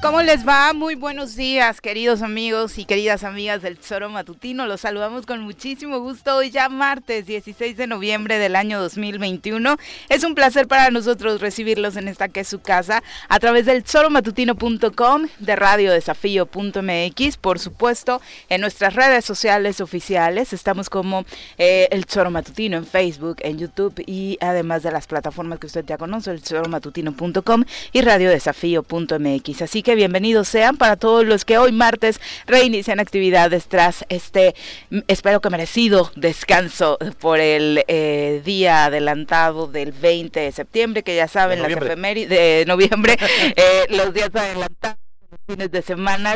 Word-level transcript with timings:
¿Cómo 0.00 0.22
les 0.22 0.46
va? 0.46 0.72
Muy 0.74 0.94
buenos 0.94 1.34
días, 1.34 1.80
queridos 1.80 2.22
amigos 2.22 2.78
y 2.78 2.84
queridas 2.84 3.24
amigas 3.24 3.62
del 3.62 3.76
Tesoro. 3.76 4.08
Los 4.08 4.80
saludamos 4.80 5.26
con 5.26 5.40
muchísimo 5.40 5.98
gusto 5.98 6.36
hoy 6.36 6.50
ya 6.50 6.68
martes 6.68 7.26
16 7.26 7.76
de 7.76 7.88
noviembre 7.88 8.38
del 8.38 8.54
año 8.54 8.80
2021. 8.80 9.76
Es 10.08 10.22
un 10.22 10.36
placer 10.36 10.68
para 10.68 10.92
nosotros 10.92 11.40
recibirlos 11.40 11.96
en 11.96 12.06
esta 12.06 12.28
que 12.28 12.40
es 12.40 12.48
su 12.48 12.60
casa 12.60 13.02
a 13.28 13.40
través 13.40 13.66
del 13.66 13.82
tesoromatutino.com, 13.82 15.26
de 15.40 15.56
radiodesafío.mx, 15.56 17.36
por 17.38 17.58
supuesto, 17.58 18.22
en 18.48 18.60
nuestras 18.60 18.94
redes 18.94 19.24
sociales 19.24 19.80
oficiales. 19.80 20.52
Estamos 20.52 20.90
como 20.90 21.24
eh, 21.58 21.88
el 21.90 22.06
Tesoro 22.06 22.30
en 22.56 22.86
Facebook, 22.86 23.38
en 23.40 23.58
YouTube 23.58 24.00
y 24.06 24.38
además 24.40 24.84
de 24.84 24.92
las 24.92 25.08
plataformas 25.08 25.58
que 25.58 25.66
usted 25.66 25.84
ya 25.84 25.98
conoce, 25.98 26.30
el 26.30 26.40
tesoromatutino.com 26.40 27.64
y 27.92 28.00
radiodesafío.mx. 28.00 29.62
Así 29.62 29.82
que 29.82 29.87
bienvenidos 29.94 30.48
sean 30.48 30.76
para 30.76 30.96
todos 30.96 31.24
los 31.24 31.44
que 31.44 31.58
hoy 31.58 31.72
martes 31.72 32.20
reinician 32.46 33.00
actividades 33.00 33.66
tras 33.68 34.04
este, 34.08 34.54
mm, 34.90 34.98
espero 35.08 35.40
que 35.40 35.50
merecido 35.50 36.10
descanso 36.16 36.98
por 37.20 37.40
el 37.40 37.84
eh, 37.88 38.42
día 38.44 38.86
adelantado 38.86 39.66
del 39.66 39.92
20 39.92 40.40
de 40.40 40.52
septiembre, 40.52 41.02
que 41.02 41.16
ya 41.16 41.28
saben, 41.28 41.62
las 41.62 41.72
efemérides 41.72 42.28
de 42.28 42.64
noviembre, 42.66 43.16
eh, 43.56 43.86
los 43.90 44.12
días 44.12 44.30
adelantados, 44.34 44.98
fines 45.46 45.70
de 45.70 45.82
semana, 45.82 46.34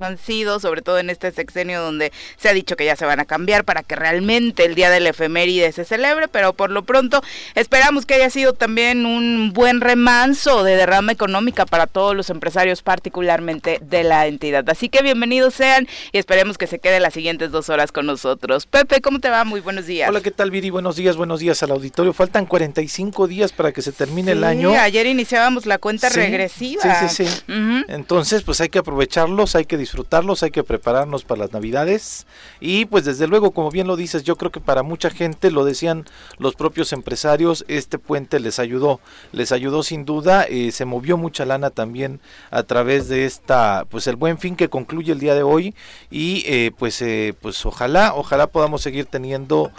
han 0.00 0.18
sido, 0.18 0.60
sobre 0.60 0.82
todo 0.82 0.98
en 0.98 1.08
este 1.08 1.32
sexenio 1.32 1.80
donde 1.80 2.12
se 2.36 2.50
ha 2.50 2.52
dicho 2.52 2.76
que 2.76 2.84
ya 2.84 2.96
se 2.96 3.06
van 3.06 3.18
a 3.18 3.24
cambiar 3.24 3.64
para 3.64 3.82
que 3.82 3.96
realmente 3.96 4.66
el 4.66 4.74
día 4.74 4.90
del 4.90 5.06
efeméride 5.06 5.72
se 5.72 5.86
celebre, 5.86 6.28
pero 6.28 6.52
por 6.52 6.70
lo 6.70 6.82
pronto 6.82 7.22
esperamos 7.54 8.04
que 8.04 8.12
haya 8.14 8.28
sido 8.28 8.52
también 8.52 9.06
un 9.06 9.54
buen 9.54 9.80
remanso 9.80 10.64
de 10.64 10.76
derrama 10.76 11.12
económica 11.12 11.64
para 11.64 11.86
todos 11.86 12.14
los 12.14 12.28
empresarios, 12.28 12.82
particularmente 12.82 13.78
de 13.80 14.04
la 14.04 14.26
entidad. 14.26 14.68
Así 14.68 14.90
que 14.90 15.02
bienvenidos 15.02 15.54
sean 15.54 15.88
y 16.12 16.18
esperemos 16.18 16.58
que 16.58 16.66
se 16.66 16.78
quede 16.78 17.00
las 17.00 17.14
siguientes 17.14 17.50
dos 17.50 17.70
horas 17.70 17.90
con 17.90 18.04
nosotros. 18.04 18.66
Pepe, 18.66 19.00
¿cómo 19.00 19.18
te 19.18 19.30
va? 19.30 19.44
Muy 19.44 19.60
buenos 19.60 19.86
días. 19.86 20.10
Hola, 20.10 20.20
¿qué 20.20 20.30
tal, 20.30 20.50
Viri? 20.50 20.68
Buenos 20.68 20.96
días, 20.96 21.16
buenos 21.16 21.40
días 21.40 21.62
al 21.62 21.70
auditorio. 21.70 22.12
Faltan 22.12 22.44
45 22.44 23.26
días 23.26 23.52
para 23.52 23.72
que 23.72 23.80
se 23.80 23.92
termine 23.92 24.32
el 24.32 24.44
año. 24.44 24.72
Ayer 24.72 25.06
iniciábamos 25.06 25.64
la 25.64 25.78
cuenta 25.78 26.10
regresiva. 26.10 26.82
Sí, 26.82 27.08
sí, 27.08 27.24
sí. 27.26 27.42
Entonces, 27.88 28.42
pues 28.42 28.60
hay 28.60 28.68
que 28.68 28.78
aprovecharlos, 28.78 29.56
hay 29.56 29.64
que 29.69 29.69
disfrutarlos, 29.76 30.42
hay 30.42 30.50
que 30.50 30.64
prepararnos 30.64 31.24
para 31.24 31.40
las 31.40 31.52
navidades. 31.52 32.26
Y 32.60 32.86
pues 32.86 33.04
desde 33.04 33.26
luego, 33.26 33.52
como 33.52 33.70
bien 33.70 33.86
lo 33.86 33.96
dices, 33.96 34.24
yo 34.24 34.36
creo 34.36 34.50
que 34.50 34.60
para 34.60 34.82
mucha 34.82 35.10
gente, 35.10 35.50
lo 35.50 35.64
decían 35.64 36.04
los 36.38 36.54
propios 36.54 36.92
empresarios, 36.92 37.64
este 37.68 37.98
puente 37.98 38.40
les 38.40 38.58
ayudó, 38.58 39.00
les 39.32 39.52
ayudó 39.52 39.82
sin 39.82 40.04
duda, 40.04 40.44
eh, 40.44 40.72
se 40.72 40.84
movió 40.84 41.16
mucha 41.16 41.44
lana 41.44 41.70
también 41.70 42.20
a 42.50 42.62
través 42.62 43.08
de 43.08 43.24
esta, 43.24 43.84
pues 43.88 44.06
el 44.06 44.16
buen 44.16 44.38
fin 44.38 44.56
que 44.56 44.68
concluye 44.68 45.12
el 45.12 45.20
día 45.20 45.34
de 45.34 45.42
hoy. 45.42 45.74
Y 46.10 46.42
eh, 46.46 46.72
pues, 46.76 47.00
eh, 47.02 47.34
pues 47.40 47.64
ojalá, 47.66 48.14
ojalá 48.14 48.46
podamos 48.48 48.82
seguir 48.82 49.06
teniendo 49.06 49.72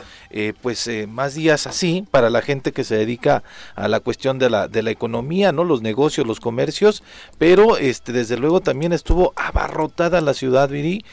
pues 0.61 0.89
más 1.09 1.35
días 1.35 1.67
así 1.67 2.05
para 2.09 2.29
la 2.29 2.41
gente 2.41 2.71
que 2.71 2.85
se 2.85 2.95
dedica 2.95 3.43
a 3.75 3.89
la 3.89 3.99
cuestión 3.99 4.39
de 4.39 4.49
la, 4.49 4.69
de 4.69 4.81
la 4.81 4.91
economía, 4.91 5.51
no 5.51 5.65
los 5.65 5.81
negocios, 5.81 6.25
los 6.25 6.39
comercios, 6.39 7.03
pero 7.37 7.75
este 7.75 8.13
desde 8.13 8.37
luego 8.37 8.61
también 8.61 8.93
estuvo 8.93 9.33
abarrotada 9.81 10.21
la 10.21 10.33
ciudad, 10.33 10.69
Viri. 10.69 11.03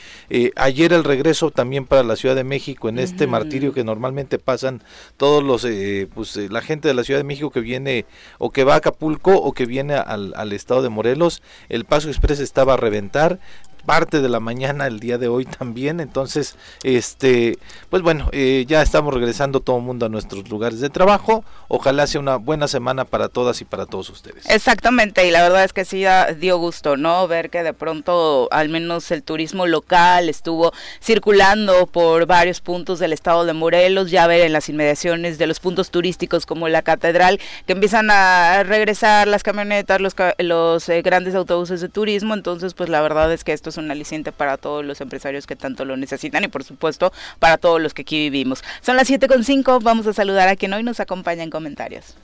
ayer 0.56 0.92
el 0.92 1.05
regreso 1.05 1.50
también 1.50 1.86
para 1.86 2.02
la 2.02 2.16
Ciudad 2.16 2.34
de 2.34 2.44
México 2.44 2.88
en 2.88 2.98
este 2.98 3.27
martirio 3.27 3.72
que 3.72 3.84
normalmente 3.84 4.38
pasan 4.38 4.83
todos 5.16 5.42
los, 5.42 5.66
pues 6.14 6.36
la 6.36 6.60
gente 6.60 6.88
de 6.88 6.94
la 6.94 7.05
Ciudad 7.05 7.20
de 7.20 7.25
México 7.25 7.50
que 7.50 7.60
viene 7.60 8.05
o 8.38 8.50
que 8.50 8.64
va 8.64 8.75
a 8.75 8.78
Acapulco 8.78 9.34
o 9.34 9.52
que 9.52 9.66
viene 9.66 9.94
al, 9.94 10.34
al 10.36 10.52
estado 10.52 10.83
de 10.83 10.88
Morelos. 10.88 11.42
El 11.69 11.84
Paso 11.84 12.08
Express 12.08 12.41
estaba 12.41 12.75
a 12.75 12.77
reventar 12.77 13.41
parte 13.89 14.20
de 14.20 14.28
la 14.28 14.39
mañana 14.39 14.86
el 14.86 15.00
día 15.00 15.17
de 15.17 15.28
hoy 15.28 15.47
también. 15.47 16.00
Entonces, 16.00 16.56
este, 16.83 17.58
pues 17.88 18.03
bueno, 18.03 18.28
eh, 18.32 18.66
ya 18.69 18.82
estamos 18.82 19.15
regresando 19.15 19.60
todo 19.60 19.78
el 19.78 19.82
mundo 19.82 20.04
a 20.04 20.10
nuestros 20.10 20.47
lugares 20.50 20.81
de 20.81 20.91
trabajo. 20.91 21.43
Ojalá 21.69 22.06
sea 22.06 22.21
una 22.21 22.37
buena 22.37 22.69
semana 22.69 23.06
para 23.06 23.31
todas 23.31 23.62
y 23.62 23.65
para 23.65 23.87
todos 23.87 24.10
ustedes. 24.10 24.44
Exactamente, 24.50 25.26
y 25.26 25.31
la 25.31 25.43
verdad 25.43 25.65
es 25.65 25.72
que 25.72 25.87
sí 25.87 26.04
dio 26.38 26.59
gusto, 26.59 26.99
¿no? 26.99 27.26
Ver 27.28 27.49
que 27.49 27.62
de 27.62 27.72
pronto 27.72 28.49
al 28.50 28.69
menos 28.69 29.10
el 29.10 29.22
turismo 29.22 29.66
local 29.66 30.28
estuvo 30.28 30.75
circulando 31.03 31.87
por 31.87 32.26
varios 32.26 32.60
puntos 32.60 32.99
del 32.99 33.15
estado 33.15 33.47
de 33.47 33.55
Morelos, 33.55 34.10
ya 34.10 34.26
ver 34.26 34.43
en 34.43 34.53
las 34.53 34.69
inmediaciones 34.69 35.38
de 35.38 35.47
los 35.47 35.60
puntos 35.60 35.91
turísticos 35.91 36.44
como 36.44 36.69
la 36.69 36.82
catedral, 36.82 37.41
que 37.66 37.72
empiezan 37.72 38.10
a 38.10 38.65
regresar 38.65 39.28
las 39.28 39.43
camionetas, 39.43 39.99
los, 40.03 40.15
los 40.37 40.91
eh, 40.91 41.00
grandes 41.00 41.34
autobuses 41.34 41.81
de 41.81 41.88
turismo. 41.88 42.34
Entonces, 42.34 42.75
pues 42.75 42.91
la 42.91 43.00
verdad 43.00 43.32
es 43.32 43.44
que 43.44 43.55
esto 43.55 43.70
es 43.70 43.78
un 43.78 43.91
aliciente 43.91 44.33
para 44.33 44.56
todos 44.56 44.84
los 44.84 45.00
empresarios 45.00 45.47
que 45.47 45.56
tanto 45.56 45.84
lo 45.84 45.97
necesitan 45.97 46.44
y 46.44 46.49
por 46.49 46.65
supuesto 46.65 47.12
para 47.39 47.59
todos 47.59 47.81
los 47.81 47.94
que 47.94 48.03
aquí 48.03 48.19
vivimos. 48.19 48.62
Son 48.81 48.97
las 48.97 49.11
7.5, 49.11 49.83
vamos 49.83 50.06
a 50.06 50.12
saludar 50.12 50.49
a 50.49 50.56
quien 50.56 50.72
hoy 50.72 50.83
nos 50.83 51.00
acompaña 51.00 51.43
en 51.43 51.50
comentarios. 51.50 52.17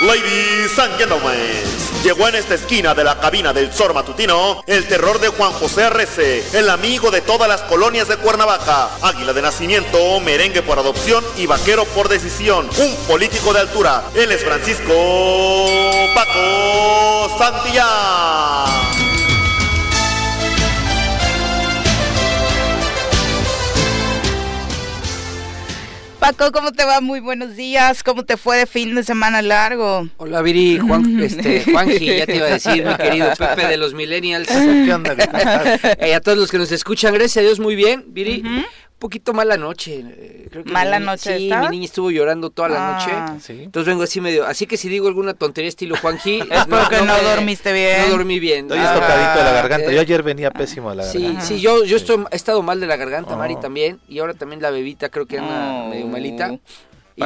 Ladies 0.00 0.78
and 0.78 0.96
gentlemen, 0.96 1.62
llegó 2.02 2.26
en 2.26 2.34
esta 2.34 2.54
esquina 2.54 2.94
de 2.94 3.04
la 3.04 3.20
cabina 3.20 3.52
del 3.52 3.70
Zor 3.70 3.92
Matutino 3.92 4.64
el 4.66 4.88
terror 4.88 5.20
de 5.20 5.28
Juan 5.28 5.52
José 5.52 5.84
Arrece, 5.84 6.42
el 6.58 6.70
amigo 6.70 7.10
de 7.10 7.20
todas 7.20 7.46
las 7.46 7.60
colonias 7.62 8.08
de 8.08 8.16
Cuernavaca, 8.16 8.88
águila 9.02 9.34
de 9.34 9.42
nacimiento, 9.42 10.18
merengue 10.20 10.62
por 10.62 10.78
adopción 10.78 11.22
y 11.36 11.44
vaquero 11.44 11.84
por 11.84 12.08
decisión, 12.08 12.70
un 12.78 12.96
político 13.06 13.52
de 13.52 13.60
altura. 13.60 14.04
Él 14.14 14.32
es 14.32 14.42
Francisco 14.42 15.66
Paco 16.14 17.36
Santillán. 17.38 18.89
Paco, 26.20 26.52
¿cómo 26.52 26.70
te 26.72 26.84
va? 26.84 27.00
Muy 27.00 27.18
buenos 27.20 27.56
días. 27.56 28.02
¿Cómo 28.02 28.24
te 28.26 28.36
fue 28.36 28.58
de 28.58 28.66
fin 28.66 28.94
de 28.94 29.02
semana 29.02 29.40
largo? 29.40 30.06
Hola, 30.18 30.42
Viri, 30.42 30.78
Juan, 30.78 31.18
este, 31.18 31.64
Juanji, 31.72 32.04
ya 32.04 32.26
te 32.26 32.36
iba 32.36 32.46
a 32.46 32.50
decir, 32.50 32.84
mi 32.84 32.94
querido 32.94 33.30
Pepe 33.38 33.66
de 33.66 33.78
los 33.78 33.94
Millennials. 33.94 34.46
¿Qué 34.46 34.92
onda? 34.92 35.16
Eh, 35.98 36.14
a 36.14 36.20
todos 36.20 36.36
los 36.36 36.50
que 36.50 36.58
nos 36.58 36.70
escuchan, 36.72 37.14
gracias 37.14 37.38
a 37.38 37.40
Dios, 37.40 37.58
muy 37.58 37.74
bien, 37.74 38.04
Viri 38.08 38.44
poquito 39.00 39.32
mala 39.32 39.56
noche. 39.56 40.04
Eh, 40.06 40.46
creo 40.50 40.62
que 40.62 40.70
mala 40.70 41.00
noche. 41.00 41.38
Sí, 41.38 41.50
mi 41.60 41.68
niña 41.70 41.86
estuvo 41.86 42.12
llorando 42.12 42.50
toda 42.50 42.68
la 42.68 42.92
noche. 42.92 43.10
Ah. 43.12 43.36
Entonces 43.48 43.86
vengo 43.86 44.04
así 44.04 44.20
medio. 44.20 44.46
Así 44.46 44.66
que 44.66 44.76
si 44.76 44.88
digo 44.88 45.08
alguna 45.08 45.34
tontería 45.34 45.68
estilo 45.68 45.96
Juanji. 45.96 46.40
es 46.50 46.66
porque 46.66 47.00
no, 47.00 47.20
dormiste 47.22 47.72
bien. 47.72 48.02
No 48.02 48.10
dormí 48.10 48.38
bien. 48.38 48.66
Estoy 48.66 48.78
ah, 48.78 48.94
tocadito 48.94 49.38
de 49.38 49.44
la 49.44 49.52
garganta. 49.52 49.90
Yo 49.90 50.00
ayer 50.00 50.22
venía 50.22 50.50
pésimo 50.52 50.90
a 50.90 50.94
la 50.94 51.04
garganta. 51.06 51.40
Sí, 51.40 51.54
sí, 51.54 51.60
yo, 51.60 51.84
yo 51.84 51.96
estoy, 51.96 52.24
he 52.30 52.36
estado 52.36 52.62
mal 52.62 52.78
de 52.78 52.86
la 52.86 52.96
garganta, 52.96 53.34
Mari 53.36 53.54
oh. 53.54 53.60
también. 53.60 53.98
Y 54.06 54.20
ahora 54.20 54.34
también 54.34 54.62
la 54.62 54.70
bebita 54.70 55.08
creo 55.08 55.26
que 55.26 55.38
anda 55.38 55.88
medio 55.88 56.06
malita. 56.06 56.58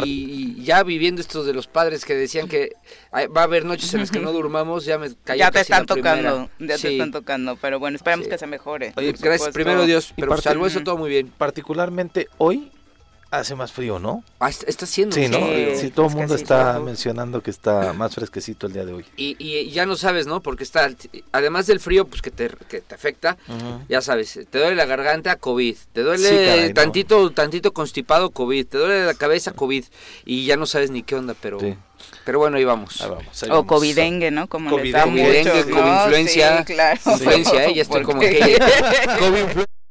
Y 0.05 0.63
ya 0.65 0.83
viviendo 0.83 1.21
estos 1.21 1.47
de 1.47 1.53
los 1.55 1.67
padres 1.67 2.05
que 2.05 2.15
decían 2.15 2.49
que 2.49 2.73
va 3.15 3.43
a 3.43 3.45
haber 3.45 3.65
noches 3.65 3.93
en 3.95 4.01
las 4.01 4.11
que 4.11 4.21
no 4.21 4.33
durmamos, 4.33 4.85
ya 4.85 4.99
me 4.99 5.15
cayó 5.25 5.39
Ya 5.39 5.51
te 5.51 5.61
están 5.61 5.87
tocando, 5.87 6.51
ya 6.59 6.79
te 6.79 6.93
están 6.93 7.13
tocando, 7.13 7.57
pero 7.57 7.79
bueno, 7.79 7.97
esperemos 7.97 8.29
que 8.29 8.39
se 8.39 8.47
mejore. 8.47 8.93
gracias, 8.97 9.51
primero 9.51 9.85
Dios, 9.87 10.13
pero 10.17 10.37
salvo 10.39 10.67
eso 10.67 10.83
todo 10.83 10.97
muy 10.97 11.11
bien. 11.11 11.33
Particularmente 11.37 12.29
hoy 12.39 12.71
hace 13.39 13.55
más 13.55 13.73
frío, 13.73 13.99
¿no? 13.99 14.25
Ah, 14.41 14.49
está 14.49 14.85
haciendo 14.85 15.15
sí, 15.15 15.29
¿no? 15.29 15.39
Sí, 15.77 15.91
todo 15.91 16.07
el 16.07 16.15
mundo 16.15 16.35
está 16.35 16.79
mencionando 16.81 17.43
que 17.43 17.51
está 17.51 17.93
más 17.93 18.15
fresquecito 18.15 18.67
el 18.67 18.73
día 18.73 18.85
de 18.85 18.93
hoy. 18.93 19.07
Y, 19.17 19.37
y, 19.39 19.71
ya 19.71 19.87
no 19.87 19.97
sabes, 19.97 20.27
¿no? 20.27 20.41
Porque 20.41 20.65
está, 20.65 20.91
además 21.33 21.67
del 21.67 21.81
frío, 21.81 22.07
pues 22.07 22.23
que 22.23 22.31
te, 22.31 22.51
que 22.69 22.81
te 22.81 22.95
afecta, 22.95 23.37
ya 23.89 24.01
sabes, 24.01 24.39
te 24.51 24.59
duele 24.59 24.77
la 24.77 24.87
garganta, 24.87 25.37
COVID, 25.37 25.77
te 25.93 26.03
duele 26.03 26.73
tantito, 26.75 27.31
tantito 27.31 27.73
constipado, 27.73 28.31
COVID, 28.31 28.67
te 28.67 28.79
duele 28.79 29.07
la 29.07 29.15
cabeza, 29.15 29.53
COVID, 29.53 29.85
y 30.25 30.47
ya 30.47 30.57
no 30.57 30.67
sabes 30.67 30.91
ni 30.91 31.03
qué 31.03 31.15
onda, 31.15 31.35
pero... 31.41 31.59
Pero 32.25 32.39
bueno, 32.39 32.59
ahí 32.59 32.65
vamos. 32.65 33.01
Ahí 33.01 33.09
vamos 33.09 33.45
o 33.51 33.67
covidengue, 33.67 34.31
¿no? 34.31 34.47
Como 34.47 34.71
COVID, 34.71 34.95
covidengue, 35.05 35.65
COVID 35.71 36.03
influencia. 36.03 36.59
Sí, 36.59 36.65
claro. 36.75 37.01
Influencia, 37.07 37.65
¿eh? 37.67 37.75
Ya 37.75 37.83
estoy 37.83 38.03
como 38.03 38.21
que... 38.21 38.59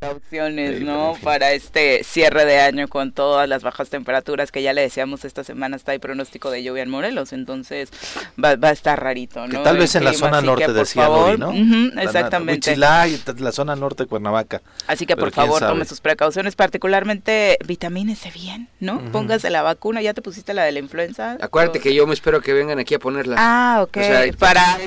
opciones, 0.00 0.80
¿no? 0.82 1.16
Para 1.22 1.52
este 1.52 2.04
cierre 2.04 2.44
de 2.44 2.60
año 2.60 2.88
con 2.88 3.12
todas 3.12 3.48
las 3.48 3.62
bajas 3.62 3.90
temperaturas 3.90 4.52
que 4.52 4.62
ya 4.62 4.72
le 4.72 4.82
decíamos 4.82 5.24
esta 5.24 5.44
semana 5.44 5.76
está 5.76 5.94
el 5.94 6.00
pronóstico 6.00 6.50
de 6.50 6.62
lluvia 6.62 6.82
en 6.82 6.90
Morelos, 6.90 7.32
entonces 7.32 7.90
va, 8.42 8.56
a 8.68 8.72
estar 8.72 9.02
rarito, 9.02 9.46
¿no? 9.46 9.62
tal 9.62 9.78
vez 9.78 9.94
en 9.94 10.04
la 10.04 10.12
zona 10.12 10.40
norte 10.40 10.72
decía 10.72 11.08
¿no? 11.38 11.52
exactamente. 12.00 12.76
La, 12.76 13.08
y 13.08 13.20
la 13.38 13.52
zona 13.52 13.76
norte 13.76 14.04
de 14.04 14.08
Cuernavaca. 14.08 14.62
Así 14.86 15.06
que 15.06 15.16
por 15.16 15.32
favor 15.32 15.60
tome 15.60 15.84
sus 15.84 16.00
precauciones, 16.00 16.56
particularmente 16.56 17.58
vitamínese 17.66 18.30
bien, 18.30 18.68
¿no? 18.80 19.00
Póngase 19.12 19.50
la 19.50 19.62
vacuna, 19.62 20.02
¿ya 20.02 20.14
te 20.14 20.22
pusiste 20.22 20.54
la 20.54 20.64
de 20.64 20.72
la 20.72 20.78
influenza? 20.78 21.36
Acuérdate 21.40 21.80
que 21.80 21.94
yo 21.94 22.06
me 22.06 22.14
espero 22.14 22.40
que 22.40 22.52
vengan 22.52 22.78
aquí 22.78 22.94
a 22.94 22.98
ponerla. 22.98 23.36
Ah, 23.38 23.82
ok. 23.82 23.98
para 24.38 24.78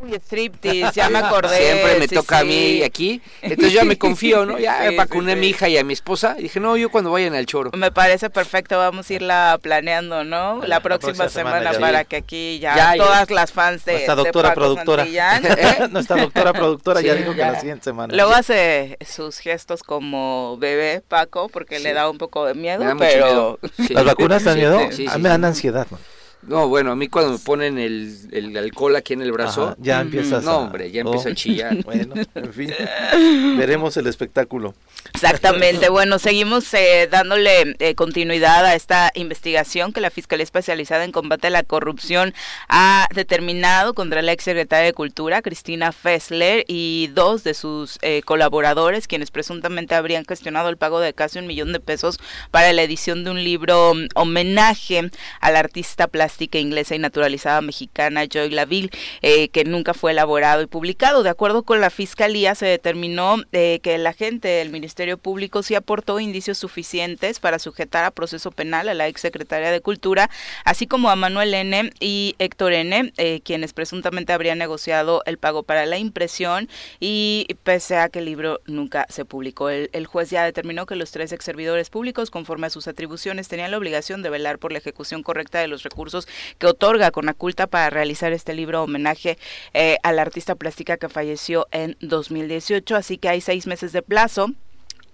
Uy, 0.00 0.14
striptease, 0.14 0.92
ya 0.94 1.10
me 1.10 1.18
acordé. 1.18 1.56
Siempre 1.56 1.98
me 1.98 2.08
toca 2.08 2.38
a 2.38 2.44
mí 2.44 2.82
aquí. 2.82 3.20
Entonces 3.42 3.74
ya 3.74 3.84
me 3.84 3.98
confío, 3.98 4.46
¿no? 4.46 4.58
Ya 4.58 4.90
vacuné 4.96 5.32
a 5.32 5.36
mi 5.36 5.48
hija 5.48 5.68
y 5.68 5.76
a 5.76 5.84
mi 5.84 5.92
esposa. 5.92 6.36
Y 6.38 6.44
dije, 6.44 6.60
no, 6.60 6.76
yo 6.76 6.90
cuando 6.90 7.10
vayan 7.10 7.34
al 7.34 7.44
choro. 7.44 7.70
Me 7.76 7.92
parece 7.92 8.30
perfecto, 8.30 8.78
vamos 8.78 9.10
a 9.10 9.12
irla 9.12 9.58
planeando, 9.60 10.24
¿no? 10.24 10.62
La, 10.66 10.80
próxima, 10.80 11.28
semana, 11.28 11.72
para 11.78 12.04
que 12.04 12.16
aquí 12.16 12.58
ya, 12.58 12.94
todas 12.96 13.30
las 13.30 13.52
fans 13.52 13.84
de. 13.84 13.92
Nuestra 13.92 14.14
doctora 14.14 14.54
productora. 14.54 15.06
¿Eh? 15.06 15.88
Nuestra 15.90 16.16
doctora 16.16 16.52
productora 16.52 17.00
ya 17.02 17.14
dijo 17.14 17.34
que 17.34 17.40
la 17.40 17.60
siguiente 17.60 17.84
semana. 17.84 18.14
Luego 18.14 18.32
hace 18.32 18.96
sus 19.06 19.38
gestos 19.38 19.82
como 19.82 20.56
bebé, 20.58 21.02
Paco, 21.06 21.48
porque 21.48 21.80
le 21.80 21.92
da 21.92 22.08
un 22.08 22.18
poco 22.18 22.46
de 22.46 22.54
miedo, 22.54 22.84
pero. 22.98 23.58
¿Las 23.90 24.04
vacunas 24.04 24.44
dan 24.44 24.56
miedo? 24.56 24.78
a 24.78 25.16
mí 25.16 25.22
me 25.22 25.28
dan 25.28 25.44
ansiedad, 25.44 25.86
¿no? 25.90 25.98
No, 26.42 26.66
bueno, 26.66 26.90
a 26.90 26.96
mí 26.96 27.06
cuando 27.06 27.32
me 27.32 27.38
ponen 27.38 27.78
el, 27.78 28.28
el 28.32 28.56
alcohol 28.56 28.96
aquí 28.96 29.12
en 29.12 29.22
el 29.22 29.30
brazo, 29.30 29.76
ya 29.78 30.00
empiezas 30.00 30.42
No, 30.42 30.58
hombre, 30.58 30.90
ya 30.90 31.02
empiezo 31.02 31.28
a 31.28 31.34
chillar. 31.34 31.76
bueno, 31.84 32.14
en 32.34 32.52
fin, 32.52 32.74
veremos 33.56 33.96
el 33.96 34.08
espectáculo. 34.08 34.74
Exactamente, 35.14 35.88
bueno, 35.88 36.18
seguimos 36.18 36.72
eh, 36.74 37.08
dándole 37.10 37.76
eh, 37.78 37.94
continuidad 37.94 38.66
a 38.66 38.74
esta 38.74 39.12
investigación 39.14 39.92
que 39.92 40.00
la 40.00 40.10
Fiscalía 40.10 40.42
Especializada 40.42 41.04
en 41.04 41.12
Combate 41.12 41.46
a 41.46 41.50
la 41.50 41.62
Corrupción 41.62 42.34
ha 42.68 43.06
determinado 43.14 43.94
contra 43.94 44.20
la 44.20 44.32
exsecretaria 44.32 44.86
de 44.86 44.92
Cultura, 44.92 45.42
Cristina 45.42 45.92
Fessler, 45.92 46.64
y 46.66 47.08
dos 47.14 47.44
de 47.44 47.54
sus 47.54 47.98
eh, 48.02 48.22
colaboradores, 48.24 49.06
quienes 49.06 49.30
presuntamente 49.30 49.94
habrían 49.94 50.24
gestionado 50.24 50.68
el 50.68 50.76
pago 50.76 50.98
de 50.98 51.14
casi 51.14 51.38
un 51.38 51.46
millón 51.46 51.72
de 51.72 51.78
pesos 51.78 52.18
para 52.50 52.72
la 52.72 52.82
edición 52.82 53.22
de 53.22 53.30
un 53.30 53.44
libro 53.44 53.94
mm, 53.94 54.08
homenaje 54.14 55.10
al 55.40 55.56
artista 55.56 56.08
inglesa 56.40 56.94
y 56.94 56.98
naturalizada 56.98 57.60
mexicana 57.60 58.24
Joy 58.24 58.50
Laville, 58.50 58.90
que 59.20 59.64
nunca 59.66 59.94
fue 59.94 60.12
elaborado 60.12 60.62
y 60.62 60.66
publicado. 60.66 61.22
De 61.22 61.30
acuerdo 61.30 61.62
con 61.62 61.80
la 61.80 61.90
Fiscalía, 61.90 62.54
se 62.54 62.66
determinó 62.66 63.36
que 63.50 63.80
el 63.84 64.06
agente 64.06 64.48
del 64.48 64.70
Ministerio 64.70 65.18
Público 65.18 65.62
sí 65.62 65.74
aportó 65.74 66.20
indicios 66.20 66.58
suficientes 66.58 67.40
para 67.40 67.58
sujetar 67.58 68.04
a 68.04 68.10
proceso 68.10 68.50
penal 68.50 68.88
a 68.88 68.94
la 68.94 69.08
exsecretaria 69.08 69.70
de 69.70 69.80
Cultura, 69.80 70.30
así 70.64 70.86
como 70.86 71.10
a 71.10 71.16
Manuel 71.16 71.54
N. 71.54 71.90
y 72.00 72.34
Héctor 72.38 72.72
N., 72.72 73.12
eh, 73.16 73.40
quienes 73.44 73.72
presuntamente 73.72 74.32
habrían 74.32 74.58
negociado 74.58 75.22
el 75.26 75.38
pago 75.38 75.62
para 75.62 75.86
la 75.86 75.98
impresión 75.98 76.68
y 77.00 77.46
pese 77.62 77.96
a 77.96 78.08
que 78.08 78.20
el 78.20 78.26
libro 78.26 78.60
nunca 78.66 79.06
se 79.08 79.24
publicó. 79.24 79.70
El, 79.70 79.90
el 79.92 80.06
juez 80.06 80.30
ya 80.30 80.44
determinó 80.44 80.86
que 80.86 80.96
los 80.96 81.10
tres 81.10 81.32
ex 81.32 81.44
servidores 81.44 81.90
públicos, 81.90 82.30
conforme 82.30 82.66
a 82.66 82.70
sus 82.70 82.88
atribuciones, 82.88 83.48
tenían 83.48 83.70
la 83.70 83.78
obligación 83.78 84.22
de 84.22 84.30
velar 84.30 84.58
por 84.58 84.72
la 84.72 84.78
ejecución 84.78 85.22
correcta 85.22 85.60
de 85.60 85.68
los 85.68 85.82
recursos 85.82 86.21
que 86.58 86.66
otorga 86.66 87.10
Conaculta 87.10 87.66
para 87.66 87.90
realizar 87.90 88.32
este 88.32 88.54
libro 88.54 88.82
homenaje 88.82 89.38
eh, 89.74 89.98
a 90.02 90.12
la 90.12 90.22
artista 90.22 90.54
plástica 90.54 90.96
que 90.96 91.08
falleció 91.08 91.66
en 91.70 91.96
2018. 92.00 92.96
Así 92.96 93.18
que 93.18 93.28
hay 93.28 93.40
seis 93.40 93.66
meses 93.66 93.92
de 93.92 94.02
plazo 94.02 94.52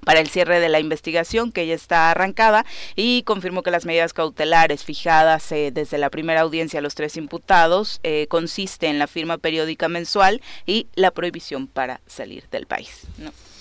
para 0.05 0.21
el 0.21 0.29
cierre 0.29 0.61
de 0.61 0.69
la 0.69 0.81
investigación 0.81 1.53
que 1.53 1.67
ya 1.67 1.75
está 1.75 2.11
arrancada 2.11 2.65
y 2.97 3.23
confirmó 3.25 3.63
que 3.63 3.71
las 3.71 3.85
medidas 3.85 4.13
cautelares 4.13 4.85
fijadas 4.85 5.51
eh, 5.53 5.71
desde 5.73 5.99
la 5.99 6.11
primera 6.11 6.41
audiencia 6.41 6.79
a 6.79 6.83
los 6.83 6.95
tres 6.95 7.17
imputados 7.17 8.01
eh, 8.03 8.27
consiste 8.29 8.87
en 8.87 8.99
la 8.99 9.07
firma 9.07 9.39
periódica 9.39 9.89
mensual 9.89 10.41
y 10.67 10.87
la 10.95 11.11
prohibición 11.11 11.67
para 11.67 12.01
salir 12.07 12.45
del 12.51 12.67
país. 12.67 13.07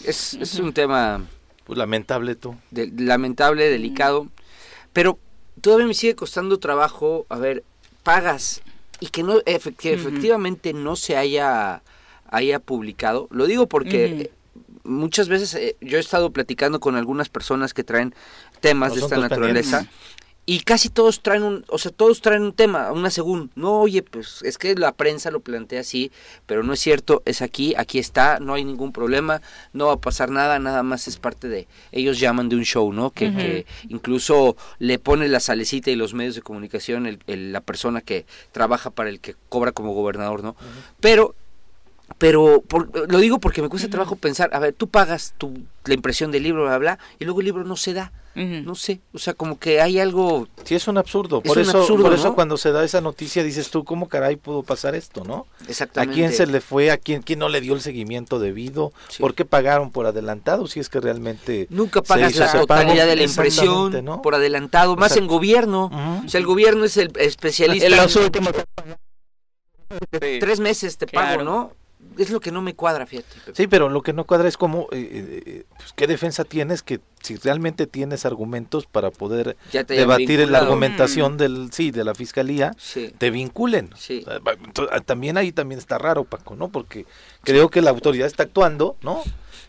Es, 0.05 0.59
un 0.59 0.73
tema 0.73 1.25
pues, 1.65 1.77
lamentable 1.77 2.35
tú. 2.35 2.55
lamentable, 2.71 3.69
delicado, 3.69 4.27
pero 4.93 5.19
todavía 5.61 5.87
me 5.87 5.93
sigue 5.93 6.15
costando 6.15 6.59
trabajo, 6.59 7.25
a 7.29 7.37
ver, 7.37 7.63
pagas 8.03 8.61
y 8.99 9.07
que 9.07 9.23
no 9.23 9.41
efectivamente 9.45 10.73
no 10.73 10.95
se 10.95 11.17
haya 11.17 11.81
haya 12.29 12.59
publicado. 12.59 13.27
Lo 13.31 13.45
digo 13.45 13.67
porque 13.67 14.31
muchas 14.83 15.27
veces 15.27 15.53
eh, 15.55 15.75
yo 15.81 15.97
he 15.97 15.99
estado 15.99 16.31
platicando 16.31 16.79
con 16.79 16.95
algunas 16.95 17.29
personas 17.29 17.73
que 17.73 17.83
traen 17.83 18.13
temas 18.61 18.95
de 18.95 19.01
esta 19.01 19.17
naturaleza 19.17 19.87
y 20.49 20.61
casi 20.61 20.87
todos 20.87 21.21
traen 21.21 21.43
un, 21.43 21.65
o 21.67 21.77
sea, 21.77 21.91
todos 21.91 22.21
traen 22.21 22.41
un 22.41 22.53
tema, 22.53 22.93
una 22.93 23.09
según, 23.09 23.51
no, 23.55 23.81
oye, 23.81 24.01
pues 24.01 24.41
es 24.43 24.57
que 24.57 24.75
la 24.75 24.93
prensa 24.93 25.29
lo 25.29 25.41
plantea 25.41 25.81
así, 25.81 26.09
pero 26.45 26.63
no 26.63 26.71
es 26.71 26.79
cierto, 26.79 27.21
es 27.25 27.41
aquí, 27.41 27.75
aquí 27.77 27.99
está, 27.99 28.39
no 28.39 28.53
hay 28.53 28.63
ningún 28.63 28.93
problema, 28.93 29.41
no 29.73 29.87
va 29.87 29.93
a 29.95 29.99
pasar 29.99 30.29
nada, 30.31 30.57
nada 30.57 30.83
más 30.83 31.09
es 31.09 31.17
parte 31.17 31.49
de, 31.49 31.67
ellos 31.91 32.17
llaman 32.17 32.47
de 32.47 32.55
un 32.55 32.63
show, 32.63 32.93
¿no? 32.93 33.09
Que, 33.11 33.65
incluso 33.89 34.55
le 34.79 34.99
pone 34.99 35.27
la 35.27 35.41
salecita 35.41 35.91
y 35.91 35.97
los 35.97 36.13
medios 36.13 36.35
de 36.35 36.41
comunicación 36.41 37.07
el, 37.07 37.51
la 37.51 37.59
persona 37.59 37.99
que 37.99 38.25
trabaja 38.53 38.89
para 38.89 39.09
el 39.09 39.19
que 39.19 39.35
cobra 39.49 39.73
como 39.73 39.93
gobernador, 39.93 40.43
¿no? 40.43 40.55
Pero 41.01 41.35
pero 42.19 42.63
lo 43.09 43.19
digo 43.19 43.39
porque 43.39 43.61
me 43.61 43.67
cuesta 43.67 43.89
trabajo 43.89 44.15
pensar, 44.15 44.49
a 44.53 44.59
ver, 44.59 44.73
tú 44.73 44.87
pagas 44.87 45.33
tu, 45.37 45.65
la 45.83 45.93
impresión 45.93 46.31
del 46.31 46.43
libro, 46.43 46.63
bla, 46.63 46.77
bla, 46.77 46.99
y 47.19 47.25
luego 47.25 47.41
el 47.41 47.45
libro 47.47 47.65
no 47.65 47.75
se 47.75 47.93
da. 47.93 48.13
No 48.37 48.75
sé, 48.75 48.99
o 49.13 49.17
sea, 49.17 49.33
como 49.33 49.57
que 49.57 49.81
hay 49.81 49.99
algo... 49.99 50.47
Sí, 50.63 50.75
es 50.75 50.87
un 50.87 50.99
absurdo. 50.99 51.41
por 51.41 51.57
eso, 51.57 51.87
por 51.87 52.13
eso 52.13 52.35
cuando 52.35 52.57
se 52.57 52.71
da 52.71 52.83
esa 52.83 53.01
noticia 53.01 53.43
dices 53.43 53.71
tú, 53.71 53.83
¿cómo 53.83 54.07
caray 54.07 54.35
pudo 54.35 54.61
pasar 54.61 54.93
esto, 54.93 55.23
no? 55.23 55.47
Exactamente. 55.67 56.13
¿A 56.13 56.15
quién 56.15 56.31
se 56.31 56.45
le 56.45 56.61
fue? 56.61 56.91
¿A 56.91 56.97
quién, 56.97 57.23
quién 57.23 57.39
no 57.39 57.49
le 57.49 57.61
dio 57.61 57.73
el 57.73 57.81
seguimiento 57.81 58.37
debido? 58.37 58.93
¿Por 59.19 59.33
qué 59.33 59.43
pagaron 59.43 59.91
por 59.91 60.05
adelantado? 60.05 60.67
Si 60.67 60.79
es 60.79 60.87
que 60.87 60.99
realmente... 60.99 61.65
Nunca 61.71 62.03
pagas 62.03 62.35
la 62.35 62.51
totalidad 62.51 63.07
de 63.07 63.15
la 63.15 63.23
impresión 63.23 64.05
por 64.21 64.35
adelantado, 64.35 64.95
más 64.95 65.17
en 65.17 65.25
gobierno. 65.25 65.89
O 66.25 66.29
sea, 66.29 66.39
el 66.39 66.45
gobierno 66.45 66.85
es 66.85 66.97
el 66.97 67.11
especialista... 67.17 67.87
En 67.87 67.97
los 67.97 68.15
últimos... 68.15 68.53
Tres 70.11 70.59
meses 70.59 70.97
te 70.97 71.07
pago, 71.07 71.43
¿no? 71.43 71.71
Es 72.17 72.29
lo 72.29 72.39
que 72.39 72.51
no 72.51 72.61
me 72.61 72.75
cuadra, 72.75 73.05
fíjate. 73.05 73.53
Sí, 73.53 73.67
pero 73.67 73.89
lo 73.89 74.01
que 74.01 74.13
no 74.13 74.25
cuadra 74.25 74.47
es 74.47 74.57
cómo, 74.57 74.87
eh, 74.91 74.97
eh, 74.99 75.43
eh, 75.45 75.65
pues, 75.75 75.93
qué 75.93 76.07
defensa 76.07 76.43
tienes 76.43 76.83
que 76.83 76.99
si 77.21 77.35
realmente 77.35 77.87
tienes 77.87 78.25
argumentos 78.25 78.85
para 78.85 79.11
poder 79.11 79.57
debatir 79.87 80.39
en 80.39 80.51
la 80.51 80.59
argumentación 80.59 81.33
mm. 81.33 81.37
del 81.37 81.69
sí 81.71 81.91
de 81.91 82.03
la 82.03 82.13
fiscalía, 82.15 82.75
te 83.17 83.31
vinculen. 83.31 83.89
Ah, 84.91 84.99
también 85.01 85.37
ahí 85.37 85.51
también 85.51 85.79
está 85.79 85.97
raro, 85.97 86.23
Paco, 86.23 86.55
¿no? 86.55 86.69
Porque 86.69 87.05
creo 87.43 87.69
que 87.69 87.81
la 87.81 87.89
autoridad 87.89 88.27
está 88.27 88.43
actuando, 88.43 88.95
¿no? 89.01 89.23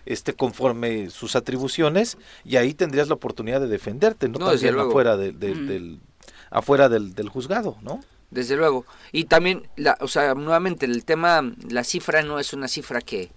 Este 0.06 0.34
conforme 0.34 1.10
sus 1.10 1.36
atribuciones 1.36 2.16
y 2.44 2.56
ahí 2.56 2.74
tendrías 2.74 3.08
la 3.08 3.14
oportunidad 3.14 3.60
de 3.60 3.68
defenderte, 3.68 4.28
no, 4.28 4.38
también 4.38 4.78
afuera 4.78 5.16
del 5.16 6.00
afuera 6.50 6.88
del, 6.88 7.14
del 7.14 7.28
juzgado, 7.28 7.76
¿no? 7.82 8.00
Desde 8.30 8.56
luego. 8.56 8.84
Y 9.12 9.24
también, 9.24 9.68
la, 9.76 9.96
o 10.00 10.08
sea, 10.08 10.34
nuevamente 10.34 10.86
el 10.86 11.04
tema, 11.04 11.52
la 11.68 11.84
cifra 11.84 12.22
no 12.22 12.38
es 12.38 12.52
una 12.52 12.68
cifra 12.68 13.00
que, 13.00 13.30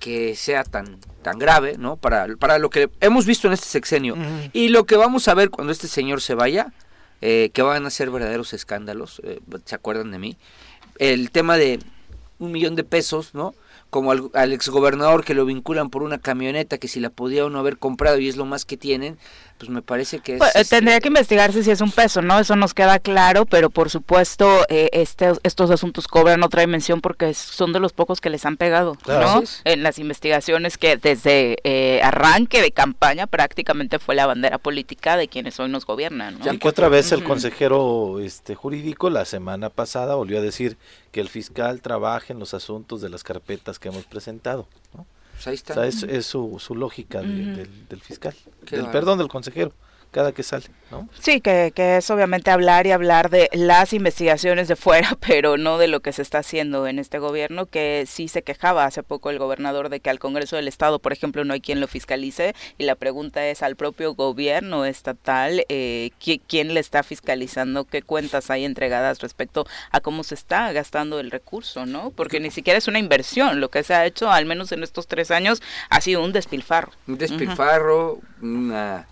que 0.00 0.34
sea 0.34 0.64
tan, 0.64 0.98
tan 1.22 1.38
grave, 1.38 1.76
¿no? 1.78 1.96
Para, 1.96 2.26
para 2.36 2.58
lo 2.58 2.70
que 2.70 2.90
hemos 3.00 3.26
visto 3.26 3.46
en 3.46 3.54
este 3.54 3.66
sexenio. 3.66 4.16
Y 4.52 4.68
lo 4.68 4.84
que 4.84 4.96
vamos 4.96 5.28
a 5.28 5.34
ver 5.34 5.50
cuando 5.50 5.72
este 5.72 5.88
señor 5.88 6.20
se 6.20 6.34
vaya, 6.34 6.72
eh, 7.20 7.50
que 7.52 7.62
van 7.62 7.86
a 7.86 7.90
ser 7.90 8.10
verdaderos 8.10 8.52
escándalos, 8.52 9.20
eh, 9.24 9.40
¿se 9.64 9.74
acuerdan 9.74 10.10
de 10.10 10.18
mí? 10.18 10.36
El 10.98 11.30
tema 11.30 11.56
de 11.56 11.78
un 12.40 12.50
millón 12.50 12.74
de 12.74 12.82
pesos, 12.82 13.34
¿no? 13.34 13.54
Como 13.90 14.10
al, 14.10 14.30
al 14.34 14.52
exgobernador 14.52 15.24
que 15.24 15.34
lo 15.34 15.44
vinculan 15.44 15.90
por 15.90 16.02
una 16.02 16.18
camioneta 16.18 16.78
que 16.78 16.88
si 16.88 16.98
la 16.98 17.10
podía 17.10 17.44
uno 17.44 17.60
haber 17.60 17.78
comprado 17.78 18.18
y 18.18 18.28
es 18.28 18.36
lo 18.36 18.44
más 18.44 18.64
que 18.64 18.76
tienen, 18.76 19.18
pues 19.62 19.70
me 19.70 19.80
parece 19.80 20.18
que 20.18 20.32
es... 20.32 20.38
Pues, 20.38 20.56
este, 20.56 20.76
tendría 20.76 20.98
que 20.98 21.06
investigarse 21.06 21.62
si 21.62 21.70
es 21.70 21.80
un 21.80 21.92
peso, 21.92 22.20
¿no? 22.20 22.40
Eso 22.40 22.56
nos 22.56 22.74
queda 22.74 22.98
claro, 22.98 23.46
pero 23.46 23.70
por 23.70 23.90
supuesto 23.90 24.64
eh, 24.68 24.90
este, 24.92 25.30
estos 25.44 25.70
asuntos 25.70 26.08
cobran 26.08 26.42
otra 26.42 26.62
dimensión 26.62 27.00
porque 27.00 27.32
son 27.32 27.72
de 27.72 27.78
los 27.78 27.92
pocos 27.92 28.20
que 28.20 28.28
les 28.28 28.44
han 28.44 28.56
pegado, 28.56 28.98
¿no? 29.06 29.44
En 29.62 29.84
las 29.84 30.00
investigaciones 30.00 30.78
que 30.78 30.96
desde 30.96 31.58
eh, 31.62 32.00
arranque 32.02 32.60
de 32.60 32.72
campaña 32.72 33.28
prácticamente 33.28 34.00
fue 34.00 34.16
la 34.16 34.26
bandera 34.26 34.58
política 34.58 35.16
de 35.16 35.28
quienes 35.28 35.60
hoy 35.60 35.68
nos 35.68 35.86
gobiernan, 35.86 36.40
¿no? 36.40 36.52
Y 36.52 36.58
que 36.58 36.68
otra 36.68 36.88
vez 36.88 37.12
el 37.12 37.22
consejero 37.22 38.18
este 38.18 38.56
jurídico 38.56 39.10
la 39.10 39.24
semana 39.24 39.70
pasada 39.70 40.16
volvió 40.16 40.38
a 40.38 40.42
decir 40.42 40.76
que 41.12 41.20
el 41.20 41.28
fiscal 41.28 41.82
trabaja 41.82 42.32
en 42.32 42.40
los 42.40 42.52
asuntos 42.52 43.00
de 43.00 43.10
las 43.10 43.22
carpetas 43.22 43.78
que 43.78 43.90
hemos 43.90 44.06
presentado, 44.06 44.66
¿no? 44.92 45.06
Pues 45.74 46.02
es, 46.04 46.26
su, 46.26 46.58
su, 46.58 46.74
lógica 46.74 47.20
del, 47.20 47.86
del, 47.88 48.00
fiscal, 48.00 48.34
del, 48.70 48.86
perdón, 48.88 49.18
del 49.18 49.28
consejero 49.28 49.72
cada 50.12 50.32
que 50.32 50.42
sale, 50.42 50.66
¿no? 50.90 51.08
Sí, 51.18 51.40
que, 51.40 51.72
que, 51.74 51.96
es 51.96 52.10
obviamente 52.10 52.50
hablar 52.50 52.86
y 52.86 52.92
hablar 52.92 53.30
de 53.30 53.48
las 53.52 53.94
investigaciones 53.94 54.68
de 54.68 54.76
fuera, 54.76 55.16
pero 55.26 55.56
no 55.56 55.78
de 55.78 55.88
lo 55.88 56.00
que 56.00 56.12
se 56.12 56.22
está 56.22 56.38
haciendo 56.38 56.86
en 56.86 56.98
este 56.98 57.18
gobierno, 57.18 57.66
que 57.66 58.04
sí 58.06 58.28
se 58.28 58.42
quejaba 58.42 58.84
hace 58.84 59.02
poco 59.02 59.30
el 59.30 59.38
gobernador 59.38 59.88
de 59.88 60.00
que 60.00 60.10
al 60.10 60.18
Congreso 60.18 60.56
del 60.56 60.68
Estado, 60.68 60.98
por 60.98 61.12
ejemplo, 61.12 61.44
no 61.44 61.54
hay 61.54 61.62
quien 61.62 61.80
lo 61.80 61.88
fiscalice, 61.88 62.54
y 62.76 62.84
la 62.84 62.94
pregunta 62.94 63.46
es 63.48 63.62
al 63.62 63.74
propio 63.74 64.14
gobierno 64.14 64.84
estatal, 64.84 65.64
eh, 65.68 66.10
¿quién 66.46 66.74
le 66.74 66.80
está 66.80 67.02
fiscalizando? 67.02 67.84
¿Qué 67.84 68.02
cuentas 68.02 68.50
hay 68.50 68.66
entregadas 68.66 69.20
respecto 69.20 69.66
a 69.90 70.00
cómo 70.00 70.24
se 70.24 70.34
está 70.34 70.70
gastando 70.72 71.20
el 71.20 71.30
recurso, 71.30 71.86
no? 71.86 72.10
Porque 72.10 72.38
ni 72.38 72.50
siquiera 72.50 72.78
es 72.78 72.86
una 72.86 72.98
inversión, 72.98 73.60
lo 73.60 73.70
que 73.70 73.82
se 73.82 73.94
ha 73.94 74.04
hecho, 74.04 74.30
al 74.30 74.44
menos 74.44 74.72
en 74.72 74.82
estos 74.82 75.06
tres 75.06 75.30
años, 75.30 75.62
ha 75.88 76.02
sido 76.02 76.22
un 76.22 76.32
despilfarro. 76.32 76.92
Un 77.06 77.16
despilfarro, 77.16 78.20
una 78.42 79.06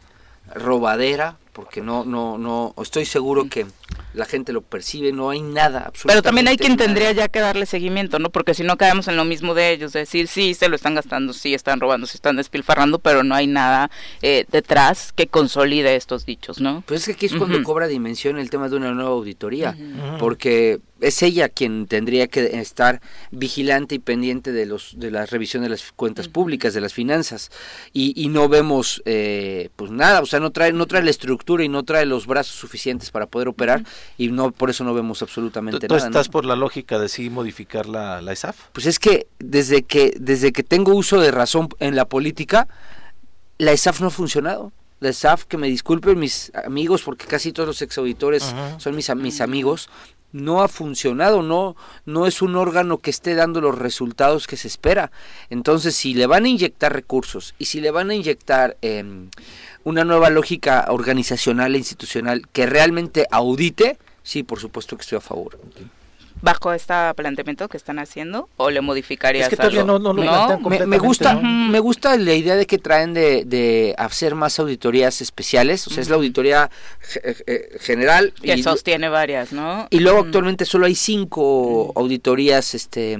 robadera, 0.55 1.37
porque 1.53 1.81
no, 1.81 2.05
no, 2.05 2.39
no, 2.39 2.75
estoy 2.83 3.05
seguro 3.05 3.49
que 3.49 3.67
la 4.15 4.25
gente 4.25 4.53
lo 4.53 4.63
percibe, 4.63 5.13
no 5.13 5.31
hay 5.31 5.41
nada 5.41 5.85
absolutamente. 5.87 6.07
Pero 6.07 6.23
también 6.23 6.49
hay 6.49 6.57
quien 6.57 6.77
tendría 6.77 7.13
ya 7.13 7.29
que 7.29 7.41
darle 7.41 7.67
seguimiento, 7.67 8.19
¿no? 8.19 8.31
Porque 8.31 8.55
si 8.55 8.63
no 8.63 8.77
caemos 8.77 9.09
en 9.09 9.17
lo 9.17 9.25
mismo 9.25 9.55
de 9.55 9.71
ellos, 9.73 9.93
decir, 9.93 10.29
sí, 10.29 10.55
se 10.55 10.69
lo 10.69 10.77
están 10.77 10.95
gastando, 10.95 11.33
sí, 11.33 11.55
están 11.55 11.81
robando, 11.81 12.07
se 12.07 12.17
están 12.17 12.37
despilfarrando, 12.37 12.99
pero 12.99 13.23
no 13.23 13.35
hay 13.35 13.47
nada 13.47 13.91
eh, 14.23 14.47
detrás 14.51 15.13
que 15.13 15.27
consolide 15.27 15.97
estos 15.97 16.27
dichos, 16.27 16.61
¿no? 16.61 16.83
Pues 16.87 17.01
es 17.01 17.07
que 17.07 17.13
aquí 17.13 17.27
es 17.27 17.35
cuando 17.35 17.63
cobra 17.63 17.87
dimensión 17.87 18.39
el 18.39 18.51
tema 18.51 18.69
de 18.69 18.77
una 18.77 18.93
nueva 18.93 19.11
auditoría, 19.11 19.77
porque 20.19 20.81
es 21.01 21.23
ella 21.23 21.49
quien 21.49 21.87
tendría 21.87 22.29
que 22.29 22.61
estar 22.61 23.01
vigilante 23.31 23.97
y 23.97 23.99
pendiente 23.99 24.53
de 24.53 24.67
los 24.67 24.99
de 24.99 25.11
la 25.11 25.27
revisión 25.27 25.63
de 25.63 25.69
las 25.69 25.93
cuentas 25.93 26.29
públicas, 26.29 26.75
de 26.75 26.81
las 26.81 26.95
finanzas, 26.95 27.51
y, 27.93 28.29
no 28.31 28.49
vemos 28.49 29.03
eh, 29.07 29.71
pues 29.75 29.91
nada, 29.91 30.21
o 30.21 30.27
sea, 30.27 30.39
no 30.41 30.51
trae 30.51 30.73
no 30.73 30.87
trae 30.87 31.03
la 31.03 31.11
estructura 31.11 31.65
y 31.65 31.69
no 31.69 31.83
trae 31.83 32.07
los 32.07 32.27
brazos 32.27 32.55
suficientes 32.55 33.11
para 33.11 33.27
poder 33.27 33.49
operar 33.49 33.83
y 34.17 34.29
no 34.29 34.53
por 34.53 34.71
eso 34.71 34.85
no 34.85 34.95
vemos 34.95 35.23
absolutamente 35.23 35.89
¿Tú, 35.89 35.95
nada. 35.95 36.07
estás 36.07 36.29
por 36.29 36.45
la 36.45 36.55
lógica 36.55 36.99
de 36.99 37.09
sí 37.09 37.29
modificar 37.29 37.87
la, 37.87 38.23
la 38.23 38.33
ESAF? 38.33 38.57
Pues 38.73 38.87
es 38.87 38.99
que 38.99 39.27
desde 39.39 39.83
que 39.83 40.15
desde 40.19 40.53
que 40.53 40.63
tengo 40.63 40.95
uso 40.95 41.21
de 41.21 41.31
razón 41.31 41.69
en 41.81 41.97
la 41.97 42.05
política, 42.05 42.69
la 43.59 43.73
ESAF 43.73 44.01
no 44.01 44.09
ha 44.09 44.11
funcionado. 44.11 44.73
La 45.01 45.11
ESAF, 45.11 45.45
que 45.45 45.57
me 45.57 45.69
disculpen 45.69 46.19
mis 46.19 46.53
amigos, 46.55 47.03
porque 47.03 47.27
casi 47.27 47.53
todos 47.53 47.67
los 47.67 47.83
exauditores 47.83 48.55
son 48.79 48.95
mis, 48.95 49.15
mis 49.17 49.41
amigos, 49.41 49.89
no 50.33 50.63
ha 50.63 50.69
funcionado, 50.69 51.43
no, 51.43 51.77
no 52.07 52.27
es 52.27 52.43
un 52.43 52.57
órgano 52.57 52.99
que 52.99 53.11
esté 53.11 53.35
dando 53.35 53.61
los 53.61 53.79
resultados 53.79 54.47
que 54.47 54.57
se 54.57 54.69
espera. 54.69 55.11
Entonces, 55.49 55.95
si 55.95 56.15
le 56.15 56.27
van 56.27 56.45
a 56.45 56.49
inyectar 56.49 56.93
recursos 56.93 57.55
y 57.59 57.67
si 57.67 57.81
le 57.81 57.91
van 57.91 58.11
a 58.11 58.15
inyectar 58.15 58.77
em, 58.83 59.31
una 59.85 60.05
nueva 60.05 60.31
lógica 60.31 60.87
organizacional 60.89 61.75
e 61.75 61.79
institucional 61.79 62.49
que 62.53 62.67
realmente 62.67 63.27
audite, 63.31 63.99
sí, 64.23 64.43
por 64.43 64.61
supuesto 64.61 64.97
que 64.97 65.03
estoy 65.03 65.19
a 65.19 65.23
favor 65.23 65.59
bajo 66.43 66.73
este 66.73 66.95
planteamiento 67.15 67.69
que 67.69 67.77
están 67.77 67.99
haciendo 67.99 68.49
o 68.57 68.71
le 68.71 68.81
modificarías 68.81 69.45
es 69.45 69.51
que 69.51 69.57
todavía 69.57 69.85
no, 69.85 69.99
no, 69.99 70.13
no, 70.13 70.59
me, 70.87 70.99
gusta 70.99 71.35
me 71.37 71.79
gusta 71.81 72.17
la 72.17 72.35
idea 72.35 72.57
de 72.57 72.67
que 72.67 72.79
traen 72.79 73.15
de, 73.15 73.45
de 73.45 73.95
hacer 73.99 74.35
más 74.35 74.59
auditorías 74.59 75.21
especiales 75.21 75.87
o 75.87 75.91
sea 75.91 76.03
es 76.03 76.09
la 76.09 76.17
auditoría 76.17 76.71
eh, 77.23 77.79
general 77.81 78.33
que 78.41 78.55
y, 78.55 78.63
sostiene 78.63 79.09
varias 79.09 79.53
no 79.53 79.87
y 79.91 80.01
luego 80.01 80.21
actualmente 80.21 80.65
solo 80.65 80.87
hay 80.87 80.95
cinco 80.95 81.93
auditorías 81.95 82.75
este 82.75 83.19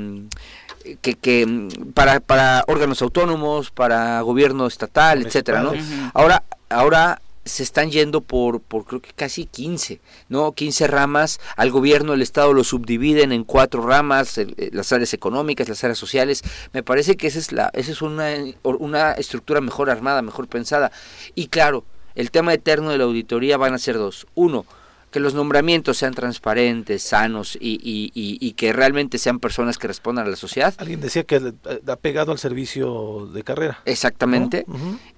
que, 1.03 1.15
que 1.15 1.69
para, 1.95 2.21
para 2.21 2.65
órganos 2.69 3.03
autónomos 3.03 3.71
para 3.71 4.21
gobierno 4.23 4.67
estatal 4.67 5.27
etcétera 5.27 5.63
no 5.63 5.73
ahora 6.15 6.43
ahora 6.71 7.21
se 7.45 7.63
están 7.63 7.91
yendo 7.91 8.21
por, 8.21 8.61
por 8.61 8.85
creo 8.85 9.01
que 9.01 9.13
casi 9.13 9.47
15, 9.47 10.01
¿no? 10.29 10.53
15 10.53 10.87
ramas. 10.87 11.41
Al 11.57 11.71
gobierno, 11.71 12.13
el 12.13 12.23
Estado 12.23 12.53
lo 12.53 12.65
subdividen 12.65 13.33
en 13.33 13.45
cuatro 13.45 13.83
ramas, 13.83 14.37
eh, 14.39 14.71
las 14.73 14.93
áreas 14.93 15.15
económicas, 15.15 15.69
las 15.69 15.83
áreas 15.83 15.99
sociales. 15.99 16.43
Me 16.73 16.83
parece 16.83 17.17
que 17.17 17.27
esa 17.27 17.39
es, 17.39 17.53
la, 17.53 17.71
esa 17.73 17.93
es 17.93 18.03
una, 18.03 18.31
una 18.63 19.13
estructura 19.13 19.61
mejor 19.61 19.91
armada, 19.91 20.23
mejor 20.23 20.49
pensada. 20.49 20.93
Y 21.35 21.49
claro, 21.49 21.85
el 22.15 22.31
tema 22.31 22.53
eterno 22.53 22.91
de 22.91 22.99
la 22.99 23.05
auditoría 23.05 23.57
van 23.57 23.75
a 23.75 23.79
ser 23.79 23.97
dos. 23.97 24.27
Uno, 24.35 24.67
que 25.11 25.21
los 25.21 25.35
nombramientos 25.35 25.97
sean 25.97 26.15
transparentes, 26.15 27.03
sanos 27.03 27.57
y, 27.61 27.81
y, 27.83 28.11
y, 28.15 28.53
que 28.53 28.73
realmente 28.73 29.19
sean 29.19 29.41
personas 29.41 29.77
que 29.77 29.89
respondan 29.89 30.27
a 30.27 30.31
la 30.31 30.37
sociedad. 30.37 30.75
Alguien 30.79 31.01
decía 31.01 31.25
que 31.25 31.37
eh, 31.37 31.81
ha 31.87 31.97
pegado 31.97 32.33
al 32.33 32.39
servicio 32.39 33.27
de 33.33 33.43
carrera. 33.43 33.81
Exactamente. 33.87 34.65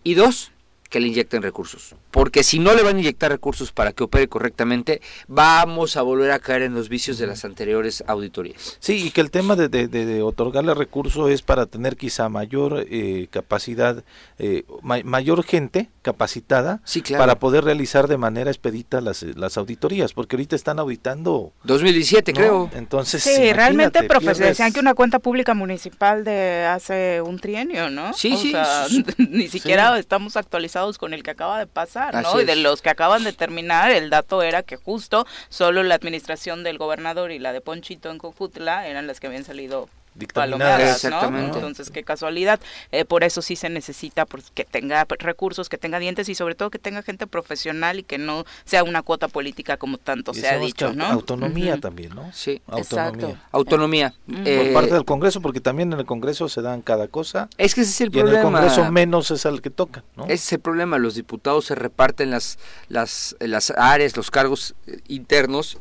Y 0.02 0.14
dos, 0.14 0.51
que 0.92 1.00
le 1.00 1.08
inyecten 1.08 1.42
recursos. 1.42 1.96
Porque 2.10 2.42
si 2.44 2.58
no 2.58 2.74
le 2.74 2.82
van 2.82 2.96
a 2.96 3.00
inyectar 3.00 3.32
recursos 3.32 3.72
para 3.72 3.92
que 3.92 4.04
opere 4.04 4.28
correctamente, 4.28 5.00
vamos 5.26 5.96
a 5.96 6.02
volver 6.02 6.30
a 6.32 6.38
caer 6.38 6.62
en 6.62 6.74
los 6.74 6.90
vicios 6.90 7.16
de 7.16 7.26
las 7.26 7.46
anteriores 7.46 8.04
auditorías. 8.06 8.76
Sí, 8.78 9.06
y 9.06 9.10
que 9.10 9.22
el 9.22 9.30
tema 9.30 9.56
de, 9.56 9.68
de, 9.68 10.22
otorgarle 10.22 10.74
recursos 10.74 11.30
es 11.30 11.40
para 11.40 11.64
tener 11.64 11.96
quizá 11.96 12.28
mayor 12.28 12.86
eh, 12.90 13.26
capacidad, 13.30 14.04
eh, 14.38 14.64
mayor 14.82 15.42
gente 15.44 15.88
capacitada 16.02 16.82
para 17.16 17.38
poder 17.38 17.64
realizar 17.64 18.06
de 18.06 18.18
manera 18.18 18.50
expedita 18.50 19.00
las, 19.00 19.22
las 19.22 19.56
auditorías, 19.56 20.12
porque 20.12 20.36
ahorita 20.36 20.56
están 20.56 20.78
auditando... 20.78 21.54
2017 21.64 22.34
creo. 22.34 22.70
Entonces... 22.74 23.22
Sí, 23.22 23.52
realmente, 23.54 24.02
profesor, 24.02 24.44
decían 24.44 24.74
que 24.74 24.80
una 24.80 24.92
cuenta 24.92 25.20
pública 25.20 25.54
municipal 25.54 26.22
de 26.22 26.66
hace 26.66 27.22
un 27.22 27.38
trienio, 27.38 27.88
¿no? 27.88 28.12
Sí, 28.12 28.36
sí. 28.36 28.52
ni 29.16 29.48
siquiera 29.48 29.98
estamos 29.98 30.36
actualizados 30.36 30.81
con 30.98 31.14
el 31.14 31.22
que 31.22 31.30
acaba 31.30 31.58
de 31.58 31.66
pasar, 31.66 32.22
¿no? 32.22 32.40
Y 32.40 32.44
de 32.44 32.56
los 32.56 32.82
que 32.82 32.90
acaban 32.90 33.24
de 33.24 33.32
terminar, 33.32 33.90
el 33.90 34.10
dato 34.10 34.42
era 34.42 34.62
que 34.62 34.76
justo 34.76 35.26
solo 35.48 35.82
la 35.82 35.94
administración 35.94 36.64
del 36.64 36.78
gobernador 36.78 37.30
y 37.30 37.38
la 37.38 37.52
de 37.52 37.60
Ponchito 37.60 38.10
en 38.10 38.18
Cofutla 38.18 38.86
eran 38.86 39.06
las 39.06 39.20
que 39.20 39.28
habían 39.28 39.44
salido 39.44 39.88
palomeadas, 40.32 41.04
¿no? 41.04 41.38
Entonces, 41.38 41.90
qué 41.90 42.02
casualidad. 42.02 42.60
Eh, 42.90 43.04
por 43.04 43.24
eso 43.24 43.42
sí 43.42 43.56
se 43.56 43.68
necesita 43.68 44.26
pues, 44.26 44.50
que 44.54 44.64
tenga 44.64 45.06
recursos, 45.18 45.68
que 45.68 45.78
tenga 45.78 45.98
dientes 45.98 46.28
y 46.28 46.34
sobre 46.34 46.54
todo 46.54 46.70
que 46.70 46.78
tenga 46.78 47.02
gente 47.02 47.26
profesional 47.26 47.98
y 47.98 48.02
que 48.02 48.18
no 48.18 48.44
sea 48.64 48.84
una 48.84 49.02
cuota 49.02 49.28
política 49.28 49.76
como 49.76 49.98
tanto 49.98 50.34
se 50.34 50.48
ha 50.48 50.58
dicho, 50.58 50.92
¿no? 50.92 51.06
Autonomía 51.06 51.78
también, 51.78 52.14
¿no? 52.14 52.30
Sí, 52.32 52.60
autonomía. 52.66 53.42
Autonomía. 53.52 54.14
Eh, 54.44 54.64
por 54.64 54.82
parte 54.82 54.94
del 54.94 55.04
Congreso, 55.04 55.40
porque 55.40 55.60
también 55.60 55.92
en 55.92 55.98
el 55.98 56.06
Congreso 56.06 56.48
se 56.48 56.62
dan 56.62 56.82
cada 56.82 57.08
cosa. 57.08 57.48
Es 57.58 57.74
que 57.74 57.82
ese 57.82 57.90
es 57.90 58.00
el 58.02 58.08
y 58.08 58.10
problema. 58.10 58.40
en 58.40 58.46
el 58.46 58.52
Congreso 58.52 58.92
menos 58.92 59.30
es 59.30 59.46
al 59.46 59.62
que 59.62 59.70
toca, 59.70 60.04
¿no? 60.16 60.24
Ese 60.24 60.34
es 60.34 60.52
el 60.52 60.60
problema. 60.60 60.98
Los 60.98 61.14
diputados 61.14 61.66
se 61.66 61.74
reparten 61.74 62.30
las, 62.30 62.58
las, 62.88 63.36
las 63.40 63.70
áreas, 63.70 64.16
los 64.16 64.30
cargos 64.30 64.74
eh, 64.86 64.98
internos 65.08 65.78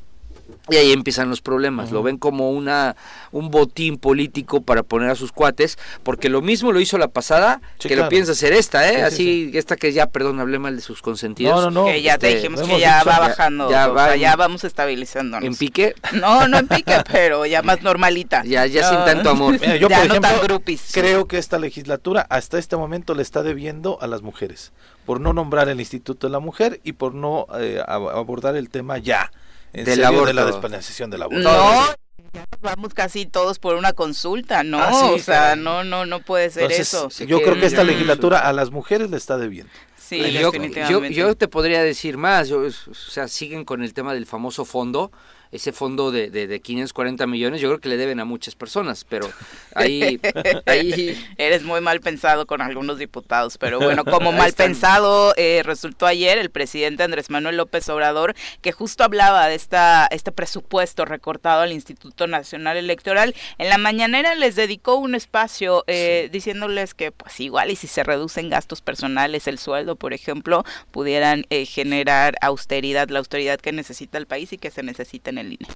y 0.70 0.76
ahí 0.76 0.92
empiezan 0.92 1.30
los 1.30 1.42
problemas, 1.42 1.92
lo 1.92 2.04
ven 2.04 2.18
como 2.18 2.52
una 2.52 2.96
un 3.32 3.50
botín 3.50 3.98
político 3.98 4.62
para 4.62 4.84
poner 4.84 5.10
a 5.10 5.16
sus 5.16 5.32
cuates, 5.32 5.78
porque 6.04 6.30
lo 6.30 6.42
mismo 6.42 6.72
lo 6.72 6.80
hizo 6.80 6.98
la 6.98 7.08
pasada, 7.08 7.62
que 7.80 7.96
lo 7.96 8.10
piensa 8.10 8.34
hacer 8.34 8.54
esta, 8.54 8.92
¿eh? 8.92 9.04
Así, 9.04 9.52
esta 9.54 9.76
que 9.76 9.92
ya, 9.94 10.08
perdón, 10.08 10.40
hablé 10.40 10.60
mal 10.60 10.76
de 10.76 10.82
sus 10.82 11.02
consentidos. 11.02 11.56
No, 11.56 11.72
no, 11.72 11.82
no. 11.82 11.86
Que 11.86 12.02
ya 12.02 12.18
te 12.18 12.28
este, 12.28 12.38
dijimos 12.38 12.68
que 12.68 12.80
ya 12.80 13.04
va 13.04 13.20
bajando, 13.20 13.70
ya, 13.70 13.88
va 13.88 14.16
ya 14.16 14.36
vamos 14.36 14.64
estabilizándonos. 14.64 15.46
¿En 15.46 15.56
pique? 15.56 15.96
No, 16.14 16.48
no 16.48 16.58
en 16.58 16.68
pique, 16.68 16.96
pero 17.12 17.46
ya 17.46 17.62
más 17.62 17.82
normalita. 17.82 18.44
Ya, 18.46 18.66
ya 18.66 18.90
sin 18.90 18.98
tanto 19.06 19.30
amor. 19.30 19.60
yo, 19.60 19.88
por 19.90 20.06
ejemplo, 20.06 20.62
creo 20.92 21.28
que 21.28 21.38
esta 21.38 21.60
legislatura 21.60 22.26
hasta 22.30 22.58
este 22.58 22.76
momento 22.76 23.14
le 23.14 23.22
está 23.22 23.44
debiendo 23.44 23.98
a 24.02 24.08
las 24.08 24.22
mujeres, 24.22 24.72
por 25.06 25.20
no 25.20 25.34
nombrar 25.34 25.70
el 25.70 25.80
Instituto 25.80 26.28
de 26.28 26.32
la 26.32 26.40
Mujer 26.40 26.80
y 26.84 26.94
por 26.94 27.14
no 27.14 27.48
eh, 27.58 27.82
abordar 27.88 28.56
el 28.56 28.70
tema 28.70 28.98
ya 28.98 29.32
en 29.74 29.86
de 29.86 30.34
la 30.34 30.46
despenalización 30.46 31.10
del 31.10 31.24
aborto. 31.24 31.42
No, 31.42 31.86
ya 32.34 32.46
vamos 32.62 32.94
casi 32.94 33.26
todos 33.26 33.60
por 33.60 33.76
una 33.76 33.94
consulta, 33.94 34.64
¿no? 34.64 34.80
Ah, 34.80 35.12
o 35.12 35.20
sea, 35.20 35.56
no, 35.56 35.84
no, 35.84 36.06
no 36.06 36.22
puede 36.22 36.50
ser 36.50 36.72
eso. 36.72 37.10
Yo 37.26 37.42
creo 37.42 37.60
que 37.60 37.66
esta 37.66 37.84
legislatura 37.84 38.40
a 38.40 38.54
las 38.54 38.72
mujeres 38.72 39.10
le 39.10 39.18
está 39.18 39.38
debiendo. 39.38 39.72
Sí, 39.98 40.20
yo, 40.32 40.52
definitivamente. 40.52 41.16
Yo, 41.16 41.28
yo, 41.28 41.36
te 41.36 41.48
podría 41.48 41.84
decir 41.84 42.18
más, 42.18 42.52
o 42.52 42.70
sea, 42.70 43.28
siguen 43.28 43.64
con 43.64 43.82
el 43.82 43.94
tema 43.94 44.14
del 44.14 44.26
famoso 44.26 44.66
fondo 44.66 45.12
ese 45.52 45.72
fondo 45.72 46.12
de, 46.12 46.30
de, 46.30 46.48
de, 46.48 46.62
540 46.62 47.28
millones, 47.28 47.62
yo 47.62 47.70
creo 47.70 47.80
que 47.80 47.90
le 47.90 47.98
deben 47.98 48.20
a 48.20 48.26
muchas 48.26 48.56
personas, 48.56 49.06
pero 49.08 49.30
ahí, 49.76 50.20
ahí... 50.66 51.18
Eres 51.38 51.64
muy 51.64 51.82
mal 51.82 52.00
pensado 52.02 52.46
con 52.46 52.62
algunos 52.62 52.98
diputados, 52.98 53.58
pero 53.58 53.80
bueno, 53.80 54.06
como 54.06 54.32
mal 54.32 54.54
pensado 54.54 55.34
eh, 55.38 55.62
resultó 55.64 56.06
ayer 56.06 56.38
el 56.38 56.50
presidente 56.50 57.04
Andrés 57.04 57.30
Manuel 57.30 57.58
López 57.58 57.88
Obrador, 57.90 58.36
que 58.62 58.72
justo 58.72 59.04
hablaba 59.04 59.48
de 59.48 59.56
esta 59.56 60.08
este 60.12 60.32
presupuesto 60.32 61.06
recortado 61.06 61.62
al 61.62 61.72
Instituto 61.72 62.28
Nacional 62.28 62.78
Electoral. 62.78 63.36
En 63.58 63.70
la 63.70 63.78
mañanera 63.78 64.36
les 64.36 64.56
dedicó 64.56 64.96
un 64.96 65.16
espacio 65.16 65.84
eh, 65.88 66.30
diciéndoles 66.32 66.94
que 66.94 67.12
pues 67.12 67.40
igual 67.40 67.72
y 67.72 67.76
si 67.76 67.88
se 67.88 68.04
reducen 68.04 68.50
gastos 68.50 68.82
personales, 68.82 69.48
el 69.48 69.58
sueldo, 69.58 69.96
por 69.96 70.14
ejemplo, 70.14 70.64
pudieran 70.92 71.46
eh, 71.50 71.66
generar 71.66 72.36
austeridad, 72.42 73.10
la 73.10 73.20
austeridad 73.20 73.60
que 73.60 73.72
necesita 73.72 74.18
el 74.18 74.28
país 74.28 74.54
y 74.54 74.58
que 74.58 74.72
se 74.72 74.84
necesita 74.84 75.30
en 75.30 75.38
el 75.42 75.54
INE. 75.54 75.68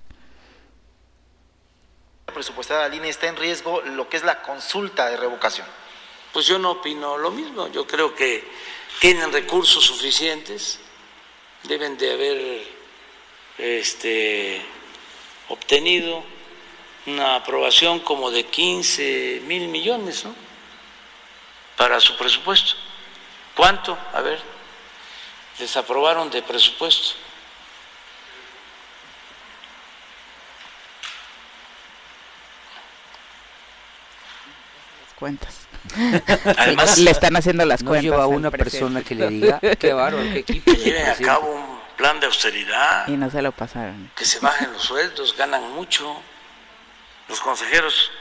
Presupuestada 2.34 2.90
la 2.90 2.96
INE 2.96 3.10
está 3.10 3.28
en 3.28 3.38
riesgo 3.38 3.82
lo 3.82 4.10
que 4.10 4.18
es 4.18 4.24
la 4.24 4.42
consulta 4.42 5.08
de 5.10 5.18
revocación. 5.18 5.68
Pues 6.34 6.48
yo 6.48 6.60
no 6.60 6.72
opino 6.72 7.18
lo 7.18 7.32
mismo. 7.32 7.68
Yo 7.68 7.88
creo 7.88 8.14
que 8.16 8.44
tienen 9.00 9.32
recursos 9.32 9.84
suficientes, 9.84 10.80
deben 11.64 11.98
de 11.98 12.12
haber 12.12 12.68
este, 13.58 14.62
obtenido 15.50 16.24
una 17.06 17.36
aprobación 17.36 18.00
como 18.00 18.32
de 18.32 18.46
15 18.46 19.44
mil 19.46 19.68
millones 19.68 20.26
¿no? 20.26 20.36
para 21.78 22.00
su 22.00 22.18
presupuesto. 22.18 22.76
¿Cuánto? 23.56 23.98
A 24.14 24.22
ver, 24.22 24.42
les 25.60 25.78
aprobaron 25.78 26.30
de 26.30 26.42
presupuesto. 26.42 27.25
Cuentas. 35.16 35.66
Además, 36.58 36.98
le 36.98 37.12
están 37.12 37.36
haciendo 37.36 37.66
las 37.66 37.82
no 37.84 37.90
cuentas. 37.90 38.12
lleva 38.12 38.28
una 38.28 38.52
persona 38.52 39.04
que 39.04 39.16
le 39.16 39.30
diga, 39.30 39.60
qué 39.60 39.94
bárbaro, 39.94 40.24
qué 40.32 40.40
equipo. 40.40 40.72
Lleven 40.72 41.08
a 41.08 41.16
cabo 41.16 41.52
un 41.54 41.80
plan 41.96 42.20
de 42.20 42.26
austeridad. 42.26 43.08
Y 43.08 43.12
no 43.12 43.30
se 43.30 43.42
lo 43.42 43.52
pasaron. 43.52 44.12
Que 44.16 44.26
se 44.26 44.40
bajen 44.40 44.72
los 44.74 44.82
sueldos, 44.82 45.36
ganan 45.38 45.72
mucho. 45.74 46.22
Los 47.28 47.40
consejeros 47.40 48.12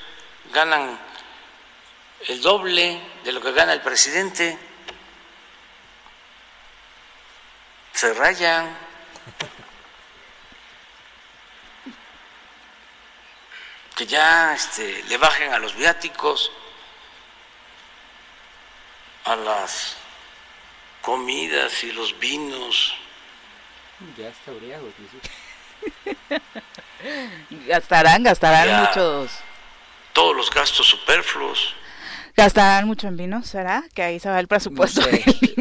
ganan 0.52 0.98
el 2.28 2.40
doble 2.40 3.00
de 3.24 3.32
lo 3.32 3.40
que 3.40 3.52
gana 3.52 3.72
el 3.72 3.80
presidente. 3.80 4.58
Se 7.92 8.12
rayan. 8.14 8.76
Que 13.94 14.06
ya 14.06 14.54
este, 14.54 15.04
le 15.04 15.16
bajen 15.18 15.52
a 15.52 15.58
los 15.58 15.76
viáticos, 15.76 16.50
a 19.25 19.37
las 19.37 19.97
comidas 21.02 21.85
y 21.85 21.93
los 21.93 22.19
vinos. 22.19 22.95
Ya 24.19 24.28
está 24.28 24.52
gastarán, 27.66 28.23
gastarán 28.23 28.85
muchos. 28.85 29.33
Todos 30.12 30.37
los 30.37 30.50
gastos 30.50 30.87
superfluos. 30.87 31.75
¿Gastarán 32.37 32.87
mucho 32.87 33.07
en 33.07 33.16
vino? 33.16 33.43
¿Será? 33.43 33.85
Que 33.95 34.02
ahí 34.02 34.21
se 34.21 34.28
va 34.28 34.40
el 34.40 34.49
presupuesto. 34.49 35.00
No 35.00 35.07
sé, 35.07 35.53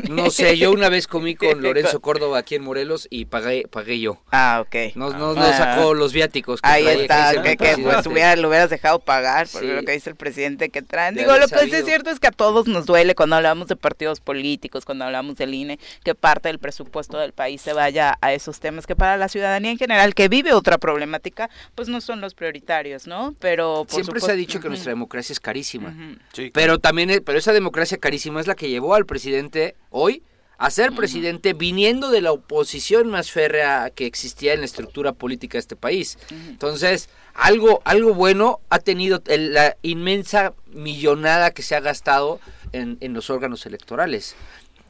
yo 0.57 0.71
una 0.71 0.89
vez 0.89 1.07
comí 1.07 1.35
con 1.35 1.62
Lorenzo 1.62 2.01
Córdoba 2.01 2.39
aquí 2.39 2.55
en 2.55 2.63
Morelos 2.63 3.07
y 3.09 3.25
pagué, 3.25 3.67
pagué 3.69 4.00
yo. 4.00 4.21
Ah, 4.31 4.63
ok. 4.65 4.95
Nos, 4.95 5.15
nos, 5.15 5.38
ah. 5.38 5.53
sacó 5.57 5.93
los 5.93 6.13
viáticos. 6.13 6.59
ahí 6.63 6.88
está, 6.88 7.41
que, 7.41 7.55
pues 7.57 8.05
hubiera, 8.05 8.35
lo 8.35 8.50
hubieras 8.50 8.69
dejado 8.69 9.00
pagar, 9.00 9.47
por 9.47 9.63
lo 9.63 9.83
que 9.83 9.91
dice 9.91 10.09
el 10.09 10.15
presidente 10.15 10.69
que 10.69 10.81
traen. 10.81 11.15
Digo, 11.15 11.38
lo 11.38 11.47
que 11.47 11.63
es 11.63 11.85
cierto 11.85 12.09
es 12.09 12.19
que 12.19 12.27
a 12.27 12.31
todos 12.31 12.67
nos 12.67 12.85
duele 12.85 13.15
cuando 13.15 13.35
hablamos 13.35 13.67
de 13.67 13.75
partidos 13.75 14.19
políticos, 14.19 14.85
cuando 14.85 15.05
hablamos 15.05 15.35
del 15.35 15.53
INE, 15.53 15.79
que 16.03 16.15
parte 16.15 16.50
del 16.50 16.59
presupuesto 16.59 17.17
del 17.17 17.33
país 17.33 17.62
se 17.62 17.73
vaya 17.73 18.17
a 18.21 18.33
esos 18.33 18.59
temas 18.59 18.88
que 18.88 18.95
para 18.95 19.17
la 19.17 19.27
ciudadanía 19.27 19.71
en 19.71 19.77
general, 19.77 20.13
que 20.13 20.27
vive 20.27 20.53
otra 20.53 20.77
problemática, 20.77 21.50
pues 21.75 21.88
no 21.88 22.01
son 22.01 22.21
los 22.21 22.33
prioritarios, 22.33 23.07
¿no? 23.07 23.33
Pero 23.39 23.85
Siempre 23.88 24.19
se 24.19 24.31
ha 24.31 24.35
dicho 24.35 24.59
que 24.59 24.69
nuestra 24.69 24.91
democracia 24.91 25.33
es 25.33 25.39
carísima. 25.39 25.93
sí. 26.33 26.51
Pero 26.53 26.79
también, 26.79 27.21
pero 27.25 27.38
esa 27.38 27.53
democracia 27.53 27.97
carísima 27.97 28.39
es 28.39 28.47
la 28.47 28.55
que 28.55 28.69
llevó 28.69 28.95
al 28.95 29.05
presidente 29.05 29.75
hoy 29.93 30.23
a 30.57 30.69
ser 30.69 30.93
presidente 30.93 31.53
viniendo 31.53 32.09
de 32.09 32.21
la 32.21 32.31
oposición 32.31 33.09
más 33.09 33.31
férrea 33.31 33.89
que 33.89 34.05
existía 34.05 34.53
en 34.53 34.59
la 34.59 34.65
estructura 34.65 35.13
política 35.13 35.53
de 35.53 35.59
este 35.59 35.75
país. 35.75 36.17
Entonces, 36.29 37.09
algo, 37.33 37.81
algo 37.85 38.13
bueno 38.13 38.59
ha 38.69 38.79
tenido 38.79 39.21
la 39.25 39.75
inmensa 39.81 40.53
millonada 40.71 41.51
que 41.51 41.63
se 41.63 41.75
ha 41.75 41.79
gastado 41.79 42.39
en, 42.71 42.97
en 43.01 43.13
los 43.13 43.29
órganos 43.29 43.65
electorales. 43.65 44.35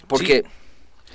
Porque 0.07 0.43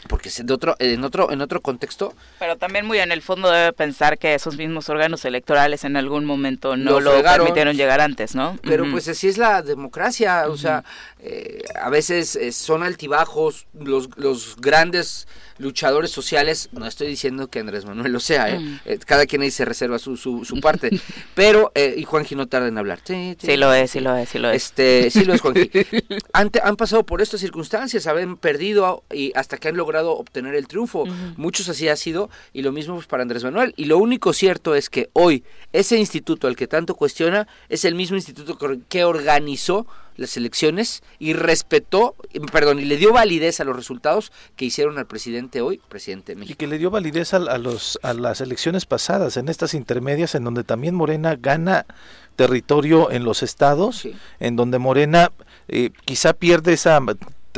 porque 0.09 0.31
de 0.43 0.52
otro, 0.52 0.76
en 0.78 1.05
otro, 1.05 1.33
en 1.33 1.40
otro 1.40 1.61
contexto. 1.61 2.14
Pero 2.38 2.57
también 2.57 2.87
muy 2.87 2.99
en 2.99 3.12
el 3.12 3.23
fondo 3.23 3.50
debe 3.50 3.73
pensar 3.73 4.19
que 4.19 4.35
esos 4.35 4.57
mismos 4.57 4.88
órganos 4.88 5.25
electorales 5.25 5.85
en 5.85 5.97
algún 5.97 6.25
momento 6.25 6.76
no 6.76 7.00
lo, 7.00 7.23
permitieron 7.23 7.76
llegar 7.76 8.00
antes, 8.00 8.35
¿no? 8.35 8.59
Pero 8.62 8.88
pues 8.90 9.09
así 9.09 9.28
es 9.28 9.38
la 9.38 9.62
democracia, 9.62 10.49
o 10.49 10.57
sea, 10.57 10.85
eh, 11.21 11.62
a 11.81 11.90
veces 11.90 12.37
eh, 12.37 12.52
son 12.52 12.83
altibajos, 12.83 13.67
los, 13.75 14.09
los 14.17 14.57
grandes 14.57 15.26
luchadores 15.59 16.11
sociales, 16.11 16.69
no 16.73 16.87
estoy 16.87 17.09
diciendo 17.09 17.49
que 17.49 17.59
Andrés 17.59 17.85
Manuel 17.85 18.12
lo 18.12 18.21
sea, 18.21 18.49
¿eh? 18.49 18.59
Mm. 18.59 18.81
eh 18.85 18.99
cada 19.05 19.26
quien 19.26 19.43
ahí 19.43 19.50
se 19.50 19.64
reserva 19.64 19.99
su, 19.99 20.17
su, 20.17 20.45
su 20.45 20.61
parte, 20.61 20.90
pero, 21.35 21.73
eh, 21.75 21.95
y 21.97 22.05
Juanji 22.05 22.35
no 22.35 22.47
tarda 22.47 22.69
en 22.69 22.78
hablar. 22.78 23.00
Sí, 23.05 23.37
lo 23.57 23.73
es, 23.75 23.90
sí 23.90 24.00
lo 24.00 24.17
es, 24.17 24.28
sí 24.28 24.38
lo 24.38 24.50
es. 24.50 24.57
Este, 24.57 25.11
sí 25.11 25.25
lo 25.25 25.35
es, 25.35 25.40
Juanji. 25.40 25.71
han, 26.33 26.50
han 26.62 26.76
pasado 26.76 27.05
por 27.05 27.21
estas 27.21 27.40
circunstancias, 27.40 28.07
han 28.07 28.37
perdido 28.37 29.05
y 29.12 29.33
hasta 29.35 29.59
que 29.59 29.69
han 29.69 29.76
logrado 29.76 29.88
obtener 29.97 30.54
el 30.54 30.66
triunfo. 30.68 31.04
Muchos 31.37 31.68
así 31.68 31.88
ha 31.88 31.97
sido, 31.97 32.30
y 32.52 32.62
lo 32.62 32.73
mismo 32.73 32.95
pues, 32.95 33.07
para 33.07 33.23
Andrés 33.23 33.45
Manuel. 33.45 33.75
Y 33.76 33.87
lo 33.87 33.99
único 33.99 34.33
cierto 34.33 34.75
es 34.75 34.90
que 34.90 35.11
hoy 35.12 35.45
ese 35.73 35.99
instituto 35.99 36.47
al 36.47 36.57
que 36.57 36.66
tanto 36.66 36.95
cuestiona 36.95 37.49
es 37.68 37.85
el 37.85 37.95
mismo 37.95 38.16
instituto 38.16 38.59
que 38.88 39.04
organizó 39.04 39.87
las 40.18 40.37
elecciones 40.37 41.02
y 41.18 41.33
respetó, 41.33 42.14
perdón, 42.52 42.80
y 42.80 42.85
le 42.85 42.97
dio 42.97 43.12
validez 43.12 43.61
a 43.61 43.64
los 43.64 43.76
resultados 43.76 44.33
que 44.57 44.66
hicieron 44.66 44.99
al 44.99 45.07
presidente 45.07 45.61
hoy, 45.62 45.80
presidente 45.88 46.33
de 46.33 46.40
México. 46.40 46.52
Y 46.52 46.57
que 46.57 46.66
le 46.66 46.76
dio 46.76 46.90
validez 46.90 47.33
a, 47.35 47.38
los, 47.38 47.99
a 48.02 48.12
las 48.14 48.40
elecciones 48.40 48.85
pasadas, 48.85 49.37
en 49.37 49.49
estas 49.49 49.75
intermedias, 49.75 50.34
en 50.34 50.45
donde 50.45 50.65
también 50.65 50.95
Morena 50.95 51.36
gana 51.36 51.86
territorio 52.36 53.10
en 53.10 53.25
los 53.25 53.43
estados, 53.43 54.06
en 54.41 54.56
donde 54.56 54.78
Morena 54.78 55.30
eh, 55.69 55.91
quizá 56.04 56.32
pierde 56.32 56.73
esa 56.73 57.00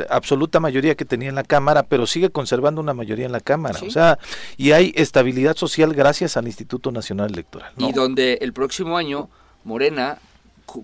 absoluta 0.09 0.59
mayoría 0.59 0.95
que 0.95 1.05
tenía 1.05 1.29
en 1.29 1.35
la 1.35 1.43
Cámara, 1.43 1.83
pero 1.83 2.07
sigue 2.07 2.29
conservando 2.29 2.81
una 2.81 2.93
mayoría 2.93 3.25
en 3.25 3.31
la 3.31 3.39
Cámara. 3.39 3.79
O 3.85 3.91
sea, 3.91 4.19
y 4.57 4.71
hay 4.71 4.93
estabilidad 4.95 5.55
social 5.55 5.93
gracias 5.93 6.37
al 6.37 6.47
Instituto 6.47 6.91
Nacional 6.91 7.31
Electoral. 7.31 7.71
Y 7.77 7.91
donde 7.91 8.39
el 8.41 8.53
próximo 8.53 8.97
año 8.97 9.29
Morena 9.63 10.17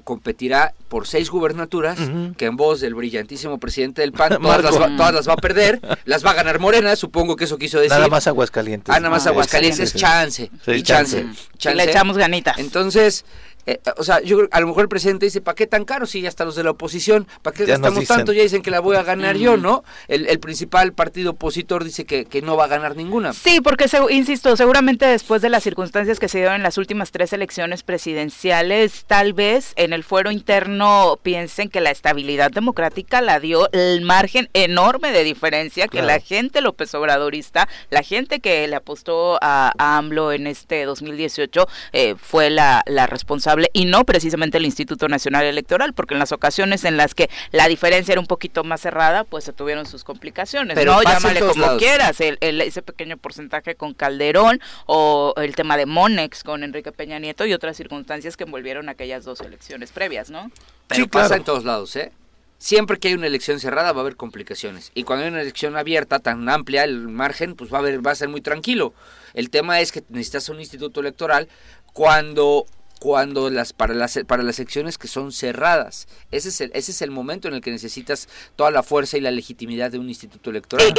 competirá 0.04 0.74
por 0.90 1.08
seis 1.08 1.30
gubernaturas 1.30 1.98
que 2.38 2.46
en 2.46 2.58
voz 2.58 2.82
del 2.82 2.94
brillantísimo 2.94 3.58
presidente 3.58 4.02
del 4.02 4.12
PAN 4.12 4.38
todas 4.42 4.64
las, 4.64 4.80
va, 4.80 4.96
todas 4.98 5.14
las, 5.14 5.28
va, 5.30 5.34
a 5.34 5.38
perder, 5.38 5.80
las 6.06 6.26
va 6.26 6.32
a 6.32 6.34
ganar 6.34 6.60
Morena, 6.60 6.96
supongo 6.96 7.36
que 7.36 7.46
eso 7.46 7.58
quiso 7.58 7.78
decir. 7.78 7.94
Nada 7.94 8.10
más 8.10 8.28
Aguascalientes. 8.28 8.94
Ah, 8.94 9.00
nada 9.00 9.12
más 9.12 9.28
Aguascalientes, 9.28 9.94
chance, 9.94 10.52
y 10.68 10.84
chance. 10.84 11.26
le 11.74 11.84
echamos 11.84 12.18
ganitas. 12.18 12.58
Entonces, 12.58 13.26
eh, 13.68 13.82
o 13.98 14.04
sea, 14.04 14.22
yo 14.22 14.48
a 14.52 14.62
lo 14.62 14.68
mejor 14.68 14.84
el 14.84 14.90
presidente 14.90 15.26
dice, 15.26 15.42
¿para 15.42 15.54
qué 15.54 15.68
tan 15.68 15.84
caro? 15.84 16.06
Si 16.06 16.22
ya 16.22 16.30
hasta 16.30 16.46
los 16.46 16.56
de 16.56 16.64
la 16.64 16.72
oposición, 16.72 17.28
¿para 17.42 17.54
qué 17.54 17.66
gastamos 17.66 18.06
tanto? 18.06 18.32
Ya 18.32 18.42
dicen 18.42 18.62
que 18.62 18.72
la 18.72 18.80
voy 18.80 18.96
a 18.96 19.04
ganar 19.04 19.36
yo, 19.36 19.58
¿no? 19.58 19.84
El, 20.08 20.40
principal 20.40 20.94
partido 20.94 21.32
opositor 21.32 21.84
dice 21.84 22.06
que, 22.06 22.24
que, 22.24 22.42
no 22.42 22.56
va 22.56 22.66
a 22.66 22.68
ganar 22.68 22.96
ninguna. 22.96 23.34
Sí, 23.34 23.60
porque, 23.60 23.88
insisto, 24.12 24.56
seguramente 24.56 25.06
después 25.06 25.42
de 25.42 25.50
las 25.50 25.64
circunstancias 25.64 26.20
que 26.20 26.30
se 26.30 26.38
dieron 26.38 26.56
en 26.56 26.64
las 26.64 26.78
últimas 26.78 27.12
tres 27.12 27.34
elecciones 27.34 27.84
presidenciales, 27.84 29.04
tal 29.06 29.34
vez 29.34 29.74
en 29.76 29.92
el 29.92 30.06
fuero 30.06 30.32
interno 30.32 31.20
piensen 31.22 31.68
que 31.68 31.82
la 31.82 31.92
estabilidad 31.92 32.52
democrática 32.52 33.20
la 33.20 33.42
dio 33.42 33.70
el 33.74 34.02
margen 34.02 34.50
enorme 34.54 35.12
de 35.12 35.26
diferencia 35.26 35.90
que 35.90 36.02
la 36.02 36.20
gente 36.20 36.62
López 36.62 36.94
Obradorista, 36.96 37.68
la 37.90 38.04
gente 38.04 38.40
que 38.40 38.66
le 38.68 38.76
apostó 38.78 39.40
a, 39.42 39.74
AMLO 39.78 40.32
en 40.32 40.48
este 40.48 40.86
2018, 40.86 41.68
eh, 41.92 42.16
fue 42.18 42.50
la, 42.50 42.84
la 42.86 43.08
responsable 43.08 43.57
y 43.74 43.86
no 43.86 44.04
precisamente 44.06 44.58
el 44.58 44.66
Instituto 44.66 45.08
Nacional 45.08 45.46
Electoral, 45.46 45.94
porque 45.94 46.14
en 46.14 46.20
las 46.20 46.32
ocasiones 46.32 46.84
en 46.84 46.98
las 46.98 47.16
que 47.16 47.30
la 47.52 47.68
diferencia 47.68 48.14
era 48.14 48.22
un 48.22 48.28
poquito 48.28 48.64
más 48.64 48.82
cerrada, 48.82 49.24
pues 49.24 49.44
se 49.44 49.54
tuvieron 49.54 49.86
sus 49.86 50.04
complicaciones. 50.04 50.76
Pero 50.76 50.94
no, 50.94 51.04
llámale 51.04 51.40
como 51.40 51.78
quieras, 51.78 52.20
el, 52.22 52.38
ese 52.62 52.82
pequeño 52.82 53.18
porcentaje 53.18 53.76
con 53.76 53.94
Calderón 53.94 54.62
o 54.86 55.34
el 55.38 55.56
tema 55.56 55.78
de 55.78 55.86
Monex 55.86 56.44
con 56.44 56.64
Enrique 56.64 56.92
Peña 56.92 57.20
Nieto 57.20 57.46
y 57.46 57.54
otras 57.54 57.78
circunstancias 57.78 58.38
que 58.38 58.44
envolvieron 58.44 58.90
aquellas 58.90 59.26
dos 59.26 59.42
elecciones 59.42 59.92
previas, 59.92 60.30
¿no? 60.30 60.52
Pero 60.88 61.04
sí, 61.04 61.08
pasa 61.08 61.36
en 61.36 61.44
todos 61.44 61.66
lados, 61.66 61.96
¿eh? 61.96 62.12
Siempre 62.60 62.98
que 62.98 63.10
hay 63.10 63.14
una 63.14 63.28
elección 63.28 63.60
cerrada 63.60 63.92
va 63.92 64.00
a 64.00 64.02
haber 64.02 64.16
complicaciones 64.16 64.92
y 64.96 65.04
cuando 65.04 65.26
hay 65.26 65.32
una 65.32 65.42
elección 65.42 65.78
abierta 65.78 66.18
tan 66.18 66.50
amplia 66.50 66.86
el 66.86 67.08
margen 67.08 67.56
pues 67.56 67.72
va 67.72 67.78
a 67.78 67.82
haber 67.82 68.06
va 68.06 68.12
a 68.12 68.16
ser 68.16 68.30
muy 68.30 68.42
tranquilo. 68.42 68.94
El 69.36 69.52
tema 69.52 69.80
es 69.80 69.92
que 69.92 70.04
necesitas 70.10 70.50
un 70.50 70.60
instituto 70.60 71.02
electoral 71.02 71.50
cuando 71.94 72.66
cuando 73.00 73.50
las 73.50 73.74
para 73.74 73.94
las 73.94 74.20
para 74.28 74.44
las 74.44 74.56
secciones 74.56 74.98
que 74.98 75.08
son 75.08 75.32
cerradas. 75.32 76.08
Ese 76.32 76.50
es 76.50 76.62
el 76.62 76.72
ese 76.74 76.92
es 76.92 77.02
el 77.02 77.12
momento 77.12 77.48
en 77.48 77.54
el 77.54 77.62
que 77.62 77.72
necesitas 77.72 78.28
toda 78.56 78.72
la 78.72 78.84
fuerza 78.84 79.18
y 79.18 79.22
la 79.22 79.32
legitimidad 79.32 79.92
de 79.92 80.00
un 80.00 80.10
instituto 80.10 80.50
electoral. 80.50 80.94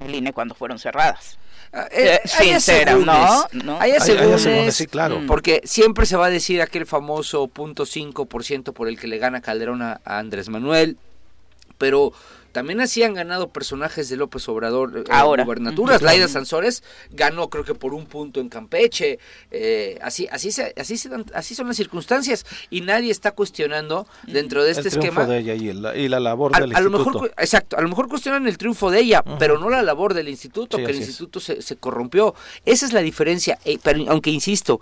el 0.00 0.14
INE 0.14 0.32
cuando 0.32 0.54
fueron 0.54 0.78
cerradas. 0.78 1.38
Ah, 1.72 1.88
eh, 1.90 2.20
Sincera, 2.24 2.94
¿no? 2.94 3.44
¿no? 3.64 3.80
Hay 3.80 3.92
asegúnes, 3.92 4.74
sí, 4.74 4.86
claro. 4.86 5.22
Porque 5.26 5.60
siempre 5.64 6.06
se 6.06 6.16
va 6.16 6.26
a 6.26 6.30
decir 6.30 6.62
aquel 6.62 6.86
famoso 6.86 7.48
punto 7.48 7.84
cinco 7.84 8.26
por 8.26 8.44
ciento 8.44 8.72
por 8.72 8.88
el 8.88 8.98
que 8.98 9.08
le 9.08 9.18
gana 9.18 9.40
Calderón 9.40 9.82
a 9.82 10.00
Andrés 10.04 10.48
Manuel, 10.48 10.96
pero 11.78 12.12
también 12.54 12.80
así 12.80 13.02
han 13.02 13.14
ganado 13.14 13.48
personajes 13.48 14.08
de 14.08 14.16
López 14.16 14.48
Obrador 14.48 14.98
eh, 14.98 15.04
Ahora. 15.10 15.42
gubernaturas. 15.42 16.00
Laida 16.02 16.28
Sansores 16.28 16.84
ganó 17.10 17.50
creo 17.50 17.64
que 17.64 17.74
por 17.74 17.92
un 17.94 18.06
punto 18.06 18.38
en 18.38 18.48
Campeche. 18.48 19.18
Eh, 19.50 19.98
así, 20.00 20.28
así, 20.30 20.52
se, 20.52 20.72
así, 20.78 20.96
se 20.96 21.10
así 21.34 21.56
son 21.56 21.66
las 21.66 21.76
circunstancias 21.76 22.46
y 22.70 22.82
nadie 22.82 23.10
está 23.10 23.32
cuestionando 23.32 24.06
dentro 24.28 24.62
de 24.62 24.70
este 24.70 24.82
el 24.82 24.86
esquema. 24.86 25.26
de 25.26 25.38
ella 25.38 25.54
y, 25.54 26.08
la 26.08 26.20
labor 26.20 26.52
del 26.52 26.76
a 26.76 26.78
instituto. 26.80 26.90
Lo 26.90 26.98
mejor, 26.98 27.34
exacto, 27.36 27.76
a 27.76 27.82
lo 27.82 27.88
mejor 27.88 28.08
cuestionan 28.08 28.46
el 28.46 28.56
triunfo 28.56 28.88
de 28.88 29.00
ella, 29.00 29.24
pero 29.40 29.58
no 29.58 29.68
la 29.68 29.82
labor 29.82 30.14
del 30.14 30.28
instituto, 30.28 30.76
que 30.76 30.84
el 30.84 30.96
instituto 30.96 31.40
se, 31.40 31.60
se, 31.60 31.74
corrompió. 31.74 32.36
Esa 32.64 32.86
es 32.86 32.92
la 32.92 33.00
diferencia. 33.00 33.58
Eh, 33.64 33.80
pero 33.82 34.04
aunque 34.06 34.30
insisto, 34.30 34.80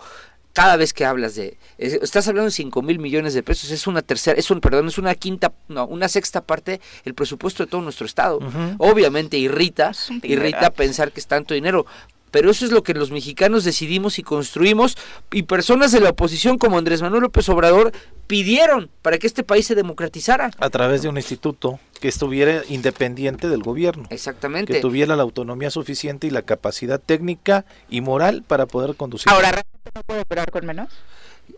cada 0.53 0.77
vez 0.77 0.93
que 0.93 1.05
hablas 1.05 1.35
de 1.35 1.57
estás 1.79 2.29
hablando 2.29 2.47
de 2.47 2.53
5 2.53 2.83
mil 2.83 2.99
millones 2.99 3.35
de 3.35 3.43
pesos 3.43 3.71
es 3.71 3.87
una 3.87 4.03
tercera 4.03 4.39
es 4.39 4.51
un 4.51 4.61
perdón 4.61 4.89
es 4.89 4.99
una 4.99 5.15
quinta 5.15 5.53
no 5.69 5.87
una 5.87 6.09
sexta 6.09 6.43
parte 6.43 6.81
el 7.05 7.15
presupuesto 7.15 7.65
de 7.65 7.71
todo 7.71 7.81
nuestro 7.81 8.07
estado. 8.07 8.41
Obviamente 8.79 9.37
irrita 9.37 9.93
irrita 10.23 10.71
pensar 10.71 11.13
que 11.13 11.21
es 11.21 11.27
tanto 11.27 11.55
dinero 11.55 11.87
pero 12.33 12.51
eso 12.51 12.65
es 12.65 12.73
lo 12.73 12.83
que 12.83 12.95
los 12.95 13.13
mexicanos 13.13 13.63
decidimos 13.63 14.19
y 14.19 14.25
construimos 14.25 14.97
y 15.31 15.45
personas 15.45 15.93
de 15.93 16.01
la 16.01 16.11
oposición 16.11 16.59
como 16.59 16.79
Andrés 16.79 17.03
Manuel 17.03 17.23
López 17.23 17.49
Obrador 17.49 17.93
pidieron 18.27 18.91
para 19.03 19.19
que 19.19 19.29
este 19.29 19.45
país 19.45 19.67
se 19.67 19.77
democratizara. 19.77 20.51
A 20.59 20.71
través 20.71 21.03
de 21.03 21.09
un 21.09 21.19
instituto 21.19 21.79
que 22.01 22.09
estuviera 22.09 22.63
independiente 22.69 23.49
del 23.49 23.63
gobierno. 23.63 24.07
Exactamente. 24.11 24.73
Que 24.73 24.81
tuviera 24.81 25.15
la 25.15 25.23
autonomía 25.23 25.71
suficiente 25.71 26.27
y 26.27 26.31
la 26.31 26.43
capacidad 26.43 26.99
técnica 26.99 27.65
y 27.89 28.01
moral 28.01 28.43
para 28.45 28.67
poder 28.67 28.97
conducir. 28.97 29.31
Ahora, 29.31 29.63
¿no 29.95 30.03
puede 30.03 30.23
operar 30.23 30.51
con 30.51 30.67
menos? 30.67 30.89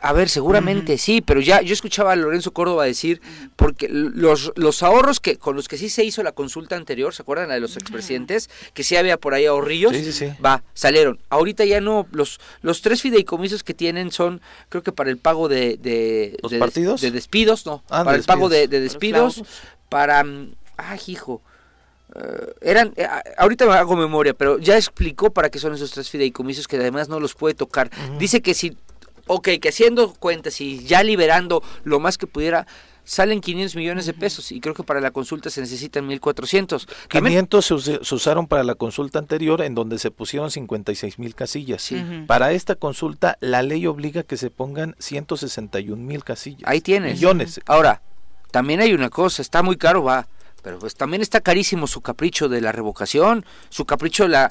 A 0.00 0.12
ver, 0.12 0.28
seguramente 0.28 0.98
sí, 0.98 1.20
pero 1.22 1.40
ya 1.40 1.62
yo 1.62 1.72
escuchaba 1.72 2.12
a 2.12 2.16
Lorenzo 2.16 2.52
Córdoba 2.52 2.84
decir, 2.84 3.22
porque 3.56 3.88
los, 3.88 4.52
los 4.56 4.82
ahorros 4.82 5.18
que 5.20 5.36
con 5.36 5.56
los 5.56 5.66
que 5.68 5.78
sí 5.78 5.88
se 5.88 6.04
hizo 6.04 6.22
la 6.22 6.32
consulta 6.32 6.76
anterior, 6.76 7.14
¿se 7.14 7.22
acuerdan 7.22 7.48
la 7.48 7.54
de 7.54 7.60
los 7.60 7.76
expresidentes? 7.76 8.50
Que 8.74 8.84
sí 8.84 8.96
había 8.96 9.16
por 9.16 9.32
ahí 9.34 9.46
ahorrillos, 9.46 9.92
sí, 9.92 10.04
sí, 10.04 10.12
sí. 10.12 10.32
va, 10.44 10.62
salieron. 10.74 11.18
Ahorita 11.30 11.64
ya 11.64 11.80
no, 11.80 12.06
los, 12.12 12.38
los 12.62 12.82
tres 12.82 13.00
fideicomisos 13.02 13.62
que 13.64 13.72
tienen 13.74 14.12
son, 14.12 14.40
creo 14.68 14.82
que 14.82 14.92
para 14.92 15.10
el 15.10 15.16
pago 15.18 15.48
de... 15.48 15.76
de 15.78 16.36
¿Los 16.42 16.52
de, 16.52 16.58
partidos? 16.58 17.00
De 17.00 17.10
despidos, 17.10 17.64
no, 17.66 17.82
Ah, 17.88 18.00
de 18.00 18.04
para 18.04 18.16
el 18.16 18.24
pago 18.24 18.48
de, 18.48 18.68
despidos. 18.68 18.70
de 18.70 18.80
despidos, 18.80 19.42
para... 19.88 20.24
Ay, 20.76 21.00
hijo. 21.06 21.40
eh, 22.14 22.52
eran, 22.60 22.92
eh, 22.96 23.06
ahorita 23.38 23.64
me 23.66 23.72
hago 23.74 23.96
memoria, 23.96 24.34
pero 24.34 24.58
ya 24.58 24.76
explicó 24.76 25.30
para 25.30 25.50
qué 25.50 25.58
son 25.58 25.74
esos 25.74 25.90
tres 25.92 26.10
fideicomisos 26.10 26.68
que 26.68 26.76
además 26.76 27.08
no 27.08 27.20
los 27.20 27.34
puede 27.34 27.54
tocar. 27.54 27.90
Dice 28.18 28.42
que 28.42 28.54
si, 28.54 28.76
ok, 29.26 29.48
que 29.60 29.68
haciendo 29.68 30.12
cuentas 30.14 30.60
y 30.60 30.84
ya 30.84 31.02
liberando 31.02 31.62
lo 31.84 32.00
más 32.00 32.18
que 32.18 32.26
pudiera, 32.26 32.66
salen 33.06 33.40
500 33.42 33.76
millones 33.76 34.06
de 34.06 34.14
pesos 34.14 34.50
y 34.50 34.60
creo 34.60 34.72
que 34.74 34.82
para 34.82 34.98
la 35.00 35.10
consulta 35.10 35.50
se 35.50 35.60
necesitan 35.60 36.06
1400. 36.06 36.86
También- 37.08 37.46
500 37.46 37.66
se, 37.66 38.04
se 38.04 38.14
usaron 38.14 38.46
para 38.46 38.64
la 38.64 38.74
consulta 38.74 39.18
anterior 39.18 39.60
en 39.60 39.74
donde 39.74 39.98
se 39.98 40.10
pusieron 40.10 40.50
56 40.50 41.18
mil 41.18 41.34
casillas. 41.34 41.82
Sí. 41.82 42.02
Para 42.26 42.52
esta 42.52 42.76
consulta 42.76 43.36
la 43.40 43.62
ley 43.62 43.86
obliga 43.86 44.22
que 44.22 44.36
se 44.38 44.48
pongan 44.50 44.96
161 44.98 46.02
mil 46.02 46.24
casillas. 46.24 46.62
Ahí 46.64 46.80
tienes. 46.80 47.14
Millones. 47.16 47.60
Ahora, 47.66 48.00
también 48.50 48.80
hay 48.80 48.94
una 48.94 49.10
cosa, 49.10 49.42
está 49.42 49.62
muy 49.62 49.76
caro, 49.76 50.02
va. 50.04 50.26
Pero 50.64 50.78
pues 50.80 50.94
también 50.96 51.20
está 51.22 51.40
carísimo 51.42 51.86
su 51.86 52.00
capricho 52.00 52.48
de 52.48 52.60
la 52.62 52.72
revocación, 52.72 53.44
su 53.68 53.84
capricho 53.84 54.24
de 54.24 54.30
la 54.30 54.50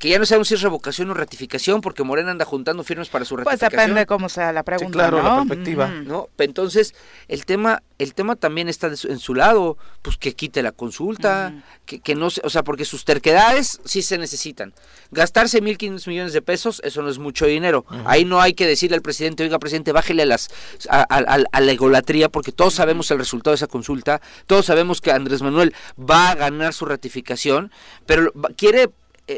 que 0.00 0.08
ya 0.10 0.18
no 0.18 0.26
sabemos 0.26 0.48
si 0.48 0.54
es 0.54 0.60
revocación 0.60 1.08
o 1.10 1.14
ratificación, 1.14 1.80
porque 1.80 2.02
Morena 2.02 2.32
anda 2.32 2.44
juntando 2.44 2.82
firmas 2.82 3.08
para 3.08 3.24
su 3.24 3.36
Pues 3.36 3.46
ratificación. 3.46 3.80
depende 3.80 4.06
cómo 4.06 4.28
sea 4.28 4.52
la 4.52 4.64
pregunta, 4.64 4.92
claro, 4.92 5.22
la 5.22 5.36
perspectiva. 5.36 5.86
¿no? 5.88 6.28
Entonces, 6.38 6.94
el 7.28 7.46
tema, 7.46 7.82
el 8.02 8.14
tema 8.14 8.36
también 8.36 8.68
está 8.68 8.88
de 8.90 8.96
su- 8.96 9.08
en 9.08 9.18
su 9.18 9.34
lado, 9.34 9.76
pues 10.02 10.16
que 10.16 10.34
quite 10.34 10.62
la 10.62 10.72
consulta, 10.72 11.54
que, 11.86 12.00
que 12.00 12.14
no 12.14 12.30
se, 12.30 12.40
o 12.44 12.50
sea, 12.50 12.62
porque 12.64 12.84
sus 12.84 13.04
terquedades 13.04 13.80
sí 13.84 14.02
se 14.02 14.18
necesitan. 14.18 14.74
Gastarse 15.10 15.62
1.500 15.62 16.06
millones 16.08 16.32
de 16.32 16.42
pesos, 16.42 16.80
eso 16.84 17.02
no 17.02 17.08
es 17.10 17.18
mucho 17.18 17.46
dinero. 17.46 17.84
Ahí 18.04 18.24
no 18.24 18.40
hay 18.40 18.54
que 18.54 18.66
decirle 18.66 18.96
al 18.96 19.02
presidente, 19.02 19.42
oiga, 19.42 19.58
presidente, 19.58 19.92
bájele 19.92 20.22
a, 20.22 20.26
las, 20.26 20.48
a, 20.88 21.02
a- 21.02 21.60
la 21.60 21.72
egolatría, 21.72 22.28
porque 22.28 22.52
todos 22.52 22.74
sabemos 22.74 23.10
el 23.10 23.18
resultado 23.18 23.52
de 23.52 23.56
esa 23.56 23.66
consulta, 23.66 24.20
todos 24.46 24.66
sabemos 24.66 25.00
que 25.00 25.10
Andrés 25.12 25.42
Manuel 25.42 25.74
va 25.98 26.30
a 26.30 26.34
ganar 26.34 26.72
su 26.74 26.84
ratificación, 26.86 27.70
pero 28.06 28.32
quiere 28.56 28.90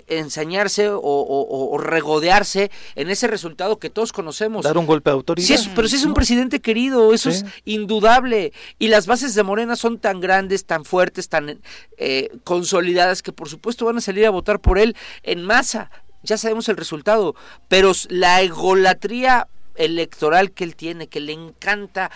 ensañarse 0.08 0.88
o, 0.88 0.98
o- 1.00 1.74
o 1.74 1.78
regodearse 1.78 2.70
en 2.96 3.10
ese 3.10 3.26
resultado 3.28 3.78
que 3.78 3.90
todos 3.90 4.12
conocemos. 4.12 4.64
Dar 4.64 4.76
un 4.78 4.86
golpe 4.86 5.10
de 5.10 5.14
autoridad. 5.14 5.46
Sí, 5.46 5.54
es- 5.54 5.68
pero 5.68 5.86
si 5.86 5.96
es 5.96 6.04
un 6.04 6.14
presidente 6.14 6.60
querido, 6.60 7.12
eso 7.14 7.30
Sí. 7.30 7.38
es 7.38 7.44
indudable. 7.64 8.52
Y 8.78 8.88
las 8.88 9.06
bases 9.06 9.34
de 9.34 9.42
Morena 9.42 9.76
son 9.76 9.98
tan 9.98 10.20
grandes, 10.20 10.64
tan 10.64 10.84
fuertes, 10.84 11.28
tan 11.28 11.60
eh, 11.98 12.30
consolidadas, 12.44 13.22
que 13.22 13.32
por 13.32 13.48
supuesto 13.48 13.84
van 13.84 13.98
a 13.98 14.00
salir 14.00 14.26
a 14.26 14.30
votar 14.30 14.60
por 14.60 14.78
él 14.78 14.96
en 15.22 15.44
masa. 15.44 15.90
Ya 16.22 16.38
sabemos 16.38 16.68
el 16.68 16.76
resultado. 16.76 17.34
Pero 17.68 17.92
la 18.08 18.40
egolatría 18.42 19.46
electoral 19.76 20.52
que 20.52 20.64
él 20.64 20.76
tiene, 20.76 21.08
que 21.08 21.20
le 21.20 21.32
encanta 21.32 22.10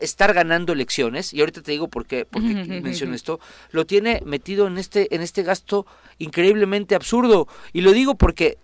estar 0.00 0.32
ganando 0.32 0.72
elecciones, 0.72 1.32
y 1.32 1.40
ahorita 1.40 1.62
te 1.62 1.72
digo 1.72 1.88
por 1.88 2.06
qué, 2.06 2.24
por 2.24 2.42
qué 2.42 2.54
menciono 2.82 3.14
esto, 3.14 3.40
lo 3.70 3.86
tiene 3.86 4.22
metido 4.24 4.66
en 4.66 4.78
este, 4.78 5.14
en 5.14 5.22
este 5.22 5.42
gasto 5.42 5.86
increíblemente 6.18 6.94
absurdo. 6.94 7.48
Y 7.72 7.80
lo 7.80 7.92
digo 7.92 8.14
porque 8.14 8.58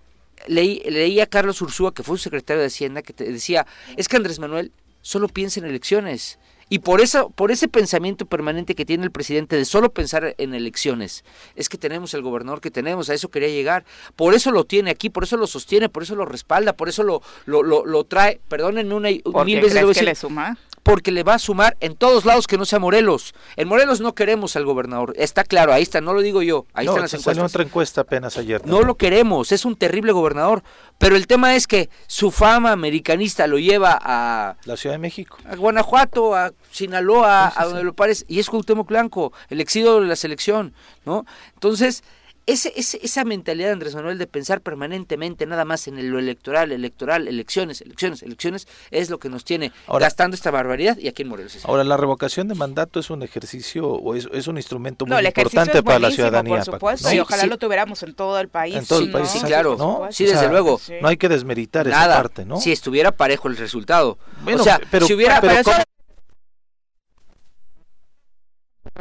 leí, 0.47 0.83
leí 0.87 1.21
a 1.21 1.27
Carlos 1.27 1.61
Ursúa, 1.63 1.95
que 1.95 2.03
fue 2.03 2.15
un 2.15 2.19
secretario 2.19 2.61
de 2.61 2.69
Hacienda, 2.69 3.03
que 3.03 3.13
te 3.13 3.25
decía, 3.25 3.67
es 3.97 4.09
que 4.09 4.17
Andrés 4.17 4.39
Manuel 4.39 4.73
solo 5.03 5.29
piensa 5.29 5.61
en 5.61 5.67
elecciones. 5.67 6.39
Y 6.71 6.79
por 6.79 7.01
eso, 7.01 7.31
por 7.31 7.51
ese 7.51 7.69
pensamiento 7.69 8.27
permanente 8.27 8.77
que 8.77 8.87
tiene 8.87 9.05
el 9.05 9.11
presidente 9.11 9.57
de 9.57 9.65
solo 9.65 9.93
pensar 9.93 10.37
en 10.39 10.55
elecciones, 10.55 11.25
es 11.57 11.69
que 11.69 11.77
tenemos 11.77 12.15
el 12.15 12.23
gobernador 12.23 12.61
que 12.61 12.71
tenemos, 12.71 13.11
a 13.11 13.15
eso 13.15 13.29
quería 13.29 13.49
llegar. 13.49 13.85
Por 14.15 14.35
eso 14.35 14.53
lo 14.53 14.65
tiene 14.65 14.93
aquí, 14.93 15.11
por 15.11 15.25
eso 15.25 15.37
lo 15.37 15.49
sostiene, 15.49 15.89
por 15.89 16.05
eso 16.05 16.15
lo 16.15 16.25
respalda, 16.25 16.75
por 16.75 16.89
eso 16.89 17.03
lo, 17.03 17.23
lo, 17.45 17.65
lo, 17.65 17.85
lo 17.85 18.05
trae, 18.05 18.41
perdonen 18.49 18.93
una 18.93 19.11
y 19.11 19.19
¿Por 19.19 19.45
mil 19.45 19.61
veces 19.61 19.81
crees 19.83 19.99
que 19.99 20.05
le 20.05 20.15
suma? 20.15 20.57
Porque 20.83 21.13
le 21.13 21.23
va 21.23 21.35
a 21.35 21.39
sumar 21.39 21.77
en 21.81 21.95
todos 21.95 22.25
lados 22.25 22.47
que 22.47 22.59
no 22.59 22.65
sea 22.65 22.79
Morelos. 22.79 23.35
En 23.57 23.69
Morelos 23.69 24.01
no 24.01 24.15
queremos 24.15 24.57
al 24.57 24.65
gobernador, 24.65 25.15
está 25.17 25.45
claro, 25.45 25.73
ahí 25.73 25.83
está, 25.83 26.01
no 26.01 26.13
lo 26.15 26.21
digo 26.21 26.43
yo, 26.43 26.67
ahí 26.75 26.87
no, 26.87 26.93
están 26.93 27.03
las 27.03 27.11
se 27.11 27.19
salió 27.19 27.41
encuestas. 27.41 27.55
otra 27.55 27.63
encuesta 27.69 28.01
apenas 28.03 28.39
ayer. 28.39 28.67
No 28.67 28.83
lo 28.83 28.97
queremos, 28.97 29.53
es 29.53 29.65
un 29.65 29.77
terrible 29.77 30.13
gobernador. 30.13 30.63
Pero 30.99 31.17
el 31.17 31.27
tema 31.27 31.57
es 31.57 31.67
que 31.67 31.89
su 32.07 32.31
fama 32.31 32.73
americanista 32.73 33.47
lo 33.47 33.59
lleva 33.59 33.99
a, 34.01 34.57
La 34.65 34.77
Ciudad 34.77 34.95
de 34.95 34.99
México. 34.99 35.39
a 35.49 35.57
Guanajuato, 35.57 36.35
a 36.35 36.53
Sinaloa, 36.71 37.53
a 37.57 37.65
donde 37.65 37.85
lo 37.85 37.95
pares, 37.95 38.27
y 38.29 38.39
es 38.39 38.51
Cuauhtémoc 38.51 38.87
Blanco, 38.87 39.33
el 39.49 39.63
exido 39.63 40.01
de 40.01 40.07
la 40.07 40.15
selección, 40.17 40.75
¿no? 41.07 41.25
Entonces, 41.55 42.05
ese, 42.47 42.73
ese- 42.75 42.99
esa 43.03 43.25
mentalidad 43.25 43.69
de 43.69 43.73
Andrés 43.75 43.95
Manuel 43.95 44.19
de 44.19 44.27
pensar 44.27 44.61
permanentemente 44.61 45.47
nada 45.47 45.65
más 45.65 45.87
en 45.87 45.99
el- 45.99 46.09
lo 46.09 46.19
electoral, 46.19 46.73
electoral, 46.73 47.29
elecciones, 47.29 47.81
elecciones, 47.81 48.23
elecciones, 48.23 48.67
es 48.91 49.09
lo 49.11 49.19
que 49.19 49.29
nos 49.29 49.45
tiene 49.45 49.73
Ahora- 49.87 50.07
gastando 50.07 50.35
esta 50.35 50.51
barbaridad 50.51 50.97
y 50.99 51.07
aquí 51.09 51.23
en 51.23 51.29
Morelos. 51.29 51.59
Ahora, 51.65 51.85
la 51.85 51.97
revocación 51.97 52.49
de 52.49 52.55
mandato 52.55 52.99
es 52.99 53.11
un 53.11 53.23
ejercicio 53.23 53.87
o 53.89 54.15
es, 54.17 54.29
es 54.33 54.49
un 54.49 54.57
instrumento 54.57 55.07
muy 55.07 55.15
No, 55.15 55.23
importante 55.23 55.83
para 55.83 55.99
la 56.01 56.11
ciudadanía. 56.11 56.57
por 56.57 56.65
Paco, 56.65 56.77
supuesto, 56.77 57.07
¿no? 57.09 57.13
y 57.13 57.17
Sí, 57.17 57.21
ojalá 57.21 57.43
sí. 57.43 57.49
lo 57.49 57.59
tuviéramos 57.59 58.03
en 58.03 58.15
todo 58.15 58.41
el 58.41 58.49
país. 58.49 58.75
En 58.77 58.87
todo 58.87 59.01
el 59.01 59.11
país, 59.13 59.29
sí, 59.29 59.41
claro. 59.41 59.77
¿no? 59.77 60.09
Sí, 60.11 60.25
O 60.25 60.27
desde 60.29 60.41
sea, 60.41 60.49
luego. 60.51 60.79
Sí. 60.79 60.95
No 61.01 61.09
hay 61.09 61.17
que 61.17 61.29
desmeritar 61.29 61.87
esa 61.87 61.97
Nada, 61.99 62.17
parte, 62.17 62.45
¿no? 62.45 62.61
si 62.61 62.73
estuviera 62.73 63.13
parejo 63.13 63.49
el 63.49 63.57
resultado. 63.57 64.19
Bueno, 64.43 64.61
o 64.61 64.65
sea, 64.65 64.81
pero- 64.91 65.07
si 65.07 65.15
hubiera... 65.15 65.41
pero. 65.41 65.63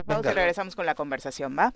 Pausa 0.06 0.32
y 0.32 0.34
regresamos 0.34 0.75
con 0.75 0.86
la 0.86 0.95
conversación, 0.95 1.56
¿va? 1.58 1.73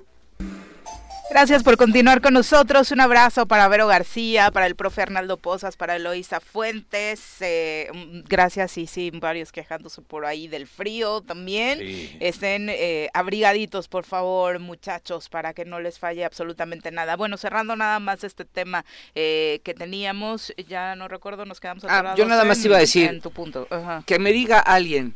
Gracias 1.30 1.64
por 1.64 1.78
continuar 1.78 2.22
con 2.22 2.34
nosotros. 2.34 2.92
Un 2.92 3.00
abrazo 3.00 3.48
para 3.48 3.68
Vero 3.68 3.88
García, 3.88 4.52
para 4.52 4.68
el 4.68 4.76
profe 4.76 5.02
Arnaldo 5.02 5.38
Pozas, 5.38 5.76
para 5.78 5.96
Eloisa 5.96 6.40
Fuentes. 6.40 7.38
eh, 7.42 7.90
mm, 7.92 8.20
gracias 8.30 8.78
y 8.78 8.86
sí, 8.86 9.10
varios 9.10 9.52
quejándose 9.52 10.02
por 10.02 10.26
ahí 10.26 10.48
del 10.48 10.68
frío 10.68 11.22
también. 11.22 11.80
Sí. 11.80 12.18
Estén 12.20 12.68
eh, 12.70 13.10
abrigaditos, 13.16 13.88
por 13.88 14.04
favor, 14.06 14.60
muchachos, 14.60 15.28
para 15.30 15.54
que 15.54 15.66
no 15.66 15.80
les 15.80 15.98
falle 15.98 16.24
absolutamente 16.24 16.92
nada. 16.92 17.16
Bueno, 17.16 17.38
cerrando 17.38 17.76
nada 17.76 18.00
más 18.00 18.24
este 18.24 18.46
tema 18.46 18.86
eh, 19.16 19.60
que 19.64 19.74
teníamos, 19.74 20.54
ya 20.68 20.96
no 20.96 21.08
recuerdo, 21.08 21.46
nos 21.46 21.60
quedamos 21.60 21.84
Ah, 21.88 22.14
yo 22.16 22.26
nada 22.26 22.44
más 22.44 22.58
en- 22.58 22.64
te 22.64 22.68
iba 22.68 22.78
a 22.78 22.82
decir. 22.82 23.10
En 23.10 23.22
tu 23.22 23.32
punto. 23.32 23.68
Ajá. 23.72 24.04
que 24.06 24.20
me 24.20 24.32
diga 24.34 24.60
alguien 24.60 25.16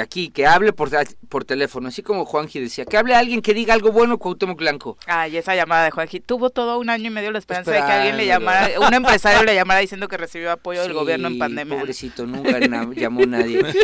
aquí, 0.00 0.30
que 0.30 0.46
hable 0.46 0.72
por, 0.72 0.90
por 1.28 1.44
teléfono, 1.44 1.88
así 1.88 2.02
como 2.02 2.24
Juanji 2.24 2.60
decía, 2.60 2.84
que 2.86 2.96
hable 2.96 3.14
alguien 3.14 3.42
que 3.42 3.52
diga 3.52 3.74
algo 3.74 3.92
bueno 3.92 4.16
Cuauhtémoc 4.18 4.58
Blanco. 4.58 4.96
Ay, 5.06 5.36
esa 5.36 5.54
llamada 5.54 5.84
de 5.84 5.90
Juanji. 5.90 6.20
Tuvo 6.20 6.50
todo 6.50 6.78
un 6.78 6.88
año 6.88 7.08
y 7.08 7.10
medio 7.10 7.30
la 7.30 7.38
esperanza 7.38 7.70
de 7.72 7.78
que 7.78 7.82
alguien 7.92 8.16
le 8.16 8.26
llamara, 8.26 8.70
un 8.80 8.94
empresario 8.94 9.42
le 9.42 9.54
llamara 9.54 9.80
diciendo 9.80 10.08
que 10.08 10.16
recibió 10.16 10.50
apoyo 10.52 10.82
del 10.82 10.94
gobierno 10.94 11.28
en 11.28 11.38
pandemia. 11.38 11.78
Pobrecito, 11.78 12.26
nunca 12.26 12.58
na- 12.60 12.88
llamó 12.94 13.24
nadie. 13.26 13.62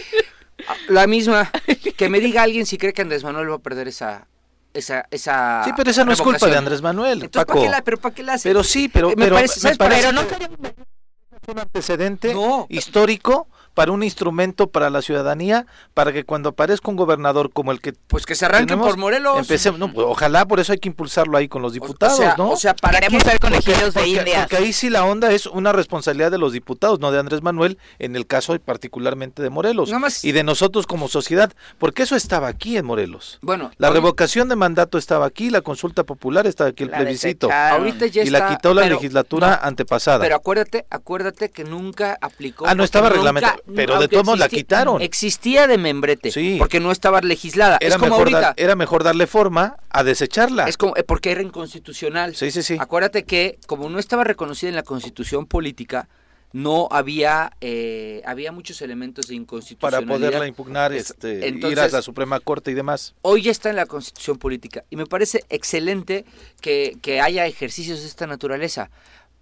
Ah, 0.67 0.75
La 0.89 1.07
misma, 1.07 1.53
que 1.97 2.09
me 2.09 2.19
diga 2.19 2.43
alguien 2.43 2.67
si 2.67 2.79
cree 2.79 2.93
que 2.93 3.01
Andrés 3.03 3.23
Manuel 3.23 3.49
va 3.49 3.55
a 3.55 3.59
perder 3.61 3.87
esa... 3.87 4.27
Esa, 4.75 5.07
esa 5.13 5.63
Sí, 5.65 5.71
pero 5.77 5.89
esa 5.91 6.05
no 6.05 6.13
es 6.13 6.21
culpa 6.21 6.47
de 6.49 6.57
Andrés 6.57 6.83
Manuel, 6.83 7.23
Entonces, 7.23 7.31
¿para 7.31 7.47
Paco. 7.47 7.63
qué 7.63 7.69
la, 7.69 7.83
pero 7.83 7.97
¿para 7.99 8.15
qué 8.15 8.23
la 8.25 8.33
hace? 8.35 8.49
Pero 8.51 8.65
sí, 8.65 8.89
pero, 8.89 9.11
Eh, 9.11 9.15
me 9.17 9.25
pero 9.25 9.37
parece- 9.37 9.69
me 9.69 9.77
parece 9.77 10.01
Pero 10.09 10.13
no 10.13 10.27
que 10.27 11.53
un 11.53 11.59
antecedente 11.61 12.35
No. 12.35 12.67
histórico 12.69 13.47
para 13.79 13.93
un 13.93 14.03
instrumento 14.03 14.71
para 14.71 14.91
la 14.91 15.03
ciudadanía, 15.03 15.65
para 15.95 16.13
que 16.13 16.25
cuando 16.25 16.49
aparezca 16.49 16.91
un 16.91 16.97
gobernador 16.97 17.53
como 17.53 17.71
el 17.71 17.81
que 17.81 17.93
Pues 18.09 18.27
que 18.27 18.35
se 18.35 18.45
arranquen 18.45 18.67
tenemos, 18.67 18.89
por 18.89 18.97
Morelos. 18.99 19.39
empecemos, 19.39 19.79
no, 19.79 19.93
pues, 19.93 20.05
ojalá 20.11 20.45
por 20.49 20.59
eso 20.59 20.73
hay 20.73 20.79
que 20.81 20.89
impulsarlo 20.89 21.37
ahí 21.39 21.47
con 21.47 21.63
los 21.63 21.75
diputados, 21.75 22.15
o 22.19 22.23
sea, 22.23 22.35
¿no? 22.37 22.51
O 22.51 22.57
sea, 22.57 22.75
¿para 22.75 22.99
Queremos 22.99 23.23
qué? 23.23 23.31
ser 23.31 23.39
conejillos 23.39 23.95
de 23.95 24.01
porque, 24.01 24.09
indias. 24.09 24.41
porque 24.41 24.57
ahí 24.57 24.73
sí 24.73 24.91
la 24.91 25.05
onda 25.05 25.31
es 25.31 25.47
una 25.47 25.71
responsabilidad 25.73 26.33
de 26.33 26.39
los 26.39 26.53
diputados, 26.53 26.99
no 26.99 27.13
de 27.13 27.21
Andrés 27.21 27.41
Manuel, 27.43 27.79
en 28.01 28.17
el 28.17 28.27
caso 28.27 28.59
particularmente 28.59 29.45
de 29.45 29.51
Morelos 29.51 29.91
Nada 29.91 30.01
más- 30.01 30.25
y 30.25 30.33
de 30.33 30.43
nosotros 30.43 30.89
como 30.89 31.07
sociedad, 31.07 31.53
porque 31.79 32.03
eso 32.03 32.17
estaba 32.17 32.49
aquí 32.49 32.77
en 32.79 32.85
Morelos. 32.85 33.39
Bueno, 33.43 33.71
La 33.79 33.91
revocación 33.91 34.49
de 34.49 34.57
mandato 34.57 34.99
estaba 34.99 35.25
aquí, 35.25 35.51
la 35.51 35.61
consulta 35.61 36.03
popular 36.03 36.49
estaba 36.49 36.71
aquí, 36.71 36.83
el 36.83 36.91
plebiscito. 36.91 37.47
desecharon. 37.47 37.79
ahorita 37.81 38.07
ya 38.07 38.23
Y 38.23 38.27
está, 38.27 38.39
la 38.41 38.49
quitó 38.57 38.75
la 38.75 38.83
pero- 38.83 38.97
legislatura 38.97 39.61
no, 39.63 39.69
antepasada. 39.69 40.19
Pero 40.19 40.35
acuérdate, 40.35 40.85
acuérdate 40.91 41.51
que 41.53 41.63
nunca 41.63 42.19
aplicó. 42.21 42.67
Ah, 42.67 42.75
no 42.75 42.83
estaba 42.83 43.09
reglamentado. 43.09 43.63
Pero 43.75 44.01
de 44.01 44.09
todos 44.09 44.39
la 44.39 44.49
quitaron. 44.49 45.01
Existía 45.03 45.67
de 45.67 45.79
membrete, 45.79 46.31
sí. 46.31 46.57
porque 46.59 46.81
no 46.81 46.91
estaba 46.91 47.21
legislada. 47.21 47.79
Era, 47.81 47.95
es 47.95 47.97
como 47.97 48.19
mejor 48.19 48.35
ahorita. 48.35 48.55
era 48.57 48.77
mejor 48.77 49.05
darle 49.05 49.27
forma 49.27 49.77
a 49.91 50.05
desecharla. 50.05 50.69
Es 50.69 50.77
como, 50.77 50.97
eh, 50.97 51.03
porque 51.03 51.31
era 51.31 51.43
inconstitucional. 51.43 52.35
Sí, 52.35 52.51
sí, 52.51 52.63
sí. 52.63 52.77
Acuérdate 52.79 53.25
que 53.25 53.59
como 53.67 53.89
no 53.89 53.99
estaba 53.99 54.25
reconocida 54.25 54.69
en 54.69 54.77
la 54.77 54.83
constitución 54.83 55.47
política, 55.47 56.09
no 56.53 56.89
había 56.91 57.53
eh, 57.61 58.23
había 58.25 58.53
muchos 58.53 58.81
elementos 58.81 59.29
de 59.29 59.35
inconstitucionalidad 59.35 60.09
para 60.09 60.19
poderla 60.19 60.47
impugnar 60.47 60.93
este, 60.93 61.47
ir 61.47 61.81
a 61.81 61.89
la 61.89 62.03
Suprema 62.03 62.41
Corte 62.41 62.71
y 62.71 62.75
demás 62.75 63.15
hoy 63.23 63.43
ya 63.43 63.51
está 63.51 63.69
en 63.69 63.77
la 63.77 63.87
Constitución 63.87 64.39
política 64.39 64.85
y 64.89 64.97
me 64.97 65.05
parece 65.05 65.45
excelente 65.51 66.25
que, 66.61 66.97
que 67.03 67.21
haya 67.21 67.47
ejercicios 67.47 68.01
de 68.01 68.07
esta 68.07 68.27
naturaleza 68.27 68.91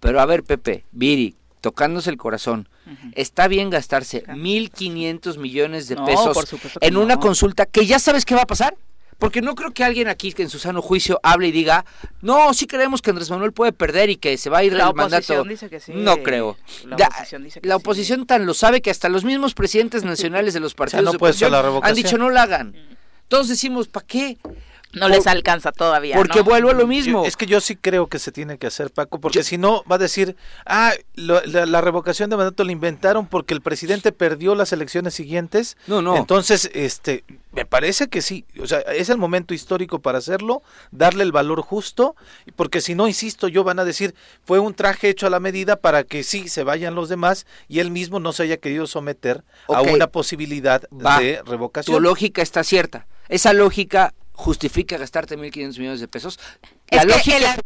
pero 0.01 0.19
a 0.19 0.25
ver 0.25 0.43
Pepe 0.43 0.83
Viri 0.91 1.35
tocándose 1.67 2.09
el 2.09 2.15
corazón 2.15 2.69
está 3.11 3.49
bien 3.49 3.69
gastarse 3.69 4.23
1.500 4.27 5.37
millones 5.37 5.89
de 5.89 5.97
pesos 5.97 6.37
en 6.79 6.95
una 6.95 7.19
consulta 7.19 7.65
que 7.65 7.85
ya 7.85 7.99
sabes 7.99 8.23
qué 8.23 8.35
va 8.35 8.43
a 8.43 8.47
pasar 8.47 8.77
porque 9.17 9.41
no 9.41 9.53
creo 9.53 9.73
que 9.73 9.83
alguien 9.83 10.07
aquí 10.07 10.31
que 10.31 10.43
en 10.43 10.49
su 10.49 10.59
sano 10.59 10.81
juicio 10.81 11.19
hable 11.23 11.49
y 11.49 11.51
diga, 11.51 11.85
no, 12.21 12.53
sí 12.53 12.67
creemos 12.67 13.01
que 13.01 13.09
Andrés 13.09 13.29
Manuel 13.29 13.51
puede 13.51 13.73
perder 13.73 14.09
y 14.09 14.15
que 14.15 14.37
se 14.37 14.49
va 14.49 14.59
a 14.59 14.63
ir 14.63 14.71
la 14.71 14.87
el 14.87 14.93
mandato. 14.93 15.43
Dice 15.43 15.69
que 15.69 15.81
sí. 15.81 15.91
No 15.93 16.23
creo. 16.23 16.55
La 16.85 17.07
oposición, 17.07 17.43
dice 17.43 17.59
que 17.59 17.67
la 17.67 17.75
oposición 17.75 18.25
tan 18.25 18.45
lo 18.45 18.53
sabe 18.53 18.81
que 18.81 18.91
hasta 18.91 19.09
los 19.09 19.25
mismos 19.25 19.55
presidentes 19.55 20.05
nacionales 20.05 20.53
de 20.53 20.61
los 20.61 20.73
partidos 20.75 21.11
de 21.11 21.17
oposición 21.17 21.53
han 21.83 21.95
dicho 21.95 22.17
no 22.17 22.29
la 22.29 22.43
hagan. 22.43 22.75
Todos 23.27 23.49
decimos, 23.49 23.89
¿para 23.89 24.05
qué? 24.05 24.37
No 24.93 25.09
les 25.09 25.27
alcanza 25.27 25.71
todavía. 25.71 26.15
Porque 26.15 26.41
vuelvo 26.41 26.69
a 26.69 26.73
lo 26.73 26.87
mismo. 26.87 27.25
es 27.25 27.35
que 27.35 27.45
yo 27.45 27.59
sí 27.61 27.75
creo 27.75 28.07
que 28.07 28.19
se 28.19 28.31
tiene 28.31 28.57
que 28.57 28.67
hacer, 28.67 28.91
Paco, 28.91 29.19
porque 29.19 29.43
si 29.43 29.57
no 29.57 29.83
va 29.89 29.95
a 29.95 29.99
decir, 29.99 30.35
ah, 30.65 30.93
la, 31.15 31.81
revocación 31.81 32.29
de 32.29 32.37
mandato 32.37 32.63
la 32.63 32.71
inventaron 32.71 33.27
porque 33.27 33.53
el 33.53 33.61
presidente 33.61 34.11
perdió 34.11 34.55
las 34.55 34.71
elecciones 34.71 35.13
siguientes. 35.13 35.77
No, 35.87 36.01
no. 36.01 36.15
Entonces, 36.15 36.69
este, 36.73 37.23
me 37.51 37.65
parece 37.65 38.07
que 38.07 38.21
sí. 38.21 38.45
O 38.61 38.67
sea, 38.67 38.79
es 38.79 39.09
el 39.09 39.17
momento 39.17 39.53
histórico 39.53 39.99
para 39.99 40.19
hacerlo, 40.19 40.63
darle 40.91 41.23
el 41.23 41.31
valor 41.31 41.61
justo, 41.61 42.15
porque 42.55 42.81
si 42.81 42.95
no, 42.95 43.07
insisto, 43.07 43.47
yo 43.47 43.63
van 43.63 43.79
a 43.79 43.85
decir, 43.85 44.15
fue 44.45 44.59
un 44.59 44.73
traje 44.73 45.09
hecho 45.09 45.27
a 45.27 45.29
la 45.29 45.39
medida 45.39 45.75
para 45.75 46.03
que 46.03 46.23
sí 46.23 46.47
se 46.47 46.63
vayan 46.63 46.95
los 46.95 47.09
demás 47.09 47.45
y 47.67 47.79
él 47.79 47.91
mismo 47.91 48.19
no 48.19 48.31
se 48.31 48.43
haya 48.43 48.57
querido 48.57 48.87
someter 48.87 49.43
a 49.67 49.81
una 49.81 50.07
posibilidad 50.07 50.83
de 50.91 51.41
revocación. 51.45 51.95
Tu 51.95 52.01
lógica 52.01 52.41
está 52.41 52.63
cierta. 52.63 53.07
Esa 53.29 53.51
lógica 53.53 54.13
justifica 54.37 54.97
gastarte 54.97 55.37
1.500 55.37 55.79
millones 55.79 55.99
de 55.99 56.07
pesos. 56.07 56.39
La 56.89 57.03
lógica 57.03 57.57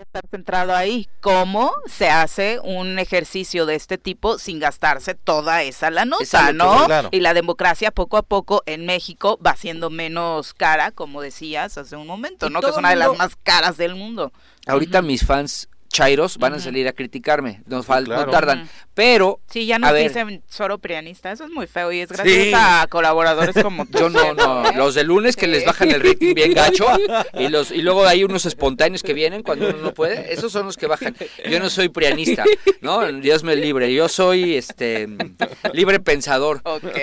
estar 0.00 0.24
centrado 0.28 0.74
ahí. 0.74 1.08
¿Cómo 1.20 1.72
se 1.86 2.10
hace 2.10 2.58
un 2.64 2.98
ejercicio 2.98 3.64
de 3.64 3.76
este 3.76 3.96
tipo 3.96 4.38
sin 4.38 4.58
gastarse 4.58 5.14
toda 5.14 5.62
esa 5.62 5.90
la 5.90 6.04
nota, 6.04 6.52
no? 6.52 6.86
Y 7.12 7.20
la 7.20 7.32
democracia 7.32 7.92
poco 7.92 8.16
a 8.16 8.22
poco 8.22 8.62
en 8.66 8.86
México 8.86 9.38
va 9.44 9.54
siendo 9.54 9.90
menos 9.90 10.52
cara, 10.52 10.90
como 10.90 11.20
decías 11.20 11.78
hace 11.78 11.94
un 11.94 12.06
momento, 12.06 12.50
¿no? 12.50 12.60
Que 12.60 12.70
es 12.70 12.76
una 12.76 12.90
de 12.90 12.96
las 12.96 13.16
más 13.16 13.36
caras 13.36 13.76
del 13.76 13.94
mundo. 13.94 14.32
Ahorita 14.66 15.00
mis 15.00 15.24
fans 15.24 15.68
chairos 15.94 16.38
van 16.38 16.54
a 16.54 16.58
salir 16.58 16.88
a 16.88 16.92
criticarme, 16.92 17.62
nos 17.66 17.88
no 17.88 18.26
tardan, 18.26 18.68
pero 18.94 19.40
sí 19.48 19.64
ya 19.64 19.78
no 19.78 19.94
dicen 19.94 20.42
solo 20.48 20.78
prianista, 20.78 21.30
eso 21.30 21.44
es 21.44 21.50
muy 21.50 21.68
feo 21.68 21.92
y 21.92 22.00
es 22.00 22.10
gracias 22.10 22.52
a 22.52 22.86
colaboradores 22.88 23.54
como 23.62 23.86
tú. 23.90 23.98
Yo 23.98 24.08
no, 24.10 24.34
no, 24.34 24.72
los 24.72 24.96
de 24.96 25.04
lunes 25.04 25.36
que 25.36 25.46
les 25.46 25.64
bajan 25.64 25.92
el 25.92 26.00
ritmo 26.00 26.34
bien 26.34 26.52
gacho 26.54 26.86
y 27.38 27.48
los 27.48 27.70
y 27.70 27.80
luego 27.80 28.04
hay 28.06 28.24
unos 28.24 28.44
espontáneos 28.44 29.04
que 29.04 29.14
vienen 29.14 29.44
cuando 29.44 29.68
uno 29.68 29.78
no 29.78 29.94
puede, 29.94 30.32
esos 30.34 30.50
son 30.50 30.66
los 30.66 30.76
que 30.76 30.88
bajan. 30.88 31.14
Yo 31.48 31.60
no 31.60 31.70
soy 31.70 31.88
prianista, 31.90 32.44
¿no? 32.80 33.06
Dios 33.12 33.44
me 33.44 33.54
libre, 33.54 33.94
yo 33.94 34.08
soy 34.08 34.56
este 34.56 35.08
libre 35.72 36.00
pensador. 36.00 36.60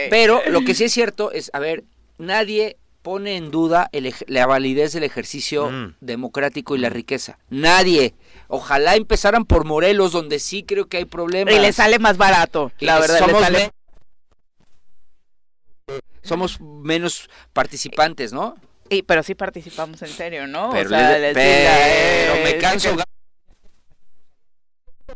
Pero 0.09 0.41
lo 0.49 0.65
que 0.65 0.75
sí 0.75 0.83
es 0.83 0.91
cierto 0.91 1.31
es, 1.31 1.49
a 1.53 1.59
ver, 1.59 1.85
nadie 2.17 2.77
pone 3.01 3.35
en 3.35 3.51
duda 3.51 3.89
la 4.27 4.45
validez 4.45 4.93
del 4.93 5.03
ejercicio 5.03 5.69
mm. 5.69 5.95
democrático 6.01 6.75
y 6.75 6.79
la 6.79 6.89
riqueza. 6.89 7.39
Nadie. 7.49 8.13
Ojalá 8.53 8.97
empezaran 8.97 9.45
por 9.45 9.63
Morelos, 9.63 10.11
donde 10.11 10.37
sí 10.37 10.63
creo 10.63 10.85
que 10.87 10.97
hay 10.97 11.05
problemas. 11.05 11.53
Y 11.53 11.59
le 11.59 11.71
sale 11.71 11.99
más 11.99 12.17
barato, 12.17 12.69
la 12.79 12.99
verdad. 12.99 13.19
Somos, 13.19 13.47
somos 16.21 16.59
menos 16.59 17.29
participantes, 17.53 18.33
¿no? 18.33 18.57
Y, 18.89 19.03
pero 19.03 19.23
sí 19.23 19.35
participamos 19.35 20.01
en 20.01 20.09
serio, 20.09 20.47
¿no? 20.47 20.69
Pero, 20.73 20.89
me 20.89 21.31
eh, 21.33 22.57
canso. 22.59 22.93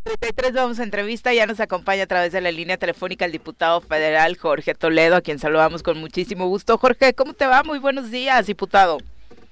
33 0.03 0.53
vamos 0.53 0.79
a 0.79 0.83
entrevista, 0.83 1.33
ya 1.33 1.45
nos 1.45 1.59
acompaña 1.59 2.03
a 2.03 2.07
través 2.07 2.31
de 2.31 2.39
la 2.39 2.51
línea 2.53 2.77
telefónica 2.77 3.25
el 3.25 3.33
diputado 3.33 3.81
federal 3.81 4.37
Jorge 4.37 4.75
Toledo, 4.75 5.17
a 5.17 5.21
quien 5.21 5.39
saludamos 5.39 5.83
con 5.83 5.97
muchísimo 5.97 6.47
gusto. 6.47 6.77
Jorge, 6.77 7.13
¿cómo 7.13 7.33
te 7.33 7.47
va? 7.47 7.63
Muy 7.63 7.79
buenos 7.79 8.11
días, 8.11 8.47
diputado. 8.47 8.99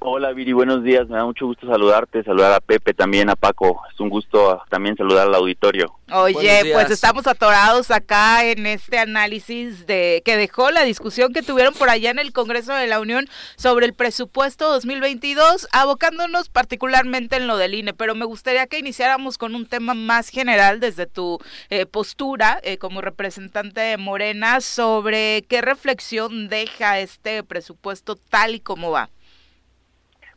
Hola 0.06 0.34
Viri, 0.34 0.52
buenos 0.52 0.84
días. 0.84 1.08
Me 1.08 1.16
da 1.16 1.24
mucho 1.24 1.46
gusto 1.46 1.66
saludarte, 1.66 2.26
saludar 2.26 2.52
a 2.52 2.60
Pepe 2.60 2.94
también, 2.94 3.30
a 3.30 3.38
Paco. 3.38 3.80
Es 3.90 3.98
un 4.02 4.10
gusto 4.10 4.62
también 4.70 4.98
saludar 4.98 5.28
al 5.28 5.36
auditorio. 5.36 5.96
Oye, 6.12 6.74
pues 6.74 6.92
estamos 6.92 7.26
atorados 7.26 7.90
acá 7.90 8.44
en 8.44 8.66
este 8.66 9.00
análisis 9.00 9.88
de 9.88 10.22
que 10.26 10.36
dejó 10.36 10.72
la 10.72 10.84
discusión 10.84 11.32
que 11.32 11.42
tuvieron 11.42 11.74
por 11.74 11.90
allá 11.90 12.12
en 12.12 12.20
el 12.20 12.34
Congreso 12.34 12.74
de 12.74 12.86
la 12.88 13.00
Unión 13.00 13.30
sobre 13.56 13.86
el 13.86 13.94
presupuesto 13.94 14.70
2022, 14.74 15.70
abocándonos 15.72 16.50
particularmente 16.50 17.38
en 17.38 17.48
lo 17.48 17.56
del 17.56 17.74
INE. 17.74 17.94
Pero 17.94 18.14
me 18.14 18.26
gustaría 18.26 18.68
que 18.68 18.80
iniciáramos 18.80 19.38
con 19.38 19.56
un 19.56 19.66
tema 19.66 19.94
más 19.94 20.28
general 20.28 20.82
desde 20.82 21.06
tu 21.06 21.40
eh, 21.70 21.86
postura 21.86 22.60
eh, 22.64 22.78
como 22.78 23.00
representante 23.00 23.80
de 23.80 23.96
Morena 23.96 24.60
sobre 24.60 25.46
qué 25.48 25.62
reflexión 25.62 26.50
deja 26.50 27.00
este 27.00 27.42
presupuesto 27.42 28.18
tal 28.18 28.56
y 28.56 28.60
como 28.60 28.92
va. 28.92 29.10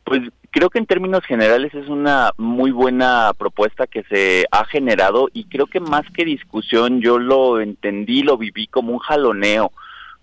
Pues 0.07 0.21
creo 0.51 0.69
que 0.69 0.79
en 0.79 0.85
términos 0.85 1.25
generales 1.25 1.73
es 1.75 1.89
una 1.89 2.31
muy 2.37 2.71
buena 2.71 3.33
propuesta 3.37 3.87
que 3.87 4.03
se 4.03 4.45
ha 4.51 4.63
generado 4.63 5.27
y 5.33 5.43
creo 5.49 5.67
que 5.67 5.81
más 5.81 6.03
que 6.13 6.23
discusión 6.23 7.01
yo 7.01 7.19
lo 7.19 7.59
entendí, 7.59 8.23
lo 8.23 8.37
viví 8.37 8.67
como 8.67 8.93
un 8.93 8.99
jaloneo, 8.99 9.73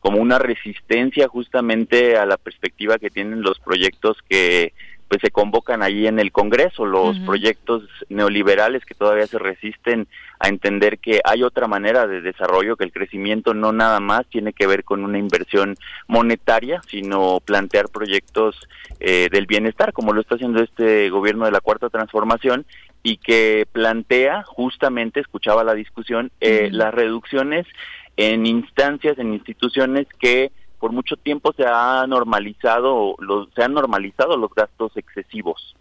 como 0.00 0.22
una 0.22 0.38
resistencia 0.38 1.28
justamente 1.28 2.16
a 2.16 2.24
la 2.24 2.38
perspectiva 2.38 2.96
que 2.96 3.10
tienen 3.10 3.42
los 3.42 3.58
proyectos 3.58 4.16
que 4.26 4.72
pues 5.08 5.20
se 5.20 5.30
convocan 5.30 5.82
allí 5.82 6.06
en 6.06 6.18
el 6.18 6.32
Congreso, 6.32 6.86
los 6.86 7.18
proyectos 7.20 7.82
neoliberales 8.08 8.84
que 8.84 8.94
todavía 8.94 9.26
se 9.26 9.38
resisten 9.38 10.08
a 10.38 10.48
entender 10.48 10.98
que 10.98 11.20
hay 11.24 11.42
otra 11.42 11.66
manera 11.66 12.06
de 12.06 12.20
desarrollo, 12.20 12.76
que 12.76 12.84
el 12.84 12.92
crecimiento 12.92 13.54
no 13.54 13.72
nada 13.72 14.00
más 14.00 14.26
tiene 14.28 14.52
que 14.52 14.66
ver 14.66 14.84
con 14.84 15.04
una 15.04 15.18
inversión 15.18 15.76
monetaria, 16.08 16.80
sino 16.88 17.40
plantear 17.44 17.88
proyectos 17.88 18.56
eh, 19.00 19.28
del 19.30 19.46
bienestar, 19.46 19.92
como 19.92 20.12
lo 20.12 20.20
está 20.20 20.36
haciendo 20.36 20.62
este 20.62 21.10
gobierno 21.10 21.44
de 21.44 21.52
la 21.52 21.60
Cuarta 21.60 21.90
Transformación, 21.90 22.66
y 23.02 23.18
que 23.18 23.66
plantea 23.70 24.42
justamente, 24.44 25.20
escuchaba 25.20 25.62
la 25.62 25.74
discusión, 25.74 26.30
eh, 26.40 26.70
las 26.72 26.94
reducciones 26.94 27.66
en 28.16 28.46
instancias, 28.46 29.18
en 29.18 29.34
instituciones 29.34 30.06
que 30.18 30.52
por 30.84 30.92
mucho 30.92 31.16
tiempo 31.16 31.54
se 31.54 31.64
ha 31.66 32.06
normalizado 32.06 33.14
los, 33.18 33.48
se 33.56 33.62
han 33.62 33.72
normalizado 33.72 34.36
los 34.36 34.52
gastos 34.54 34.94
excesivos. 34.98 35.74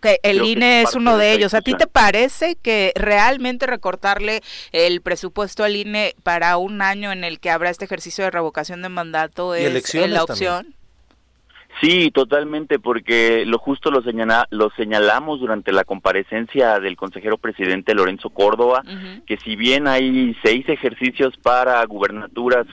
Que 0.00 0.20
el 0.22 0.42
INE 0.42 0.80
es, 0.80 0.94
uno 0.94 1.18
de, 1.18 1.34
ellos. 1.34 1.52
¿A 1.52 1.60
ti 1.60 1.74
te 1.74 1.86
parece 1.86 2.56
que 2.56 2.92
realmente 2.94 3.66
recortarle 3.66 4.40
el 4.72 5.02
presupuesto 5.02 5.64
al 5.64 5.76
INE 5.76 6.14
para 6.22 6.56
un 6.56 6.80
año 6.80 7.12
en 7.12 7.24
el 7.24 7.40
que 7.40 7.50
habrá 7.50 7.68
este 7.68 7.84
ejercicio 7.84 8.24
de 8.24 8.30
revocación 8.30 8.80
de 8.80 8.88
mandato 8.88 9.54
es 9.54 9.94
la 10.08 10.22
opción? 10.22 10.74
Sí, 11.82 12.10
totalmente, 12.10 12.78
porque 12.78 13.44
lo 13.44 13.58
justo 13.58 13.90
lo, 13.90 14.00
señala, 14.00 14.46
lo 14.48 14.70
señalamos 14.78 15.40
durante 15.40 15.72
la 15.72 15.84
comparecencia 15.84 16.80
del 16.80 16.96
consejero 16.96 17.36
presidente 17.36 17.92
Lorenzo 17.92 18.30
Córdoba, 18.30 18.82
que 19.26 19.36
si 19.36 19.56
bien 19.56 19.86
hay 19.86 20.34
seis 20.42 20.66
ejercicios 20.70 21.36
para 21.36 21.84
gubernaturas 21.84 22.66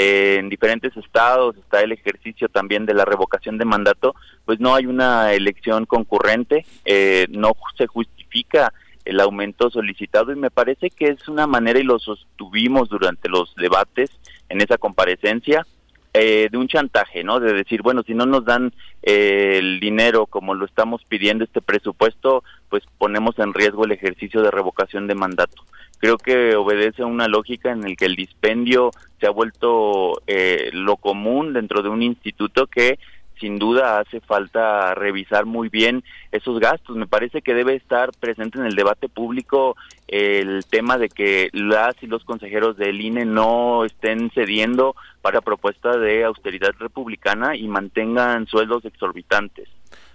en 0.00 0.48
diferentes 0.48 0.96
estados 0.96 1.56
está 1.56 1.80
el 1.80 1.90
ejercicio 1.90 2.48
también 2.48 2.86
de 2.86 2.94
la 2.94 3.04
revocación 3.04 3.58
de 3.58 3.64
mandato, 3.64 4.14
pues 4.44 4.60
no 4.60 4.76
hay 4.76 4.86
una 4.86 5.32
elección 5.32 5.86
concurrente, 5.86 6.64
eh, 6.84 7.26
no 7.30 7.56
se 7.76 7.88
justifica 7.88 8.72
el 9.04 9.18
aumento 9.18 9.70
solicitado 9.70 10.30
y 10.30 10.36
me 10.36 10.52
parece 10.52 10.90
que 10.90 11.08
es 11.08 11.26
una 11.26 11.48
manera 11.48 11.80
y 11.80 11.82
lo 11.82 11.98
sostuvimos 11.98 12.88
durante 12.88 13.28
los 13.28 13.52
debates 13.56 14.10
en 14.48 14.60
esa 14.60 14.78
comparecencia 14.78 15.66
eh, 16.14 16.48
de 16.48 16.58
un 16.58 16.68
chantaje, 16.68 17.24
¿no? 17.24 17.40
De 17.40 17.52
decir, 17.52 17.82
bueno, 17.82 18.04
si 18.04 18.14
no 18.14 18.24
nos 18.24 18.44
dan 18.44 18.72
eh, 19.02 19.56
el 19.58 19.80
dinero 19.80 20.26
como 20.26 20.54
lo 20.54 20.64
estamos 20.64 21.04
pidiendo 21.08 21.42
este 21.42 21.60
presupuesto, 21.60 22.44
pues 22.68 22.84
ponemos 22.98 23.38
en 23.38 23.54
riesgo 23.54 23.84
el 23.84 23.92
ejercicio 23.92 24.42
de 24.42 24.50
revocación 24.50 25.06
de 25.06 25.14
mandato 25.14 25.64
creo 25.98 26.16
que 26.16 26.56
obedece 26.56 27.02
a 27.02 27.06
una 27.06 27.28
lógica 27.28 27.72
en 27.72 27.84
el 27.84 27.96
que 27.96 28.06
el 28.06 28.16
dispendio 28.16 28.90
se 29.20 29.26
ha 29.26 29.30
vuelto 29.30 30.22
eh, 30.26 30.70
lo 30.72 30.96
común 30.96 31.52
dentro 31.52 31.82
de 31.82 31.88
un 31.88 32.02
instituto 32.02 32.66
que 32.66 32.98
sin 33.40 33.58
duda 33.58 34.00
hace 34.00 34.20
falta 34.20 34.94
revisar 34.96 35.46
muy 35.46 35.68
bien 35.68 36.02
esos 36.32 36.58
gastos. 36.58 36.96
Me 36.96 37.06
parece 37.06 37.40
que 37.40 37.54
debe 37.54 37.76
estar 37.76 38.10
presente 38.18 38.58
en 38.58 38.66
el 38.66 38.74
debate 38.74 39.08
público 39.08 39.76
el 40.08 40.64
tema 40.68 40.98
de 40.98 41.08
que 41.08 41.48
las 41.52 41.94
y 42.02 42.08
los 42.08 42.24
consejeros 42.24 42.76
del 42.76 43.00
INE 43.00 43.24
no 43.26 43.84
estén 43.84 44.30
cediendo 44.30 44.96
para 45.22 45.40
propuesta 45.40 45.96
de 45.98 46.24
austeridad 46.24 46.72
republicana 46.80 47.54
y 47.54 47.68
mantengan 47.68 48.46
sueldos 48.46 48.84
exorbitantes. 48.84 49.68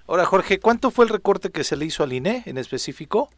Ahora, 0.08 0.26
Jorge, 0.26 0.60
¿cuánto 0.60 0.92
fue 0.92 1.06
el 1.06 1.10
recorte 1.10 1.50
que 1.50 1.64
se 1.64 1.78
le 1.78 1.86
hizo 1.86 2.04
al 2.04 2.14
INE 2.14 2.44
en 2.46 2.58
específico? 2.58 3.30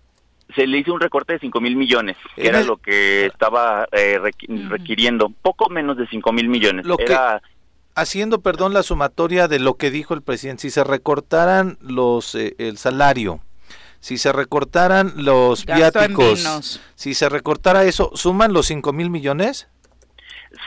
se 0.54 0.68
le 0.68 0.78
hizo 0.78 0.94
un 0.94 1.02
recorte 1.02 1.34
de 1.34 1.40
5 1.40 1.60
mil 1.60 1.76
millones, 1.76 2.18
que 2.36 2.48
era 2.48 2.62
lo 2.62 2.78
que 2.78 3.26
estaba 3.26 3.88
eh, 3.92 4.20
requiriendo, 4.70 5.32
poco 5.42 5.70
menos 5.70 5.98
de 5.98 6.08
5 6.08 6.32
mil 6.34 6.50
millones. 6.50 6.86
Lo 6.86 7.00
era, 7.00 7.42
haciendo, 7.96 8.42
perdón, 8.42 8.74
la 8.74 8.84
sumatoria 8.84 9.48
de 9.48 9.60
lo 9.60 9.76
que 9.76 9.90
dijo 9.90 10.14
el 10.14 10.22
presidente, 10.22 10.62
si 10.62 10.70
se 10.70 10.84
recortaran 10.84 11.78
los 11.82 12.36
eh, 12.36 12.56
el 12.60 12.78
salario, 12.78 13.40
si 14.00 14.18
se 14.18 14.32
recortaran 14.32 15.14
los 15.16 15.66
viáticos, 15.66 16.80
si 16.96 17.16
se 17.16 17.28
recortara 17.28 17.84
eso, 17.86 18.12
¿suman 18.14 18.54
los 18.54 18.68
5 18.68 18.94
mil 18.94 19.10
millones? 19.10 19.68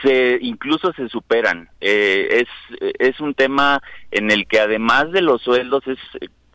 Se 0.01 0.37
incluso 0.41 0.93
se 0.93 1.09
superan. 1.09 1.69
Eh, 1.81 2.45
es, 2.45 2.93
es 2.99 3.19
un 3.19 3.33
tema 3.33 3.81
en 4.11 4.31
el 4.31 4.47
que 4.47 4.59
además 4.59 5.11
de 5.11 5.21
los 5.21 5.41
sueldos 5.41 5.83
es 5.87 5.99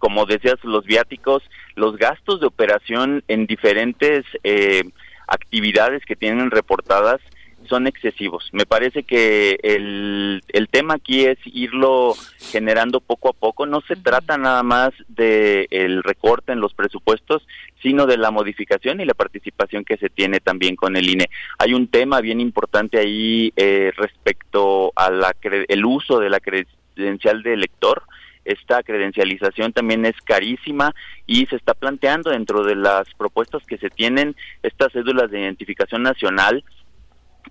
como 0.05 0.27
decías, 0.27 0.63
los 0.65 0.85
viáticos, 0.85 1.43
los 1.77 1.97
gastos 1.97 2.39
de 2.39 2.47
operación 2.47 3.25
en 3.27 3.47
diferentes 3.47 4.27
eh, 4.43 4.83
actividades 5.27 6.05
que 6.05 6.15
tienen 6.15 6.51
reportadas 6.51 7.23
son 7.69 7.87
excesivos. 7.87 8.49
Me 8.53 8.67
parece 8.67 9.03
que 9.03 9.59
el, 9.63 10.43
el 10.49 10.69
tema 10.69 10.95
aquí 10.95 11.25
es 11.25 11.39
irlo 11.45 12.15
generando 12.39 13.01
poco 13.01 13.31
a 13.31 13.33
poco. 13.33 13.67
No 13.67 13.81
se 13.83 13.97
trata 13.97 14.37
nada 14.39 14.63
más 14.63 14.93
de 15.09 15.67
el 15.71 16.03
recorte 16.03 16.53
en 16.53 16.61
los 16.61 16.75
presupuestos, 16.75 17.47
sino 17.83 18.07
de 18.07 18.17
la 18.17 18.31
modificación 18.31 19.01
y 19.01 19.05
la 19.05 19.15
participación 19.15 19.85
que 19.85 19.97
se 19.97 20.09
tiene 20.09 20.41
también 20.41 20.77
con 20.77 20.97
el 20.97 21.09
INE. 21.09 21.29
Hay 21.59 21.75
un 21.75 21.89
tema 21.89 22.21
bien 22.21 22.41
importante 22.41 22.99
ahí 22.99 23.53
eh, 23.57 23.93
respecto 23.97 24.93
a 24.97 25.11
la 25.11 25.35
el 25.43 25.85
uso 25.85 26.19
de 26.19 26.31
la 26.31 26.41
credencial 26.41 27.43
de 27.43 27.55
elector 27.55 28.05
esta 28.45 28.83
credencialización 28.83 29.73
también 29.73 30.05
es 30.05 30.15
carísima 30.23 30.95
y 31.27 31.47
se 31.47 31.57
está 31.57 31.75
planteando 31.75 32.31
dentro 32.31 32.63
de 32.63 32.77
las 32.77 33.07
propuestas 33.15 33.65
que 33.67 33.79
se 33.79 33.91
tienen 33.91 34.37
estas 34.63 34.93
cédulas 34.93 35.31
de 35.31 35.41
identificación 35.41 36.03
nacional 36.03 36.63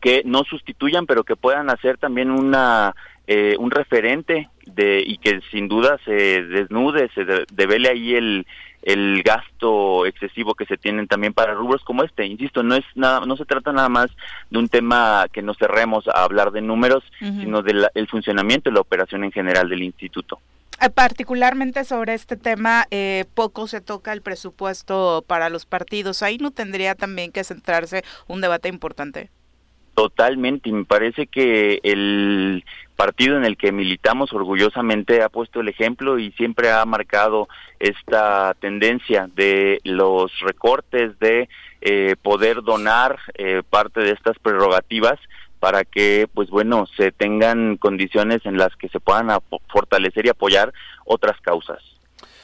que 0.01 0.21
no 0.25 0.43
sustituyan 0.43 1.05
pero 1.05 1.23
que 1.23 1.35
puedan 1.35 1.69
hacer 1.69 1.97
también 1.97 2.31
una 2.31 2.95
eh, 3.27 3.55
un 3.57 3.71
referente 3.71 4.49
de 4.65 5.03
y 5.05 5.17
que 5.17 5.39
sin 5.51 5.67
duda 5.67 5.97
se 6.05 6.43
desnude 6.43 7.09
se 7.13 7.25
devele 7.53 7.89
ahí 7.89 8.15
el 8.15 8.45
el 8.83 9.23
gasto 9.23 10.05
excesivo 10.05 10.55
que 10.55 10.65
se 10.65 10.77
tienen 10.77 11.07
también 11.07 11.33
para 11.33 11.53
rubros 11.53 11.81
como 11.83 12.03
este. 12.03 12.25
Insisto, 12.25 12.63
no 12.63 12.75
es 12.75 12.83
nada, 12.95 13.25
no 13.25 13.37
se 13.37 13.45
trata 13.45 13.71
nada 13.71 13.89
más 13.89 14.07
de 14.49 14.59
un 14.59 14.67
tema 14.67 15.25
que 15.31 15.41
nos 15.41 15.57
cerremos 15.57 16.05
a 16.07 16.23
hablar 16.23 16.51
de 16.51 16.61
números, 16.61 17.03
sino 17.19 17.61
del 17.61 17.87
funcionamiento 18.09 18.69
y 18.69 18.73
la 18.73 18.81
operación 18.81 19.23
en 19.23 19.31
general 19.31 19.69
del 19.69 19.83
instituto. 19.83 20.39
Eh, 20.81 20.89
particularmente 20.89 21.85
sobre 21.85 22.13
este 22.13 22.35
tema, 22.35 22.85
eh, 22.91 23.25
poco 23.35 23.67
se 23.67 23.79
toca 23.79 24.11
el 24.11 24.21
presupuesto 24.21 25.23
para 25.27 25.49
los 25.49 25.65
partidos. 25.65 26.23
Ahí 26.23 26.37
no 26.37 26.51
tendría 26.51 26.95
también 26.95 27.31
que 27.31 27.43
centrarse 27.43 28.03
un 28.27 28.41
debate 28.41 28.67
importante. 28.67 29.29
Totalmente, 29.95 30.71
me 30.71 30.85
parece 30.85 31.27
que 31.27 31.79
el 31.83 32.63
partido 32.95 33.37
en 33.37 33.45
el 33.45 33.57
que 33.57 33.71
militamos 33.71 34.33
orgullosamente 34.33 35.21
ha 35.21 35.29
puesto 35.29 35.61
el 35.61 35.69
ejemplo 35.69 36.17
y 36.17 36.31
siempre 36.31 36.71
ha 36.71 36.83
marcado 36.85 37.47
esta 37.79 38.55
tendencia 38.59 39.29
de 39.35 39.79
los 39.83 40.31
recortes, 40.39 41.17
de 41.19 41.47
eh, 41.81 42.15
poder 42.21 42.63
donar 42.63 43.19
parte 43.69 44.01
de 44.01 44.11
estas 44.11 44.39
prerrogativas 44.39 45.19
para 45.63 45.85
que 45.85 46.27
pues 46.33 46.49
bueno 46.49 46.87
se 46.97 47.13
tengan 47.13 47.77
condiciones 47.77 48.45
en 48.45 48.57
las 48.57 48.75
que 48.75 48.89
se 48.89 48.99
puedan 48.99 49.29
fortalecer 49.69 50.25
y 50.25 50.29
apoyar 50.29 50.73
otras 51.05 51.39
causas. 51.39 51.92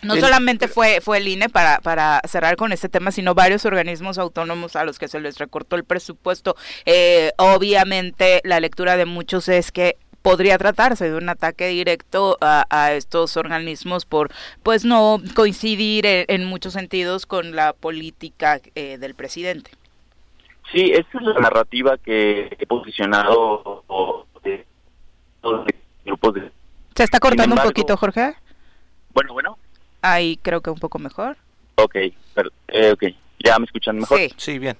No 0.01 0.15
solamente 0.15 0.67
fue, 0.67 1.01
fue 1.01 1.17
el 1.17 1.27
INE 1.27 1.49
para, 1.49 1.79
para 1.81 2.21
cerrar 2.27 2.55
con 2.55 2.71
este 2.71 2.89
tema, 2.89 3.11
sino 3.11 3.35
varios 3.35 3.65
organismos 3.65 4.17
autónomos 4.17 4.75
a 4.75 4.85
los 4.85 4.97
que 4.97 5.07
se 5.07 5.19
les 5.19 5.37
recortó 5.37 5.75
el 5.75 5.83
presupuesto. 5.83 6.55
Eh, 6.85 7.31
obviamente 7.37 8.41
la 8.43 8.59
lectura 8.59 8.97
de 8.97 9.05
muchos 9.05 9.49
es 9.49 9.71
que 9.71 9.97
podría 10.21 10.57
tratarse 10.57 11.09
de 11.09 11.17
un 11.17 11.29
ataque 11.29 11.67
directo 11.67 12.37
a, 12.41 12.91
estos 12.93 13.37
organismos 13.37 14.05
por 14.05 14.31
pues 14.63 14.85
no 14.85 15.21
coincidir 15.35 16.05
en, 16.05 16.45
muchos 16.45 16.73
sentidos 16.73 17.25
con 17.25 17.55
la 17.55 17.73
política 17.73 18.59
eh, 18.75 18.97
del 18.97 19.15
presidente. 19.15 19.71
Sí, 20.71 20.91
esta 20.93 21.17
es 21.17 21.23
la 21.23 21.39
narrativa 21.39 21.97
que 21.97 22.55
he 22.59 22.65
posicionado 22.67 23.83
de, 24.43 24.65
grupos 26.05 26.33
de... 26.35 26.51
¿Se 26.95 27.03
está 27.03 27.19
cortando 27.19 27.55
un 27.55 27.61
poquito, 27.61 27.97
Jorge? 27.97 28.35
Bueno, 29.13 29.33
bueno. 29.33 29.57
Ahí 30.01 30.37
creo 30.41 30.61
que 30.61 30.69
un 30.69 30.79
poco 30.79 30.99
mejor. 30.99 31.37
Ok, 31.75 31.95
pero, 32.33 32.49
eh, 32.67 32.91
okay. 32.91 33.17
¿ya 33.39 33.57
me 33.59 33.65
escuchan 33.65 33.97
mejor? 33.97 34.19
Sí, 34.19 34.29
sí 34.37 34.59
bien. 34.59 34.77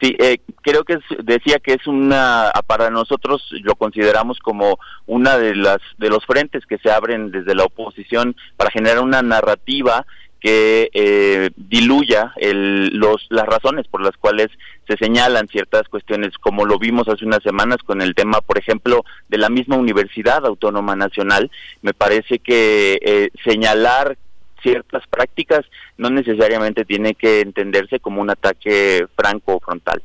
Sí, 0.00 0.16
eh, 0.18 0.38
creo 0.62 0.84
que 0.84 0.98
decía 1.22 1.60
que 1.60 1.74
es 1.74 1.86
una, 1.86 2.50
para 2.66 2.90
nosotros 2.90 3.48
lo 3.62 3.76
consideramos 3.76 4.38
como 4.40 4.78
una 5.06 5.38
de 5.38 5.54
las 5.54 5.78
de 5.98 6.10
los 6.10 6.26
frentes 6.26 6.66
que 6.66 6.78
se 6.78 6.90
abren 6.90 7.30
desde 7.30 7.54
la 7.54 7.64
oposición 7.64 8.34
para 8.56 8.70
generar 8.70 9.00
una 9.00 9.22
narrativa 9.22 10.04
que 10.44 10.90
eh, 10.92 11.50
diluya 11.56 12.34
los, 12.42 13.26
las 13.30 13.46
razones 13.46 13.88
por 13.88 14.02
las 14.02 14.14
cuales 14.18 14.48
se 14.86 14.98
señalan 14.98 15.48
ciertas 15.48 15.88
cuestiones, 15.88 16.36
como 16.36 16.66
lo 16.66 16.78
vimos 16.78 17.08
hace 17.08 17.24
unas 17.24 17.42
semanas 17.42 17.78
con 17.78 18.02
el 18.02 18.14
tema, 18.14 18.42
por 18.42 18.58
ejemplo, 18.58 19.06
de 19.30 19.38
la 19.38 19.48
misma 19.48 19.76
Universidad 19.76 20.44
Autónoma 20.44 20.96
Nacional. 20.96 21.50
Me 21.80 21.94
parece 21.94 22.40
que 22.40 22.98
eh, 23.00 23.30
señalar 23.42 24.18
ciertas 24.64 25.06
prácticas 25.06 25.64
no 25.96 26.10
necesariamente 26.10 26.84
tiene 26.84 27.14
que 27.14 27.40
entenderse 27.40 28.00
como 28.00 28.20
un 28.20 28.30
ataque 28.30 29.06
franco 29.14 29.54
o 29.54 29.60
frontal. 29.60 30.02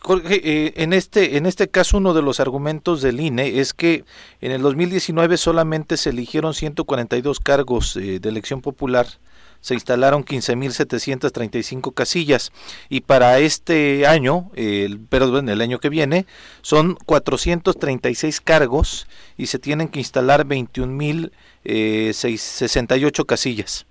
Jorge, 0.00 0.40
eh, 0.42 0.72
en 0.76 0.92
este 0.92 1.36
en 1.36 1.46
este 1.46 1.68
caso 1.68 1.98
uno 1.98 2.14
de 2.14 2.22
los 2.22 2.40
argumentos 2.40 3.02
del 3.02 3.20
INE 3.20 3.60
es 3.60 3.74
que 3.74 4.04
en 4.40 4.52
el 4.52 4.62
2019 4.62 5.36
solamente 5.36 5.96
se 5.96 6.10
eligieron 6.10 6.54
142 6.54 7.40
cargos 7.40 7.94
de 7.94 8.28
elección 8.28 8.62
popular 8.62 9.06
se 9.66 9.74
instalaron 9.74 10.24
15.735 10.24 11.92
casillas 11.92 12.52
y 12.88 13.00
para 13.00 13.40
este 13.40 14.06
año, 14.06 14.52
el, 14.54 15.00
perdón, 15.00 15.48
el 15.48 15.60
año 15.60 15.80
que 15.80 15.88
viene, 15.88 16.24
son 16.62 16.94
436 17.04 18.40
cargos 18.42 19.08
y 19.36 19.46
se 19.46 19.58
tienen 19.58 19.88
que 19.88 19.98
instalar 19.98 20.46
21.068 20.46 21.32
eh, 21.64 23.24
casillas. 23.26 23.86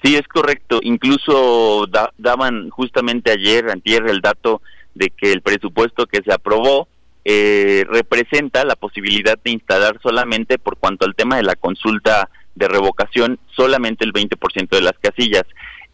Sí, 0.00 0.14
es 0.14 0.28
correcto. 0.28 0.78
Incluso 0.80 1.88
daban 2.16 2.70
justamente 2.70 3.32
ayer, 3.32 3.68
antier, 3.68 4.06
el 4.06 4.20
dato 4.20 4.62
de 4.94 5.10
que 5.10 5.32
el 5.32 5.42
presupuesto 5.42 6.06
que 6.06 6.22
se 6.22 6.32
aprobó 6.32 6.86
eh, 7.24 7.84
representa 7.88 8.64
la 8.64 8.76
posibilidad 8.76 9.36
de 9.42 9.50
instalar 9.50 9.98
solamente 10.00 10.56
por 10.56 10.76
cuanto 10.76 11.04
al 11.04 11.16
tema 11.16 11.36
de 11.36 11.42
la 11.42 11.56
consulta 11.56 12.30
de 12.54 12.68
revocación 12.68 13.38
solamente 13.54 14.04
el 14.04 14.12
20% 14.12 14.68
de 14.68 14.82
las 14.82 14.98
casillas. 14.98 15.44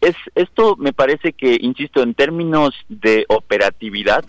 Es, 0.01 0.15
esto 0.35 0.75
me 0.77 0.93
parece 0.93 1.33
que, 1.33 1.57
insisto, 1.59 2.01
en 2.01 2.13
términos 2.13 2.73
de 2.89 3.25
operatividad, 3.29 4.23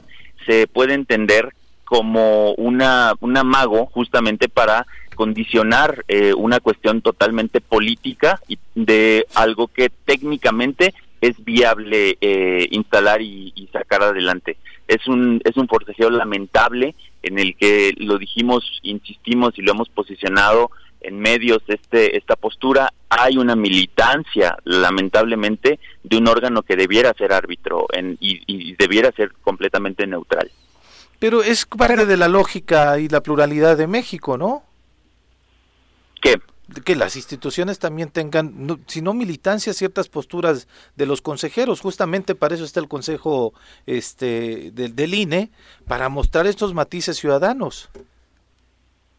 se 0.46 0.66
puede 0.66 0.94
entender 0.94 1.52
como 1.84 2.52
una, 2.52 3.14
un 3.20 3.36
amago 3.36 3.86
justamente 3.86 4.48
para 4.48 4.86
condicionar 5.14 6.04
eh, 6.06 6.32
una 6.34 6.60
cuestión 6.60 7.00
totalmente 7.00 7.60
política 7.60 8.40
y 8.46 8.58
de 8.74 9.26
algo 9.34 9.68
que 9.68 9.90
técnicamente 10.04 10.94
es 11.20 11.42
viable 11.44 12.16
eh, 12.20 12.68
instalar 12.70 13.20
y, 13.20 13.68
sacar 13.72 14.02
adelante. 14.02 14.56
Es 14.86 15.06
un, 15.08 15.40
es 15.44 15.56
un 15.56 15.66
forcejeo 15.66 16.10
lamentable 16.10 16.94
en 17.22 17.38
el 17.38 17.56
que 17.56 17.92
lo 17.96 18.18
dijimos, 18.18 18.64
insistimos 18.82 19.58
y 19.58 19.62
lo 19.62 19.72
hemos 19.72 19.88
posicionado 19.88 20.70
en 21.00 21.18
medios 21.18 21.62
este 21.68 22.16
esta 22.16 22.37
postura 22.37 22.92
hay 23.08 23.37
una 23.37 23.56
militancia 23.56 24.56
lamentablemente 24.64 25.78
de 26.02 26.16
un 26.16 26.28
órgano 26.28 26.62
que 26.62 26.76
debiera 26.76 27.14
ser 27.14 27.32
árbitro 27.32 27.87
y, 28.20 28.74
debiera 28.74 29.12
ser 29.12 29.32
completamente 29.42 30.06
neutral 30.06 30.50
pero 31.18 31.42
es 31.42 31.66
parte 31.66 32.06
de 32.06 32.16
la 32.16 32.28
lógica 32.28 32.98
y 32.98 33.08
la 33.08 33.22
pluralidad 33.22 33.76
de 33.76 33.87
México 33.87 34.37
no 34.37 34.62
¿Qué? 36.20 36.40
que 36.84 36.96
las 36.96 37.16
instituciones 37.16 37.78
también 37.78 38.11
tengan, 38.11 38.78
si 38.87 39.00
no 39.00 39.14
militancia, 39.14 39.72
ciertas 39.72 40.08
posturas 40.08 40.68
de 40.96 41.06
los 41.06 41.22
consejeros. 41.22 41.80
Justamente 41.80 42.34
para 42.34 42.54
eso 42.54 42.64
está 42.64 42.78
el 42.80 42.88
Consejo 42.88 43.54
este, 43.87 44.70
del, 44.72 44.94
del 44.94 45.14
INE, 45.14 45.50
para 45.87 46.11
mostrar 46.11 46.46
estos 46.46 46.74
matices 46.74 47.16
ciudadanos. 47.16 47.88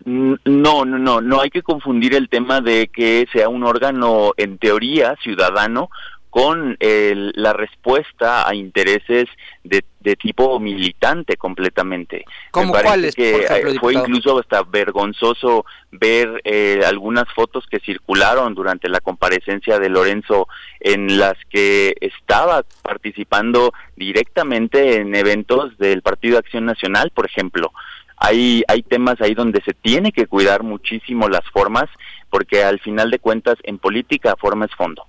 No, 0.05 0.85
no, 0.85 0.97
no, 0.97 1.21
no 1.21 1.41
hay 1.41 1.49
que 1.49 1.61
confundir 1.61 2.15
el 2.15 2.29
tema 2.29 2.61
de 2.61 2.87
que 2.87 3.27
sea 3.33 3.49
un 3.49 3.63
órgano 3.63 4.31
en 4.37 4.57
teoría 4.57 5.15
ciudadano 5.21 5.89
con 6.29 6.77
la 6.79 7.53
respuesta 7.53 8.47
a 8.47 8.53
intereses 8.53 9.27
de, 9.63 9.83
tipo 10.15 10.59
militante 10.59 11.37
completamente. 11.37 12.25
¿Cómo 12.51 12.71
cuáles? 12.73 13.15
Que 13.15 13.45
eh, 13.45 13.79
fue 13.79 13.93
incluso 13.93 14.39
hasta 14.39 14.63
vergonzoso 14.63 15.65
ver 15.91 16.41
eh, 16.43 16.81
algunas 16.85 17.25
fotos 17.33 17.65
que 17.69 17.79
circularon 17.79 18.55
durante 18.55 18.89
la 18.89 19.01
comparecencia 19.01 19.79
de 19.79 19.89
Lorenzo 19.89 20.47
en 20.79 21.19
las 21.19 21.35
que 21.49 21.95
estaba 21.99 22.63
participando 22.81 23.73
directamente 23.95 24.95
en 24.97 25.13
eventos 25.15 25.77
del 25.77 26.01
Partido 26.01 26.37
Acción 26.37 26.65
Nacional, 26.65 27.11
por 27.13 27.25
ejemplo 27.25 27.71
hay, 28.19 28.63
hay 28.67 28.83
temas 28.83 29.19
ahí 29.21 29.33
donde 29.33 29.61
se 29.63 29.73
tiene 29.73 30.11
que 30.11 30.27
cuidar 30.27 30.63
muchísimo 30.63 31.27
las 31.29 31.45
formas, 31.51 31.89
porque 32.29 32.63
al 32.63 32.79
final 32.79 33.11
de 33.11 33.19
cuentas 33.19 33.57
en 33.63 33.77
política 33.77 34.35
forma 34.35 34.65
es 34.65 34.75
fondo. 34.75 35.05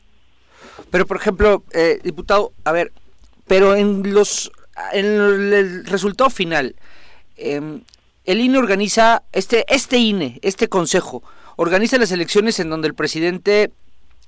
Pero, 0.91 1.07
por 1.07 1.17
ejemplo, 1.17 1.65
eh, 1.73 2.01
diputado, 2.03 2.53
a 2.65 2.73
ver, 2.73 2.93
pero 3.47 3.75
en 3.75 4.15
los 4.15 4.51
en 4.93 5.05
el 5.05 5.87
resultado 5.87 6.31
final, 6.31 6.75
em, 7.37 7.83
el 8.25 8.41
INE 8.41 8.59
organiza, 8.59 9.23
este, 9.33 9.65
este 9.69 9.99
INE, 9.99 10.39
este 10.43 10.69
consejo, 10.69 11.23
organiza 11.57 11.99
las 11.99 12.13
elecciones 12.13 12.61
en 12.61 12.71
donde 12.71 12.89
el 12.89 12.95
presidente 12.95 13.73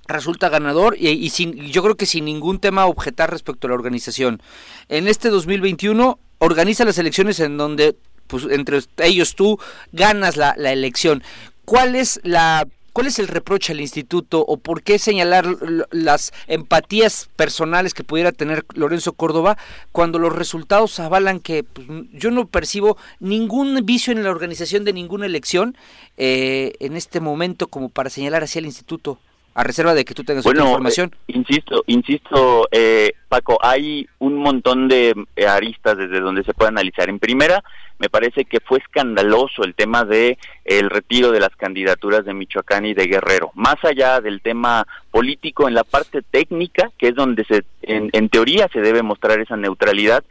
resulta 0.06 0.48
ganador 0.48 0.96
y, 0.98 1.30
sin, 1.30 1.54
yo 1.54 1.82
creo 1.82 1.96
que 1.96 2.06
sin 2.06 2.24
ningún 2.24 2.58
tema 2.58 2.86
objetar 2.86 3.30
respecto 3.30 3.66
a 3.66 3.70
la 3.70 3.74
organización. 3.74 4.42
En 4.88 5.06
este 5.06 5.30
2021 5.30 6.18
organiza 6.38 6.84
las 6.84 6.98
elecciones 6.98 7.38
en 7.40 7.56
donde, 7.56 7.96
pues, 8.32 8.46
entre 8.50 8.80
ellos 8.96 9.34
tú 9.34 9.60
ganas 9.92 10.38
la, 10.38 10.52
elección. 10.52 11.22
¿Cuál 11.66 11.94
es 11.94 12.18
la 12.24 12.66
¿Cuál 12.94 13.06
es 13.06 13.18
el 13.18 13.28
reproche 13.28 13.72
al 13.72 13.80
instituto 13.80 14.44
o 14.46 14.58
por 14.58 14.82
qué 14.82 14.98
señalar 14.98 15.46
las 15.90 16.32
empatías 16.46 17.30
personales 17.36 17.94
que 17.94 18.04
pudiera 18.04 18.32
tener 18.32 18.66
Lorenzo 18.74 19.14
Córdoba 19.14 19.56
cuando 19.92 20.18
los 20.18 20.34
resultados 20.34 21.00
avalan 21.00 21.40
que 21.40 21.62
pues, 21.64 21.86
yo 22.12 22.30
no 22.30 22.46
percibo 22.46 22.98
ningún 23.18 23.80
vicio 23.86 24.12
en 24.12 24.22
la 24.22 24.30
organización 24.30 24.84
de 24.84 24.92
ninguna 24.92 25.24
elección 25.24 25.74
eh, 26.18 26.74
en 26.80 26.94
este 26.94 27.20
momento 27.20 27.68
como 27.68 27.88
para 27.88 28.10
señalar 28.10 28.44
hacia 28.44 28.58
el 28.58 28.66
instituto? 28.66 29.18
A 29.54 29.64
reserva 29.64 29.94
de 29.94 30.04
que 30.04 30.14
tú 30.14 30.24
tengas 30.24 30.44
bueno, 30.44 30.64
información. 30.64 31.14
Eh, 31.28 31.32
insisto, 31.36 31.84
insisto, 31.86 32.68
eh, 32.70 33.12
Paco, 33.28 33.58
hay 33.60 34.06
un 34.18 34.36
montón 34.36 34.88
de 34.88 35.14
eh, 35.36 35.46
aristas 35.46 35.96
desde 35.96 36.20
donde 36.20 36.42
se 36.44 36.54
puede 36.54 36.68
analizar. 36.68 37.08
En 37.08 37.18
primera, 37.18 37.62
me 37.98 38.08
parece 38.08 38.44
que 38.46 38.60
fue 38.60 38.78
escandaloso 38.78 39.62
el 39.62 39.74
tema 39.74 40.04
de 40.04 40.38
el 40.64 40.90
retiro 40.90 41.30
de 41.30 41.40
las 41.40 41.54
candidaturas 41.56 42.24
de 42.24 42.34
Michoacán 42.34 42.86
y 42.86 42.94
de 42.94 43.06
Guerrero. 43.06 43.50
Más 43.54 43.76
allá 43.84 44.20
del 44.20 44.40
tema 44.40 44.86
político, 45.10 45.68
en 45.68 45.74
la 45.74 45.84
parte 45.84 46.22
técnica, 46.22 46.90
que 46.98 47.08
es 47.08 47.14
donde 47.14 47.44
se, 47.44 47.64
en, 47.82 48.10
en 48.12 48.28
teoría 48.28 48.68
se 48.72 48.80
debe 48.80 49.02
mostrar 49.02 49.38
esa 49.40 49.56
neutralidad, 49.56 50.24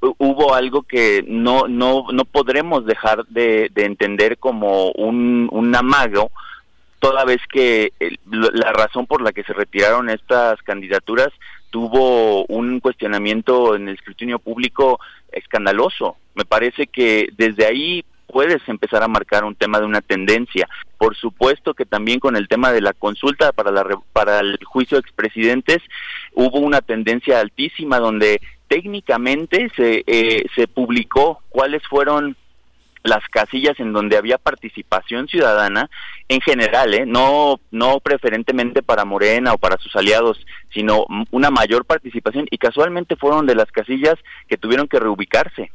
hubo 0.00 0.54
algo 0.54 0.82
que 0.82 1.24
no 1.26 1.66
no 1.66 2.06
no 2.12 2.24
podremos 2.24 2.86
dejar 2.86 3.26
de, 3.26 3.68
de 3.74 3.84
entender 3.84 4.38
como 4.38 4.92
un, 4.92 5.48
un 5.50 5.74
amago 5.74 6.30
toda 6.98 7.24
vez 7.24 7.40
que 7.50 7.92
la 8.26 8.72
razón 8.72 9.06
por 9.06 9.22
la 9.22 9.32
que 9.32 9.44
se 9.44 9.52
retiraron 9.52 10.10
estas 10.10 10.60
candidaturas 10.62 11.28
tuvo 11.70 12.44
un 12.46 12.80
cuestionamiento 12.80 13.74
en 13.74 13.88
el 13.88 13.94
escrutinio 13.94 14.38
público 14.38 14.98
escandaloso. 15.32 16.16
Me 16.34 16.44
parece 16.44 16.86
que 16.86 17.28
desde 17.36 17.66
ahí 17.66 18.04
puedes 18.26 18.66
empezar 18.68 19.02
a 19.02 19.08
marcar 19.08 19.44
un 19.44 19.54
tema 19.54 19.80
de 19.80 19.86
una 19.86 20.00
tendencia. 20.00 20.68
Por 20.98 21.16
supuesto 21.16 21.74
que 21.74 21.86
también 21.86 22.20
con 22.20 22.36
el 22.36 22.48
tema 22.48 22.72
de 22.72 22.80
la 22.80 22.92
consulta 22.92 23.52
para, 23.52 23.70
la, 23.70 23.84
para 24.12 24.40
el 24.40 24.58
juicio 24.64 24.96
de 24.96 25.00
expresidentes 25.00 25.78
hubo 26.34 26.58
una 26.58 26.80
tendencia 26.80 27.40
altísima 27.40 27.98
donde 27.98 28.40
técnicamente 28.68 29.70
se, 29.76 30.04
eh, 30.06 30.44
se 30.54 30.68
publicó 30.68 31.40
cuáles 31.48 31.82
fueron 31.88 32.36
las 33.08 33.26
casillas 33.30 33.78
en 33.80 33.92
donde 33.92 34.16
había 34.16 34.38
participación 34.38 35.28
ciudadana 35.28 35.90
en 36.28 36.40
general, 36.40 36.94
¿eh? 36.94 37.04
no 37.06 37.60
no 37.70 38.00
preferentemente 38.00 38.82
para 38.82 39.04
Morena 39.04 39.52
o 39.54 39.58
para 39.58 39.78
sus 39.78 39.94
aliados, 39.96 40.46
sino 40.72 41.06
una 41.30 41.50
mayor 41.50 41.84
participación 41.84 42.46
y 42.50 42.58
casualmente 42.58 43.16
fueron 43.16 43.46
de 43.46 43.54
las 43.54 43.70
casillas 43.72 44.14
que 44.48 44.56
tuvieron 44.56 44.88
que 44.88 45.00
reubicarse 45.00 45.70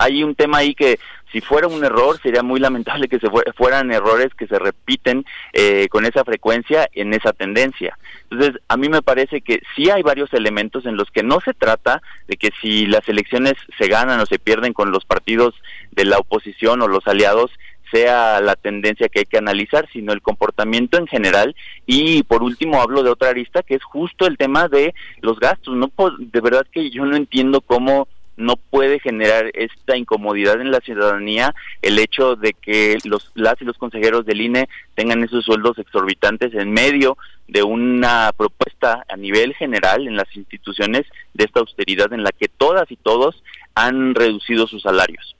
hay 0.00 0.24
un 0.24 0.34
tema 0.34 0.58
ahí 0.58 0.74
que 0.74 0.98
si 1.30 1.42
fuera 1.42 1.68
un 1.68 1.84
error 1.84 2.18
sería 2.22 2.42
muy 2.42 2.58
lamentable 2.58 3.06
que 3.06 3.18
se 3.18 3.28
fueran 3.54 3.92
errores 3.92 4.34
que 4.34 4.46
se 4.46 4.58
repiten 4.58 5.26
eh, 5.52 5.88
con 5.90 6.06
esa 6.06 6.24
frecuencia 6.24 6.88
en 6.92 7.12
esa 7.12 7.34
tendencia. 7.34 7.98
Entonces, 8.30 8.60
a 8.68 8.78
mí 8.78 8.88
me 8.88 9.02
parece 9.02 9.42
que 9.42 9.60
sí 9.76 9.90
hay 9.90 10.02
varios 10.02 10.32
elementos 10.32 10.86
en 10.86 10.96
los 10.96 11.10
que 11.10 11.22
no 11.22 11.40
se 11.44 11.52
trata 11.52 12.00
de 12.26 12.36
que 12.36 12.48
si 12.62 12.86
las 12.86 13.06
elecciones 13.08 13.54
se 13.78 13.88
ganan 13.88 14.18
o 14.20 14.26
se 14.26 14.38
pierden 14.38 14.72
con 14.72 14.90
los 14.90 15.04
partidos 15.04 15.54
de 15.92 16.06
la 16.06 16.18
oposición 16.18 16.80
o 16.80 16.88
los 16.88 17.06
aliados, 17.06 17.50
sea 17.92 18.40
la 18.40 18.56
tendencia 18.56 19.08
que 19.08 19.20
hay 19.20 19.24
que 19.26 19.38
analizar, 19.38 19.86
sino 19.92 20.12
el 20.12 20.22
comportamiento 20.22 20.96
en 20.96 21.08
general. 21.08 21.54
Y 21.86 22.22
por 22.22 22.42
último 22.42 22.80
hablo 22.80 23.02
de 23.02 23.10
otra 23.10 23.28
arista, 23.28 23.62
que 23.62 23.74
es 23.74 23.84
justo 23.84 24.26
el 24.26 24.38
tema 24.38 24.68
de 24.68 24.94
los 25.20 25.38
gastos. 25.38 25.76
No, 25.76 25.92
de 26.18 26.40
verdad 26.40 26.66
que 26.72 26.90
yo 26.90 27.04
no 27.04 27.16
entiendo 27.16 27.60
cómo 27.60 28.08
no 28.40 28.56
puede 28.56 28.98
generar 28.98 29.50
esta 29.54 29.96
incomodidad 29.96 30.60
en 30.60 30.70
la 30.70 30.80
ciudadanía 30.80 31.54
el 31.82 31.98
hecho 31.98 32.36
de 32.36 32.54
que 32.54 32.98
los 33.04 33.30
las 33.34 33.60
y 33.60 33.64
los 33.64 33.78
consejeros 33.78 34.26
del 34.26 34.40
INE 34.40 34.68
tengan 34.94 35.22
esos 35.22 35.44
sueldos 35.44 35.78
exorbitantes 35.78 36.54
en 36.54 36.72
medio 36.72 37.16
de 37.46 37.62
una 37.62 38.32
propuesta 38.36 39.04
a 39.08 39.16
nivel 39.16 39.54
general 39.54 40.06
en 40.06 40.16
las 40.16 40.34
instituciones 40.36 41.06
de 41.34 41.44
esta 41.44 41.60
austeridad 41.60 42.12
en 42.12 42.24
la 42.24 42.32
que 42.32 42.48
todas 42.48 42.90
y 42.90 42.96
todos 42.96 43.42
han 43.74 44.14
reducido 44.14 44.66
sus 44.66 44.82
salarios. 44.82 45.36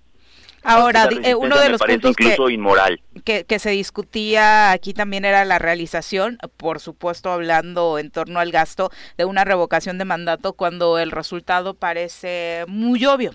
Ahora, 0.62 1.08
eh, 1.22 1.34
uno 1.34 1.58
de 1.58 1.70
los 1.70 1.80
puntos 1.80 2.10
incluso 2.10 2.46
que, 2.46 2.52
inmoral. 2.52 3.00
Que, 3.24 3.44
que, 3.44 3.58
se 3.58 3.70
discutía 3.70 4.72
aquí 4.72 4.92
también 4.92 5.24
era 5.24 5.44
la 5.44 5.58
realización, 5.58 6.38
por 6.56 6.80
supuesto 6.80 7.32
hablando 7.32 7.98
en 7.98 8.10
torno 8.10 8.40
al 8.40 8.52
gasto 8.52 8.90
de 9.16 9.24
una 9.24 9.44
revocación 9.44 9.98
de 9.98 10.04
mandato 10.04 10.52
cuando 10.52 10.98
el 10.98 11.10
resultado 11.10 11.74
parece 11.74 12.64
muy 12.68 13.06
obvio. 13.06 13.32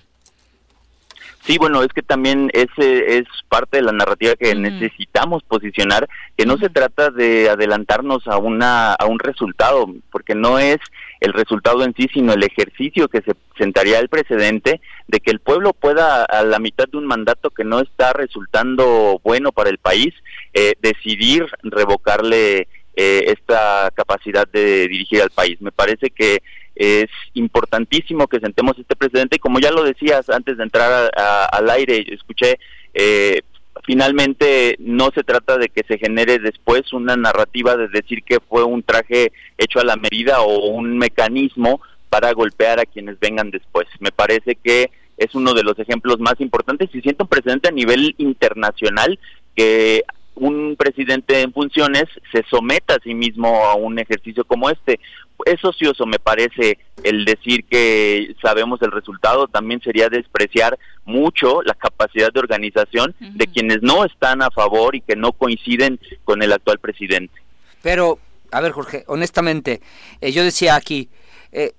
Sí, 1.45 1.59
bueno, 1.59 1.83
es 1.83 1.89
que 1.89 2.01
también 2.01 2.49
ese 2.53 3.19
es 3.19 3.25
parte 3.49 3.77
de 3.77 3.83
la 3.83 3.91
narrativa 3.91 4.33
que 4.35 4.55
necesitamos 4.55 5.43
posicionar, 5.43 6.09
que 6.35 6.45
no 6.47 6.57
se 6.57 6.69
trata 6.69 7.11
de 7.11 7.49
adelantarnos 7.49 8.27
a 8.27 8.37
una 8.37 8.93
a 8.93 9.05
un 9.05 9.19
resultado, 9.19 9.87
porque 10.11 10.33
no 10.33 10.57
es 10.57 10.77
el 11.19 11.33
resultado 11.33 11.83
en 11.83 11.93
sí, 11.93 12.07
sino 12.11 12.33
el 12.33 12.41
ejercicio 12.41 13.07
que 13.09 13.21
se 13.21 13.35
sentaría 13.57 13.99
el 13.99 14.09
precedente 14.09 14.81
de 15.07 15.19
que 15.19 15.31
el 15.31 15.39
pueblo 15.39 15.73
pueda 15.73 16.23
a 16.25 16.43
la 16.43 16.59
mitad 16.59 16.85
de 16.91 16.97
un 16.97 17.05
mandato 17.05 17.49
que 17.49 17.63
no 17.63 17.79
está 17.79 18.13
resultando 18.13 19.19
bueno 19.23 19.51
para 19.51 19.69
el 19.69 19.77
país 19.77 20.13
eh, 20.53 20.73
decidir 20.81 21.45
revocarle 21.63 22.67
eh, 22.95 23.33
esta 23.37 23.91
capacidad 23.93 24.47
de 24.47 24.87
dirigir 24.87 25.21
al 25.21 25.29
país. 25.29 25.61
Me 25.61 25.71
parece 25.71 26.09
que 26.09 26.41
es 26.75 27.07
importantísimo 27.33 28.27
que 28.27 28.39
sentemos 28.39 28.77
este 28.77 28.95
precedente 28.95 29.37
y 29.37 29.39
como 29.39 29.59
ya 29.59 29.71
lo 29.71 29.83
decías 29.83 30.29
antes 30.29 30.57
de 30.57 30.63
entrar 30.63 31.09
al 31.15 31.69
aire, 31.69 32.05
escuché, 32.09 32.59
eh, 32.93 33.41
finalmente 33.85 34.75
no 34.79 35.11
se 35.13 35.23
trata 35.23 35.57
de 35.57 35.69
que 35.69 35.83
se 35.87 35.97
genere 35.97 36.39
después 36.39 36.91
una 36.93 37.15
narrativa 37.15 37.75
de 37.75 37.87
decir 37.87 38.23
que 38.23 38.39
fue 38.39 38.63
un 38.63 38.83
traje 38.83 39.31
hecho 39.57 39.79
a 39.79 39.85
la 39.85 39.95
medida 39.95 40.41
o 40.41 40.69
un 40.69 40.97
mecanismo 40.97 41.81
para 42.15 42.31
golpear 42.31 42.79
a 42.79 42.85
quienes 42.85 43.19
vengan 43.19 43.51
después. 43.51 43.87
Me 43.99 44.09
parece 44.09 44.55
que 44.55 44.89
es 45.17 45.35
uno 45.35 45.53
de 45.53 45.63
los 45.63 45.77
ejemplos 45.77 46.17
más 46.21 46.39
importantes 46.39 46.89
y 46.93 47.01
siento 47.01 47.25
un 47.25 47.29
precedente 47.29 47.67
a 47.67 47.73
nivel 47.73 48.15
internacional 48.17 49.19
que 49.53 50.05
un 50.35 50.77
presidente 50.77 51.41
en 51.41 51.51
funciones 51.51 52.05
se 52.31 52.41
someta 52.49 52.95
a 52.95 53.03
sí 53.03 53.13
mismo 53.13 53.65
a 53.65 53.75
un 53.75 53.99
ejercicio 53.99 54.45
como 54.45 54.69
este 54.69 55.01
es 55.45 55.65
ocioso, 55.65 56.05
me 56.05 56.19
parece, 56.19 56.77
el 57.03 57.25
decir 57.25 57.65
que 57.65 58.33
sabemos 58.41 58.81
el 58.81 58.93
resultado, 58.93 59.47
también 59.47 59.81
sería 59.81 60.07
despreciar 60.07 60.79
mucho 61.03 61.63
la 61.63 61.73
capacidad 61.73 62.31
de 62.31 62.39
organización 62.39 63.13
de 63.19 63.47
quienes 63.47 63.81
no 63.81 64.05
están 64.05 64.41
a 64.41 64.51
favor 64.51 64.95
y 64.95 65.01
que 65.01 65.17
no 65.17 65.33
coinciden 65.33 65.99
con 66.23 66.41
el 66.41 66.53
actual 66.53 66.79
presidente. 66.79 67.33
Pero, 67.81 68.19
a 68.53 68.61
ver, 68.61 68.71
Jorge, 68.71 69.03
honestamente, 69.07 69.81
eh, 70.21 70.31
yo 70.31 70.45
decía 70.45 70.75
aquí, 70.75 71.09
eh, 71.51 71.73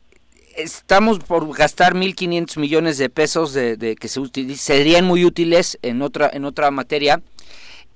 estamos 0.57 1.18
por 1.18 1.57
gastar 1.57 1.94
1.500 1.94 2.59
millones 2.59 2.98
de 2.98 3.09
pesos 3.09 3.52
de, 3.52 3.96
que 3.98 4.09
se 4.09 4.57
serían 4.57 5.04
muy 5.04 5.24
útiles 5.24 5.78
en 5.82 6.02
otra, 6.02 6.30
en 6.32 6.44
otra 6.44 6.70
materia 6.70 7.22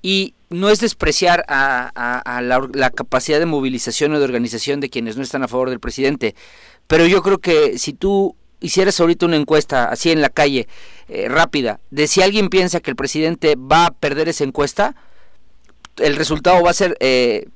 y 0.02 0.34
no 0.48 0.68
es 0.68 0.80
despreciar 0.80 1.44
a, 1.48 2.40
la, 2.42 2.90
capacidad 2.90 3.38
de 3.38 3.46
movilización 3.46 4.14
o 4.14 4.18
de 4.18 4.24
organización 4.24 4.80
de 4.80 4.90
quienes 4.90 5.16
no 5.16 5.22
están 5.22 5.42
a 5.42 5.48
favor 5.48 5.70
del 5.70 5.80
presidente, 5.80 6.34
pero 6.86 7.06
yo 7.06 7.22
creo 7.22 7.38
que 7.38 7.78
si 7.78 7.92
tú 7.92 8.34
hicieras 8.61 9.00
ahorita 9.00 9.26
una 9.26 9.36
encuesta 9.36 9.84
así 9.84 10.11
en 10.11 10.20
la 10.20 10.28
calle, 10.28 10.68
eh, 11.08 11.28
rápida, 11.28 11.80
de 11.90 12.08
si 12.08 12.22
alguien 12.22 12.48
piensa 12.48 12.80
que 12.80 12.90
el 12.90 12.96
presidente 12.96 13.56
va 13.56 13.86
a 13.86 13.90
perder 13.90 14.28
esa 14.28 14.44
encuesta, 14.44 14.94
el 15.96 16.16
resultado 16.16 16.62
va 16.62 16.70
a 16.70 16.74
ser 16.74 16.96
eh, 17.00 17.46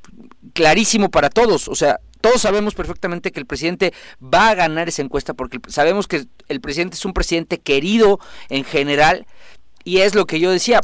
clarísimo 0.52 1.10
para 1.10 1.30
todos. 1.30 1.68
O 1.68 1.74
sea, 1.74 2.00
todos 2.24 2.40
sabemos 2.40 2.74
perfectamente 2.74 3.32
que 3.32 3.38
el 3.38 3.44
presidente 3.44 3.92
va 4.18 4.48
a 4.48 4.54
ganar 4.54 4.88
esa 4.88 5.02
encuesta 5.02 5.34
porque 5.34 5.58
sabemos 5.68 6.08
que 6.08 6.24
el 6.48 6.62
presidente 6.62 6.94
es 6.94 7.04
un 7.04 7.12
presidente 7.12 7.58
querido 7.58 8.18
en 8.48 8.64
general 8.64 9.26
y 9.84 9.98
es 9.98 10.14
lo 10.14 10.24
que 10.24 10.40
yo 10.40 10.50
decía, 10.50 10.80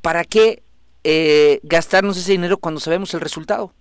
¿para 0.00 0.22
qué 0.22 0.62
eh, 1.02 1.58
gastarnos 1.64 2.16
ese 2.16 2.30
dinero 2.30 2.56
cuando 2.56 2.80
sabemos 2.80 3.12
el 3.14 3.20
resultado? 3.20 3.74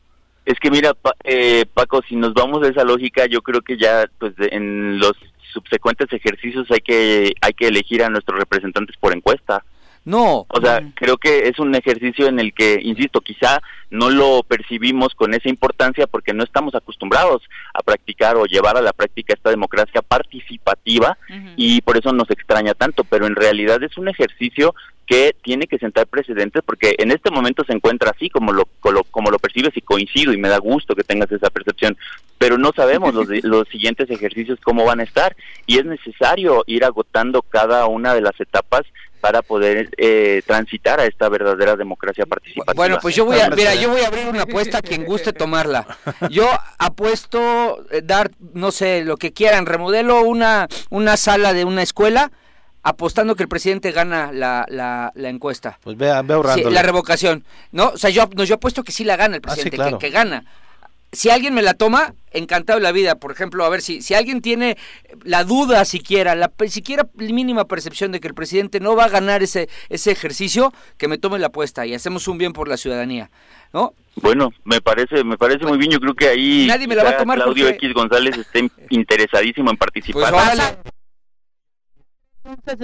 Es 0.47 0.59
que 0.59 0.71
mira, 0.71 0.93
eh, 1.25 1.67
Paco, 1.71 2.01
si 2.09 2.15
nos 2.15 2.33
vamos 2.33 2.63
de 2.63 2.69
esa 2.69 2.83
lógica, 2.83 3.27
yo 3.27 3.43
creo 3.43 3.61
que 3.61 3.77
ya 3.77 4.09
pues 4.17 4.33
en 4.39 4.97
los 4.97 5.13
subsecuentes 5.53 6.11
ejercicios 6.11 6.65
hay 6.71 6.79
que 6.79 7.33
hay 7.41 7.53
que 7.53 7.67
elegir 7.67 8.01
a 8.01 8.09
nuestros 8.09 8.39
representantes 8.39 8.97
por 8.99 9.15
encuesta. 9.15 9.63
No. 10.05 10.45
O 10.47 10.61
sea, 10.61 10.81
creo 10.95 11.17
que 11.17 11.49
es 11.49 11.59
un 11.59 11.75
ejercicio 11.75 12.27
en 12.27 12.39
el 12.39 12.53
que, 12.53 12.79
insisto, 12.81 13.21
quizá 13.21 13.61
no 13.91 14.09
lo 14.09 14.43
percibimos 14.43 15.13
con 15.15 15.33
esa 15.33 15.49
importancia 15.49 16.07
porque 16.07 16.33
no 16.33 16.43
estamos 16.43 16.75
acostumbrados 16.75 17.43
a 17.73 17.81
practicar 17.81 18.35
o 18.35 18.45
llevar 18.45 18.77
a 18.77 18.81
la 18.81 18.93
práctica 18.93 19.33
esta 19.33 19.49
democracia 19.49 20.01
participativa 20.01 21.17
y 21.55 21.81
por 21.81 21.97
eso 21.97 22.13
nos 22.13 22.29
extraña 22.29 22.73
tanto, 22.73 23.03
pero 23.03 23.27
en 23.27 23.35
realidad 23.35 23.81
es 23.83 23.97
un 23.97 24.07
ejercicio 24.07 24.73
que 25.05 25.35
tiene 25.41 25.65
que 25.65 25.79
sentar 25.79 26.05
precedentes 26.05 26.61
porque 26.63 26.93
en 26.99 27.09
este 27.09 27.31
momento 27.31 27.63
se 27.65 27.73
encuentra 27.73 28.11
así 28.15 28.29
como 28.29 28.53
lo, 28.53 28.65
como 29.09 29.31
lo 29.31 29.39
percibes 29.39 29.75
y 29.75 29.81
coincido 29.81 30.33
y 30.33 30.37
me 30.37 30.49
da 30.49 30.59
gusto 30.59 30.95
que 30.95 31.03
tengas 31.03 31.31
esa 31.31 31.49
percepción, 31.49 31.97
pero 32.37 32.59
no 32.59 32.71
sabemos 32.75 33.15
los, 33.15 33.27
los 33.43 33.67
siguientes 33.69 34.07
ejercicios 34.11 34.59
cómo 34.63 34.85
van 34.85 34.99
a 34.99 35.03
estar 35.03 35.35
y 35.65 35.79
es 35.79 35.85
necesario 35.85 36.63
ir 36.67 36.85
agotando 36.85 37.41
cada 37.41 37.87
una 37.87 38.13
de 38.13 38.21
las 38.21 38.39
etapas 38.39 38.83
para 39.19 39.41
poder 39.41 39.89
eh, 39.97 40.41
transitar 40.45 40.99
a 40.99 41.05
esta 41.05 41.29
verdadera 41.29 41.75
democracia 41.75 42.25
participativa. 42.25 42.73
Bueno, 42.73 42.97
pues 43.01 43.15
yo 43.15 43.25
voy 43.25 43.39
a, 43.39 43.49
mira, 43.49 43.75
yo 43.75 43.89
voy 43.89 44.01
a 44.01 44.07
abrir 44.07 44.27
una 44.27 44.43
apuesta 44.43 44.79
a 44.79 44.81
quien 44.81 45.05
guste 45.05 45.33
tomarla. 45.33 45.85
Yo 46.29 46.49
apuesto 46.77 47.85
eh, 47.91 48.01
dar, 48.03 48.31
no 48.53 48.71
sé, 48.71 49.03
lo 49.03 49.17
que 49.17 49.33
quieran, 49.33 49.65
remodelo 49.65 50.21
una, 50.21 50.67
una 50.89 51.17
sala 51.17 51.53
de 51.53 51.65
una 51.65 51.81
escuela 51.81 52.31
apostando 52.83 53.35
que 53.35 53.43
el 53.43 53.49
presidente 53.49 53.91
gana 53.91 54.31
la, 54.31 54.65
la, 54.69 55.11
la 55.15 55.29
encuesta. 55.29 55.77
Pues 55.83 55.97
vea, 55.97 56.21
vea 56.21 56.41
sí, 56.55 56.63
la 56.63 56.81
revocación. 56.81 57.43
No, 57.71 57.89
o 57.89 57.97
sea, 57.97 58.09
yo, 58.09 58.29
no, 58.35 58.43
yo 58.43 58.55
apuesto 58.55 58.83
que 58.83 58.91
sí 58.91 59.03
la 59.03 59.15
gana 59.15 59.35
el 59.35 59.41
ah, 59.45 59.53
presidente, 59.53 59.97
que, 59.99 60.09
gana. 60.09 60.45
Si 61.11 61.29
alguien 61.29 61.53
me 61.53 61.61
la 61.61 61.73
toma, 61.73 62.13
encantado 62.31 62.79
de 62.79 62.83
la 62.83 62.91
vida. 62.91 63.15
Por 63.15 63.31
ejemplo, 63.31 63.65
a 63.65 63.69
ver, 63.69 63.81
si, 63.81 64.01
si 64.01 64.13
alguien 64.13 64.41
tiene 64.41 64.77
la 65.23 65.43
duda 65.43 65.85
siquiera, 65.85 66.35
la 66.35 66.51
siquiera 66.67 67.07
mínima 67.15 67.65
percepción 67.65 68.11
de 68.11 68.19
que 68.19 68.27
el 68.27 68.33
presidente 68.33 68.79
no 68.79 68.95
va 68.95 69.05
a 69.05 69.09
ganar 69.09 69.43
ese, 69.43 69.69
ese 69.89 70.11
ejercicio, 70.11 70.73
que 70.97 71.07
me 71.07 71.17
tome 71.17 71.39
la 71.39 71.47
apuesta 71.47 71.85
y 71.85 71.93
hacemos 71.93 72.27
un 72.27 72.37
bien 72.37 72.53
por 72.53 72.67
la 72.67 72.77
ciudadanía. 72.77 73.29
¿No? 73.73 73.93
Bueno, 74.15 74.51
me 74.63 74.81
parece, 74.81 75.23
me 75.23 75.37
parece 75.37 75.65
muy 75.65 75.77
bien. 75.77 75.91
Yo 75.91 75.99
creo 75.99 76.13
que 76.13 76.27
ahí 76.27 76.65
Nadie 76.67 76.87
me 76.87 76.95
la 76.95 77.03
va 77.03 77.09
a 77.11 77.17
tomar 77.17 77.37
Claudio 77.37 77.67
X 77.69 77.93
González 77.93 78.37
esté 78.37 78.69
interesadísimo 78.89 79.71
en 79.71 79.77
participar. 79.77 80.31
Pues 80.31 80.89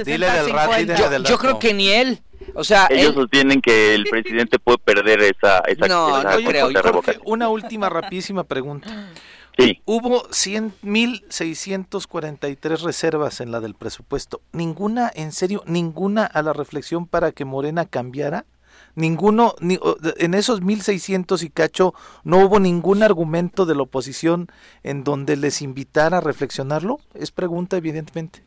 Dile 0.05 0.27
del 1.09 1.23
yo, 1.23 1.37
creo 1.37 1.59
que 1.59 1.73
ni 1.73 1.89
él. 1.89 2.21
O 2.53 2.63
sea, 2.63 2.87
ellos 2.89 3.15
sostienen 3.15 3.61
que 3.61 3.95
el 3.95 4.03
presidente 4.09 4.59
puede 4.59 4.77
perder 4.77 5.21
esa, 5.21 5.59
esa 5.59 5.87
no, 5.87 6.21
no 6.23 6.37
creo. 6.45 6.69
una 7.25 7.49
última 7.49 7.89
rapidísima 7.89 8.43
pregunta. 8.43 9.09
Sí. 9.57 9.81
Hubo 9.85 10.27
100.643 10.29 12.81
reservas 12.81 13.39
en 13.39 13.51
la 13.51 13.61
del 13.61 13.73
presupuesto. 13.73 14.41
¿Ninguna, 14.51 15.09
en 15.15 15.31
serio, 15.31 15.63
ninguna 15.65 16.25
a 16.25 16.41
la 16.41 16.51
reflexión 16.51 17.07
para 17.07 17.31
que 17.31 17.45
Morena 17.45 17.85
cambiara? 17.85 18.45
Ninguno, 18.95 19.55
ni, 19.59 19.79
en 20.17 20.33
esos 20.33 20.61
1.600 20.61 21.41
y 21.43 21.49
cacho, 21.49 21.93
no 22.23 22.39
hubo 22.39 22.59
ningún 22.59 23.01
argumento 23.03 23.65
de 23.65 23.75
la 23.75 23.83
oposición 23.83 24.49
en 24.83 25.05
donde 25.05 25.37
les 25.37 25.61
invitara 25.61 26.17
a 26.17 26.21
reflexionarlo? 26.21 26.99
Es 27.13 27.31
pregunta, 27.31 27.77
evidentemente. 27.77 28.43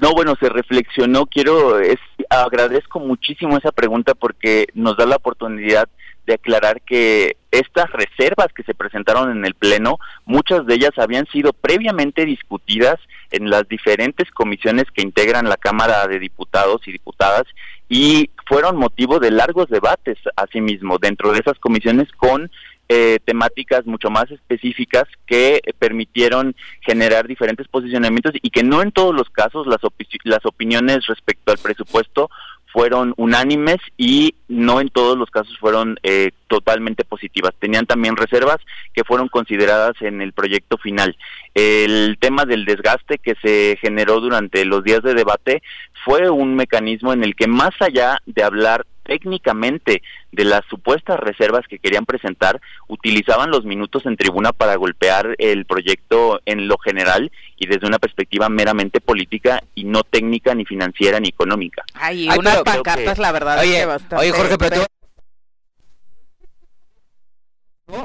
No, 0.00 0.12
bueno, 0.12 0.34
se 0.40 0.48
reflexionó. 0.48 1.26
Quiero, 1.26 1.78
es, 1.78 1.98
agradezco 2.30 3.00
muchísimo 3.00 3.56
esa 3.56 3.72
pregunta 3.72 4.14
porque 4.14 4.66
nos 4.74 4.96
da 4.96 5.06
la 5.06 5.16
oportunidad 5.16 5.88
de 6.26 6.34
aclarar 6.34 6.80
que 6.82 7.36
estas 7.50 7.90
reservas 7.90 8.48
que 8.54 8.62
se 8.62 8.74
presentaron 8.74 9.30
en 9.30 9.44
el 9.44 9.54
Pleno, 9.54 9.98
muchas 10.24 10.64
de 10.66 10.74
ellas 10.74 10.92
habían 10.96 11.26
sido 11.26 11.52
previamente 11.52 12.24
discutidas 12.24 12.98
en 13.30 13.50
las 13.50 13.66
diferentes 13.68 14.30
comisiones 14.30 14.84
que 14.94 15.02
integran 15.02 15.48
la 15.48 15.56
Cámara 15.56 16.06
de 16.06 16.18
Diputados 16.18 16.86
y 16.86 16.92
Diputadas 16.92 17.44
y 17.88 18.30
fueron 18.46 18.76
motivo 18.76 19.18
de 19.18 19.30
largos 19.30 19.68
debates, 19.68 20.18
asimismo, 20.36 20.98
dentro 20.98 21.32
de 21.32 21.40
esas 21.40 21.58
comisiones 21.58 22.10
con 22.12 22.50
eh, 22.94 23.20
temáticas 23.24 23.86
mucho 23.86 24.10
más 24.10 24.30
específicas 24.30 25.04
que 25.26 25.62
permitieron 25.78 26.54
generar 26.82 27.26
diferentes 27.26 27.66
posicionamientos 27.66 28.32
y 28.42 28.50
que 28.50 28.62
no 28.62 28.82
en 28.82 28.92
todos 28.92 29.14
los 29.14 29.30
casos 29.30 29.66
las, 29.66 29.80
las 30.24 30.44
opiniones 30.44 31.06
respecto 31.06 31.52
al 31.52 31.58
presupuesto 31.58 32.28
fueron 32.70 33.14
unánimes 33.16 33.78
y 33.96 34.34
no 34.48 34.82
en 34.82 34.90
todos 34.90 35.16
los 35.16 35.30
casos 35.30 35.56
fueron 35.58 35.98
eh, 36.02 36.32
totalmente 36.48 37.02
positivas. 37.04 37.54
Tenían 37.58 37.86
también 37.86 38.14
reservas 38.14 38.58
que 38.92 39.04
fueron 39.04 39.28
consideradas 39.28 39.94
en 40.02 40.20
el 40.20 40.34
proyecto 40.34 40.76
final. 40.76 41.16
El 41.54 42.18
tema 42.20 42.44
del 42.44 42.66
desgaste 42.66 43.16
que 43.16 43.36
se 43.42 43.78
generó 43.80 44.20
durante 44.20 44.66
los 44.66 44.84
días 44.84 45.02
de 45.02 45.14
debate 45.14 45.62
fue 46.04 46.28
un 46.28 46.56
mecanismo 46.56 47.14
en 47.14 47.24
el 47.24 47.34
que 47.36 47.46
más 47.46 47.72
allá 47.80 48.18
de 48.26 48.42
hablar 48.42 48.84
técnicamente 49.02 50.02
de 50.30 50.44
las 50.44 50.62
supuestas 50.68 51.20
reservas 51.20 51.66
que 51.68 51.78
querían 51.78 52.06
presentar, 52.06 52.60
utilizaban 52.88 53.50
los 53.50 53.64
minutos 53.64 54.06
en 54.06 54.16
tribuna 54.16 54.52
para 54.52 54.76
golpear 54.76 55.34
el 55.38 55.66
proyecto 55.66 56.40
en 56.46 56.68
lo 56.68 56.78
general 56.78 57.30
y 57.56 57.66
desde 57.66 57.86
una 57.86 57.98
perspectiva 57.98 58.48
meramente 58.48 59.00
política 59.00 59.62
y 59.74 59.84
no 59.84 60.02
técnica 60.02 60.54
ni 60.54 60.64
financiera 60.64 61.20
ni 61.20 61.28
económica. 61.28 61.84
Ay, 61.94 62.28
unas 62.38 62.62
pancartas, 62.62 63.18
la 63.18 63.32
verdad, 63.32 63.60
oye, 63.60 63.86
Oye, 64.16 64.30
Jorge, 64.32 64.58
pero 64.58 64.86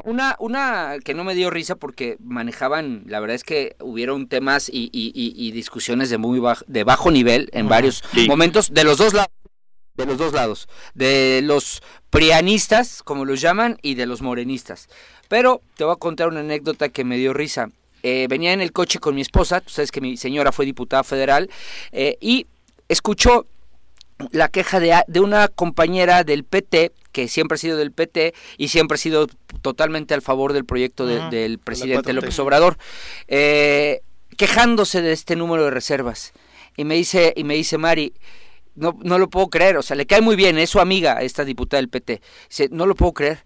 Una, 0.04 0.36
una 0.38 0.96
que 1.02 1.14
no 1.14 1.24
me 1.24 1.34
dio 1.34 1.50
risa 1.50 1.76
porque 1.76 2.16
manejaban, 2.20 3.04
la 3.06 3.20
verdad 3.20 3.36
es 3.36 3.44
que 3.44 3.76
hubieron 3.80 4.28
temas 4.28 4.68
y, 4.68 4.90
y, 4.92 5.50
discusiones 5.52 6.10
de 6.10 6.18
muy 6.18 6.40
bajo, 6.40 6.64
de 6.66 6.84
bajo 6.84 7.10
nivel 7.10 7.48
en 7.52 7.68
varios 7.68 8.02
momentos 8.26 8.72
de 8.72 8.84
los 8.84 8.98
dos 8.98 9.14
lados 9.14 9.37
de 9.98 10.06
los 10.06 10.16
dos 10.16 10.32
lados, 10.32 10.68
de 10.94 11.40
los 11.42 11.82
prianistas, 12.10 13.02
como 13.02 13.24
los 13.24 13.40
llaman, 13.40 13.78
y 13.82 13.94
de 13.94 14.06
los 14.06 14.22
morenistas. 14.22 14.88
Pero 15.28 15.60
te 15.76 15.84
voy 15.84 15.92
a 15.92 15.96
contar 15.96 16.28
una 16.28 16.40
anécdota 16.40 16.88
que 16.88 17.04
me 17.04 17.18
dio 17.18 17.34
risa. 17.34 17.70
Eh, 18.02 18.26
venía 18.30 18.52
en 18.52 18.60
el 18.60 18.72
coche 18.72 19.00
con 19.00 19.16
mi 19.16 19.20
esposa, 19.20 19.60
tú 19.60 19.70
sabes 19.70 19.90
que 19.90 20.00
mi 20.00 20.16
señora 20.16 20.52
fue 20.52 20.64
diputada 20.64 21.02
federal, 21.02 21.50
eh, 21.90 22.16
y 22.20 22.46
escuchó 22.88 23.46
la 24.30 24.48
queja 24.48 24.80
de, 24.80 25.02
de, 25.06 25.20
una 25.20 25.48
compañera 25.48 26.22
del 26.22 26.44
PT, 26.44 26.92
que 27.12 27.26
siempre 27.26 27.56
ha 27.56 27.58
sido 27.58 27.76
del 27.76 27.92
PT 27.92 28.34
y 28.56 28.68
siempre 28.68 28.94
ha 28.94 28.98
sido 28.98 29.26
totalmente 29.62 30.14
al 30.14 30.22
favor 30.22 30.52
del 30.52 30.64
proyecto 30.64 31.06
del 31.06 31.58
presidente 31.58 32.12
López 32.12 32.38
Obrador, 32.38 32.78
eh, 33.26 34.02
quejándose 34.36 35.02
de 35.02 35.12
este 35.12 35.34
número 35.34 35.64
de 35.64 35.70
reservas. 35.70 36.32
Y 36.76 36.84
me 36.84 36.94
dice, 36.94 37.32
y 37.36 37.42
me 37.42 37.54
dice 37.54 37.78
Mari, 37.78 38.12
no, 38.78 38.98
no 39.02 39.18
lo 39.18 39.28
puedo 39.28 39.48
creer, 39.48 39.76
o 39.76 39.82
sea, 39.82 39.96
le 39.96 40.06
cae 40.06 40.20
muy 40.20 40.36
bien, 40.36 40.58
es 40.58 40.70
su 40.70 40.80
amiga, 40.80 41.20
esta 41.20 41.44
diputada 41.44 41.80
del 41.80 41.88
PT. 41.88 42.20
Dice, 42.48 42.68
no 42.70 42.86
lo 42.86 42.94
puedo 42.94 43.12
creer, 43.12 43.44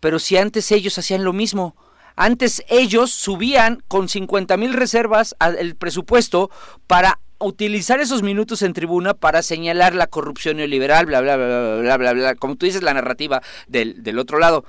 pero 0.00 0.18
si 0.18 0.36
antes 0.36 0.70
ellos 0.72 0.98
hacían 0.98 1.24
lo 1.24 1.32
mismo, 1.32 1.76
antes 2.16 2.62
ellos 2.68 3.10
subían 3.10 3.82
con 3.88 4.08
50 4.08 4.56
mil 4.56 4.72
reservas 4.74 5.34
el 5.58 5.76
presupuesto 5.76 6.50
para 6.86 7.20
utilizar 7.38 8.00
esos 8.00 8.22
minutos 8.22 8.62
en 8.62 8.72
tribuna 8.72 9.14
para 9.14 9.42
señalar 9.42 9.94
la 9.94 10.06
corrupción 10.06 10.58
neoliberal, 10.58 11.06
bla, 11.06 11.20
bla, 11.20 11.36
bla, 11.36 11.46
bla, 11.46 11.80
bla, 11.80 11.96
bla, 11.96 12.12
bla, 12.12 12.34
como 12.34 12.56
tú 12.56 12.66
dices, 12.66 12.82
la 12.82 12.94
narrativa 12.94 13.42
del, 13.66 14.02
del 14.02 14.18
otro 14.18 14.38
lado. 14.38 14.64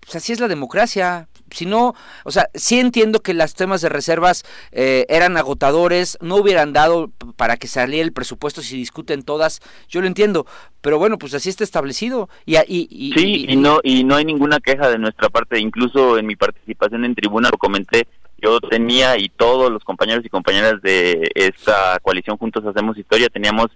Pues 0.00 0.16
así 0.16 0.32
es 0.32 0.40
la 0.40 0.48
democracia, 0.48 1.28
si 1.54 1.66
no, 1.66 1.94
o 2.24 2.30
sea, 2.30 2.48
sí 2.54 2.78
entiendo 2.78 3.20
que 3.20 3.34
los 3.34 3.54
temas 3.54 3.80
de 3.80 3.88
reservas 3.88 4.44
eh, 4.72 5.06
eran 5.08 5.36
agotadores, 5.36 6.18
no 6.20 6.36
hubieran 6.36 6.72
dado 6.72 7.10
para 7.36 7.56
que 7.56 7.68
saliera 7.68 8.04
el 8.04 8.12
presupuesto 8.12 8.62
si 8.62 8.76
discuten 8.76 9.22
todas, 9.22 9.60
yo 9.88 10.00
lo 10.00 10.06
entiendo, 10.06 10.46
pero 10.80 10.98
bueno, 10.98 11.18
pues 11.18 11.34
así 11.34 11.48
está 11.48 11.64
establecido. 11.64 12.28
Y, 12.46 12.56
y, 12.56 13.12
sí, 13.16 13.46
y, 13.48 13.56
no, 13.56 13.80
y 13.82 14.04
no 14.04 14.16
hay 14.16 14.24
ninguna 14.24 14.60
queja 14.60 14.88
de 14.88 14.98
nuestra 14.98 15.28
parte, 15.28 15.58
incluso 15.58 16.18
en 16.18 16.26
mi 16.26 16.36
participación 16.36 17.04
en 17.04 17.14
tribuna 17.14 17.50
lo 17.50 17.58
comenté, 17.58 18.06
yo 18.42 18.60
tenía 18.60 19.16
y 19.18 19.28
todos 19.28 19.70
los 19.70 19.84
compañeros 19.84 20.24
y 20.24 20.28
compañeras 20.28 20.82
de 20.82 21.30
esta 21.34 21.98
coalición 22.02 22.36
Juntos 22.36 22.66
Hacemos 22.66 22.98
Historia 22.98 23.28
teníamos 23.28 23.68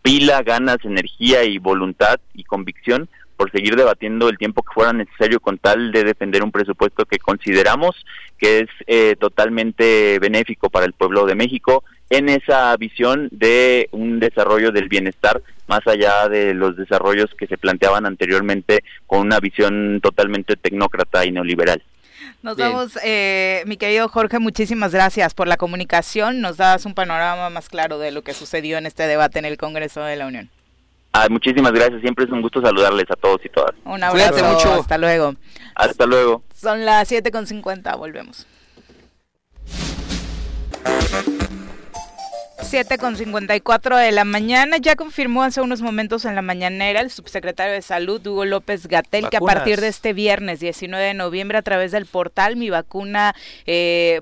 pila, 0.00 0.42
ganas, 0.42 0.78
energía 0.84 1.44
y 1.44 1.58
voluntad 1.58 2.18
y 2.32 2.44
convicción 2.44 3.08
por 3.36 3.50
seguir 3.50 3.76
debatiendo 3.76 4.28
el 4.28 4.38
tiempo 4.38 4.62
que 4.62 4.72
fuera 4.72 4.92
necesario 4.92 5.40
con 5.40 5.58
tal 5.58 5.92
de 5.92 6.04
defender 6.04 6.42
un 6.42 6.52
presupuesto 6.52 7.04
que 7.04 7.18
consideramos 7.18 8.04
que 8.38 8.60
es 8.60 8.68
eh, 8.86 9.16
totalmente 9.18 10.18
benéfico 10.18 10.70
para 10.70 10.86
el 10.86 10.92
pueblo 10.92 11.24
de 11.26 11.34
México, 11.34 11.84
en 12.10 12.28
esa 12.28 12.76
visión 12.76 13.28
de 13.30 13.88
un 13.92 14.20
desarrollo 14.20 14.70
del 14.70 14.88
bienestar 14.88 15.42
más 15.66 15.86
allá 15.86 16.28
de 16.28 16.52
los 16.54 16.76
desarrollos 16.76 17.30
que 17.38 17.46
se 17.46 17.56
planteaban 17.56 18.06
anteriormente 18.06 18.84
con 19.06 19.20
una 19.20 19.40
visión 19.40 20.00
totalmente 20.02 20.56
tecnócrata 20.56 21.24
y 21.24 21.32
neoliberal. 21.32 21.82
Nos 22.42 22.58
vamos, 22.58 22.98
eh, 23.02 23.62
mi 23.66 23.78
querido 23.78 24.08
Jorge, 24.08 24.38
muchísimas 24.38 24.92
gracias 24.92 25.32
por 25.32 25.48
la 25.48 25.56
comunicación. 25.56 26.42
Nos 26.42 26.58
das 26.58 26.84
un 26.84 26.94
panorama 26.94 27.48
más 27.48 27.70
claro 27.70 27.98
de 27.98 28.10
lo 28.10 28.22
que 28.22 28.34
sucedió 28.34 28.76
en 28.76 28.84
este 28.84 29.06
debate 29.06 29.38
en 29.38 29.46
el 29.46 29.56
Congreso 29.56 30.02
de 30.02 30.16
la 30.16 30.26
Unión. 30.26 30.50
Ah, 31.16 31.28
muchísimas 31.30 31.70
gracias, 31.70 32.00
siempre 32.00 32.24
es 32.24 32.32
un 32.32 32.42
gusto 32.42 32.60
saludarles 32.60 33.08
a 33.08 33.14
todos 33.14 33.38
y 33.44 33.48
todas. 33.48 33.70
Un 33.84 34.02
abrazo, 34.02 34.44
mucho. 34.44 34.74
hasta 34.74 34.98
luego. 34.98 35.36
Hasta 35.76 36.06
luego. 36.06 36.42
Son 36.52 36.84
las 36.84 37.08
7.50, 37.08 37.96
volvemos. 37.96 38.48
7 42.64 42.98
con 42.98 43.16
54 43.16 43.96
de 43.98 44.10
la 44.10 44.24
mañana. 44.24 44.78
Ya 44.78 44.96
confirmó 44.96 45.42
hace 45.42 45.60
unos 45.60 45.82
momentos 45.82 46.24
en 46.24 46.34
la 46.34 46.42
mañanera 46.42 47.00
el 47.00 47.10
subsecretario 47.10 47.74
de 47.74 47.82
Salud, 47.82 48.26
Hugo 48.26 48.44
López 48.44 48.86
Gatel, 48.86 49.28
que 49.28 49.36
a 49.36 49.40
partir 49.40 49.80
de 49.80 49.88
este 49.88 50.12
viernes 50.12 50.60
19 50.60 51.04
de 51.04 51.14
noviembre, 51.14 51.58
a 51.58 51.62
través 51.62 51.92
del 51.92 52.06
portal 52.06 52.56
mivacuna.gov, 52.56 53.32
eh, 53.66 54.20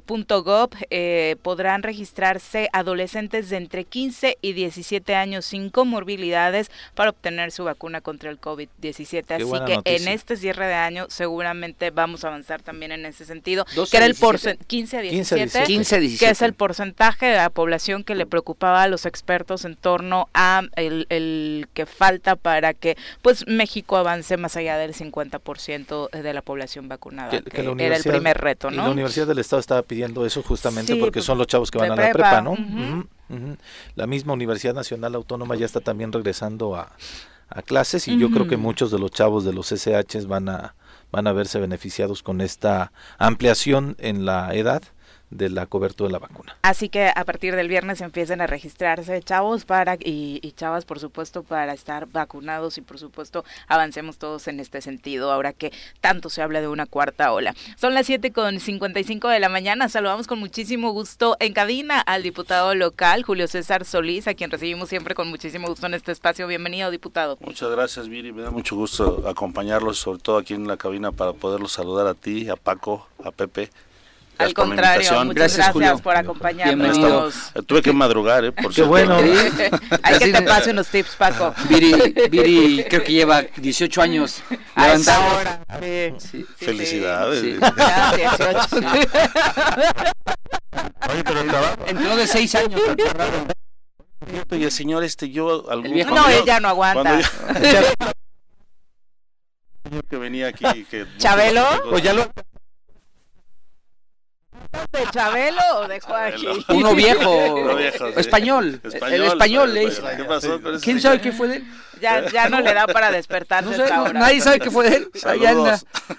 eh, 0.91 1.37
podrán 1.43 1.83
registrarse 1.83 2.69
adolescentes 2.73 3.49
de 3.49 3.59
entre 3.59 3.85
15 3.85 4.39
y 4.41 4.53
17 4.55 5.15
años 5.15 5.45
sin 5.45 5.71
comorbilidades 5.71 6.71
para 6.95 7.11
obtener 7.11 7.53
su 7.53 7.65
vacuna 7.65 8.01
contra 8.01 8.31
el 8.31 8.41
COVID-17. 8.41 9.37
Así 9.37 9.65
que 9.67 9.81
en 9.85 10.09
este 10.09 10.37
cierre 10.37 10.67
de 10.67 10.75
año 10.75 11.07
seguramente 11.09 11.91
vamos 11.91 12.25
a 12.25 12.29
avanzar 12.29 12.63
también 12.63 12.93
en 12.93 13.07
ese 13.07 13.25
sentido. 13.25 13.65
Que 13.91 13.97
era 13.97 14.07
el 14.07 14.17
15 14.17 14.97
a 14.97 15.01
17, 15.01 15.65
15 15.65 15.97
a 15.97 15.99
17, 16.01 16.25
que 16.25 16.31
es 16.31 16.43
el 16.43 16.55
porcentaje 16.55 17.27
de 17.27 17.37
la 17.37 17.51
población 17.51 18.03
que 18.05 18.15
le 18.15 18.27
preocupaba 18.33 18.83
a 18.83 18.89
los 18.89 19.05
expertos 19.05 19.67
en 19.67 19.77
torno 19.77 20.31
a 20.33 20.63
el, 20.77 21.69
que 21.75 21.85
falta 21.85 22.35
para 22.35 22.73
que 22.73 22.97
pues 23.21 23.47
México 23.47 23.99
avance 23.99 24.39
más 24.39 24.57
allá 24.57 24.79
del 24.79 24.95
50% 24.95 26.11
de 26.11 26.33
la 26.33 26.41
población 26.41 26.89
vacunada, 26.89 27.43
que, 27.43 27.75
era 27.79 27.95
el 27.95 28.03
primer 28.03 28.39
reto, 28.39 28.71
¿no? 28.71 28.85
Y 28.85 28.87
la 28.87 28.91
Universidad 28.91 29.27
del 29.27 29.39
Estado 29.39 29.61
estaba 29.61 29.83
pidiendo 29.83 30.25
eso 30.25 30.43
justamente 30.43 30.97
porque 30.97 31.19
pues, 31.19 31.27
son 31.27 31.37
los 31.37 31.47
chavos 31.47 31.71
que 31.71 31.77
van 31.77 31.93
a 31.93 31.97
la 31.97 32.11
prepa, 32.11 32.41
¿no? 32.41 32.57
La 33.97 34.07
misma 34.07 34.33
Universidad 34.33 34.73
Nacional 34.73 35.15
Autónoma 35.15 35.55
ya 35.55 35.67
está 35.67 35.81
también 35.81 36.11
regresando 36.11 36.75
a, 36.75 36.91
clases 37.67 38.09
y 38.09 38.19
yo 38.19 38.31
creo 38.31 38.49
que 38.49 38.57
muchos 38.57 38.91
de 38.91 38.99
los 38.99 39.11
chavos 39.11 39.45
de 39.45 39.53
los 39.53 39.73
SHs 39.73 40.27
van 40.27 40.49
a 40.49 40.75
van 41.11 41.27
a 41.27 41.35
verse 41.35 41.61
beneficiados 41.61 42.23
con 42.23 42.41
esta 42.41 42.93
ampliación 43.19 43.95
en 43.99 44.25
la 44.25 44.55
edad 44.55 44.83
de 45.33 45.49
la 45.49 45.67
cobertura 45.67 46.09
de 46.09 46.13
la 46.13 46.19
vacuna. 46.19 46.57
Así 46.63 46.89
que 46.89 47.11
a 47.15 47.25
partir 47.25 47.57
del 47.57 47.69
viernes 47.69 48.01
empiecen 48.01 48.41
a 48.41 48.47
registrarse 48.47 49.23
chavos 49.23 49.65
para 49.65 49.97
y, 49.99 50.41
chavas 50.57 50.85
por 50.85 51.01
supuesto 51.01 51.43
para 51.43 51.73
estar 51.73 52.07
vacunados 52.07 52.77
y 52.79 52.83
por 52.83 52.99
supuesto 52.99 53.45
avancemos 53.69 54.19
todos 54.19 54.47
en 54.49 54.61
este 54.61 54.81
sentido 54.83 55.33
ahora 55.33 55.53
que 55.53 55.73
tanto 56.01 56.29
se 56.29 56.43
habla 56.43 56.61
de 56.61 56.69
una 56.69 56.87
cuarta 56.87 57.33
ola. 57.33 57.55
Son 57.77 57.95
las 57.95 58.07
7 58.07 58.33
con 58.33 58.61
55 58.61 59.29
de 59.29 59.41
la 59.41 59.49
mañana, 59.49 59.89
saludamos 59.89 60.27
con 60.27 60.39
muchísimo 60.39 60.93
gusto 60.93 61.37
en 61.41 61.53
cabina 61.55 62.01
al 62.01 62.23
diputado 62.23 62.75
local 62.75 63.23
Julio 63.23 63.49
César 63.49 63.85
Solís, 63.85 64.29
a 64.29 64.35
quien 64.35 64.51
recibimos 64.51 64.89
siempre 64.89 65.15
con 65.15 65.29
muchísimo 65.29 65.69
gusto 65.69 65.87
en 65.87 65.95
este 65.95 66.13
espacio. 66.13 66.47
Bienvenido 66.47 66.91
diputado. 66.91 67.39
Muchas 67.41 67.71
gracias 67.71 68.09
Viri, 68.09 68.33
me 68.33 68.43
da 68.43 68.51
mucho 68.51 68.77
gusto 68.77 69.25
acompañarlos 69.27 69.99
sobre 69.99 70.19
todo 70.21 70.37
aquí 70.37 70.55
en 70.55 70.69
la 70.69 70.77
cabina 70.77 71.13
para 71.13 71.33
poderlos 71.33 71.73
saludar 71.73 72.07
a 72.07 72.15
ti, 72.15 72.49
a 72.49 72.57
Paco, 72.57 73.09
a 73.25 73.31
Pepe 73.31 73.71
al 74.43 74.55
contrario, 74.55 75.25
muchas 75.25 75.57
gracias, 75.57 76.01
por 76.01 76.17
acompañarnos. 76.17 77.53
Tuve 77.67 77.83
que 77.83 77.93
madrugar, 77.93 78.45
¿eh? 78.45 78.53
Por 78.53 78.73
Qué 78.73 78.83
bueno. 78.83 79.17
Hay 79.17 80.19
que 80.19 80.33
te 80.33 80.43
pase 80.43 80.71
unos 80.71 80.89
tips, 80.89 81.17
Paco. 81.17 81.55
Viri, 81.69 82.15
Viri 82.31 82.85
creo 82.89 83.03
que 83.03 83.13
lleva 83.13 83.43
18 83.43 84.03
años 84.03 84.43
levantado. 84.77 85.23
ahora. 85.23 85.61
Sí. 86.19 86.47
Felicidades. 86.57 87.41
Sí. 87.41 87.59
Oye, 91.11 91.25
pero 91.25 91.41
Entró 91.87 92.17
de 92.17 92.27
6 92.27 92.55
años. 92.55 92.81
Y 94.51 94.65
el 94.65 94.71
señor 94.71 95.03
este, 95.03 95.31
yo... 95.31 95.69
Algún, 95.71 95.99
no, 95.99 96.29
él 96.29 96.43
ya 96.47 96.61
no 96.61 96.69
aguanta. 96.69 97.19
que 100.09 100.17
venía 100.17 100.49
aquí... 100.49 100.85
Que 100.85 101.07
¿Chabelo? 101.19 101.65
Pues 101.91 102.03
ya 102.03 102.13
lo... 102.13 102.31
¿De 104.93 105.07
Chabelo 105.11 105.61
o 105.77 105.89
de 105.89 106.01
Joaquín? 106.01 106.65
Uno 106.69 106.95
viejo, 106.95 107.79
español, 108.17 108.81
el 109.11 109.23
español. 109.25 109.79
¿Qué 110.17 110.25
pasó? 110.25 110.61
¿Quién 110.83 111.01
sabe 111.01 111.21
qué 111.21 111.33
fue 111.33 111.49
de 111.49 111.57
él? 111.57 111.65
Ya, 112.03 112.29
ya 112.29 112.49
no 112.49 112.61
le 112.61 112.75
da 112.75 112.89
para 112.89 113.13
despertarse 113.13 113.79
no 113.89 114.13
Nadie 114.13 114.41
sabe 114.41 114.59
qué 114.59 114.71
fue 114.71 114.91
de 114.91 114.97
él. 114.97 115.11
Ahí 115.25 115.47
anda. 115.47 115.79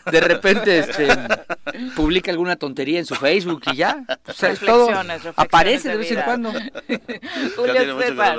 De 0.10 0.22
repente 0.22 0.80
este, 0.80 1.08
publica 1.96 2.32
alguna 2.32 2.56
tontería 2.56 3.00
en 3.00 3.06
su 3.06 3.16
Facebook 3.16 3.62
y 3.72 3.76
ya. 3.76 4.06
O 4.26 4.32
sea, 4.32 4.56
todo 4.56 4.90
aparece 5.36 5.90
de, 5.90 5.98
vez 5.98 6.12
en 6.12 6.22
cuando. 6.22 6.54
Julio 7.56 8.00
César, 8.00 8.38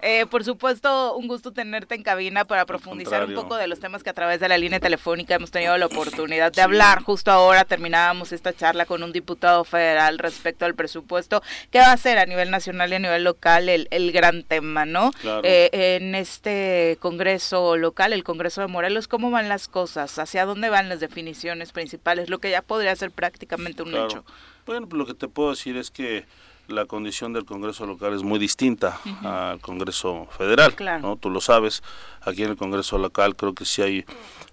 eh, 0.00 0.24
por 0.30 0.44
supuesto, 0.44 1.14
un 1.16 1.28
gusto 1.28 1.52
tenerte 1.52 1.94
en 1.94 2.02
cabina 2.02 2.46
para 2.46 2.64
profundizar 2.64 3.26
un 3.26 3.34
poco 3.34 3.56
de 3.56 3.66
los 3.66 3.80
temas 3.80 4.02
que 4.02 4.10
a 4.10 4.14
través 4.14 4.40
de 4.40 4.48
la 4.48 4.56
línea 4.56 4.80
telefónica 4.80 5.34
hemos 5.34 5.50
tenido 5.50 5.76
la 5.76 5.86
oportunidad 5.86 6.52
de 6.52 6.62
hablar. 6.62 7.02
Justo 7.02 7.30
ahora 7.30 7.66
terminábamos 7.66 8.32
esta 8.32 8.54
charla 8.54 8.86
con 8.86 9.02
un 9.02 9.12
diputado 9.12 9.64
federal 9.64 10.18
respecto 10.18 10.64
al 10.64 10.74
presupuesto. 10.74 11.42
¿Qué 11.70 11.80
va 11.80 11.92
a 11.92 11.96
ser 11.98 12.18
a 12.18 12.24
nivel 12.24 12.50
nacional 12.50 12.90
y 12.92 12.94
a 12.94 12.98
nivel 12.98 13.24
local 13.24 13.68
el, 13.68 13.88
el 13.90 14.10
gran 14.10 14.42
tema, 14.42 14.86
no? 14.86 15.10
Eh, 15.42 15.68
en 15.72 16.14
este 16.14 16.77
Congreso 17.00 17.76
local, 17.76 18.12
el 18.12 18.24
Congreso 18.24 18.60
de 18.60 18.66
Morelos, 18.66 19.08
¿cómo 19.08 19.30
van 19.30 19.48
las 19.48 19.68
cosas? 19.68 20.18
¿Hacia 20.18 20.44
dónde 20.44 20.70
van 20.70 20.88
las 20.88 21.00
definiciones 21.00 21.72
principales? 21.72 22.30
Lo 22.30 22.38
que 22.38 22.50
ya 22.50 22.62
podría 22.62 22.94
ser 22.96 23.10
prácticamente 23.10 23.82
un 23.82 23.94
hecho. 23.94 24.24
Bueno, 24.66 24.88
lo 24.90 25.06
que 25.06 25.14
te 25.14 25.28
puedo 25.28 25.50
decir 25.50 25.76
es 25.76 25.90
que 25.90 26.26
la 26.68 26.84
condición 26.84 27.32
del 27.32 27.46
Congreso 27.46 27.86
local 27.86 28.12
es 28.14 28.22
muy 28.22 28.38
distinta 28.38 29.00
al 29.22 29.58
Congreso 29.60 30.26
federal, 30.36 30.74
¿no? 31.00 31.16
Tú 31.16 31.30
lo 31.30 31.40
sabes, 31.40 31.82
aquí 32.20 32.42
en 32.42 32.50
el 32.50 32.56
Congreso 32.56 32.98
local 32.98 33.36
creo 33.36 33.54
que 33.54 33.64
sí 33.64 33.80
hay 33.82 34.04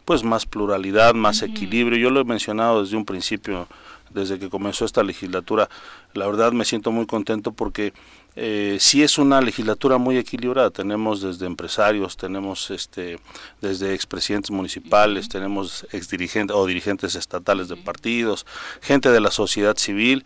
pues 0.06 0.24
más 0.24 0.46
pluralidad, 0.46 1.14
más 1.14 1.42
equilibrio. 1.42 1.98
Yo 1.98 2.10
lo 2.10 2.22
he 2.22 2.24
mencionado 2.24 2.82
desde 2.82 2.96
un 2.96 3.04
principio, 3.04 3.68
desde 4.12 4.40
que 4.40 4.50
comenzó 4.50 4.86
esta 4.86 5.04
legislatura. 5.04 5.68
La 6.14 6.26
verdad 6.26 6.54
me 6.54 6.64
siento 6.64 6.92
muy 6.92 7.06
contento 7.06 7.52
porque 7.52 7.94
eh, 8.36 8.78
sí 8.80 9.02
es 9.02 9.18
una 9.18 9.42
legislatura 9.42 9.98
muy 9.98 10.18
equilibrada. 10.18 10.70
Tenemos 10.70 11.22
desde 11.22 11.46
empresarios, 11.46 12.18
tenemos 12.18 12.70
este, 12.72 13.20
desde 13.62 13.94
expresidentes 13.94 14.52
municipales, 14.52 15.30
tenemos 15.30 15.88
exdirigentes 15.92 16.56
o 16.56 16.66
dirigentes 16.66 17.16
estatales 17.16 17.68
de 17.70 17.78
partidos, 17.78 18.46
gente 18.82 19.10
de 19.10 19.22
la 19.22 19.32
sociedad 19.32 19.78
civil 19.78 20.26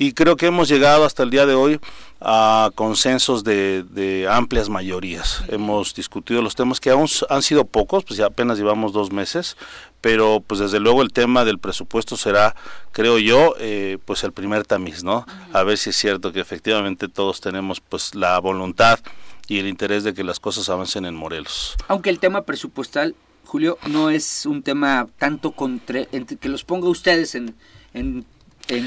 y 0.00 0.12
creo 0.12 0.36
que 0.36 0.46
hemos 0.46 0.68
llegado 0.68 1.04
hasta 1.04 1.24
el 1.24 1.30
día 1.30 1.44
de 1.44 1.54
hoy 1.54 1.80
a 2.20 2.70
consensos 2.76 3.42
de, 3.42 4.28
amplias 4.30 4.68
mayorías. 4.68 5.42
Hemos 5.48 5.92
discutido 5.92 6.40
los 6.40 6.54
temas 6.54 6.78
que 6.78 6.90
aún 6.90 7.08
han 7.28 7.42
sido 7.42 7.64
pocos, 7.64 8.04
pues 8.04 8.16
ya 8.16 8.26
apenas 8.26 8.58
llevamos 8.58 8.92
dos 8.92 9.10
meses, 9.10 9.56
pero 10.00 10.42
pues 10.46 10.60
desde 10.60 10.80
luego 10.80 11.02
el 11.02 11.12
tema 11.12 11.44
del 11.44 11.58
presupuesto 11.58 12.16
será, 12.16 12.54
creo 12.92 13.18
yo, 13.18 13.54
eh, 13.58 13.98
pues 14.04 14.24
el 14.24 14.32
primer 14.32 14.64
tamiz, 14.64 15.02
¿no? 15.02 15.26
A 15.52 15.62
ver 15.62 15.78
si 15.78 15.90
es 15.90 15.96
cierto 15.96 16.32
que 16.32 16.40
efectivamente 16.40 17.08
todos 17.08 17.40
tenemos 17.40 17.80
pues 17.80 18.14
la 18.14 18.38
voluntad 18.38 19.00
y 19.48 19.58
el 19.58 19.66
interés 19.66 20.04
de 20.04 20.14
que 20.14 20.22
las 20.24 20.40
cosas 20.40 20.68
avancen 20.68 21.04
en 21.04 21.14
Morelos. 21.14 21.74
Aunque 21.88 22.10
el 22.10 22.18
tema 22.18 22.42
presupuestal, 22.42 23.14
Julio, 23.44 23.78
no 23.86 24.10
es 24.10 24.46
un 24.46 24.62
tema 24.62 25.08
tanto 25.18 25.52
contra, 25.52 26.04
que 26.04 26.48
los 26.48 26.64
ponga 26.64 26.88
ustedes 26.88 27.34
en, 27.34 27.54
en, 27.94 28.24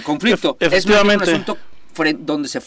conflicto. 0.04 0.56
efectivamente. 0.60 1.24
Es 1.24 1.30
un 1.30 1.42
asunto 1.42 1.58
donde 2.20 2.48
se 2.48 2.62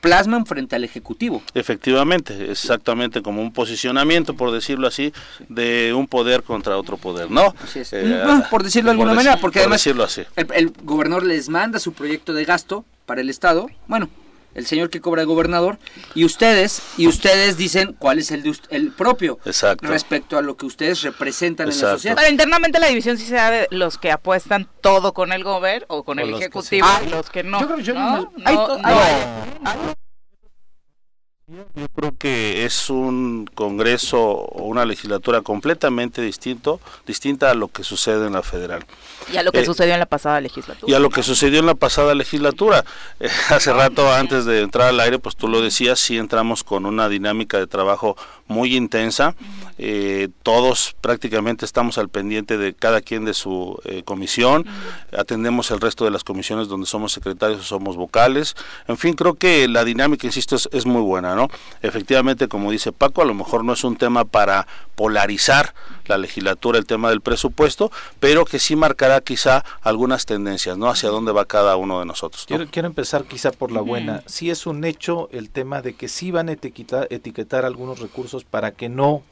plasman 0.00 0.46
frente 0.46 0.76
al 0.76 0.84
Ejecutivo. 0.84 1.42
Efectivamente, 1.54 2.50
exactamente 2.50 3.22
como 3.22 3.42
un 3.42 3.52
posicionamiento, 3.52 4.34
por 4.34 4.52
decirlo 4.52 4.86
así, 4.86 5.12
de 5.48 5.92
un 5.94 6.06
poder 6.06 6.42
contra 6.42 6.76
otro 6.76 6.96
poder, 6.96 7.30
¿no? 7.30 7.54
Eh, 7.74 8.24
por 8.50 8.62
decirlo 8.62 8.88
de 8.88 8.92
alguna 8.92 9.14
manera, 9.14 9.38
porque 9.38 9.60
además 9.60 9.86
El, 9.86 10.72
gobernador 10.82 11.24
les 11.24 11.48
manda 11.48 11.78
su 11.78 11.92
proyecto 11.92 12.32
de 12.32 12.44
gasto 12.44 12.84
para 13.06 13.20
el 13.20 13.30
Estado, 13.30 13.68
bueno, 13.86 14.08
el 14.56 14.66
señor 14.66 14.90
que 14.90 15.00
cobra 15.00 15.22
el 15.22 15.28
gobernador, 15.28 15.78
y 16.14 16.24
ustedes, 16.24 16.82
y 16.96 17.06
ustedes 17.06 17.56
dicen 17.56 17.94
cuál 17.98 18.18
es 18.18 18.30
el, 18.30 18.42
de 18.42 18.56
el 18.70 18.90
propio 18.90 19.38
Exacto. 19.44 19.86
respecto 19.86 20.38
a 20.38 20.42
lo 20.42 20.56
que 20.56 20.66
ustedes 20.66 21.02
representan 21.02 21.70
en 21.70 21.80
la 21.80 21.90
sociedad. 21.92 22.16
Pero 22.16 22.30
internamente 22.30 22.80
la 22.80 22.88
división 22.88 23.18
sí 23.18 23.26
se 23.26 23.34
da 23.34 23.50
de 23.50 23.68
los 23.70 23.98
que 23.98 24.10
apuestan 24.10 24.68
todo 24.80 25.12
con 25.12 25.32
el 25.32 25.44
gobierno 25.44 25.86
o 25.88 26.04
con 26.04 26.18
el 26.18 26.34
ejecutivo 26.34 26.86
y 27.06 27.10
los 27.10 27.30
que 27.30 27.42
no. 27.42 27.60
Yo 27.60 27.66
creo 27.66 27.76
que 27.78 27.84
yo 27.84 27.94
no, 27.94 28.32
no, 28.36 29.96
Yo 31.48 31.86
creo 31.94 32.12
que 32.18 32.64
es 32.64 32.90
un 32.90 33.48
Congreso 33.54 34.20
o 34.20 34.64
una 34.64 34.84
legislatura 34.84 35.42
completamente 35.42 36.20
distinto, 36.20 36.80
distinta 37.06 37.52
a 37.52 37.54
lo 37.54 37.68
que 37.68 37.84
sucede 37.84 38.26
en 38.26 38.32
la 38.32 38.42
federal. 38.42 38.84
Y 39.32 39.36
a 39.36 39.44
lo 39.44 39.52
que 39.52 39.60
eh, 39.60 39.64
sucedió 39.64 39.94
en 39.94 40.00
la 40.00 40.06
pasada 40.06 40.40
legislatura. 40.40 40.90
Y 40.90 40.94
a 40.96 40.98
lo 40.98 41.08
que 41.08 41.22
sucedió 41.22 41.60
en 41.60 41.66
la 41.66 41.76
pasada 41.76 42.16
legislatura. 42.16 42.84
Eh, 43.20 43.28
hace 43.50 43.72
rato, 43.72 44.12
antes 44.12 44.44
de 44.44 44.62
entrar 44.62 44.88
al 44.88 44.98
aire, 44.98 45.20
pues 45.20 45.36
tú 45.36 45.46
lo 45.46 45.60
decías, 45.60 46.00
sí 46.00 46.18
entramos 46.18 46.64
con 46.64 46.84
una 46.84 47.08
dinámica 47.08 47.58
de 47.58 47.68
trabajo 47.68 48.16
muy 48.48 48.76
intensa. 48.76 49.34
Eh, 49.78 50.28
todos 50.42 50.96
prácticamente 51.00 51.64
estamos 51.64 51.98
al 51.98 52.08
pendiente 52.08 52.56
de 52.56 52.74
cada 52.74 53.02
quien 53.02 53.24
de 53.24 53.34
su 53.34 53.80
comisión. 54.04 54.66
Atendemos 55.16 55.70
el 55.70 55.80
resto 55.80 56.04
de 56.04 56.10
las 56.10 56.24
comisiones 56.24 56.68
donde 56.68 56.86
somos 56.86 57.12
secretarios 57.12 57.60
o 57.60 57.62
somos 57.62 57.96
vocales. 57.96 58.54
En 58.88 58.96
fin, 58.96 59.14
creo 59.14 59.34
que 59.34 59.68
la 59.68 59.84
dinámica, 59.84 60.26
insisto, 60.26 60.56
es, 60.56 60.68
es 60.72 60.86
muy 60.86 61.02
buena. 61.02 61.26
Efectivamente, 61.82 62.48
como 62.48 62.70
dice 62.70 62.92
Paco, 62.92 63.22
a 63.22 63.24
lo 63.24 63.34
mejor 63.34 63.64
no 63.64 63.72
es 63.72 63.84
un 63.84 63.96
tema 63.96 64.24
para 64.24 64.66
polarizar 64.94 65.74
la 66.06 66.18
legislatura, 66.18 66.78
el 66.78 66.86
tema 66.86 67.10
del 67.10 67.20
presupuesto, 67.20 67.90
pero 68.20 68.44
que 68.44 68.58
sí 68.58 68.76
marcará 68.76 69.20
quizá 69.20 69.64
algunas 69.82 70.24
tendencias, 70.24 70.78
¿no? 70.78 70.88
Hacia 70.88 71.10
dónde 71.10 71.32
va 71.32 71.44
cada 71.44 71.76
uno 71.76 71.98
de 71.98 72.06
nosotros. 72.06 72.46
Quiero, 72.46 72.86
empezar 72.86 73.24
quizá 73.24 73.50
por 73.50 73.72
la 73.72 73.80
buena. 73.80 74.22
Sí 74.26 74.50
es 74.50 74.66
un 74.66 74.84
hecho 74.84 75.28
el 75.32 75.50
tema 75.50 75.82
de 75.82 75.94
que 75.94 76.08
sí 76.08 76.30
van 76.30 76.48
a 76.48 76.52
etiquetar, 76.52 77.08
etiquetar 77.10 77.64
algunos 77.64 77.98
recursos 77.98 78.35
para 78.44 78.72
que 78.72 78.88
no 78.88 79.22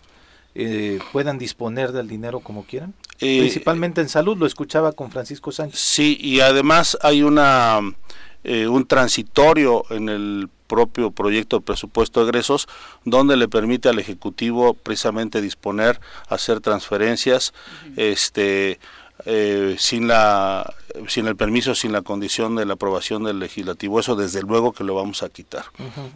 eh, 0.55 0.99
puedan 1.13 1.39
disponer 1.39 1.93
del 1.93 2.09
dinero 2.09 2.41
como 2.41 2.65
quieran? 2.65 2.95
Eh, 3.21 3.41
Principalmente 3.41 4.01
en 4.01 4.09
salud, 4.09 4.37
lo 4.37 4.47
escuchaba 4.47 4.93
con 4.93 5.11
Francisco 5.11 5.53
Sánchez. 5.53 5.81
Sí, 5.81 6.19
y 6.21 6.41
además 6.41 6.99
hay 7.03 7.23
una 7.23 7.81
eh, 8.47 8.69
un 8.69 8.87
transitorio 8.87 9.85
en 9.89 10.11
el 10.11 10.51
propio 10.67 11.11
proyecto 11.11 11.59
de 11.59 11.65
presupuesto 11.65 12.21
de 12.21 12.27
egresos, 12.27 12.69
donde 13.07 13.39
le 13.39 13.49
permite 13.49 13.89
al 13.89 13.99
Ejecutivo 13.99 14.75
precisamente 14.75 15.41
disponer, 15.41 15.99
hacer 16.29 16.61
transferencias, 16.61 17.55
este 17.97 18.81
eh, 19.27 19.77
sin 19.79 20.09
la 20.09 20.72
sin 21.09 21.27
el 21.27 21.35
permiso, 21.35 21.75
sin 21.75 21.93
la 21.93 22.03
condición 22.03 22.55
de 22.55 22.66
la 22.66 22.75
aprobación 22.75 23.25
del 23.25 23.41
legislativo. 23.41 23.99
Eso 23.99 24.14
desde 24.14 24.43
luego 24.43 24.72
que 24.72 24.85
lo 24.85 24.95
vamos 24.95 25.22
a 25.22 25.29
quitar. 25.29 25.64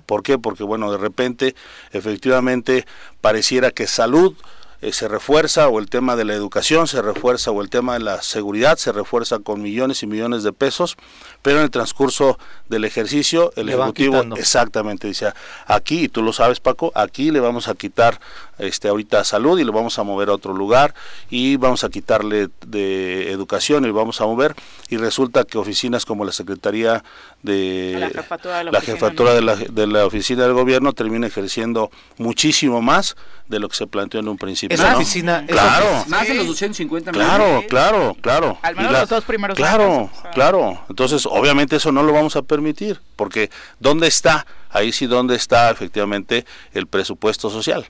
¿Por 0.06 0.22
qué? 0.22 0.38
Porque 0.38 0.62
bueno, 0.62 0.92
de 0.92 0.98
repente 0.98 1.56
efectivamente 1.92 2.86
pareciera 3.20 3.72
que 3.72 3.86
salud 3.86 4.36
eh, 4.80 4.92
se 4.92 5.08
refuerza 5.08 5.68
o 5.68 5.80
el 5.80 5.90
tema 5.90 6.14
de 6.14 6.24
la 6.24 6.34
educación 6.34 6.86
se 6.86 7.02
refuerza 7.02 7.50
o 7.50 7.62
el 7.62 7.68
tema 7.68 7.94
de 7.94 7.98
la 7.98 8.22
seguridad 8.22 8.76
se 8.76 8.92
refuerza 8.92 9.40
con 9.40 9.60
millones 9.60 10.04
y 10.04 10.06
millones 10.06 10.44
de 10.44 10.52
pesos, 10.52 10.96
pero 11.42 11.58
en 11.58 11.64
el 11.64 11.70
transcurso 11.72 12.38
del 12.68 12.84
ejercicio 12.84 13.52
el 13.56 13.70
Ejecutivo 13.70 14.22
exactamente 14.36 15.08
dice, 15.08 15.32
aquí, 15.66 16.04
y 16.04 16.08
tú 16.08 16.22
lo 16.22 16.32
sabes 16.32 16.60
Paco, 16.60 16.92
aquí 16.94 17.32
le 17.32 17.40
vamos 17.40 17.66
a 17.66 17.74
quitar 17.74 18.20
este 18.58 18.88
ahorita 18.88 19.24
salud 19.24 19.58
y 19.58 19.64
lo 19.64 19.72
vamos 19.72 19.98
a 19.98 20.02
mover 20.02 20.28
a 20.28 20.34
otro 20.34 20.52
lugar 20.52 20.94
y 21.30 21.56
vamos 21.56 21.84
a 21.84 21.88
quitarle 21.90 22.48
de 22.66 23.30
educación 23.30 23.84
y 23.84 23.88
lo 23.88 23.94
vamos 23.94 24.20
a 24.20 24.26
mover 24.26 24.54
y 24.88 24.96
resulta 24.96 25.44
que 25.44 25.58
oficinas 25.58 26.04
como 26.04 26.24
la 26.24 26.32
Secretaría 26.32 27.04
de 27.42 27.96
la 27.98 28.80
jefatura 28.80 29.34
de 29.34 29.42
la, 29.42 29.56
de 29.56 29.86
la 29.86 30.06
oficina 30.06 30.42
del 30.44 30.54
gobierno 30.54 30.92
termina 30.92 31.26
ejerciendo 31.26 31.90
muchísimo 32.18 32.82
más 32.82 33.16
de 33.48 33.58
lo 33.58 33.68
que 33.68 33.76
se 33.76 33.86
planteó 33.86 34.20
en 34.20 34.28
un 34.28 34.36
principio. 34.36 34.74
Esa 34.74 34.96
oficina, 34.96 35.44
claro, 35.46 36.04
más 36.08 36.28
de 36.28 36.34
los 36.34 36.46
250 36.46 37.12
millones. 37.12 37.30
Claro, 37.30 37.64
claro, 37.68 38.16
claro. 38.20 38.58
Al 38.62 38.76
menos 38.76 38.92
los 38.92 39.08
dos 39.08 39.24
primeros 39.24 39.56
Claro, 39.56 40.10
claro. 40.34 40.84
Entonces, 40.88 41.26
obviamente 41.26 41.76
eso 41.76 41.90
no 41.90 42.02
lo 42.02 42.12
vamos 42.12 42.36
a 42.36 42.42
permitir, 42.42 43.00
porque 43.16 43.50
¿dónde 43.80 44.06
está? 44.06 44.46
Ahí 44.70 44.92
sí, 44.92 45.06
¿dónde 45.06 45.34
está 45.34 45.70
efectivamente 45.70 46.44
el 46.72 46.86
presupuesto 46.86 47.48
social? 47.48 47.86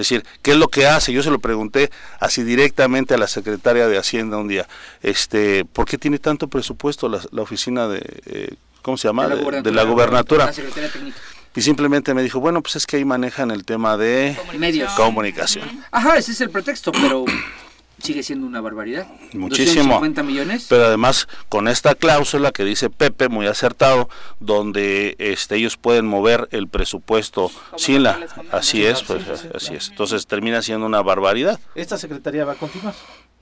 Es 0.00 0.08
decir, 0.08 0.24
¿qué 0.42 0.52
es 0.52 0.56
lo 0.56 0.68
que 0.68 0.86
hace? 0.86 1.12
Yo 1.12 1.22
se 1.22 1.30
lo 1.30 1.38
pregunté 1.38 1.90
así 2.20 2.42
directamente 2.42 3.14
a 3.14 3.18
la 3.18 3.26
secretaria 3.26 3.86
de 3.86 3.98
Hacienda 3.98 4.38
un 4.38 4.48
día. 4.48 4.66
Este, 5.02 5.66
¿Por 5.66 5.86
qué 5.86 5.98
tiene 5.98 6.18
tanto 6.18 6.48
presupuesto 6.48 7.08
la, 7.08 7.42
oficina 7.42 7.86
de, 7.86 8.02
eh, 8.26 8.54
¿cómo 8.80 8.96
se 8.96 9.08
llama? 9.08 9.28
De 9.28 9.72
la, 9.72 9.82
gobernatura. 9.84 10.50
Y 11.54 11.60
simplemente 11.60 12.14
me 12.14 12.22
dijo, 12.22 12.40
bueno, 12.40 12.62
pues 12.62 12.76
es 12.76 12.86
que 12.86 12.96
ahí 12.96 13.04
manejan 13.04 13.50
el 13.50 13.64
tema 13.64 13.98
de 13.98 14.38
comunicación. 14.96 15.68
Ajá, 15.90 16.16
ese 16.16 16.32
es 16.32 16.40
el 16.40 16.48
pretexto, 16.48 16.92
pero 16.92 17.26
sigue 18.00 18.22
siendo 18.22 18.46
una 18.46 18.60
barbaridad. 18.60 19.06
Muchísimo. 19.32 20.00
millones. 20.00 20.66
Pero 20.68 20.86
además 20.86 21.28
con 21.48 21.68
esta 21.68 21.94
cláusula 21.94 22.52
que 22.52 22.64
dice 22.64 22.90
Pepe, 22.90 23.28
muy 23.28 23.46
acertado, 23.46 24.08
donde 24.38 25.16
este 25.18 25.56
ellos 25.56 25.76
pueden 25.76 26.06
mover 26.06 26.48
el 26.52 26.68
presupuesto 26.68 27.50
sin 27.76 28.02
la... 28.02 28.18
Así 28.50 28.84
es, 28.84 29.02
pues 29.02 29.24
así 29.54 29.74
es. 29.74 29.88
Entonces 29.88 30.26
termina 30.26 30.62
siendo 30.62 30.86
una 30.86 31.02
barbaridad. 31.02 31.60
¿Esta 31.74 31.98
secretaría 31.98 32.44
va 32.44 32.52
a 32.52 32.56
continuar? 32.56 32.94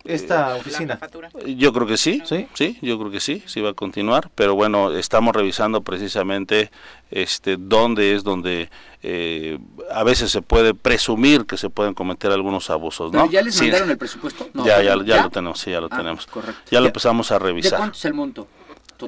Esta 0.08 0.56
oficina? 0.56 0.98
Yo 1.46 1.72
creo 1.72 1.86
que 1.86 1.96
sí, 1.96 2.22
sí, 2.24 2.48
sí, 2.54 2.78
yo 2.82 2.98
creo 2.98 3.10
que 3.10 3.20
sí, 3.20 3.42
sí 3.46 3.60
va 3.60 3.70
a 3.70 3.74
continuar, 3.74 4.30
pero 4.34 4.54
bueno, 4.54 4.92
estamos 4.92 5.34
revisando 5.34 5.82
precisamente 5.82 6.70
este 7.10 7.56
dónde 7.58 8.14
es 8.14 8.24
donde 8.24 8.70
eh, 9.02 9.58
a 9.90 10.02
veces 10.04 10.30
se 10.30 10.42
puede 10.42 10.74
presumir 10.74 11.46
que 11.46 11.56
se 11.56 11.70
pueden 11.70 11.94
cometer 11.94 12.32
algunos 12.32 12.70
abusos, 12.70 13.12
¿no? 13.12 13.30
ya 13.30 13.42
les 13.42 13.60
mandaron 13.60 13.90
el 13.90 13.98
presupuesto? 13.98 14.48
ya, 14.54 14.82
ya, 14.82 14.96
ya, 15.04 15.22
lo 15.22 15.30
tenemos, 15.30 15.60
sí, 15.60 15.70
ya 15.70 15.80
lo 15.80 15.88
ah, 15.90 15.96
tenemos. 15.96 16.26
Ya 16.70 16.80
lo 16.80 16.86
empezamos 16.86 17.30
a 17.30 17.38
revisar. 17.38 17.72
¿De 17.72 17.76
cuánto 17.76 17.96
es 17.96 18.04
el 18.04 18.14
monto? 18.14 18.48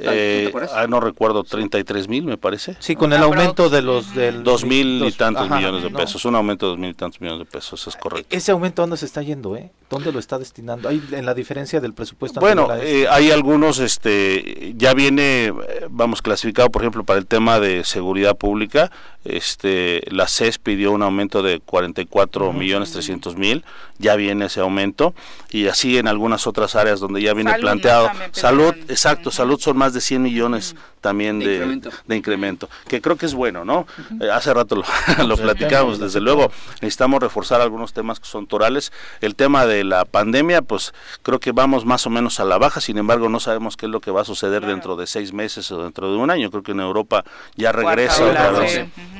Eh, 0.01 0.53
ah, 0.73 0.87
no 0.89 1.01
recuerdo, 1.01 1.43
33 1.43 2.09
mil 2.09 2.25
me 2.25 2.37
parece. 2.37 2.77
Sí, 2.79 2.95
con 2.95 3.13
el 3.13 3.23
aumento 3.23 3.69
de 3.69 3.83
los 3.83 4.15
del... 4.15 4.45
Dos 4.45 4.65
mil 4.65 5.05
y 5.05 5.13
tantos 5.13 5.51
millones 5.51 5.83
de 5.83 5.91
pesos, 5.91 6.25
un 6.25 6.37
aumento 6.37 6.67
de 6.67 6.71
dos 6.71 6.79
mil 6.79 6.91
y 6.91 6.95
tantos 6.95 7.21
millones 7.21 7.47
de 7.47 7.51
pesos, 7.51 7.87
es 7.89 7.97
correcto. 7.97 8.35
¿Ese 8.35 8.53
aumento 8.53 8.83
dónde 8.83 8.97
se 8.97 9.07
está 9.07 9.23
yendo, 9.23 9.57
eh? 9.57 9.73
¿Dónde 9.91 10.13
lo 10.13 10.21
está 10.21 10.39
destinando? 10.39 10.89
¿Hay 10.89 11.03
en 11.11 11.27
la 11.27 11.35
diferencia 11.35 11.81
del 11.81 11.95
presupuesto? 11.95 12.39
Bueno, 12.39 12.69
eh, 12.77 13.09
hay 13.11 13.33
algunos, 13.33 13.81
este, 13.81 14.73
ya 14.77 14.95
viene, 14.95 15.53
vamos, 15.91 16.23
clasificado, 16.23 16.71
por 16.71 16.83
ejemplo, 16.83 17.03
para 17.03 17.19
el 17.19 17.27
tema 17.27 17.59
de 17.59 17.83
seguridad 17.83 18.37
pública, 18.37 18.93
este, 19.25 20.03
la 20.07 20.29
CES 20.29 20.59
pidió 20.59 20.93
un 20.93 21.03
aumento 21.03 21.43
de 21.43 21.61
44 21.61 22.53
millones 22.53 22.93
300 22.93 23.37
mil, 23.37 23.65
ya 23.99 24.17
viene 24.17 24.47
ese 24.47 24.61
aumento, 24.61 25.13
y 25.51 25.67
así 25.67 25.99
en 25.99 26.09
algunas 26.09 26.47
otras 26.47 26.75
áreas 26.75 27.01
donde 27.01 27.21
ya 27.21 27.35
viene 27.35 27.53
planteado. 27.55 28.11
salud, 28.33 28.75
exacto, 28.89 29.31
salud 29.31 29.61
son 29.61 29.77
más 29.77 29.93
de 29.93 30.01
100 30.01 30.23
millones 30.23 30.75
también 31.01 31.39
de, 31.39 31.81
de, 32.07 32.17
incremento. 32.17 32.69
que 32.87 33.01
creo 33.01 33.17
que 33.17 33.27
es 33.27 33.35
bueno, 33.35 33.65
¿no? 33.65 33.87
Eh, 34.21 34.31
hace 34.31 34.53
rato 34.53 34.77
lo, 34.77 34.85
lo 35.27 35.37
platicamos, 35.37 35.99
desde 35.99 36.21
luego 36.21 36.51
necesitamos 36.83 37.21
reforzar 37.21 37.61
algunos 37.61 37.93
temas 37.93 38.21
que 38.21 38.27
son 38.27 38.47
torales. 38.47 38.93
El 39.21 39.35
tema 39.35 39.67
de 39.67 39.80
la 39.85 40.05
pandemia, 40.05 40.63
pues 40.63 40.93
creo 41.23 41.41
que 41.41 41.53
vamos 41.53 41.85
más 41.85 42.07
o 42.07 42.11
menos 42.11 42.41
a 42.41 42.45
la 42.45 42.59
baja, 42.59 42.81
sin 42.81 42.99
embargo 42.99 43.29
no 43.29 43.41
sabemos 43.41 43.77
qué 43.77 43.87
es 43.87 43.93
lo 43.93 44.01
que 44.01 44.11
va 44.11 44.23
a 44.23 44.25
suceder 44.25 44.67
dentro 44.67 44.97
de 44.97 45.07
seis 45.07 45.33
meses 45.33 45.71
o 45.73 45.83
dentro 45.83 46.11
de 46.11 46.19
un 46.19 46.31
año. 46.31 46.51
Creo 46.51 46.63
que 46.63 46.73
en 46.73 46.81
Europa 46.81 47.25
ya 47.57 47.73
regresa 47.73 48.25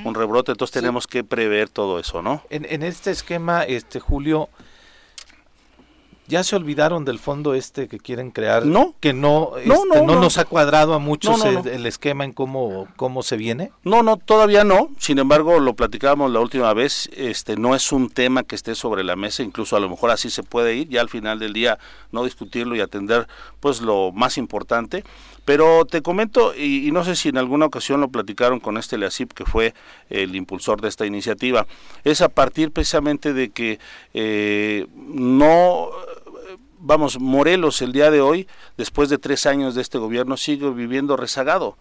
un 0.05 0.15
rebrote, 0.15 0.53
entonces 0.53 0.73
tenemos 0.73 1.07
que 1.07 1.25
prever 1.25 1.69
todo 1.69 1.99
eso, 1.99 2.23
¿no? 2.23 2.43
En, 2.51 2.67
en 2.69 2.83
este 2.83 3.11
esquema, 3.11 3.63
este 3.65 4.01
Julio, 4.01 4.49
ya 6.31 6.45
se 6.45 6.55
olvidaron 6.55 7.05
del 7.05 7.19
fondo 7.19 7.55
este 7.55 7.89
que 7.89 7.99
quieren 7.99 8.31
crear, 8.31 8.65
no, 8.65 8.95
que 9.01 9.13
no, 9.13 9.51
no, 9.67 9.83
este, 9.83 10.03
no, 10.07 10.21
nos 10.21 10.39
ha 10.39 10.45
cuadrado 10.45 10.95
a 10.95 11.01
muchos 11.01 11.45
el, 11.45 11.85
esquema 11.87 12.25
en 12.25 12.33
cómo, 12.33 12.87
cómo 12.97 13.23
se 13.23 13.37
viene. 13.37 13.73
No, 13.83 14.05
no, 14.05 14.17
todavía 14.17 14.63
no. 14.63 14.91
Sin 14.99 15.19
embargo, 15.19 15.59
lo 15.59 15.75
platicábamos 15.75 16.31
la 16.31 16.39
última 16.39 16.73
vez, 16.73 17.11
este, 17.15 17.57
no 17.57 17.75
es 17.75 17.91
un 17.91 18.09
tema 18.09 18.45
que 18.45 18.55
esté 18.55 18.77
sobre 18.77 19.03
la 19.03 19.17
mesa, 19.17 19.43
incluso 19.43 19.77
a 19.77 19.81
lo 19.81 19.91
mejor 19.91 20.11
así 20.11 20.31
se 20.31 20.45
puede 20.45 20.77
ir, 20.77 20.89
ya 20.89 21.01
al 21.01 21.09
final 21.09 21.41
del 21.41 21.53
día 21.53 21.79
no 22.13 22.25
discutirlo 22.25 22.77
y 22.77 22.81
atender, 22.81 23.27
pues 23.59 23.81
lo 23.81 24.13
más 24.13 24.39
importante. 24.39 25.05
Pero 25.45 25.85
te 25.85 26.01
comento, 26.01 26.55
y, 26.55 26.91
no 26.93 27.03
sé 27.03 27.17
si 27.17 27.29
en 27.29 27.39
alguna 27.39 27.67
ocasión 27.67 28.01
lo 28.01 28.09
platicaron 28.09 28.61
con 28.61 28.77
este 28.77 28.99
Leasip, 28.99 29.33
que 29.33 29.45
fue 29.45 29.75
el 30.09 30.37
impulsor 30.37 30.81
de 30.81 30.89
esta 30.89 31.07
iniciativa, 31.07 31.67
es 32.05 32.21
a 32.21 32.29
partir 32.29 32.71
precisamente 32.71 33.33
de 33.33 33.51
que 33.51 33.81
eh, 34.15 34.87
no 34.95 35.91
vamos, 36.81 37.21
Morelos 37.21 37.83
el 37.83 37.93
día 37.93 38.11
de 38.11 38.21
hoy, 38.21 38.49
después 38.77 39.09
de 39.09 39.19
tres 39.19 39.47
años 39.47 39.75
de 39.75 39.83
este 39.83 39.99
gobierno, 39.99 40.37
sigue 40.37 40.71
viviendo 40.71 41.17
rezagado 41.17 41.77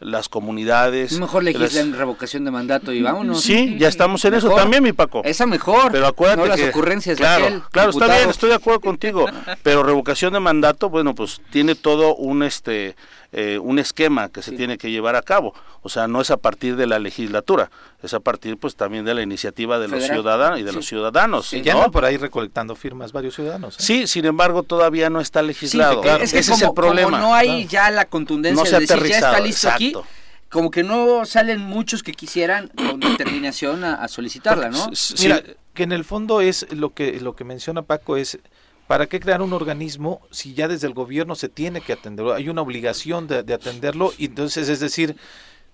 las 0.00 0.28
comunidades. 0.28 1.18
Mejor 1.18 1.44
legislen 1.44 1.92
revocación 1.92 2.44
de 2.44 2.50
mandato 2.50 2.92
y 2.92 3.02
vámonos. 3.02 3.42
Sí, 3.42 3.76
ya 3.78 3.88
estamos 3.88 4.24
en 4.24 4.34
eso 4.34 4.50
también, 4.54 4.82
mi 4.82 4.92
Paco. 4.92 5.22
Esa 5.24 5.46
mejor. 5.46 5.92
Pero 5.92 6.06
acuérdate 6.06 6.40
no 6.40 6.46
las 6.46 6.60
ocurrencias 6.60 7.18
claro, 7.18 7.62
claro, 7.70 7.90
está 7.90 8.06
bien, 8.06 8.30
estoy 8.30 8.48
de 8.48 8.56
acuerdo 8.56 8.80
contigo. 8.80 9.26
pero 9.62 9.82
revocación 9.82 10.32
de 10.32 10.40
mandato, 10.40 10.88
bueno, 10.88 11.14
pues 11.14 11.40
tiene 11.50 11.74
todo 11.74 12.16
un 12.16 12.42
este 12.42 12.96
eh, 13.32 13.58
un 13.58 13.78
esquema 13.78 14.28
que 14.28 14.42
se 14.42 14.52
tiene 14.52 14.76
que 14.76 14.90
llevar 14.90 15.16
a 15.16 15.22
cabo. 15.22 15.54
O 15.82 15.88
sea, 15.88 16.08
no 16.08 16.20
es 16.20 16.30
a 16.30 16.36
partir 16.36 16.76
de 16.76 16.86
la 16.86 16.98
legislatura, 16.98 17.70
es 18.02 18.12
a 18.12 18.20
partir 18.20 18.56
pues 18.56 18.76
también 18.76 19.04
de 19.04 19.14
la 19.14 19.22
iniciativa 19.22 19.78
de 19.78 19.88
los 19.88 20.04
ciudadanos 20.04 20.58
y 20.58 20.62
de 20.62 20.72
los 20.72 20.86
ciudadanos. 20.86 21.52
Y 21.52 21.62
ya 21.62 21.74
¿no? 21.74 21.90
por 21.90 22.04
ahí 22.04 22.16
recolectando 22.16 22.74
firmas 22.74 23.12
varios 23.12 23.34
ciudadanos. 23.34 23.78
¿eh? 23.78 23.82
Sí, 23.82 24.06
sin 24.06 24.24
embargo 24.24 24.62
todavía 24.62 25.10
no 25.10 25.20
está 25.20 25.42
legislado. 25.42 26.02
Ese 26.02 26.40
es 26.40 26.62
el 26.62 26.72
problema. 26.74 27.18
no 27.18 27.34
hay 27.34 27.66
ya 27.66 27.90
la 27.90 28.04
contundencia 28.06 28.78
de 28.78 28.86
decir 28.86 29.06
ya 29.06 29.18
está 29.18 29.40
listo 29.40 29.68
aquí 29.68 29.94
como 30.50 30.70
que 30.70 30.82
no 30.82 31.24
salen 31.24 31.60
muchos 31.60 32.02
que 32.02 32.12
quisieran 32.12 32.68
con 32.68 33.00
determinación 33.00 33.84
a, 33.84 34.06
solicitarla, 34.08 34.68
¿no? 34.68 34.90
Mira, 35.20 35.42
que 35.72 35.84
en 35.84 35.92
el 35.92 36.04
fondo 36.04 36.40
es 36.40 36.66
lo 36.72 36.90
que 36.90 37.20
lo 37.20 37.36
que 37.36 37.44
menciona 37.44 37.82
Paco 37.82 38.16
es 38.16 38.38
¿Para 38.90 39.06
qué 39.06 39.20
crear 39.20 39.40
un 39.40 39.52
organismo 39.52 40.20
si 40.32 40.52
ya 40.52 40.66
desde 40.66 40.88
el 40.88 40.94
gobierno 40.94 41.36
se 41.36 41.48
tiene 41.48 41.80
que 41.80 41.92
atenderlo? 41.92 42.34
Hay 42.34 42.48
una 42.48 42.62
obligación 42.62 43.28
de, 43.28 43.44
de 43.44 43.54
atenderlo 43.54 44.12
y 44.18 44.24
entonces 44.24 44.68
es 44.68 44.80
decir, 44.80 45.14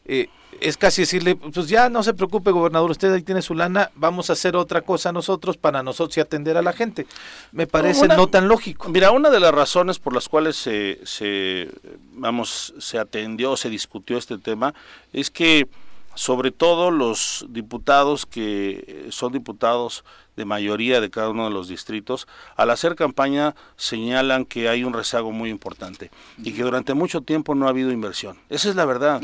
eh, 0.04 0.28
es 0.60 0.76
casi 0.76 1.00
decirle, 1.00 1.34
pues 1.34 1.66
ya 1.66 1.88
no 1.88 2.02
se 2.02 2.12
preocupe, 2.12 2.50
gobernador, 2.50 2.90
usted 2.90 3.10
ahí 3.14 3.22
tiene 3.22 3.40
su 3.40 3.54
lana, 3.54 3.90
vamos 3.94 4.28
a 4.28 4.34
hacer 4.34 4.54
otra 4.54 4.82
cosa 4.82 5.12
nosotros 5.12 5.56
para 5.56 5.82
nosotros 5.82 6.14
y 6.18 6.20
atender 6.20 6.58
a 6.58 6.62
la 6.62 6.74
gente. 6.74 7.06
Me 7.52 7.66
parece 7.66 8.06
no 8.06 8.26
tan 8.26 8.48
lógico. 8.48 8.90
Mira, 8.90 9.10
una 9.12 9.30
de 9.30 9.40
las 9.40 9.54
razones 9.54 9.98
por 9.98 10.12
las 10.12 10.28
cuales 10.28 10.56
se, 10.56 11.00
se, 11.04 11.70
vamos, 12.12 12.74
se 12.78 12.98
atendió, 12.98 13.56
se 13.56 13.70
discutió 13.70 14.18
este 14.18 14.36
tema, 14.36 14.74
es 15.14 15.30
que 15.30 15.66
sobre 16.14 16.50
todo 16.50 16.90
los 16.90 17.46
diputados 17.48 18.26
que 18.26 19.06
son 19.08 19.32
diputados 19.32 20.04
de 20.36 20.44
mayoría 20.44 21.00
de 21.00 21.10
cada 21.10 21.30
uno 21.30 21.44
de 21.44 21.50
los 21.50 21.68
distritos, 21.68 22.28
al 22.56 22.70
hacer 22.70 22.94
campaña 22.94 23.54
señalan 23.76 24.44
que 24.44 24.68
hay 24.68 24.84
un 24.84 24.92
rezago 24.92 25.32
muy 25.32 25.50
importante 25.50 26.10
y 26.42 26.52
que 26.52 26.62
durante 26.62 26.94
mucho 26.94 27.22
tiempo 27.22 27.54
no 27.54 27.66
ha 27.66 27.70
habido 27.70 27.90
inversión. 27.90 28.38
Esa 28.50 28.68
es 28.68 28.76
la 28.76 28.84
verdad. 28.84 29.20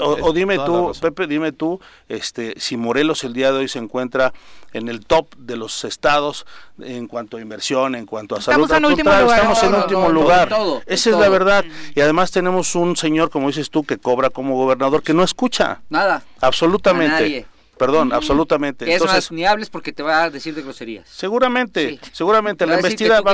O, 0.00 0.32
dime 0.32 0.56
tú, 0.56 0.92
Pepe, 1.00 1.26
dime 1.26 1.52
tú, 1.52 1.80
este, 2.08 2.54
si 2.58 2.76
Morelos 2.76 3.24
el 3.24 3.34
día 3.34 3.52
de 3.52 3.58
hoy 3.58 3.68
se 3.68 3.78
encuentra 3.78 4.32
en 4.72 4.88
el 4.88 5.04
top 5.04 5.34
de 5.36 5.56
los 5.56 5.84
estados 5.84 6.46
en 6.80 7.06
cuanto 7.06 7.36
a 7.36 7.40
inversión, 7.40 7.94
en 7.94 8.06
cuanto 8.06 8.36
a 8.36 8.40
salud. 8.40 8.70
En 8.72 8.84
último 8.84 9.10
lugar, 9.10 9.38
estamos 9.38 9.62
en 9.62 9.74
último 9.74 10.08
lugar. 10.08 10.48
Esa 10.86 11.10
es 11.10 11.16
la 11.16 11.28
verdad. 11.28 11.64
Y 11.94 12.00
además 12.00 12.30
tenemos 12.30 12.74
un 12.74 12.96
señor, 12.96 13.30
como 13.30 13.48
dices 13.48 13.70
tú, 13.70 13.84
que 13.84 13.98
cobra 13.98 14.30
como 14.30 14.56
gobernador, 14.56 15.02
que 15.02 15.14
no 15.14 15.22
escucha. 15.22 15.80
Nada. 15.90 16.22
Absolutamente. 16.40 17.46
Perdón, 17.78 18.12
absolutamente. 18.12 18.84
Que 18.84 18.94
Entonces, 18.94 19.30
es 19.30 19.32
más 19.32 19.70
porque 19.70 19.92
te 19.92 20.02
va 20.02 20.24
a 20.24 20.30
decir 20.30 20.54
de 20.54 20.62
groserías. 20.62 21.08
Seguramente, 21.08 21.98
seguramente 22.12 22.66
la 22.66 22.76
investida 22.76 23.20
va, 23.20 23.32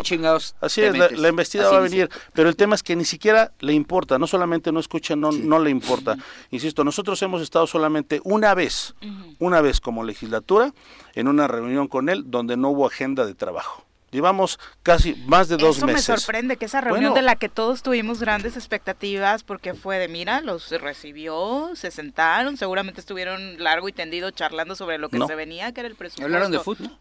así 0.61 0.83
es, 0.83 0.97
la, 0.97 1.29
investida 1.29 1.71
va 1.71 1.79
a 1.79 1.81
venir, 1.81 2.09
pero 2.33 2.49
el 2.49 2.57
tema 2.57 2.75
es 2.75 2.83
que 2.83 2.95
ni 2.97 3.05
siquiera 3.05 3.53
le 3.61 3.73
importa, 3.73 4.19
no 4.19 4.27
solamente 4.27 4.73
no 4.73 4.81
escucha, 4.81 5.17
no, 5.17 5.33
no 5.33 5.59
le 5.59 5.71
importa. 5.71 6.17
Insisto, 6.51 6.85
nosotros 6.85 7.21
hemos 7.23 7.43
estado 7.43 7.67
solamente 7.67 8.21
una 8.25 8.55
vez, 8.55 8.95
una 9.39 9.61
vez 9.61 9.81
como 9.81 10.05
legislatura 10.05 10.73
en 11.15 11.29
una 11.29 11.49
reunión 11.49 11.89
con 11.89 12.09
él 12.09 12.25
donde 12.27 12.57
no 12.57 12.71
hubo 12.71 12.87
agenda 12.87 13.25
de 13.27 13.35
trabajo. 13.35 13.84
Llevamos 14.15 14.61
casi 14.85 15.17
más 15.27 15.49
de 15.49 15.57
dos 15.57 15.83
meses. 15.83 16.05
Eso 16.05 16.13
me 16.13 16.19
sorprende, 16.19 16.57
que 16.57 16.67
esa 16.67 16.81
reunión 16.81 17.15
de 17.15 17.23
la 17.23 17.35
que 17.35 17.49
todos 17.49 17.83
tuvimos 17.83 18.21
grandes 18.21 18.57
expectativas, 18.57 19.43
porque 19.43 19.75
fue 19.75 19.99
de, 19.99 20.07
mira, 20.07 20.41
los 20.41 20.71
recibió, 20.71 21.71
se 21.75 21.91
sentaron, 21.91 22.57
seguramente 22.57 23.01
estuvieron 23.01 23.61
largo 23.61 23.89
y 23.89 23.93
tendido 23.93 24.31
charlando 24.31 24.77
sobre 24.77 24.99
lo 24.99 25.09
que 25.09 25.19
se 25.27 25.35
venía, 25.35 25.73
que 25.73 25.81
era 25.81 25.89
el 25.89 25.97
presupuesto. 25.97 26.27
¿Hablaron 26.27 26.53
de 26.53 26.61
fútbol? 26.61 26.97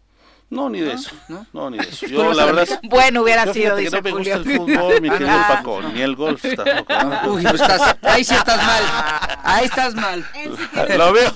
No, 0.50 0.68
ni 0.68 0.80
de 0.80 0.92
eso. 0.92 1.10
¿No? 1.52 1.70
ni 1.70 1.78
de 1.78 1.88
eso. 1.88 2.06
Yo, 2.08 2.32
la 2.32 2.46
verdad. 2.46 2.80
Bueno, 2.84 3.22
hubiera 3.22 3.52
sido, 3.52 3.76
dice 3.76 3.96
no 3.96 4.02
me 4.02 4.10
gusta 4.10 4.34
el 4.34 4.44
fútbol, 4.44 5.00
mi 5.00 5.10
querido 5.10 5.38
Paco, 5.48 5.82
ni 5.82 6.00
el 6.02 6.16
golf 6.16 6.44
tampoco. 6.56 7.32
Uy, 7.32 7.42
pues 7.42 7.60
estás, 7.60 7.96
ahí 8.02 8.24
sí 8.24 8.34
estás 8.34 8.64
mal. 8.64 8.84
Ahí 9.42 9.64
estás 9.66 9.94
mal. 9.94 10.24
lo 10.96 11.12
mío, 11.12 11.32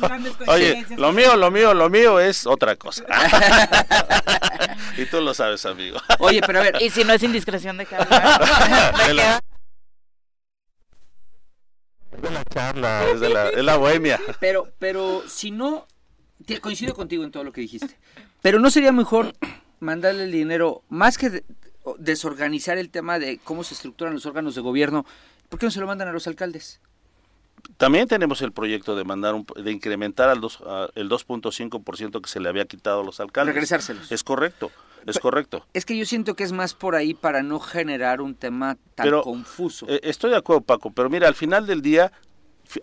oye, 0.46 0.86
lo 0.96 1.12
mío, 1.12 1.36
lo 1.36 1.50
mío, 1.50 1.74
lo 1.74 1.88
mío 1.88 2.20
es 2.20 2.46
otra 2.46 2.76
cosa. 2.76 3.04
Y 4.98 5.06
tú 5.06 5.20
lo 5.20 5.32
sabes, 5.32 5.64
amigo. 5.64 5.98
Oye, 6.18 6.40
pero 6.44 6.60
a 6.60 6.62
ver. 6.62 6.78
Y 6.82 6.90
si 6.90 7.04
no 7.04 7.12
es 7.12 7.22
indiscreción 7.22 7.78
de 7.78 7.86
hablar. 7.90 9.42
Es 12.10 12.22
de 12.22 12.30
la 12.30 12.44
charla, 12.44 13.08
es 13.10 13.20
de 13.20 13.28
la, 13.28 13.48
es 13.48 13.64
la 13.64 13.76
bohemia. 13.76 14.18
Pero, 14.40 14.72
pero 14.80 15.22
si 15.28 15.52
no, 15.52 15.86
coincido 16.60 16.92
contigo 16.92 17.22
en 17.22 17.30
todo 17.30 17.44
lo 17.44 17.52
que 17.52 17.60
dijiste. 17.60 17.96
Pero 18.42 18.58
no 18.58 18.70
sería 18.70 18.90
mejor 18.90 19.34
mandarle 19.78 20.24
el 20.24 20.32
dinero, 20.32 20.82
más 20.88 21.16
que 21.16 21.44
desorganizar 21.98 22.76
el 22.76 22.90
tema 22.90 23.20
de 23.20 23.38
cómo 23.38 23.62
se 23.62 23.74
estructuran 23.74 24.14
los 24.14 24.26
órganos 24.26 24.56
de 24.56 24.60
gobierno, 24.62 25.06
¿por 25.48 25.60
qué 25.60 25.66
no 25.66 25.70
se 25.70 25.80
lo 25.80 25.86
mandan 25.86 26.08
a 26.08 26.12
los 26.12 26.26
alcaldes? 26.26 26.80
También 27.76 28.08
tenemos 28.08 28.42
el 28.42 28.52
proyecto 28.52 28.96
de 28.96 29.04
mandar 29.04 29.36
de 29.56 29.70
incrementar 29.70 30.28
al 30.28 30.40
dos, 30.40 30.58
el 30.94 31.08
2.5% 31.08 32.20
que 32.20 32.28
se 32.28 32.40
le 32.40 32.48
había 32.48 32.64
quitado 32.64 33.00
a 33.00 33.04
los 33.04 33.20
alcaldes. 33.20 33.54
Regresárselos. 33.54 34.10
Es 34.10 34.24
correcto, 34.24 34.70
es 35.06 35.18
correcto. 35.18 35.64
Es 35.74 35.84
que 35.84 35.96
yo 35.96 36.04
siento 36.04 36.34
que 36.34 36.44
es 36.44 36.52
más 36.52 36.74
por 36.74 36.94
ahí 36.94 37.14
para 37.14 37.42
no 37.42 37.60
generar 37.60 38.20
un 38.20 38.34
tema 38.34 38.76
tan 38.94 39.10
confuso. 39.22 39.86
Eh, 39.88 40.00
estoy 40.02 40.30
de 40.30 40.36
acuerdo, 40.36 40.62
Paco, 40.62 40.90
pero 40.90 41.08
mira, 41.08 41.28
al 41.28 41.34
final 41.34 41.66
del 41.66 41.82
día, 41.82 42.12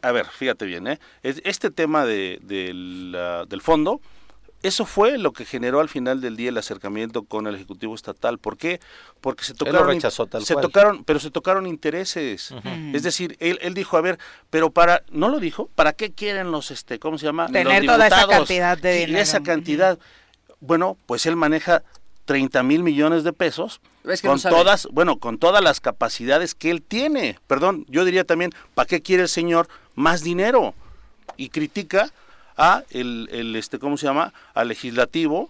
a 0.01 0.11
ver, 0.11 0.25
fíjate 0.27 0.65
bien, 0.65 0.87
¿eh? 0.87 0.99
este 1.23 1.71
tema 1.71 2.05
de, 2.05 2.39
del 2.41 3.61
fondo 3.61 4.01
eso 4.67 4.85
fue 4.85 5.17
lo 5.17 5.31
que 5.31 5.45
generó 5.45 5.79
al 5.79 5.89
final 5.89 6.21
del 6.21 6.35
día 6.35 6.49
el 6.49 6.57
acercamiento 6.57 7.23
con 7.23 7.45
el 7.45 7.55
Ejecutivo 7.55 7.93
Estatal. 7.93 8.39
¿Por 8.39 8.57
qué? 8.57 8.79
Porque 9.21 9.43
se 9.43 9.53
tocaron, 9.53 9.87
rechazó 9.87 10.25
tal 10.25 10.43
se 10.43 10.55
tocaron, 10.55 11.03
pero 11.03 11.19
se 11.19 11.29
tocaron 11.29 11.67
intereses. 11.67 12.53
Es 12.93 13.03
decir, 13.03 13.37
él, 13.39 13.59
él 13.61 13.73
dijo, 13.75 13.95
a 13.97 14.01
ver, 14.01 14.17
pero 14.49 14.71
para, 14.71 15.03
no 15.11 15.29
lo 15.29 15.39
dijo, 15.39 15.69
¿para 15.75 15.93
qué 15.93 16.13
quieren 16.13 16.51
los, 16.51 16.71
este, 16.71 16.97
cómo 16.97 17.17
se 17.17 17.25
llama? 17.27 17.47
Tener 17.47 17.85
toda 17.85 18.07
esa 18.07 18.27
cantidad 18.27 18.77
de 18.77 18.93
dinero. 18.93 19.19
esa 19.19 19.43
cantidad. 19.43 19.99
Bueno, 20.59 20.97
pues 21.05 21.27
él 21.27 21.35
maneja 21.35 21.83
30 22.25 22.63
mil 22.63 22.81
millones 22.81 23.23
de 23.23 23.33
pesos 23.33 23.81
con 24.23 24.41
todas, 24.41 24.87
bueno, 24.91 25.19
con 25.19 25.37
todas 25.37 25.63
las 25.63 25.79
capacidades 25.79 26.55
que 26.55 26.71
él 26.71 26.81
tiene. 26.81 27.39
Perdón, 27.45 27.85
yo 27.87 28.03
diría 28.03 28.23
también, 28.23 28.51
¿para 28.73 28.87
qué 28.87 29.01
quiere 29.01 29.23
el 29.23 29.29
señor 29.29 29.67
más 29.93 30.23
dinero? 30.23 30.73
Y 31.37 31.49
critica 31.49 32.11
a 32.57 32.83
el, 32.91 33.29
el 33.31 33.55
este 33.55 33.79
cómo 33.79 33.97
se 33.97 34.05
llama 34.05 34.33
al 34.53 34.67
legislativo 34.67 35.49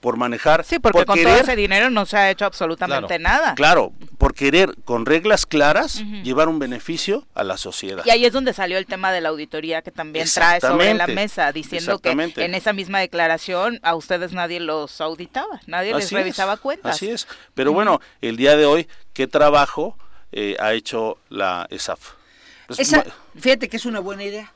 por 0.00 0.16
manejar 0.16 0.64
sí 0.64 0.78
porque 0.78 1.04
con 1.04 1.22
todo 1.22 1.36
ese 1.36 1.56
dinero 1.56 1.90
no 1.90 2.06
se 2.06 2.16
ha 2.16 2.30
hecho 2.30 2.46
absolutamente 2.46 3.18
nada. 3.18 3.54
Claro 3.54 3.92
por 4.18 4.34
querer 4.34 4.74
con 4.84 5.06
reglas 5.06 5.46
claras 5.46 6.02
llevar 6.22 6.48
un 6.48 6.58
beneficio 6.58 7.26
a 7.34 7.44
la 7.44 7.56
sociedad. 7.56 8.04
Y 8.04 8.10
ahí 8.10 8.24
es 8.24 8.32
donde 8.32 8.52
salió 8.52 8.78
el 8.78 8.86
tema 8.86 9.12
de 9.12 9.20
la 9.20 9.28
auditoría 9.28 9.82
que 9.82 9.90
también 9.90 10.28
trae 10.32 10.60
sobre 10.60 10.94
la 10.94 11.06
mesa 11.06 11.52
diciendo 11.52 11.98
que 11.98 12.10
en 12.10 12.54
esa 12.54 12.72
misma 12.72 13.00
declaración 13.00 13.78
a 13.82 13.94
ustedes 13.94 14.32
nadie 14.32 14.60
los 14.60 15.00
auditaba 15.00 15.60
nadie 15.66 15.94
les 15.94 16.10
revisaba 16.12 16.56
cuentas. 16.56 16.96
así 16.96 17.10
es. 17.10 17.28
Pero 17.54 17.72
bueno 17.72 18.00
el 18.20 18.36
día 18.36 18.56
de 18.56 18.64
hoy 18.64 18.88
qué 19.12 19.26
trabajo 19.26 19.96
eh, 20.32 20.56
ha 20.60 20.72
hecho 20.72 21.18
la 21.28 21.66
ESAF 21.70 22.12
fíjate 23.38 23.68
que 23.68 23.76
es 23.76 23.84
una 23.84 24.00
buena 24.00 24.24
idea 24.24 24.52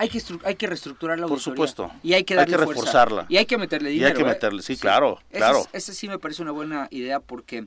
hay 0.00 0.08
que, 0.08 0.22
hay 0.44 0.54
que 0.54 0.66
reestructurar 0.66 1.18
la 1.18 1.26
Por 1.26 1.40
supuesto. 1.40 1.90
Y 2.02 2.14
hay 2.14 2.24
que 2.24 2.34
darle 2.34 2.56
reforzarla. 2.56 3.26
Y 3.28 3.36
hay 3.36 3.44
que 3.44 3.58
meterle 3.58 3.90
dinero. 3.90 4.08
Y 4.08 4.10
hay 4.10 4.16
que 4.16 4.22
¿eh? 4.22 4.32
meterle, 4.32 4.62
sí, 4.62 4.78
claro, 4.78 5.20
claro. 5.30 5.66
Esa 5.74 5.92
sí 5.92 6.08
me 6.08 6.18
parece 6.18 6.40
una 6.40 6.52
buena 6.52 6.88
idea 6.90 7.20
porque 7.20 7.66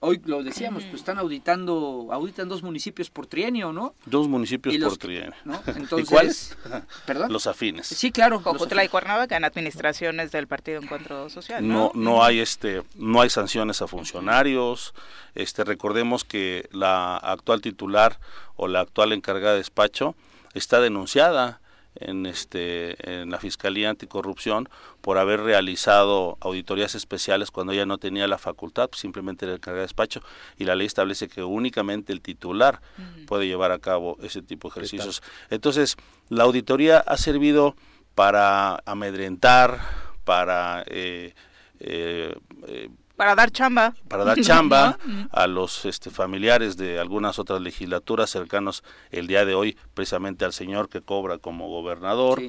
hoy 0.00 0.22
lo 0.24 0.42
decíamos, 0.42 0.84
pues 0.84 0.94
están 0.94 1.18
auditando, 1.18 2.08
auditan 2.12 2.48
dos 2.48 2.62
municipios 2.62 3.10
por 3.10 3.26
trienio, 3.26 3.74
¿no? 3.74 3.94
Dos 4.06 4.26
municipios 4.26 4.74
por 4.78 4.96
trienio. 4.96 5.34
Entonces, 5.66 6.08
¿Y 6.08 6.10
cuáles? 6.10 6.56
¿Perdón? 7.04 7.30
Los 7.30 7.46
afines. 7.46 7.88
Sí, 7.88 8.10
claro. 8.10 8.40
Cojutla 8.40 8.82
y 8.82 8.88
Cuernavaca 8.88 9.36
en 9.36 9.44
administraciones 9.44 10.32
del 10.32 10.46
Partido 10.46 10.80
Encuentro 10.80 11.28
Social. 11.28 11.66
¿no? 11.68 11.92
no, 11.94 12.00
no 12.02 12.24
hay 12.24 12.40
este, 12.40 12.84
no 12.94 13.20
hay 13.20 13.28
sanciones 13.28 13.82
a 13.82 13.86
funcionarios. 13.86 14.94
Este, 15.34 15.62
recordemos 15.62 16.24
que 16.24 16.70
la 16.72 17.18
actual 17.18 17.60
titular 17.60 18.18
o 18.56 18.66
la 18.66 18.80
actual 18.80 19.12
encargada 19.12 19.52
de 19.52 19.58
despacho 19.58 20.14
está 20.54 20.80
denunciada 20.80 21.60
en 22.00 22.26
este 22.26 23.20
en 23.22 23.30
la 23.30 23.38
Fiscalía 23.38 23.90
Anticorrupción 23.90 24.68
por 25.00 25.18
haber 25.18 25.40
realizado 25.40 26.36
auditorías 26.40 26.94
especiales 26.94 27.50
cuando 27.50 27.72
ella 27.72 27.86
no 27.86 27.98
tenía 27.98 28.26
la 28.26 28.38
facultad, 28.38 28.88
pues 28.88 29.00
simplemente 29.00 29.46
le 29.46 29.58
carga 29.58 29.78
de 29.78 29.82
despacho 29.82 30.20
y 30.58 30.64
la 30.64 30.74
ley 30.74 30.86
establece 30.86 31.28
que 31.28 31.42
únicamente 31.42 32.12
el 32.12 32.20
titular 32.20 32.80
puede 33.26 33.46
llevar 33.46 33.72
a 33.72 33.78
cabo 33.78 34.16
ese 34.22 34.42
tipo 34.42 34.68
de 34.68 34.72
ejercicios. 34.72 35.22
Entonces, 35.50 35.96
la 36.28 36.44
auditoría 36.44 36.98
ha 36.98 37.16
servido 37.16 37.76
para 38.14 38.82
amedrentar, 38.86 39.80
para 40.24 40.84
eh, 40.86 41.34
eh, 41.80 42.34
eh 42.66 42.88
para 43.16 43.34
dar 43.34 43.50
chamba. 43.50 43.94
Para 44.08 44.24
dar 44.24 44.40
chamba 44.40 44.98
a 45.32 45.46
los 45.46 45.84
este, 45.84 46.10
familiares 46.10 46.76
de 46.76 46.98
algunas 47.00 47.38
otras 47.38 47.60
legislaturas 47.60 48.30
cercanos 48.30 48.84
el 49.10 49.26
día 49.26 49.44
de 49.44 49.54
hoy, 49.54 49.76
precisamente 49.94 50.44
al 50.44 50.52
señor 50.52 50.88
que 50.88 51.00
cobra 51.00 51.38
como 51.38 51.68
gobernador. 51.68 52.42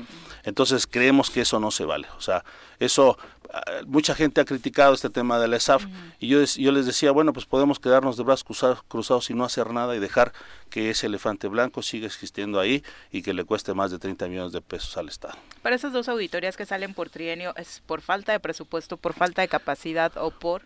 Entonces 0.44 0.86
creemos 0.86 1.30
que 1.30 1.42
eso 1.42 1.60
no 1.60 1.72
se 1.72 1.86
vale. 1.86 2.08
O 2.18 2.22
sea, 2.22 2.44
eso, 2.80 3.18
ah, 3.54 3.62
mucha 3.86 4.14
gente 4.14 4.42
ha 4.42 4.46
criticado 4.46 4.94
este 4.94 5.10
tema 5.10 5.40
de 5.40 5.48
la 5.48 5.56
ESAF 5.56 5.86
y 6.20 6.28
yo, 6.28 6.44
yo 6.44 6.72
les 6.72 6.86
decía, 6.86 7.12
bueno, 7.12 7.34
pues 7.34 7.46
podemos 7.46 7.80
quedarnos 7.80 8.18
de 8.18 8.24
brazos 8.24 8.44
cruzados, 8.44 8.84
cruzados 8.88 9.30
y 9.30 9.34
no 9.34 9.46
hacer 9.46 9.72
nada 9.72 9.96
y 9.96 10.00
dejar 10.00 10.34
que 10.70 10.90
ese 10.90 11.08
elefante 11.08 11.48
blanco 11.48 11.82
siga 11.82 12.08
existiendo 12.08 12.60
ahí 12.60 12.84
y 13.12 13.22
que 13.22 13.34
le 13.34 13.46
cueste 13.46 13.74
más 13.74 13.92
de 13.92 14.00
30 14.00 14.28
millones 14.28 14.52
de 14.52 14.62
pesos 14.62 14.98
al 14.98 15.08
Estado. 15.08 15.36
Para 15.62 15.76
esas 15.76 15.94
dos 15.94 16.10
auditorías 16.10 16.58
que 16.58 16.66
salen 16.66 16.94
por 16.94 17.10
trienio, 17.10 17.56
¿es 17.56 17.82
por 17.86 18.02
falta 18.02 18.34
de 18.34 18.40
presupuesto, 18.40 18.98
por 18.98 19.14
falta 19.14 19.42
de 19.42 19.48
capacidad 19.48 20.12
o 20.18 20.32
por...? 20.32 20.57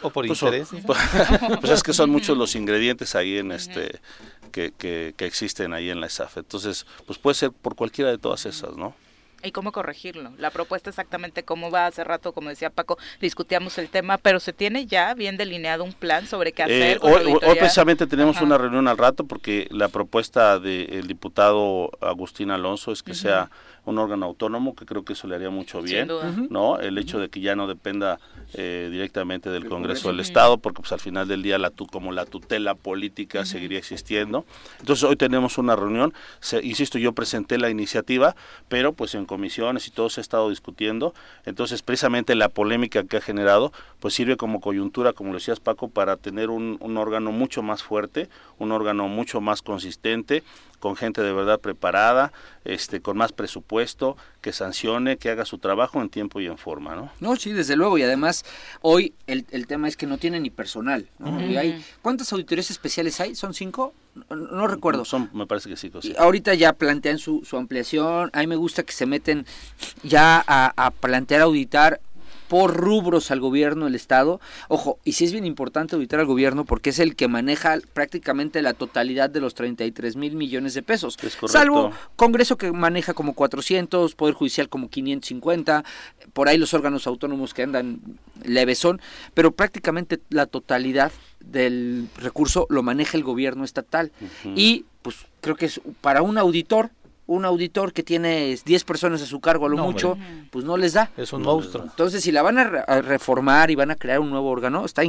O 0.00 0.10
por 0.10 0.26
pues 0.26 0.42
interés. 0.42 0.68
Pues, 0.84 0.98
pues, 1.60 1.72
es 1.72 1.82
que 1.82 1.92
son 1.92 2.10
muchos 2.10 2.36
los 2.36 2.54
ingredientes 2.54 3.14
ahí 3.14 3.38
en 3.38 3.52
este 3.52 4.00
que, 4.50 4.72
que, 4.76 5.14
que 5.16 5.26
existen 5.26 5.72
ahí 5.72 5.90
en 5.90 6.00
la 6.00 6.06
ESAF. 6.06 6.38
Entonces, 6.38 6.86
pues 7.06 7.18
puede 7.18 7.34
ser 7.34 7.52
por 7.52 7.76
cualquiera 7.76 8.10
de 8.10 8.18
todas 8.18 8.46
esas, 8.46 8.76
¿no? 8.76 8.94
y 9.42 9.52
cómo 9.52 9.72
corregirlo. 9.72 10.32
La 10.38 10.50
propuesta 10.50 10.90
exactamente 10.90 11.42
cómo 11.42 11.70
va. 11.70 11.86
Hace 11.86 12.04
rato, 12.04 12.32
como 12.32 12.48
decía 12.48 12.70
Paco, 12.70 12.98
discutíamos 13.20 13.76
el 13.78 13.88
tema, 13.88 14.18
pero 14.18 14.40
se 14.40 14.52
tiene 14.52 14.86
ya 14.86 15.14
bien 15.14 15.36
delineado 15.36 15.84
un 15.84 15.92
plan 15.92 16.26
sobre 16.26 16.52
qué 16.52 16.62
hacer. 16.62 16.96
Eh, 16.96 16.98
hoy, 17.02 17.56
precisamente 17.58 18.06
tenemos 18.06 18.40
una 18.40 18.58
reunión 18.58 18.88
al 18.88 18.98
rato 18.98 19.24
porque 19.24 19.66
la 19.70 19.88
propuesta 19.88 20.58
del 20.58 21.06
diputado 21.06 21.90
Agustín 22.00 22.50
Alonso 22.50 22.92
es 22.92 23.02
que 23.02 23.14
sea 23.14 23.50
un 23.84 23.98
órgano 23.98 24.26
autónomo, 24.26 24.74
que 24.74 24.86
creo 24.86 25.04
que 25.04 25.14
eso 25.14 25.26
le 25.26 25.34
haría 25.34 25.50
mucho 25.50 25.82
bien, 25.82 26.08
¿no? 26.50 26.78
El 26.78 26.98
hecho 26.98 27.18
de 27.18 27.28
que 27.28 27.40
ya 27.40 27.56
no 27.56 27.66
dependa 27.66 28.20
eh, 28.54 28.88
directamente 28.90 29.50
del 29.50 29.68
Congreso 29.68 30.08
del 30.08 30.20
Estado, 30.20 30.58
porque 30.58 30.82
pues 30.82 30.92
al 30.92 31.00
final 31.00 31.26
del 31.26 31.42
día 31.42 31.58
la 31.58 31.70
tu, 31.70 31.86
como 31.86 32.12
la 32.12 32.24
tutela 32.24 32.74
política 32.74 33.44
seguiría 33.44 33.78
existiendo. 33.78 34.44
Entonces 34.78 35.04
hoy 35.04 35.16
tenemos 35.16 35.58
una 35.58 35.74
reunión, 35.74 36.14
insisto, 36.62 36.98
yo 36.98 37.12
presenté 37.12 37.58
la 37.58 37.70
iniciativa, 37.70 38.36
pero 38.68 38.92
pues 38.92 39.14
en 39.14 39.26
comisiones 39.26 39.88
y 39.88 39.90
todo 39.90 40.10
se 40.10 40.20
ha 40.20 40.22
estado 40.22 40.50
discutiendo, 40.50 41.14
entonces 41.44 41.82
precisamente 41.82 42.34
la 42.36 42.48
polémica 42.48 43.02
que 43.04 43.16
ha 43.16 43.20
generado, 43.20 43.72
pues 43.98 44.14
sirve 44.14 44.36
como 44.36 44.60
coyuntura, 44.60 45.12
como 45.12 45.30
lo 45.30 45.38
decías 45.38 45.58
Paco, 45.58 45.88
para 45.88 46.16
tener 46.16 46.50
un, 46.50 46.76
un 46.80 46.96
órgano 46.96 47.32
mucho 47.32 47.62
más 47.62 47.82
fuerte, 47.82 48.28
un 48.58 48.70
órgano 48.70 49.08
mucho 49.08 49.40
más 49.40 49.62
consistente, 49.62 50.44
con 50.82 50.96
gente 50.96 51.22
de 51.22 51.32
verdad 51.32 51.60
preparada, 51.60 52.32
este, 52.64 53.00
con 53.00 53.16
más 53.16 53.30
presupuesto, 53.30 54.16
que 54.40 54.52
sancione, 54.52 55.16
que 55.16 55.30
haga 55.30 55.44
su 55.44 55.58
trabajo 55.58 56.02
en 56.02 56.08
tiempo 56.08 56.40
y 56.40 56.46
en 56.46 56.58
forma, 56.58 56.96
¿no? 56.96 57.12
No, 57.20 57.36
sí, 57.36 57.52
desde 57.52 57.76
luego, 57.76 57.98
y 57.98 58.02
además 58.02 58.44
hoy 58.80 59.14
el, 59.28 59.46
el 59.52 59.68
tema 59.68 59.86
es 59.86 59.96
que 59.96 60.08
no 60.08 60.18
tiene 60.18 60.40
ni 60.40 60.50
personal, 60.50 61.06
hay, 61.24 61.84
¿Cuántas 62.02 62.32
auditorías 62.32 62.68
especiales 62.72 63.20
hay? 63.20 63.36
¿Son 63.36 63.54
cinco? 63.54 63.94
No, 64.28 64.66
recuerdo. 64.66 65.04
Son, 65.04 65.30
me 65.32 65.46
parece 65.46 65.68
que 65.68 65.76
sí. 65.76 65.92
ahorita 66.18 66.52
ya 66.54 66.72
plantean 66.72 67.18
su, 67.18 67.44
su 67.44 67.56
ampliación, 67.56 68.30
a 68.32 68.40
mí 68.40 68.48
me 68.48 68.56
gusta 68.56 68.82
que 68.82 68.92
se 68.92 69.06
meten 69.06 69.46
ya 70.02 70.42
a, 70.44 70.72
a 70.76 70.90
plantear 70.90 71.42
auditar 71.42 72.00
por 72.52 72.76
rubros 72.76 73.30
al 73.30 73.40
gobierno 73.40 73.86
del 73.86 73.94
Estado. 73.94 74.38
Ojo, 74.68 74.98
y 75.04 75.12
sí 75.12 75.24
es 75.24 75.32
bien 75.32 75.46
importante 75.46 75.94
auditar 75.94 76.20
al 76.20 76.26
gobierno 76.26 76.66
porque 76.66 76.90
es 76.90 76.98
el 76.98 77.16
que 77.16 77.26
maneja 77.26 77.78
prácticamente 77.94 78.60
la 78.60 78.74
totalidad 78.74 79.30
de 79.30 79.40
los 79.40 79.54
33 79.54 80.16
mil 80.16 80.36
millones 80.36 80.74
de 80.74 80.82
pesos. 80.82 81.16
Salvo 81.46 81.92
Congreso 82.14 82.58
que 82.58 82.70
maneja 82.70 83.14
como 83.14 83.32
400, 83.32 84.14
Poder 84.16 84.34
Judicial 84.34 84.68
como 84.68 84.90
550, 84.90 85.82
por 86.34 86.50
ahí 86.50 86.58
los 86.58 86.74
órganos 86.74 87.06
autónomos 87.06 87.54
que 87.54 87.62
andan 87.62 88.00
levesón, 88.44 89.00
pero 89.32 89.52
prácticamente 89.52 90.20
la 90.28 90.44
totalidad 90.44 91.10
del 91.40 92.06
recurso 92.18 92.66
lo 92.68 92.82
maneja 92.82 93.16
el 93.16 93.24
gobierno 93.24 93.64
estatal. 93.64 94.12
Y 94.54 94.84
pues 95.00 95.16
creo 95.40 95.56
que 95.56 95.64
es 95.64 95.80
para 96.02 96.20
un 96.20 96.36
auditor 96.36 96.90
un 97.26 97.44
auditor 97.44 97.92
que 97.92 98.02
tiene 98.02 98.56
10 98.64 98.84
personas 98.84 99.22
a 99.22 99.26
su 99.26 99.40
cargo 99.40 99.66
a 99.66 99.68
lo 99.68 99.76
mucho, 99.78 100.16
pues 100.50 100.64
no 100.64 100.76
les 100.76 100.94
da. 100.94 101.10
Es 101.16 101.32
un 101.32 101.42
monstruo. 101.42 101.84
Entonces, 101.84 102.22
si 102.22 102.32
la 102.32 102.42
van 102.42 102.58
a, 102.58 102.64
reformar 103.02 103.70
y 103.70 103.74
van 103.74 103.90
a 103.90 103.96
crear 103.96 104.20
un 104.20 104.30
nuevo 104.30 104.50
órgano, 104.50 104.84
está 104.84 105.02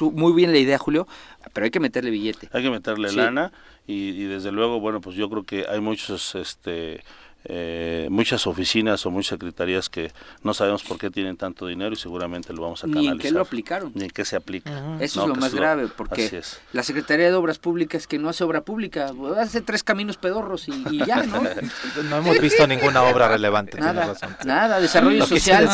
muy 0.00 0.32
bien 0.32 0.52
la 0.52 0.58
idea, 0.58 0.78
Julio, 0.78 1.06
pero 1.52 1.64
hay 1.64 1.70
que 1.70 1.80
meterle 1.80 2.10
billete. 2.10 2.48
Hay 2.52 2.62
que 2.62 2.70
meterle 2.70 3.12
lana 3.12 3.52
y, 3.86 4.10
y, 4.10 4.24
desde 4.24 4.52
luego, 4.52 4.80
bueno, 4.80 5.00
pues 5.00 5.16
yo 5.16 5.28
creo 5.30 5.44
que 5.44 5.66
hay 5.68 5.80
muchos 5.80 6.34
este 6.34 7.02
eh, 7.44 8.06
muchas 8.10 8.46
oficinas 8.46 9.04
o 9.04 9.10
muchas 9.10 9.30
secretarías 9.30 9.88
que 9.88 10.12
no 10.42 10.54
sabemos 10.54 10.84
por 10.84 10.98
qué 10.98 11.10
tienen 11.10 11.36
tanto 11.36 11.66
dinero 11.66 11.92
y 11.92 11.96
seguramente 11.96 12.52
lo 12.52 12.62
vamos 12.62 12.84
a 12.84 12.86
canalizar. 12.86 13.16
Ni 13.16 13.16
en 13.16 13.18
qué 13.18 13.30
lo 13.32 13.40
aplicaron. 13.40 13.92
Ni 13.94 14.04
en 14.04 14.10
qué 14.10 14.24
se 14.24 14.36
aplica. 14.36 14.70
Eso 15.00 15.22
es 15.22 15.28
lo 15.28 15.34
más 15.34 15.54
grave, 15.54 15.88
porque 15.88 16.42
la 16.72 16.82
Secretaría 16.82 17.26
de 17.26 17.34
Obras 17.34 17.58
Públicas 17.58 18.06
que 18.06 18.18
no 18.18 18.28
hace 18.28 18.44
obra 18.44 18.60
pública, 18.60 19.12
hace 19.38 19.60
tres 19.60 19.82
caminos 19.82 20.16
pedorros 20.16 20.68
y, 20.68 21.04
ya, 21.04 21.22
¿no? 21.24 21.42
no 22.08 22.18
hemos 22.18 22.38
visto 22.38 22.66
ninguna 22.66 23.02
obra 23.02 23.28
relevante. 23.28 23.78
Nada, 23.78 24.14
nada, 24.44 24.80
desarrollo 24.80 25.26
social. 25.26 25.68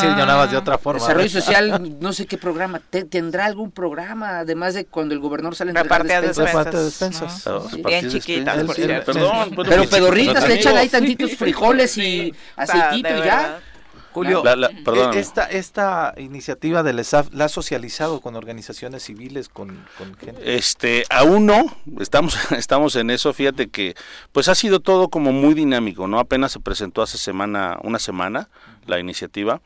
de 0.49 0.57
otra 0.57 0.77
forma. 0.77 1.01
Desarrollo 1.01 1.29
social, 1.29 1.97
no 1.99 2.13
sé 2.13 2.25
qué 2.25 2.37
programa, 2.37 2.79
¿tendrá 2.79 3.45
algún 3.45 3.71
programa, 3.71 4.39
además 4.39 4.73
de 4.73 4.85
cuando 4.85 5.13
el 5.13 5.19
gobernador 5.19 5.55
sale 5.55 5.71
a 5.75 5.81
entregar 5.81 6.25
despensas? 6.25 6.73
de 6.73 6.83
despensas. 6.83 7.47
Bien 7.85 8.09
chiquitas, 8.09 8.63
por 8.63 8.75
Perdón, 8.75 9.55
pero 9.55 9.85
pedorritas, 9.85 10.47
le 10.47 10.55
echan 10.55 10.75
ahí 10.75 10.89
tantitos 10.89 11.35
frijoles 11.35 11.58
frijoles 11.59 11.97
y 11.97 12.33
aceitito 12.55 13.15
y 13.17 13.25
ya. 13.25 13.61
Julio, 14.11 14.43
e-, 14.45 15.19
esta, 15.19 15.45
esta 15.45 16.13
iniciativa 16.17 16.83
del 16.83 16.99
ESAF 16.99 17.31
la 17.31 17.45
ha 17.45 17.49
socializado 17.49 18.21
con 18.21 18.35
organizaciones 18.35 19.03
civiles, 19.03 19.49
con, 19.49 19.85
gente. 20.19 20.55
Este, 20.55 21.05
aún 21.09 21.45
no, 21.45 21.65
estamos, 21.99 22.37
estamos 22.51 22.95
en 22.95 23.11
eso, 23.11 23.33
fíjate 23.33 23.69
que 23.69 23.95
pues 24.31 24.47
ha 24.47 24.55
sido 24.55 24.79
todo 24.79 25.09
como 25.09 25.31
muy 25.31 25.53
dinámico, 25.53 26.07
¿no? 26.07 26.19
Apenas 26.19 26.51
se 26.51 26.59
presentó 26.59 27.01
hace 27.01 27.17
semana, 27.17 27.77
una 27.83 27.99
semana 27.99 28.49
la 28.87 28.99
iniciativa. 28.99 29.61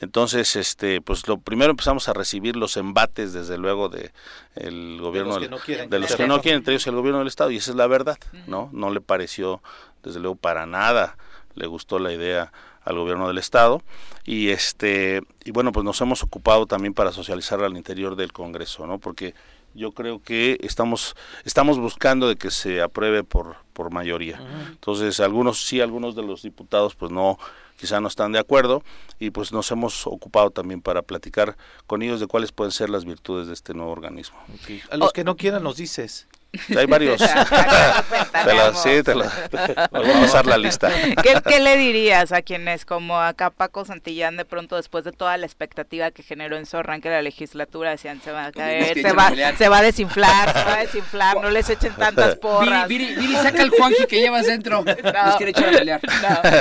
Entonces, 0.00 0.54
este, 0.54 1.00
pues 1.00 1.26
lo 1.26 1.38
primero 1.38 1.72
empezamos 1.72 2.08
a 2.08 2.12
recibir 2.12 2.54
los 2.54 2.76
embates, 2.76 3.32
desde 3.32 3.58
luego, 3.58 3.88
de 3.88 4.12
el 4.54 5.00
gobierno 5.00 5.40
de 5.40 5.40
los 5.40 5.48
que 5.48 5.50
no 5.50 5.58
quieren, 5.58 5.90
de 5.90 5.98
los 5.98 6.14
que 6.14 6.26
no 6.28 6.40
quieren 6.40 6.58
entre 6.58 6.74
ellos 6.74 6.86
el 6.86 6.94
gobierno 6.94 7.18
del 7.18 7.26
estado 7.26 7.50
y 7.50 7.56
esa 7.56 7.72
es 7.72 7.76
la 7.76 7.88
verdad, 7.88 8.16
¿no? 8.46 8.70
No 8.72 8.90
le 8.90 9.00
pareció, 9.00 9.60
desde 10.04 10.20
luego, 10.20 10.36
para 10.36 10.66
nada 10.66 11.16
le 11.54 11.66
gustó 11.66 11.98
la 11.98 12.12
idea 12.12 12.52
al 12.84 12.96
gobierno 12.96 13.28
del 13.28 13.38
estado. 13.38 13.82
Y 14.24 14.50
este 14.50 15.22
y 15.44 15.50
bueno 15.50 15.72
pues 15.72 15.84
nos 15.84 16.00
hemos 16.00 16.22
ocupado 16.22 16.66
también 16.66 16.94
para 16.94 17.12
socializar 17.12 17.62
al 17.62 17.76
interior 17.76 18.16
del 18.16 18.32
Congreso 18.32 18.86
no 18.86 18.98
porque 18.98 19.34
yo 19.74 19.92
creo 19.92 20.20
que 20.22 20.58
estamos 20.62 21.14
estamos 21.44 21.78
buscando 21.78 22.28
de 22.28 22.36
que 22.36 22.50
se 22.50 22.82
apruebe 22.82 23.24
por 23.24 23.56
por 23.72 23.92
mayoría. 23.92 24.40
Entonces 24.70 25.20
algunos 25.20 25.64
sí 25.64 25.80
algunos 25.80 26.16
de 26.16 26.22
los 26.22 26.42
diputados 26.42 26.94
pues 26.94 27.12
no 27.12 27.38
quizá 27.78 28.00
no 28.00 28.08
están 28.08 28.32
de 28.32 28.38
acuerdo 28.38 28.82
y 29.18 29.30
pues 29.30 29.52
nos 29.52 29.70
hemos 29.70 30.06
ocupado 30.06 30.50
también 30.50 30.82
para 30.82 31.02
platicar 31.02 31.56
con 31.86 32.02
ellos 32.02 32.20
de 32.20 32.26
cuáles 32.26 32.52
pueden 32.52 32.72
ser 32.72 32.90
las 32.90 33.04
virtudes 33.04 33.46
de 33.46 33.54
este 33.54 33.72
nuevo 33.72 33.92
organismo. 33.92 34.36
A 34.90 34.96
los 34.96 35.12
que 35.12 35.24
no 35.24 35.36
quieran 35.36 35.62
nos 35.62 35.76
dices. 35.76 36.26
Hay 36.76 36.86
varios. 36.86 37.18
te 37.18 37.28
sí, 38.74 39.02
te 39.02 39.14
la, 39.14 39.24
voy 39.92 40.10
a 40.10 40.20
pasar 40.20 40.46
la 40.46 40.56
lista. 40.56 40.90
¿Qué, 41.44 41.60
le 41.60 41.76
dirías 41.76 42.32
a 42.32 42.40
quienes 42.40 42.86
como 42.86 43.20
acá 43.20 43.50
Paco 43.50 43.84
Santillán 43.84 44.38
de 44.38 44.46
pronto 44.46 44.76
después 44.76 45.04
de 45.04 45.12
toda 45.12 45.36
la 45.36 45.44
expectativa 45.44 46.10
que 46.10 46.22
generó 46.22 46.56
en 46.56 46.64
su 46.64 46.78
arranque 46.78 47.10
de 47.10 47.16
la 47.16 47.22
legislatura 47.22 47.90
decían 47.90 48.22
se 48.22 48.32
va 48.32 48.46
a 48.46 48.52
caer, 48.52 48.94
se 48.94 49.12
va, 49.12 49.30
se 49.58 49.68
va 49.68 49.78
a 49.78 49.82
desinflar, 49.82 50.52
se 50.54 50.64
va 50.64 50.74
a 50.74 50.80
desinflar, 50.80 51.42
no 51.42 51.50
les 51.50 51.68
echen 51.68 51.92
tantas 51.94 52.36
porras. 52.40 52.88
Viri, 52.88 53.14
Viri, 53.14 53.34
saca 53.34 53.62
el 53.62 53.70
Juanji 53.70 54.06
que 54.06 54.20
llevas 54.20 54.46
dentro. 54.46 54.84
No. 54.84 55.36
quiere 55.36 55.50
echar 55.50 55.68
a 55.68 55.78
pelear. 55.78 56.00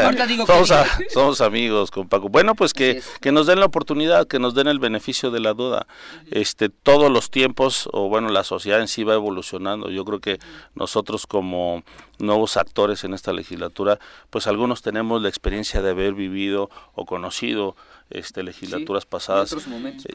Ahorita 0.03 0.27
digo 0.27 0.45
somos, 0.45 0.73
somos 1.13 1.41
amigos 1.41 1.91
con 1.91 2.09
Paco. 2.09 2.27
Bueno, 2.27 2.55
pues 2.55 2.73
que, 2.73 3.01
que 3.21 3.31
nos 3.31 3.47
den 3.47 3.61
la 3.61 3.67
oportunidad, 3.67 4.27
que 4.27 4.39
nos 4.39 4.53
den 4.53 4.67
el 4.67 4.79
beneficio 4.79 5.31
de 5.31 5.39
la 5.39 5.53
duda. 5.53 5.87
Este, 6.31 6.67
todos 6.67 7.09
los 7.09 7.31
tiempos, 7.31 7.87
o 7.93 8.09
bueno, 8.09 8.27
la 8.29 8.43
sociedad 8.43 8.81
en 8.81 8.89
sí 8.89 9.05
va 9.05 9.13
evolucionando 9.13 9.76
yo 9.89 10.05
creo 10.05 10.19
que 10.19 10.39
nosotros 10.75 11.27
como 11.27 11.83
nuevos 12.19 12.57
actores 12.57 13.03
en 13.03 13.13
esta 13.13 13.33
legislatura, 13.33 13.99
pues 14.29 14.47
algunos 14.47 14.81
tenemos 14.81 15.21
la 15.21 15.29
experiencia 15.29 15.81
de 15.81 15.91
haber 15.91 16.13
vivido 16.13 16.69
o 16.95 17.05
conocido 17.05 17.75
este 18.09 18.43
legislaturas 18.43 19.05
pasadas 19.05 19.51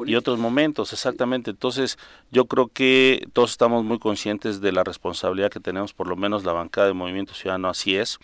y 0.06 0.14
otros, 0.14 0.38
momentos, 0.38 0.92
exactamente. 0.92 1.50
Entonces, 1.50 1.98
yo 2.30 2.46
creo 2.46 2.68
que 2.68 3.28
todos 3.32 3.50
estamos 3.50 3.84
muy 3.84 3.98
conscientes 3.98 4.60
de 4.60 4.72
la 4.72 4.82
responsabilidad 4.82 5.50
que 5.50 5.60
tenemos, 5.60 5.92
por 5.92 6.08
lo 6.08 6.16
menos 6.16 6.44
la 6.44 6.52
bancada 6.52 6.86
de 6.86 6.94
Movimiento 6.94 7.34
Ciudadano 7.34 7.68
así 7.68 7.96
es. 7.96 8.18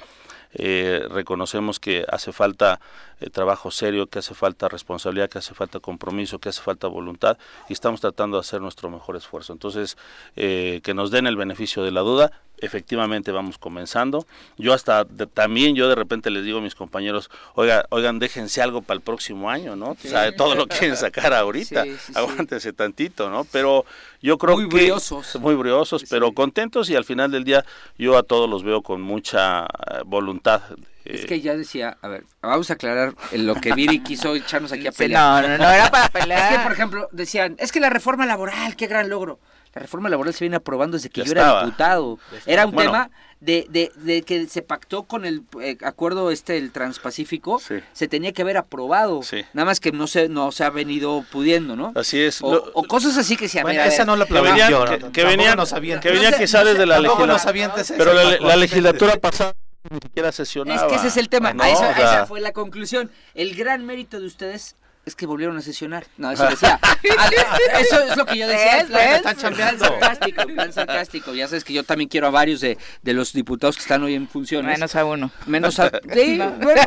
Eh, 0.55 1.07
reconocemos 1.11 1.79
que 1.79 2.05
hace 2.11 2.33
falta 2.33 2.81
eh, 3.21 3.31
trabajo 3.31 3.71
serio, 3.71 4.07
que 4.07 4.21
hace 4.21 4.35
falta 4.35 4.69
responsabilidad, 4.69 5.29
que 5.29 5.39
hace 5.39 5.55
falta 5.55 5.81
compromiso, 5.81 6.39
que 6.39 6.49
hace 6.49 6.63
falta 6.63 6.87
voluntad 6.87 7.39
y 7.69 7.73
estamos 7.73 8.01
tratando 8.01 8.37
de 8.37 8.41
hacer 8.41 8.61
nuestro 8.61 8.91
mejor 8.91 9.17
esfuerzo. 9.17 9.53
Entonces, 9.53 9.97
eh, 10.37 10.81
que 10.83 10.95
nos 10.95 11.11
den 11.11 11.27
el 11.27 11.37
beneficio 11.37 11.83
de 11.83 11.91
la 11.91 12.01
duda, 12.01 12.33
efectivamente 12.61 13.33
vamos 13.33 13.59
comenzando. 13.59 14.27
Yo 14.57 14.73
hasta 14.73 15.05
también 15.35 15.75
yo 15.75 15.89
de 15.89 15.95
repente 15.95 16.31
les 16.31 16.45
digo 16.45 16.59
a 16.59 16.63
mis 16.63 16.75
compañeros, 16.75 17.31
oiga, 17.55 17.87
oigan, 17.91 18.19
déjense 18.19 18.63
algo 18.63 18.83
para 18.83 18.97
el 18.97 19.03
próximo 19.03 19.51
año, 19.51 19.77
¿no? 19.77 19.91
O 19.91 19.97
sea, 20.01 20.35
todo 20.35 20.55
lo 20.55 20.67
quieren 20.67 20.97
sacar 20.97 21.33
ahorita, 21.35 21.85
aguántense 22.15 22.73
tantito, 22.73 23.31
¿no? 23.31 23.45
Pero 23.45 23.85
yo 24.23 24.39
creo 24.39 24.57
muy 24.57 24.69
que 24.69 24.77
briosos. 24.77 25.37
muy 25.37 25.55
briosos, 25.55 26.05
pero 26.09 26.33
contentos 26.33 26.91
y 26.91 26.97
al 26.97 27.05
final 27.05 27.31
del 27.31 27.45
día 27.45 27.65
yo 27.99 28.17
a 28.17 28.23
todos 28.23 28.49
los 28.49 28.63
veo 28.63 28.83
con 28.83 29.01
mucha 29.01 29.65
eh, 29.65 30.03
voluntad 30.05 30.63
es 31.09 31.25
que 31.25 31.41
ya 31.41 31.57
decía, 31.57 31.97
a 32.03 32.09
ver, 32.09 32.25
vamos 32.43 32.71
a 32.71 32.75
aclarar 32.75 33.15
lo 33.33 33.55
que 33.55 33.73
Viri 33.73 34.01
quiso 34.01 34.35
echarnos 34.35 34.73
aquí 34.73 34.87
a 34.87 34.93
pelear. 34.93 35.43
No, 35.43 35.49
no, 35.49 35.65
no 35.65 35.71
era 35.71 35.91
para 35.91 36.09
pelear. 36.09 36.53
Es 36.53 36.59
que, 36.59 36.63
por 36.63 36.73
ejemplo, 36.73 37.09
decían, 37.13 37.57
es 37.59 37.73
que 37.73 37.81
la 37.81 37.89
reforma 37.89 38.27
laboral, 38.27 38.77
qué 38.77 38.87
gran 38.87 39.09
logro. 39.09 39.39
La 39.75 39.83
reforma 39.83 40.09
laboral 40.09 40.35
se 40.35 40.45
viene 40.45 40.57
aprobando 40.57 40.97
desde 40.97 41.11
que 41.11 41.25
yo 41.25 41.33
era 41.33 41.61
diputado. 41.61 42.19
Era 42.47 42.67
un 42.67 42.75
tema 42.75 43.11
de, 43.41 43.67
de, 43.69 43.93
de, 43.97 44.23
que 44.23 44.47
se 44.49 44.63
pactó 44.63 45.05
con 45.05 45.25
el 45.25 45.43
eh, 45.63 45.77
acuerdo 45.85 46.31
este, 46.31 46.57
el 46.57 46.73
transpacífico, 46.73 47.61
se 47.93 48.09
tenía 48.09 48.33
que 48.33 48.43
haber 48.43 48.57
aprobado. 48.57 49.21
Nada 49.53 49.67
más 49.67 49.81
que 49.81 49.93
no 49.93 50.07
se, 50.07 50.29
no 50.29 50.51
se 50.53 50.65
ha 50.65 50.71
venido 50.71 51.25
pudiendo, 51.31 51.77
¿no? 51.77 51.93
Así 51.95 52.21
es. 52.21 52.41
O, 52.43 52.83
cosas 52.85 53.17
así 53.17 53.37
que 53.37 53.49
se 53.49 53.63
bueno, 53.63 53.83
esa 53.83 54.05
no 54.05 54.17
la 54.17 54.27
que 54.27 54.35
venían, 54.41 54.73
que, 55.13 55.25
venían, 55.25 56.01
que 56.01 56.11
venían 56.11 56.35
quizás 56.39 56.65
desde 56.65 56.87
la 56.87 57.01
legislatura. 57.01 57.75
Pero 57.97 58.13
la, 58.15 58.57
legislatura 58.57 59.17
pasada 59.17 59.55
ni 59.91 60.01
siquiera 60.01 60.33
sesionaba. 60.33 60.83
Es 60.83 60.89
que 60.89 60.97
ese 60.97 61.09
es 61.09 61.17
el 61.17 61.29
tema. 61.29 61.55
esa 61.67 62.27
fue 62.27 62.41
la 62.41 62.53
conclusión. 62.53 63.11
El 63.35 63.55
gran 63.55 63.87
mérito 63.87 64.19
de 64.19 64.27
ustedes 64.27 64.75
es 65.09 65.17
que 65.17 65.27
volvieron 65.27 65.57
a 65.57 65.63
sesionar. 65.63 66.07
No, 66.17 66.31
eso 66.31 66.45
decía. 66.49 66.79
eso 67.81 68.01
es 68.05 68.17
lo 68.17 68.25
que 68.25 68.39
yo 68.39 68.47
decía. 68.47 68.79
Es 68.79 68.85
plan, 68.87 69.15
están 69.17 69.37
chambeando. 69.37 69.85
sarcástico, 69.85 70.43
plan 70.47 70.73
sarcástico. 70.73 71.35
Ya 71.35 71.49
sabes 71.49 71.65
que 71.65 71.73
yo 71.73 71.83
también 71.83 72.09
quiero 72.09 72.29
a 72.29 72.31
varios 72.31 72.61
de, 72.61 72.79
de 73.03 73.13
los 73.15 73.33
diputados 73.33 73.77
que 73.77 73.83
están 73.83 74.03
hoy 74.03 74.15
en 74.15 74.29
funciones. 74.29 74.73
Menos 74.73 74.95
a 74.95 75.05
uno. 75.05 75.31
Menos 75.47 75.79
a. 75.81 75.91
Sí, 76.13 76.37
no. 76.37 76.51
bueno, 76.51 76.83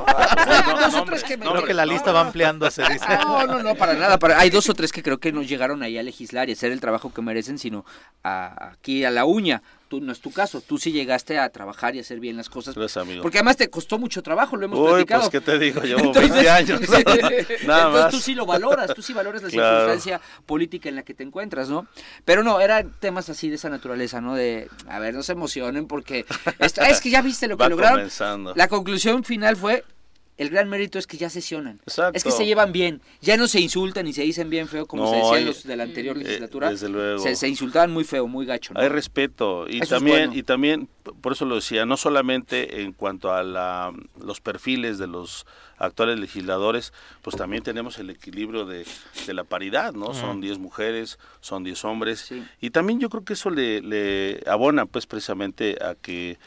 dos 0.80 0.93
o 0.95 1.03
tres 1.03 1.24
que. 1.24 1.38
creo 1.38 1.63
que 1.63 1.74
la 1.74 1.86
lista 1.86 2.11
va 2.11 2.22
ampliándose, 2.22 2.84
dice. 2.84 3.05
No, 3.22 3.45
no, 3.45 3.63
no, 3.63 3.76
para 3.76 3.93
nada. 3.93 4.19
Para, 4.19 4.39
hay 4.39 4.49
dos 4.49 4.69
o 4.69 4.74
tres 4.74 4.91
que 4.91 5.03
creo 5.03 5.19
que 5.19 5.32
no 5.32 5.41
llegaron 5.41 5.84
ahí 5.84 5.97
a 5.97 6.03
legislar 6.03 6.49
y 6.49 6.53
hacer 6.53 6.72
el 6.72 6.80
trabajo 6.80 7.13
que 7.13 7.22
merecen, 7.22 7.57
sino 7.57 7.86
a, 8.24 8.72
aquí 8.72 9.03
a 9.03 9.11
la 9.11 9.26
uña 9.26 9.61
no 9.99 10.11
es 10.11 10.21
tu 10.21 10.31
caso, 10.31 10.61
tú 10.61 10.77
sí 10.77 10.91
llegaste 10.91 11.39
a 11.39 11.49
trabajar 11.49 11.95
y 11.95 11.99
hacer 11.99 12.19
bien 12.19 12.37
las 12.37 12.49
cosas. 12.49 12.75
Porque 13.21 13.39
además 13.39 13.57
te 13.57 13.69
costó 13.69 13.99
mucho 13.99 14.21
trabajo, 14.21 14.55
lo 14.55 14.65
hemos 14.65 14.79
Uy, 14.79 14.89
platicado. 14.89 15.21
pues 15.21 15.31
qué 15.31 15.41
te 15.41 15.59
digo, 15.59 15.81
llevo 15.81 16.13
20 16.13 16.49
años. 16.49 16.81
Nada 17.65 17.87
entonces 17.87 18.11
tú 18.11 18.19
sí 18.19 18.35
lo 18.35 18.45
valoras, 18.45 18.93
tú 18.93 19.01
sí 19.01 19.13
valoras 19.13 19.43
la 19.43 19.49
circunstancia 19.51 20.21
política 20.45 20.89
en 20.89 20.95
la 20.95 21.03
que 21.03 21.13
te 21.13 21.23
encuentras, 21.23 21.69
¿no? 21.69 21.87
Pero 22.23 22.43
no, 22.43 22.61
eran 22.61 22.91
temas 22.99 23.29
así 23.29 23.49
de 23.49 23.55
esa 23.55 23.69
naturaleza, 23.69 24.21
¿no? 24.21 24.35
De, 24.35 24.69
a 24.87 24.99
ver, 24.99 25.13
no 25.13 25.23
se 25.23 25.33
emocionen 25.33 25.87
porque 25.87 26.25
es 26.59 27.01
que 27.01 27.09
ya 27.09 27.21
viste 27.21 27.47
lo 27.47 27.57
que 27.57 27.67
lograron. 27.69 28.09
La 28.55 28.67
conclusión 28.67 29.23
final 29.23 29.55
fue 29.57 29.83
el 30.41 30.49
gran 30.49 30.69
mérito 30.69 30.97
es 30.97 31.05
que 31.05 31.17
ya 31.17 31.29
sesionan. 31.29 31.79
Es 32.13 32.23
que 32.23 32.31
se 32.31 32.45
llevan 32.45 32.71
bien. 32.71 33.01
Ya 33.21 33.37
no 33.37 33.47
se 33.47 33.59
insultan 33.59 34.07
y 34.07 34.13
se 34.13 34.23
dicen 34.23 34.49
bien 34.49 34.67
feo 34.67 34.87
como 34.87 35.09
se 35.09 35.17
decían 35.17 35.45
los 35.45 35.63
de 35.63 35.75
la 35.75 35.83
anterior 35.83 36.17
eh, 36.17 36.23
legislatura. 36.23 36.71
desde 36.71 36.89
luego. 36.89 37.19
Se, 37.19 37.47
insultaban 37.47 37.91
muy 37.91 38.03
feo, 38.03 38.27
muy 38.27 38.47
gacho. 38.47 38.73
Hay 38.75 38.87
respeto. 38.87 39.67
Y 39.69 39.81
también, 39.81 40.31
y 40.33 40.41
también, 40.41 40.89
por 41.21 41.33
eso 41.33 41.45
lo 41.45 41.55
decía, 41.55 41.85
no 41.85 41.95
solamente 41.95 42.81
en 42.81 42.93
cuanto 42.93 43.31
a 43.31 43.43
la, 43.43 43.93
los 44.19 44.41
perfiles 44.41 44.97
de 44.97 45.05
los 45.05 45.45
actuales 45.77 46.19
legisladores, 46.19 46.91
pues 47.21 47.35
también 47.35 47.63
tenemos 47.63 47.99
el 47.99 48.09
equilibrio 48.09 48.65
de, 48.65 48.85
la 49.27 49.43
paridad, 49.43 49.93
¿no? 49.93 50.13
Son 50.13 50.41
10 50.41 50.57
mujeres, 50.57 51.19
son 51.39 51.63
10 51.63 51.85
hombres. 51.85 52.33
Y 52.59 52.71
también 52.71 52.99
yo 52.99 53.09
creo 53.09 53.23
que 53.23 53.33
eso 53.33 53.49
le, 53.49 53.81
le 53.81 54.43
abona 54.47 54.85
pues 54.85 55.05
precisamente 55.05 55.77
a 55.83 55.95
que 55.95 56.37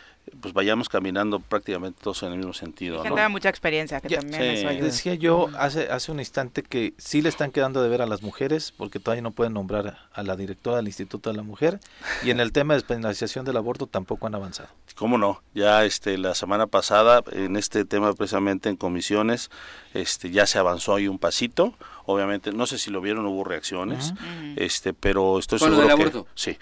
pues 0.41 0.55
vayamos 0.55 0.89
caminando 0.89 1.41
prácticamente 1.41 2.01
todos 2.03 2.23
en 2.23 2.33
el 2.33 2.39
mismo 2.39 2.53
sentido. 2.53 3.03
Gente 3.03 3.21
¿no? 3.21 3.31
mucha 3.31 3.49
experiencia, 3.49 4.01
que 4.01 4.17
también 4.17 4.43
eso 4.43 4.69
ayuda. 4.69 4.85
Decía 4.85 5.15
yo 5.15 5.49
hace, 5.59 5.91
hace 5.91 6.13
un 6.13 6.21
instante 6.21 6.63
que 6.63 6.95
sí 6.99 7.23
le 7.23 7.29
están 7.29 7.51
quedando 7.51 7.83
de 7.83 7.89
ver 7.89 8.03
a 8.03 8.07
las 8.07 8.23
mujeres, 8.23 8.73
porque 8.77 9.01
todavía 9.01 9.23
no 9.23 9.31
pueden 9.31 9.55
nombrar 9.55 9.99
a 10.13 10.23
la 10.23 10.37
directora 10.37 10.77
del 10.77 10.87
Instituto 10.87 11.31
de 11.31 11.37
la 11.37 11.43
Mujer, 11.43 11.81
y 12.23 12.31
en 12.31 12.41
el 12.41 12.53
tema 12.53 12.75
de 12.75 12.81
despenalización 12.81 13.45
del 13.45 13.57
aborto 13.57 13.87
tampoco 13.87 14.27
han 14.27 14.35
avanzado. 14.35 14.69
¿Cómo 14.97 15.19
no? 15.19 15.43
Ya 15.55 15.85
este 15.85 16.19
la 16.19 16.35
semana 16.35 16.67
pasada, 16.67 17.23
en 17.33 17.57
este 17.57 17.85
tema 17.85 18.13
precisamente 18.13 18.69
en 18.69 18.77
comisiones, 18.77 19.51
este 19.93 20.31
ya 20.31 20.47
se 20.47 20.59
avanzó 20.59 20.95
ahí 20.95 21.09
un 21.09 21.19
pasito, 21.19 21.75
obviamente 22.07 22.53
no 22.53 22.67
sé 22.67 22.79
si 22.79 22.91
lo 22.91 23.01
vieron 23.01 23.27
hubo 23.27 23.45
reacciones 23.45 24.15
este 24.57 24.93
pero 24.95 25.39
estoy 25.39 25.59
seguro 25.59 25.97
que 25.97 26.25
sí, 26.35 26.55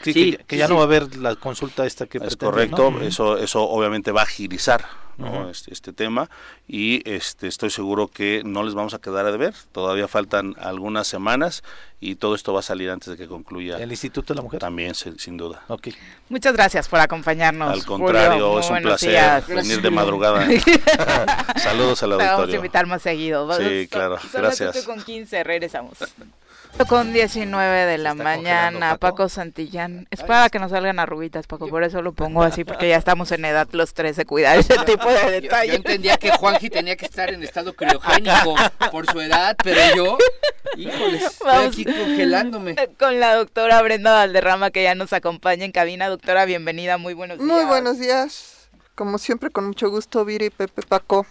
que, 0.46 0.56
ya 0.56 0.68
no 0.68 0.76
va 0.76 0.82
a 0.82 0.84
haber 0.84 1.16
la 1.16 1.36
consulta 1.36 1.86
esta 1.86 2.06
que 2.06 2.18
es 2.18 2.36
correcto 2.36 2.92
eso 3.02 3.38
eso 3.38 3.62
obviamente 3.62 4.12
va 4.12 4.20
a 4.20 4.24
agilizar 4.24 4.84
este, 5.50 5.72
este, 5.72 5.92
tema 5.92 6.28
y 6.66 7.08
este 7.08 7.46
estoy 7.46 7.70
seguro 7.70 8.08
que 8.08 8.42
no 8.44 8.62
les 8.62 8.74
vamos 8.74 8.94
a 8.94 8.98
quedar 8.98 9.26
a 9.26 9.30
deber 9.30 9.54
todavía 9.70 10.08
faltan 10.08 10.54
algunas 10.58 11.06
semanas 11.06 11.62
y 12.00 12.16
todo 12.16 12.34
esto 12.34 12.52
va 12.52 12.60
a 12.60 12.62
salir 12.62 12.90
antes 12.90 13.08
de 13.08 13.16
que 13.16 13.28
concluya 13.28 13.76
el 13.76 13.90
Instituto 13.90 14.32
de 14.32 14.38
la 14.38 14.42
Mujer 14.42 14.58
también 14.58 14.94
sin 14.94 15.36
duda. 15.36 15.62
Okay. 15.68 15.94
muchas 16.28 16.52
gracias 16.54 16.88
por 16.88 16.98
acompañarnos 16.98 17.70
al 17.70 17.84
contrario 17.84 18.58
es 18.58 18.70
un 18.70 18.82
placer 18.82 19.44
venir 19.46 19.82
de 19.82 19.90
madrugada. 19.90 20.46
Saludos 21.56 22.02
al 22.02 22.12
auditorio 22.12 22.36
vamos 22.36 22.52
a 22.52 22.56
invitar 22.56 22.86
más 22.86 23.02
seguido 23.02 23.52
sí 23.56 23.86
claro. 23.88 24.18
Gracias. 24.32 24.82
con 24.84 25.00
15 25.02 25.31
regresamos 25.42 25.98
con 26.88 27.12
19 27.12 27.86
de 27.86 27.98
la 27.98 28.14
mañana, 28.14 28.96
Paco? 28.96 29.28
Santillán. 29.28 30.06
Es 30.10 30.22
para 30.22 30.48
que 30.48 30.58
nos 30.58 30.70
salgan 30.70 30.98
arruguitas, 30.98 31.46
Paco, 31.46 31.68
por 31.68 31.84
eso 31.84 32.02
lo 32.02 32.12
pongo 32.12 32.42
así, 32.42 32.64
porque 32.64 32.88
ya 32.88 32.96
estamos 32.96 33.30
en 33.32 33.44
edad 33.44 33.68
los 33.72 33.94
tres 33.94 34.16
de 34.16 34.24
cuidar 34.24 34.58
ese 34.58 34.76
tipo 34.84 35.08
de 35.08 35.40
detalles. 35.40 35.72
Yo, 35.72 35.76
entendía 35.76 36.16
que 36.16 36.30
Juanji 36.30 36.70
tenía 36.70 36.96
que 36.96 37.06
estar 37.06 37.32
en 37.32 37.42
estado 37.42 37.74
criogénico 37.74 38.54
por 38.90 39.06
su 39.10 39.20
edad, 39.20 39.56
pero 39.62 39.80
yo, 39.94 40.18
híjole, 40.76 41.18
estoy 41.18 41.66
aquí 41.66 41.84
congelándome. 41.84 42.74
Con 42.98 43.20
la 43.20 43.34
doctora 43.34 43.80
Brenda 43.82 44.12
Valderrama, 44.12 44.70
que 44.70 44.82
ya 44.82 44.94
nos 44.94 45.12
acompaña 45.12 45.64
en 45.64 45.72
cabina. 45.72 46.08
Doctora, 46.08 46.44
bienvenida, 46.44 46.98
muy 46.98 47.14
buenos 47.14 47.38
días. 47.38 47.48
Muy 47.48 47.64
buenos 47.64 47.98
días. 47.98 48.68
Como 48.94 49.18
siempre, 49.18 49.50
con 49.50 49.66
mucho 49.66 49.90
gusto, 49.90 50.24
Viri, 50.24 50.50
Pepe, 50.50 50.82
Paco. 50.82 51.26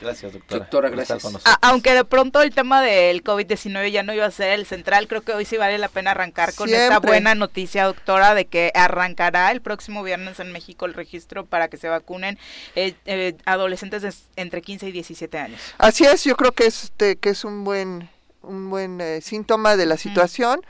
Gracias, 0.00 0.32
doctora. 0.32 0.88
gracias. 0.88 1.22
aunque 1.60 1.92
de 1.92 2.04
pronto 2.04 2.40
el 2.42 2.54
tema 2.54 2.82
del 2.82 3.22
COVID-19 3.22 3.90
ya 3.90 4.02
no 4.02 4.14
iba 4.14 4.26
a 4.26 4.30
ser 4.30 4.58
el 4.58 4.66
central, 4.66 5.08
creo 5.08 5.22
que 5.22 5.32
hoy 5.32 5.44
sí 5.44 5.56
vale 5.56 5.78
la 5.78 5.88
pena 5.88 6.12
arrancar 6.12 6.54
con 6.54 6.68
esta 6.68 6.98
buena 7.00 7.34
noticia, 7.34 7.84
doctora, 7.84 8.34
de 8.34 8.46
que 8.46 8.72
arrancará 8.74 9.50
el 9.52 9.60
próximo 9.60 10.02
viernes 10.02 10.40
en 10.40 10.52
México 10.52 10.86
el 10.86 10.94
registro 10.94 11.44
para 11.44 11.68
que 11.68 11.76
se 11.76 11.88
vacunen 11.88 12.38
eh, 12.74 12.94
eh, 13.06 13.36
adolescentes 13.44 14.02
de 14.02 14.12
entre 14.36 14.62
15 14.62 14.88
y 14.88 14.92
17 14.92 15.38
años. 15.38 15.60
Así 15.78 16.04
es, 16.04 16.24
yo 16.24 16.36
creo 16.36 16.52
que, 16.52 16.66
este, 16.66 17.16
que 17.16 17.30
es 17.30 17.44
un 17.44 17.64
buen, 17.64 18.08
un 18.42 18.70
buen 18.70 19.00
eh, 19.00 19.20
síntoma 19.20 19.76
de 19.76 19.86
la 19.86 19.96
situación. 19.96 20.60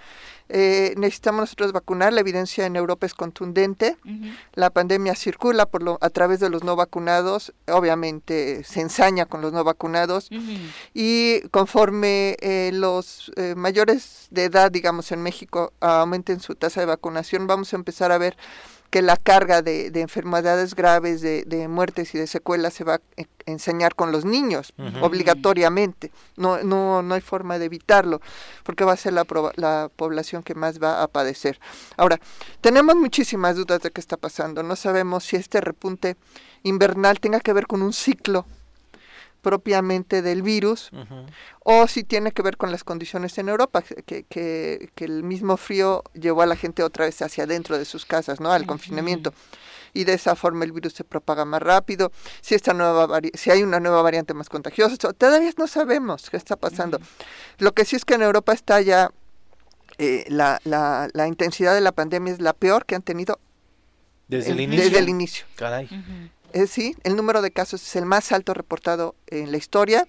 Eh, 0.53 0.95
necesitamos 0.97 1.43
nosotros 1.43 1.71
vacunar, 1.71 2.13
la 2.13 2.21
evidencia 2.21 2.67
en 2.67 2.75
Europa 2.75 3.07
es 3.07 3.15
contundente, 3.15 3.97
la 4.55 4.71
pandemia 4.71 5.15
circula 5.15 5.65
por 5.65 5.81
lo, 5.81 5.97
a 6.01 6.11
través 6.11 6.41
de 6.41 6.51
los 6.51 6.65
no 6.65 6.75
vacunados, 6.75 7.53
obviamente 7.69 8.65
se 8.65 8.81
ensaña 8.81 9.27
con 9.27 9.43
los 9.43 9.53
no 9.53 9.63
vacunados 9.63 10.29
y 10.93 11.41
conforme 11.51 12.37
eh, 12.41 12.73
los 12.75 13.31
eh, 13.37 13.55
mayores 13.57 14.27
de 14.33 14.45
edad, 14.47 14.73
digamos 14.73 15.13
en 15.13 15.23
México, 15.23 15.73
aumenten 15.79 16.41
su 16.41 16.57
tasa 16.57 16.81
de 16.81 16.87
vacunación, 16.87 17.47
vamos 17.47 17.73
a 17.73 17.77
empezar 17.77 18.11
a 18.11 18.19
ver 18.19 18.37
que 18.91 19.03
la 19.03 19.17
carga 19.17 19.63
de, 19.63 19.91
enfermedades 19.95 20.75
graves, 20.75 21.23
de, 21.23 21.69
muertes 21.69 22.15
y 22.15 22.19
de 22.19 22.27
secuelas 22.27 22.75
se 22.75 22.85
va 22.85 22.95
a 22.95 23.01
enseñar 23.47 23.95
con 23.95 24.11
los 24.13 24.25
niños, 24.25 24.73
obligatoriamente. 25.01 26.11
No, 26.37 26.63
no, 26.63 27.03
no 27.03 27.15
hay 27.15 27.21
forma 27.21 27.59
de 27.59 27.67
evitarlo, 27.67 28.21
porque 28.65 28.85
va 28.85 28.93
a 28.93 28.97
ser 28.97 29.13
la, 29.13 29.25
la 29.57 29.91
población 29.95 30.43
que 30.43 30.55
más 30.55 30.83
va 30.83 31.03
a 31.03 31.09
padecer. 31.09 31.61
Ahora, 31.97 32.21
tenemos 32.61 32.97
muchísimas 32.97 33.57
dudas 33.57 33.81
de 33.81 33.91
qué 33.91 34.01
está 34.01 34.17
pasando. 34.17 34.63
No 34.63 34.75
sabemos 34.75 35.25
si 35.25 35.37
este 35.37 35.61
repunte 35.61 36.17
invernal 36.65 37.21
tenga 37.21 37.41
que 37.41 37.53
ver 37.53 37.67
con 37.67 37.83
un 37.83 37.93
ciclo 37.93 38.45
propiamente 39.41 40.23
del 40.23 40.43
virus 40.43 40.91
o 41.65 41.87
si 41.87 42.05
tiene 42.05 42.33
que 42.33 42.43
ver 42.43 42.57
con 42.57 42.71
las 42.71 42.85
condiciones 42.85 43.37
en 43.39 43.49
Europa, 43.49 43.83
que, 43.83 44.25
que, 44.25 44.91
el 45.05 45.23
mismo 45.23 45.57
frío 45.57 46.03
llevó 46.15 46.43
a 46.43 46.47
la 46.47 46.57
gente 46.57 46.83
otra 46.83 47.05
vez 47.05 47.21
hacia 47.23 47.45
adentro 47.45 47.79
de 47.79 47.85
sus 47.85 48.07
casas, 48.07 48.41
¿no? 48.41 48.53
Al 48.53 48.67
confinamiento. 48.67 49.33
Y 49.93 50.05
de 50.05 50.15
esa 50.15 50.37
forma 50.37 50.65
el 50.65 50.73
virus 50.73 50.93
se 50.93 51.05
propaga 51.05 51.45
más 51.45 51.61
rápido. 51.61 52.13
Si, 52.41 52.55
esta 52.55 52.73
nueva 52.73 53.21
si 53.35 53.51
hay 53.51 53.63
una 53.63 53.81
nueva 53.81 54.03
variante 54.03 54.35
más 54.35 54.49
contagiosa, 54.49 54.97
todavía 54.97 55.51
no 55.57 55.67
sabemos 55.67 56.31
qué 56.31 56.37
está 56.37 56.57
pasando. 56.57 57.01
Lo 57.59 57.73
que 57.73 57.85
sí 57.85 57.97
es 57.97 58.05
que 58.05 58.15
en 58.15 58.23
Europa 58.23 58.53
está 58.53 58.81
ya 58.81 59.11
eh, 59.99 60.25
la, 60.29 60.61
la, 60.65 61.09
la, 61.13 61.27
intensidad 61.27 61.75
de 61.75 61.81
la 61.81 61.93
pandemia 61.93 62.33
es 62.33 62.41
la 62.41 62.53
peor 62.53 62.87
que 62.87 62.95
han 62.95 63.03
tenido 63.03 63.39
desde 64.29 64.53
el 64.53 64.61
inicio. 64.61 64.85
Desde 64.85 64.99
el 64.99 65.09
inicio. 65.09 65.45
Caray. 65.57 65.89
Eh, 66.53 66.67
sí, 66.67 66.97
el 67.05 67.17
número 67.17 67.43
de 67.43 67.51
casos 67.51 67.83
es 67.83 67.97
el 67.97 68.07
más 68.07 68.33
alto 68.33 68.55
reportado 68.55 69.15
en 69.27 69.51
la 69.53 69.59
historia 69.59 70.07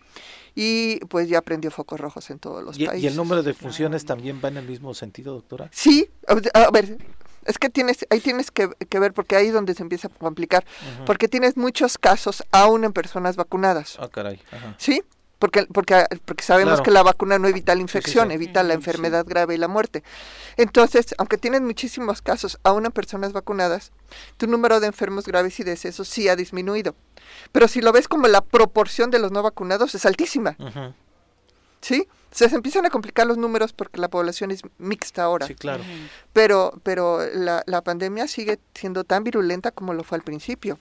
y 0.55 0.99
pues 1.05 1.29
ya 1.29 1.41
prendió 1.41 1.71
focos 1.71 1.99
rojos 1.99 2.29
en 2.29 2.39
todos 2.39 2.63
los 2.63 2.77
países. 2.77 3.03
¿Y 3.03 3.07
el 3.07 3.15
número 3.15 3.43
de 3.43 3.53
funciones 3.53 4.05
también 4.05 4.41
va 4.43 4.49
en 4.49 4.57
el 4.57 4.67
mismo 4.67 4.93
sentido, 4.93 5.33
doctora? 5.33 5.69
Sí, 5.71 6.09
a 6.53 6.71
ver, 6.71 6.97
es 7.45 7.57
que 7.57 7.69
tienes, 7.69 8.05
ahí 8.09 8.19
tienes 8.19 8.51
que, 8.51 8.67
ver 8.99 9.13
porque 9.13 9.35
ahí 9.35 9.47
es 9.47 9.53
donde 9.53 9.73
se 9.73 9.83
empieza 9.83 10.07
a 10.07 10.11
complicar, 10.11 10.65
porque 11.05 11.27
tienes 11.27 11.57
muchos 11.57 11.97
casos 11.97 12.43
aún 12.51 12.83
en 12.83 12.93
personas 12.93 13.35
vacunadas. 13.35 13.97
Ah, 13.99 14.09
caray. 14.09 14.41
¿Sí? 14.77 15.03
Porque, 15.41 15.65
porque, 15.65 16.05
porque 16.23 16.43
sabemos 16.43 16.81
que 16.81 16.91
la 16.91 17.01
vacuna 17.01 17.39
no 17.39 17.47
evita 17.47 17.73
la 17.73 17.81
infección, 17.81 18.29
evita 18.29 18.61
la 18.61 18.75
enfermedad 18.75 19.25
grave 19.27 19.55
y 19.55 19.57
la 19.57 19.67
muerte. 19.67 20.03
Entonces, 20.55 21.15
aunque 21.17 21.39
tienes 21.39 21.61
muchísimos 21.61 22.21
casos 22.21 22.59
aún 22.61 22.85
en 22.85 22.91
personas 22.91 23.33
vacunadas, 23.33 23.91
tu 24.37 24.45
número 24.45 24.79
de 24.79 24.85
enfermos 24.85 25.25
graves 25.25 25.59
y 25.59 25.63
decesos 25.63 26.07
sí 26.07 26.29
ha 26.29 26.35
disminuido. 26.35 26.93
Pero 27.51 27.67
si 27.67 27.81
lo 27.81 27.91
ves 27.91 28.07
como 28.07 28.27
la 28.27 28.41
proporción 28.41 29.09
de 29.09 29.17
los 29.17 29.31
no 29.31 29.41
vacunados 29.41 29.95
es 29.95 30.05
altísima. 30.05 30.55
¿Sí? 31.81 32.07
se 32.29 32.45
empiezan 32.45 32.85
a 32.85 32.91
complicar 32.91 33.25
los 33.25 33.39
números 33.39 33.73
porque 33.73 33.99
la 33.99 34.09
población 34.09 34.51
es 34.51 34.61
mixta 34.77 35.23
ahora. 35.23 35.47
Sí, 35.47 35.55
claro. 35.55 35.83
Pero, 36.33 36.79
pero 36.83 37.19
la, 37.33 37.63
la 37.65 37.81
pandemia 37.81 38.27
sigue 38.27 38.59
siendo 38.75 39.03
tan 39.05 39.23
virulenta 39.23 39.71
como 39.71 39.95
lo 39.95 40.03
fue 40.03 40.19
al 40.19 40.23
principio. 40.23 40.77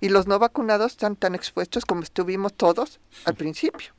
Y 0.00 0.08
los 0.08 0.26
no 0.26 0.38
vacunados 0.38 0.92
están 0.92 1.16
tan 1.16 1.34
expuestos 1.34 1.84
como 1.84 2.02
estuvimos 2.02 2.52
todos 2.54 3.00
al 3.24 3.34
principio. 3.34 3.92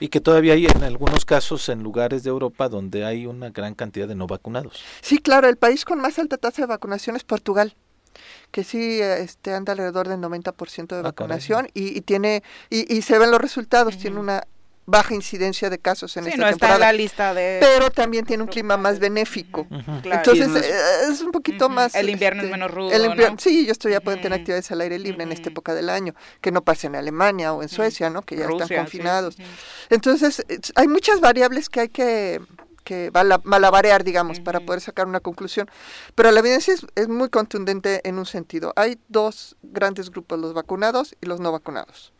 Y 0.00 0.08
que 0.08 0.20
todavía 0.20 0.54
hay 0.54 0.66
en 0.66 0.82
algunos 0.82 1.24
casos 1.24 1.68
en 1.68 1.82
lugares 1.82 2.24
de 2.24 2.30
Europa 2.30 2.68
donde 2.68 3.04
hay 3.04 3.26
una 3.26 3.50
gran 3.50 3.74
cantidad 3.74 4.08
de 4.08 4.14
no 4.14 4.26
vacunados. 4.26 4.82
Sí, 5.00 5.18
claro, 5.18 5.48
el 5.48 5.56
país 5.56 5.84
con 5.84 6.00
más 6.00 6.18
alta 6.18 6.38
tasa 6.38 6.62
de 6.62 6.66
vacunación 6.66 7.16
es 7.16 7.24
Portugal 7.24 7.76
que 8.50 8.64
sí 8.64 9.00
este, 9.00 9.54
anda 9.54 9.72
alrededor 9.72 10.06
del 10.06 10.20
90% 10.20 10.88
de 10.88 10.98
ah, 10.98 11.02
vacunación 11.02 11.68
y, 11.72 11.96
y, 11.96 12.02
tiene 12.02 12.42
y, 12.68 12.94
y, 12.94 13.00
se 13.00 13.18
ven 13.18 13.30
los 13.30 13.40
resultados, 13.40 13.96
tiene 13.96 14.20
una 14.20 14.46
baja 14.86 15.14
incidencia 15.14 15.70
de 15.70 15.78
casos 15.78 16.16
en 16.16 16.24
sí, 16.24 16.30
esta 16.30 16.42
no 16.42 16.50
temporada. 16.50 16.74
Está 16.74 16.90
en 16.90 16.96
la 16.96 17.02
lista 17.02 17.34
de... 17.34 17.58
Pero 17.60 17.90
también 17.90 18.24
tiene 18.24 18.42
un 18.42 18.48
clima 18.48 18.76
más 18.76 18.98
benéfico. 18.98 19.66
Entonces 20.04 20.48
eh, 20.56 20.74
es, 21.10 21.20
un 21.20 21.30
poquito 21.30 21.68
más... 21.68 21.94
El 21.94 22.10
invierno 22.10 22.42
es 22.42 22.46
este, 22.46 22.56
menos 22.56 22.70
rudo, 22.70 22.92
el 22.92 23.38
Sí, 23.38 23.66
yo 23.66 23.72
estoy 23.72 23.92
ya 23.92 24.00
pueden 24.00 24.20
tener 24.20 24.38
actividades 24.38 24.70
al 24.72 24.80
aire 24.80 24.98
libre 24.98 25.22
en 25.22 25.32
esta 25.32 25.50
época 25.50 25.74
del 25.74 25.88
año, 25.88 26.14
que 26.40 26.50
no 26.50 26.62
pasa 26.62 26.86
en 26.88 26.96
Alemania 26.96 27.52
o 27.52 27.62
en 27.62 27.68
Suecia, 27.68 28.10
¿no? 28.10 28.22
Que 28.22 28.36
ya 28.36 28.46
están 28.46 28.68
confinados. 28.68 29.36
Entonces 29.90 30.44
hay 30.74 30.88
muchas 30.88 31.20
variables 31.20 31.68
que 31.68 31.80
hay 31.80 31.88
que 31.88 32.40
que 32.82 33.12
malabarear, 33.44 34.02
digamos, 34.02 34.40
para 34.40 34.58
poder 34.58 34.80
sacar 34.80 35.06
una 35.06 35.20
conclusión. 35.20 35.70
Pero 36.16 36.32
la 36.32 36.40
evidencia 36.40 36.74
es, 36.74 36.84
es 36.96 37.08
muy 37.08 37.28
contundente 37.28 38.00
en 38.02 38.18
un 38.18 38.26
sentido. 38.26 38.72
Hay 38.74 38.98
dos 39.06 39.56
grandes 39.62 40.10
grupos, 40.10 40.40
los 40.40 40.52
vacunados 40.52 41.14
y 41.20 41.26
los 41.26 41.38
no 41.38 41.52
vacunados 41.52 42.12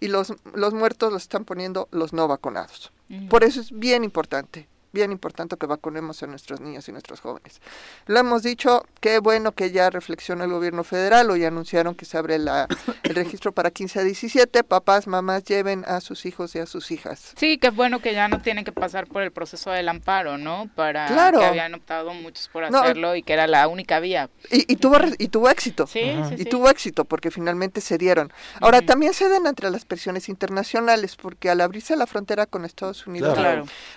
y 0.00 0.08
los, 0.08 0.34
los 0.54 0.74
muertos 0.74 1.12
los 1.12 1.22
están 1.22 1.44
poniendo 1.44 1.88
los 1.90 2.12
no 2.12 2.28
vacunados. 2.28 2.92
Por 3.30 3.42
eso 3.42 3.60
es 3.60 3.72
bien 3.72 4.04
importante 4.04 4.68
bien 4.92 5.12
importante 5.12 5.56
que 5.56 5.66
vacunemos 5.66 6.22
a 6.22 6.26
nuestros 6.26 6.60
niños 6.60 6.88
y 6.88 6.92
nuestros 6.92 7.20
jóvenes. 7.20 7.60
Lo 8.06 8.18
hemos 8.18 8.42
dicho, 8.42 8.84
qué 9.00 9.18
bueno 9.18 9.52
que 9.52 9.70
ya 9.70 9.90
reflexiona 9.90 10.44
el 10.44 10.50
gobierno 10.50 10.84
federal, 10.84 11.30
hoy 11.30 11.44
anunciaron 11.44 11.94
que 11.94 12.04
se 12.04 12.16
abre 12.16 12.38
la, 12.38 12.66
el 13.02 13.14
registro 13.14 13.52
para 13.52 13.70
15 13.70 14.00
a 14.00 14.02
17, 14.04 14.64
papás, 14.64 15.06
mamás 15.06 15.44
lleven 15.44 15.84
a 15.86 16.00
sus 16.00 16.26
hijos 16.26 16.54
y 16.54 16.58
a 16.58 16.66
sus 16.66 16.90
hijas. 16.90 17.34
Sí, 17.36 17.58
qué 17.58 17.70
bueno 17.70 18.00
que 18.00 18.14
ya 18.14 18.28
no 18.28 18.40
tienen 18.40 18.64
que 18.64 18.72
pasar 18.72 19.06
por 19.06 19.22
el 19.22 19.30
proceso 19.30 19.70
del 19.70 19.88
amparo, 19.88 20.38
¿no? 20.38 20.70
Para 20.74 21.06
claro. 21.06 21.38
que 21.38 21.44
habían 21.44 21.74
optado 21.74 22.14
muchos 22.14 22.48
por 22.48 22.64
hacerlo 22.64 23.14
y 23.14 23.22
que 23.22 23.34
era 23.34 23.46
la 23.46 23.68
única 23.68 24.00
vía. 24.00 24.30
Y, 24.50 24.76
tuvo 24.76 24.96
y 25.18 25.28
tuvo 25.28 25.50
éxito. 25.50 25.86
Sí, 25.86 26.12
sí, 26.28 26.34
y 26.38 26.44
tuvo 26.44 26.70
éxito 26.70 27.04
porque 27.04 27.30
finalmente 27.30 27.80
se 27.80 27.98
dieron. 27.98 28.32
Ahora, 28.60 28.80
también 28.82 29.12
se 29.12 29.28
den 29.28 29.46
entre 29.46 29.70
las 29.70 29.84
presiones 29.84 30.28
internacionales 30.28 31.16
porque 31.16 31.50
al 31.50 31.60
abrirse 31.60 31.96
la 31.96 32.06
frontera 32.06 32.46
con 32.46 32.64
Estados 32.64 33.06
Unidos 33.06 33.38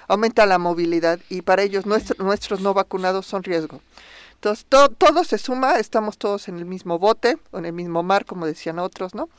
aumenta 0.07 0.45
la 0.45 0.57
movilidad 0.57 0.80
y 1.29 1.41
para 1.41 1.63
ellos 1.63 1.85
nuestros 1.85 2.61
no 2.61 2.73
vacunados 2.73 3.25
son 3.25 3.43
riesgo. 3.43 3.81
Entonces, 4.35 4.65
todo 4.69 5.23
se 5.23 5.37
suma, 5.37 5.77
estamos 5.77 6.17
todos 6.17 6.47
en 6.47 6.57
el 6.57 6.65
mismo 6.65 6.97
bote, 6.97 7.37
o 7.51 7.59
en 7.59 7.65
el 7.65 7.73
mismo 7.73 8.01
mar, 8.01 8.25
como 8.25 8.47
decían 8.47 8.79
otros, 8.79 9.13
¿no? 9.13 9.29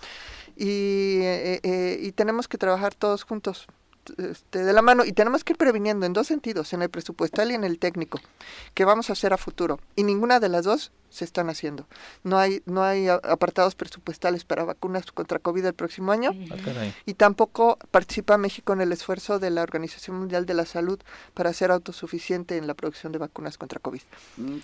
Y, 0.56 1.18
eh, 1.22 1.60
eh, 1.62 1.98
y 2.00 2.12
tenemos 2.12 2.46
que 2.46 2.58
trabajar 2.58 2.94
todos 2.94 3.24
juntos 3.24 3.66
este, 4.18 4.64
de 4.64 4.72
la 4.72 4.82
mano 4.82 5.04
y 5.04 5.12
tenemos 5.12 5.44
que 5.44 5.52
ir 5.52 5.56
previniendo 5.56 6.06
en 6.06 6.12
dos 6.12 6.26
sentidos, 6.26 6.72
en 6.72 6.82
el 6.82 6.90
presupuestal 6.90 7.50
y 7.50 7.54
en 7.54 7.64
el 7.64 7.78
técnico, 7.78 8.20
que 8.74 8.84
vamos 8.84 9.10
a 9.10 9.14
hacer 9.14 9.32
a 9.32 9.36
futuro. 9.36 9.80
Y 9.96 10.04
ninguna 10.04 10.40
de 10.40 10.48
las 10.48 10.64
dos 10.64 10.92
se 11.10 11.24
están 11.24 11.50
haciendo. 11.50 11.86
No 12.24 12.38
hay, 12.38 12.62
no 12.64 12.82
hay 12.82 13.08
apartados 13.08 13.74
presupuestales 13.74 14.44
para 14.44 14.64
vacunas 14.64 15.12
contra 15.12 15.38
COVID 15.38 15.66
el 15.66 15.74
próximo 15.74 16.10
año 16.10 16.30
ah, 16.50 16.90
y 17.04 17.14
tampoco 17.14 17.78
participa 17.90 18.38
México 18.38 18.72
en 18.72 18.80
el 18.80 18.92
esfuerzo 18.92 19.38
de 19.38 19.50
la 19.50 19.62
Organización 19.62 20.18
Mundial 20.18 20.46
de 20.46 20.54
la 20.54 20.64
Salud 20.64 20.98
para 21.34 21.52
ser 21.52 21.70
autosuficiente 21.70 22.56
en 22.56 22.66
la 22.66 22.74
producción 22.74 23.12
de 23.12 23.18
vacunas 23.18 23.58
contra 23.58 23.78
COVID. 23.78 24.00
Mm, 24.38 24.58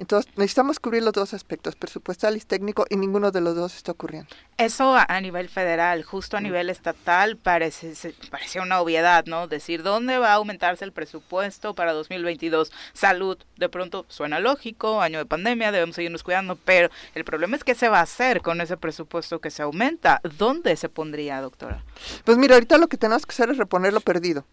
entonces, 0.00 0.32
necesitamos 0.36 0.80
cubrir 0.80 1.02
los 1.02 1.12
dos 1.12 1.34
aspectos, 1.34 1.76
presupuestal 1.76 2.34
y 2.34 2.40
técnico, 2.40 2.86
y 2.88 2.96
ninguno 2.96 3.30
de 3.30 3.42
los 3.42 3.54
dos 3.54 3.76
está 3.76 3.92
ocurriendo. 3.92 4.30
Eso 4.56 4.96
a, 4.96 5.20
nivel 5.20 5.50
federal, 5.50 6.04
justo 6.04 6.38
a 6.38 6.40
mm. 6.40 6.42
nivel 6.42 6.70
estatal, 6.70 7.36
parece, 7.36 7.92
parece 8.30 8.60
una 8.60 8.80
obviedad, 8.80 9.26
¿no? 9.26 9.46
Decir, 9.46 9.82
¿dónde 9.82 10.16
va 10.16 10.30
a 10.30 10.34
aumentarse 10.36 10.86
el 10.86 10.92
presupuesto 10.92 11.74
para 11.74 11.92
2022? 11.92 12.72
Salud, 12.94 13.36
de 13.58 13.68
pronto 13.68 14.06
suena 14.08 14.40
lógico, 14.40 15.02
año 15.02 15.18
de 15.18 15.26
pandemia, 15.26 15.70
debemos 15.70 15.96
seguirnos 15.96 16.22
cuidando, 16.22 16.56
pero 16.56 16.88
el 17.14 17.24
problema 17.24 17.56
es 17.56 17.62
qué 17.62 17.74
se 17.74 17.90
va 17.90 17.98
a 17.98 18.04
hacer 18.04 18.40
con 18.40 18.62
ese 18.62 18.78
presupuesto 18.78 19.38
que 19.40 19.50
se 19.50 19.60
aumenta. 19.60 20.22
¿Dónde 20.38 20.76
se 20.76 20.88
pondría, 20.88 21.42
doctora? 21.42 21.84
Pues 22.24 22.38
mira, 22.38 22.54
ahorita 22.54 22.78
lo 22.78 22.88
que 22.88 22.96
tenemos 22.96 23.26
que 23.26 23.32
hacer 23.32 23.50
es 23.50 23.58
reponer 23.58 23.92
lo 23.92 24.00
perdido. 24.00 24.46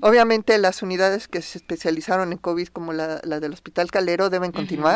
Obviamente 0.00 0.56
las 0.58 0.80
unidades 0.80 1.26
que 1.26 1.42
se 1.42 1.58
especializaron 1.58 2.30
en 2.30 2.38
COVID, 2.38 2.68
como 2.68 2.92
la, 2.92 3.20
la 3.24 3.40
del 3.40 3.52
Hospital 3.52 3.90
Calero, 3.90 4.30
deben 4.30 4.52
continuar. 4.52 4.91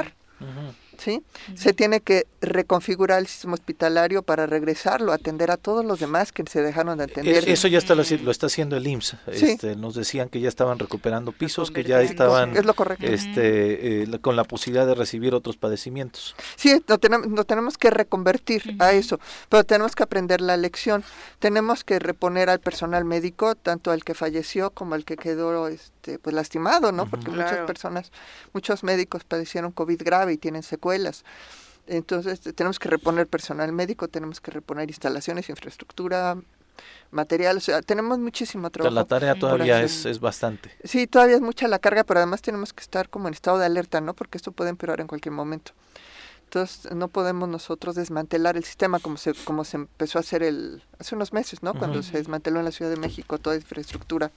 ¿Sí? 0.98 1.22
Se 1.54 1.72
tiene 1.72 2.00
que 2.00 2.26
reconfigurar 2.40 3.18
el 3.18 3.26
sistema 3.26 3.54
hospitalario 3.54 4.22
para 4.22 4.46
regresarlo, 4.46 5.12
atender 5.12 5.50
a 5.50 5.56
todos 5.56 5.84
los 5.84 6.00
demás 6.00 6.32
que 6.32 6.44
se 6.48 6.62
dejaron 6.62 6.98
de 6.98 7.04
atender. 7.04 7.48
Eso 7.48 7.68
ya 7.68 7.78
está 7.78 7.94
lo, 7.94 8.02
está 8.02 8.46
haciendo 8.46 8.76
el 8.76 8.86
IMSS. 8.86 9.16
Este, 9.26 9.76
nos 9.76 9.94
decían 9.94 10.28
que 10.28 10.40
ya 10.40 10.48
estaban 10.48 10.78
recuperando 10.78 11.32
pisos, 11.32 11.70
que 11.70 11.84
ya 11.84 12.02
estaban 12.02 12.56
es 12.56 12.64
lo 12.64 12.74
correcto. 12.74 13.06
Este, 13.06 14.02
eh, 14.02 14.18
con 14.20 14.36
la 14.36 14.44
posibilidad 14.44 14.86
de 14.86 14.94
recibir 14.94 15.34
otros 15.34 15.56
padecimientos. 15.56 16.34
Sí, 16.56 16.82
lo 16.86 16.98
tenemos, 16.98 17.46
tenemos 17.46 17.78
que 17.78 17.90
reconvertir 17.90 18.76
a 18.78 18.92
eso, 18.92 19.20
pero 19.48 19.64
tenemos 19.64 19.94
que 19.94 20.02
aprender 20.02 20.40
la 20.40 20.56
lección. 20.56 21.04
Tenemos 21.38 21.84
que 21.84 21.98
reponer 21.98 22.50
al 22.50 22.60
personal 22.60 23.04
médico, 23.04 23.54
tanto 23.54 23.90
al 23.90 24.04
que 24.04 24.14
falleció 24.14 24.70
como 24.70 24.94
al 24.94 25.04
que 25.04 25.16
quedó 25.16 25.68
este, 25.68 25.95
pues 26.22 26.34
lastimado, 26.34 26.92
¿no? 26.92 27.06
Porque 27.06 27.30
muchas 27.30 27.58
personas, 27.66 28.12
muchos 28.52 28.82
médicos 28.82 29.24
padecieron 29.24 29.72
COVID 29.72 30.02
grave 30.02 30.32
y 30.32 30.38
tienen 30.38 30.62
secuelas. 30.62 31.24
Entonces 31.86 32.40
tenemos 32.40 32.78
que 32.78 32.88
reponer 32.88 33.26
personal 33.26 33.72
médico, 33.72 34.08
tenemos 34.08 34.40
que 34.40 34.50
reponer 34.50 34.88
instalaciones, 34.88 35.48
infraestructura, 35.48 36.36
material, 37.10 37.56
o 37.56 37.60
sea, 37.60 37.80
tenemos 37.82 38.18
muchísimo 38.18 38.70
trabajo. 38.70 38.94
la 38.94 39.04
tarea 39.04 39.34
todavía 39.34 39.82
es, 39.82 40.04
es, 40.04 40.20
bastante. 40.20 40.70
Sí, 40.84 41.06
todavía 41.06 41.36
es 41.36 41.42
mucha 41.42 41.68
la 41.68 41.78
carga, 41.78 42.04
pero 42.04 42.20
además 42.20 42.42
tenemos 42.42 42.72
que 42.72 42.82
estar 42.82 43.08
como 43.08 43.28
en 43.28 43.34
estado 43.34 43.58
de 43.58 43.66
alerta, 43.66 44.00
¿no? 44.00 44.14
Porque 44.14 44.36
esto 44.38 44.52
puede 44.52 44.70
empeorar 44.70 45.00
en 45.00 45.06
cualquier 45.06 45.32
momento. 45.32 45.72
Entonces, 46.44 46.92
no 46.92 47.08
podemos 47.08 47.48
nosotros 47.48 47.96
desmantelar 47.96 48.56
el 48.56 48.64
sistema 48.64 49.00
como 49.00 49.16
se, 49.16 49.34
como 49.34 49.64
se 49.64 49.78
empezó 49.78 50.18
a 50.18 50.20
hacer 50.20 50.42
el, 50.42 50.82
hace 50.98 51.16
unos 51.16 51.32
meses, 51.32 51.62
¿no? 51.62 51.74
Cuando 51.74 52.02
se 52.02 52.16
desmanteló 52.16 52.60
en 52.60 52.66
la 52.66 52.70
Ciudad 52.70 52.90
de 52.90 52.96
México 52.96 53.38
toda 53.38 53.56
infraestructura 53.56 54.30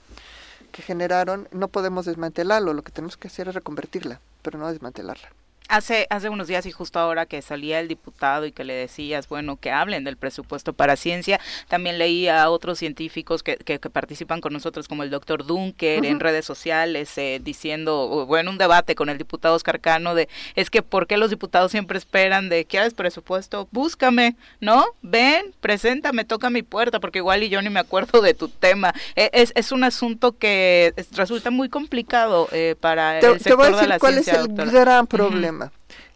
que 0.70 0.82
generaron, 0.82 1.48
no 1.52 1.68
podemos 1.68 2.06
desmantelarlo, 2.06 2.74
lo 2.74 2.82
que 2.82 2.92
tenemos 2.92 3.16
que 3.16 3.28
hacer 3.28 3.48
es 3.48 3.54
reconvertirla, 3.54 4.20
pero 4.42 4.58
no 4.58 4.68
desmantelarla. 4.68 5.30
Hace, 5.70 6.06
hace 6.10 6.28
unos 6.28 6.48
días 6.48 6.66
y 6.66 6.72
justo 6.72 6.98
ahora 6.98 7.26
que 7.26 7.40
salía 7.42 7.80
el 7.80 7.88
diputado 7.88 8.44
y 8.44 8.52
que 8.52 8.64
le 8.64 8.74
decías, 8.74 9.28
bueno, 9.28 9.56
que 9.56 9.70
hablen 9.70 10.04
del 10.04 10.16
presupuesto 10.16 10.72
para 10.72 10.96
ciencia, 10.96 11.40
también 11.68 11.96
leí 11.96 12.28
a 12.28 12.50
otros 12.50 12.78
científicos 12.78 13.42
que, 13.42 13.56
que, 13.56 13.78
participan 13.78 14.40
con 14.40 14.52
nosotros, 14.52 14.88
como 14.88 15.02
el 15.02 15.10
doctor 15.10 15.46
Dunker, 15.46 16.04
en 16.04 16.20
redes 16.20 16.44
sociales, 16.44 17.16
eh, 17.18 17.40
diciendo, 17.42 18.26
bueno, 18.26 18.50
un 18.50 18.58
debate 18.58 18.94
con 18.94 19.08
el 19.08 19.18
diputado 19.18 19.54
Oscar 19.54 19.80
Cano 19.80 20.14
de, 20.14 20.28
es 20.54 20.70
que 20.70 20.82
¿por 20.82 21.06
qué 21.06 21.16
los 21.16 21.30
diputados 21.30 21.70
siempre 21.70 21.98
esperan 21.98 22.48
de, 22.48 22.64
¿quieres 22.64 22.94
presupuesto? 22.94 23.68
Búscame, 23.70 24.36
¿no? 24.60 24.84
Ven, 25.02 25.54
preséntame, 25.60 26.24
toca 26.24 26.50
mi 26.50 26.62
puerta, 26.62 27.00
porque 27.00 27.18
igual 27.18 27.42
y 27.42 27.48
yo 27.48 27.62
ni 27.62 27.70
me 27.70 27.80
acuerdo 27.80 28.20
de 28.20 28.34
tu 28.34 28.48
tema. 28.48 28.92
E, 29.16 29.30
es, 29.32 29.52
es 29.54 29.72
un 29.72 29.84
asunto 29.84 30.36
que 30.36 30.94
resulta 31.12 31.50
muy 31.50 31.68
complicado 31.68 32.48
eh, 32.52 32.74
para 32.80 33.18
el 33.18 33.40
sector 33.40 33.76
de 33.76 33.86
la 33.86 33.98
cuál 33.98 34.18
es 34.18 34.28
el 34.28 34.48
gran 34.48 35.06
problema. 35.06 35.59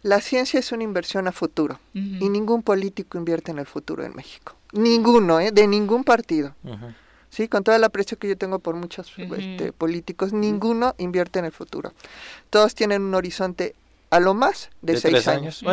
La 0.05 0.21
ciencia 0.21 0.59
es 0.59 0.71
una 0.71 0.83
inversión 0.83 1.27
a 1.27 1.31
futuro 1.31 1.79
y 1.95 2.29
ningún 2.29 2.61
político 2.61 3.17
invierte 3.17 3.49
en 3.49 3.57
el 3.57 3.65
futuro 3.65 4.03
en 4.03 4.15
México. 4.15 4.55
Ninguno, 4.71 5.39
¿eh? 5.39 5.51
de 5.51 5.65
ningún 5.65 6.03
partido. 6.03 6.53
Sí, 7.31 7.47
con 7.47 7.63
todo 7.63 7.75
el 7.75 7.83
aprecio 7.83 8.19
que 8.19 8.27
yo 8.27 8.37
tengo 8.37 8.59
por 8.59 8.75
muchos 8.75 9.11
este, 9.17 9.71
políticos, 9.71 10.31
ninguno 10.31 10.93
invierte 10.99 11.39
en 11.39 11.45
el 11.45 11.51
futuro. 11.51 11.91
Todos 12.51 12.75
tienen 12.75 13.01
un 13.01 13.15
horizonte 13.15 13.73
a 14.09 14.19
lo 14.19 14.33
más 14.33 14.69
de, 14.81 14.97
seis 14.97 15.27
años. 15.27 15.63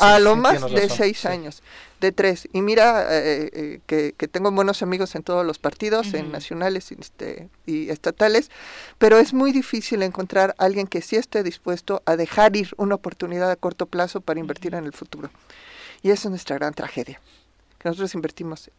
a 0.00 0.18
lo 0.18 0.36
más 0.36 0.70
de 0.70 0.88
seis 0.88 1.24
años, 1.26 1.62
de 2.00 2.12
tres. 2.12 2.48
Y 2.52 2.62
mira 2.62 3.06
eh, 3.10 3.50
eh, 3.52 3.80
que, 3.86 4.14
que, 4.16 4.28
tengo 4.28 4.50
buenos 4.50 4.82
amigos 4.82 5.14
en 5.14 5.22
todos 5.22 5.44
los 5.44 5.58
partidos, 5.58 6.14
en 6.14 6.30
nacionales 6.30 6.92
este, 6.92 7.48
y 7.66 7.90
estatales, 7.90 8.50
pero 8.98 9.18
es 9.18 9.32
muy 9.32 9.52
difícil 9.52 10.02
encontrar 10.02 10.54
a 10.58 10.64
alguien 10.64 10.86
que 10.86 11.02
sí 11.02 11.16
esté 11.16 11.42
dispuesto 11.42 12.02
a 12.06 12.16
dejar 12.16 12.56
ir 12.56 12.70
una 12.76 12.94
oportunidad 12.94 13.50
a 13.50 13.56
corto 13.56 13.86
plazo 13.86 14.20
para 14.20 14.40
invertir 14.40 14.74
en 14.74 14.84
el 14.84 14.92
futuro. 14.92 15.30
Y 16.02 16.10
esa 16.10 16.28
es 16.28 16.30
nuestra 16.30 16.56
gran 16.56 16.74
tragedia, 16.74 17.20
que 17.78 17.88
nosotros 17.88 18.14
invertimos 18.14 18.70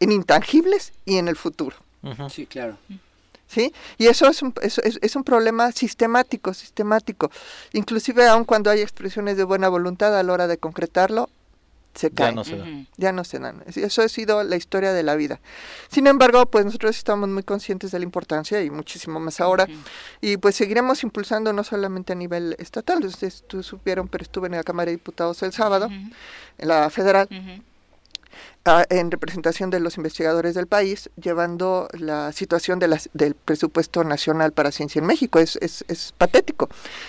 en 0.00 0.12
intangibles 0.12 0.92
y 1.04 1.18
en 1.18 1.28
el 1.28 1.36
futuro. 1.36 1.76
Sí, 2.28 2.46
claro. 2.46 2.76
¿Sí? 3.46 3.72
Y 3.98 4.06
eso 4.06 4.28
es 4.28 4.42
un, 4.42 4.54
es, 4.62 4.78
es, 4.78 5.16
un 5.16 5.24
problema 5.24 5.72
sistemático, 5.72 6.54
sistemático. 6.54 7.30
Inclusive 7.72 8.26
aun 8.26 8.44
cuando 8.44 8.70
hay 8.70 8.80
expresiones 8.80 9.36
de 9.36 9.44
buena 9.44 9.68
voluntad 9.68 10.18
a 10.18 10.22
la 10.22 10.32
hora 10.32 10.46
de 10.46 10.58
concretarlo, 10.58 11.28
se 11.94 12.10
cae. 12.10 12.30
Ya 12.30 12.32
no 12.32 12.44
se 12.44 12.56
dan. 12.56 12.88
Ya 12.96 13.12
no 13.12 13.24
se 13.24 13.38
dan. 13.38 13.62
Eso 13.66 14.02
ha 14.02 14.08
sido 14.08 14.42
la 14.42 14.56
historia 14.56 14.92
de 14.92 15.02
la 15.02 15.14
vida. 15.14 15.40
Sin 15.88 16.06
embargo, 16.06 16.46
pues 16.46 16.64
nosotros 16.64 16.96
estamos 16.96 17.28
muy 17.28 17.44
conscientes 17.44 17.92
de 17.92 17.98
la 18.00 18.04
importancia 18.04 18.62
y 18.62 18.70
muchísimo 18.70 19.20
más 19.20 19.40
ahora. 19.40 19.68
Y 20.20 20.36
pues 20.36 20.56
seguiremos 20.56 21.02
impulsando 21.04 21.52
no 21.52 21.62
solamente 21.62 22.12
a 22.12 22.16
nivel 22.16 22.56
estatal. 22.58 23.04
Ustedes 23.04 23.44
supieron, 23.60 24.08
pero 24.08 24.22
estuve 24.22 24.48
en 24.48 24.54
la 24.54 24.64
Cámara 24.64 24.86
de 24.86 24.96
Diputados 24.96 25.42
el 25.44 25.52
sábado, 25.52 25.86
en 25.86 26.68
la 26.68 26.90
federal 26.90 27.28
en 28.88 29.10
representación 29.10 29.70
de 29.70 29.80
los 29.80 29.96
investigadores 29.96 30.54
del 30.54 30.66
país, 30.66 31.10
llevando 31.20 31.88
la 31.92 32.32
situación 32.32 32.78
de 32.78 32.98
del 33.12 33.34
presupuesto 33.34 34.04
nacional 34.04 34.52
para 34.52 34.72
ciencia 34.72 35.00
en 35.00 35.06
México. 35.06 35.38
Es, 35.38 35.56
es, 35.60 36.14
patético, 36.16 36.68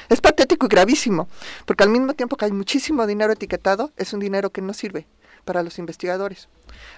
es 0.09 0.21
patético 0.21 0.65
y 0.65 0.69
gravísimo, 0.69 1.27
porque 1.65 1.83
al 1.83 1.89
mismo 1.89 2.13
tiempo 2.13 2.35
que 2.35 2.45
hay 2.45 2.51
muchísimo 2.51 3.07
dinero 3.07 3.33
etiquetado, 3.33 3.91
es 3.97 4.13
un 4.13 4.19
dinero 4.19 4.49
que 4.49 4.61
no 4.61 4.73
sirve 4.73 5.07
para 5.45 5.63
los 5.63 5.79
investigadores. 5.79 6.49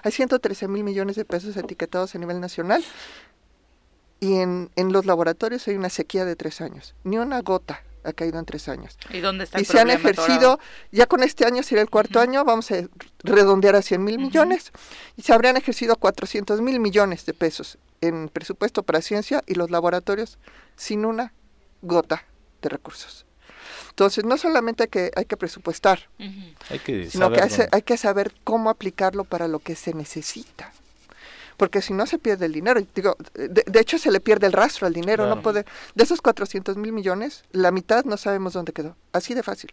Hay 0.04 0.12
113 0.12 0.68
mil 0.68 0.84
millones 0.84 1.16
de 1.16 1.26
pesos 1.26 1.56
etiquetados 1.58 2.16
a 2.16 2.20
nivel 2.20 2.40
nacional 2.40 2.84
y 4.20 4.36
en 4.36 4.70
los 4.76 5.06
laboratorios 5.06 5.68
hay 5.68 5.76
una 5.76 5.90
sequía 5.90 6.26
de 6.26 6.36
tres 6.36 6.62
años, 6.62 6.96
ni 7.04 7.18
una 7.18 7.42
gota 7.42 7.84
ha 8.08 8.14
caído 8.14 8.40
en 8.40 8.46
tres 8.46 8.70
años. 8.70 8.98
¿Y 9.12 9.20
dónde 9.20 9.44
está 9.44 9.60
Y 9.60 9.66
se 9.66 9.80
han 9.80 9.90
ejercido, 9.90 10.60
ya 10.92 11.06
con 11.06 11.24
este 11.24 11.46
año 11.46 11.62
sería 11.64 11.82
el 11.82 11.90
cuarto 11.90 12.20
año, 12.20 12.44
vamos 12.46 12.72
a 12.72 12.88
redondear 13.24 13.76
a 13.76 13.82
100 13.82 14.04
mil 14.04 14.18
millones, 14.18 14.72
y 15.16 15.22
se 15.22 15.34
habrían 15.34 15.58
ejercido 15.58 15.96
400 15.96 16.62
mil 16.62 16.80
millones 16.80 17.26
de 17.26 17.34
pesos 17.34 17.78
en 18.02 18.30
presupuesto 18.30 18.84
para 18.84 19.02
ciencia 19.02 19.44
y 19.48 19.56
los 19.56 19.72
laboratorios 19.72 20.38
sin 20.76 21.06
una 21.06 21.34
gota 21.82 22.26
de 22.62 22.70
recursos. 22.70 23.26
Entonces, 23.90 24.24
no 24.24 24.38
solamente 24.38 24.84
hay 24.84 24.90
que, 24.90 25.12
hay 25.16 25.26
que 25.26 25.38
presupuestar, 25.38 26.08
hay 26.70 26.80
que 26.80 27.10
sino 27.10 27.32
que 27.32 27.42
hay 27.72 27.82
que 27.82 27.98
saber 27.98 28.34
cómo 28.44 28.70
aplicarlo 28.70 29.24
para 29.24 29.48
lo 29.48 29.60
que 29.60 29.76
se 29.76 29.94
necesita 29.94 30.72
porque 31.58 31.82
si 31.82 31.94
no 31.94 32.06
se 32.06 32.20
pierde 32.20 32.46
el 32.46 32.54
dinero. 32.54 32.80
Digo, 32.96 33.18
de, 33.34 33.80
hecho 33.80 33.98
se 33.98 34.12
le 34.12 34.20
pierde 34.20 34.48
el 34.48 34.54
rastro 34.54 34.88
al 34.88 34.94
dinero, 34.94 35.28
no 35.28 35.42
puede, 35.42 35.66
de 35.96 36.04
esos 36.04 36.22
400 36.22 36.78
mil 36.78 36.94
millones, 36.94 37.44
la 37.52 37.72
mitad 37.72 38.06
no 38.06 38.16
sabemos 38.16 38.54
dónde 38.54 38.74
quedó, 38.74 38.96
así 39.12 39.34
de 39.34 39.44
fácil, 39.44 39.72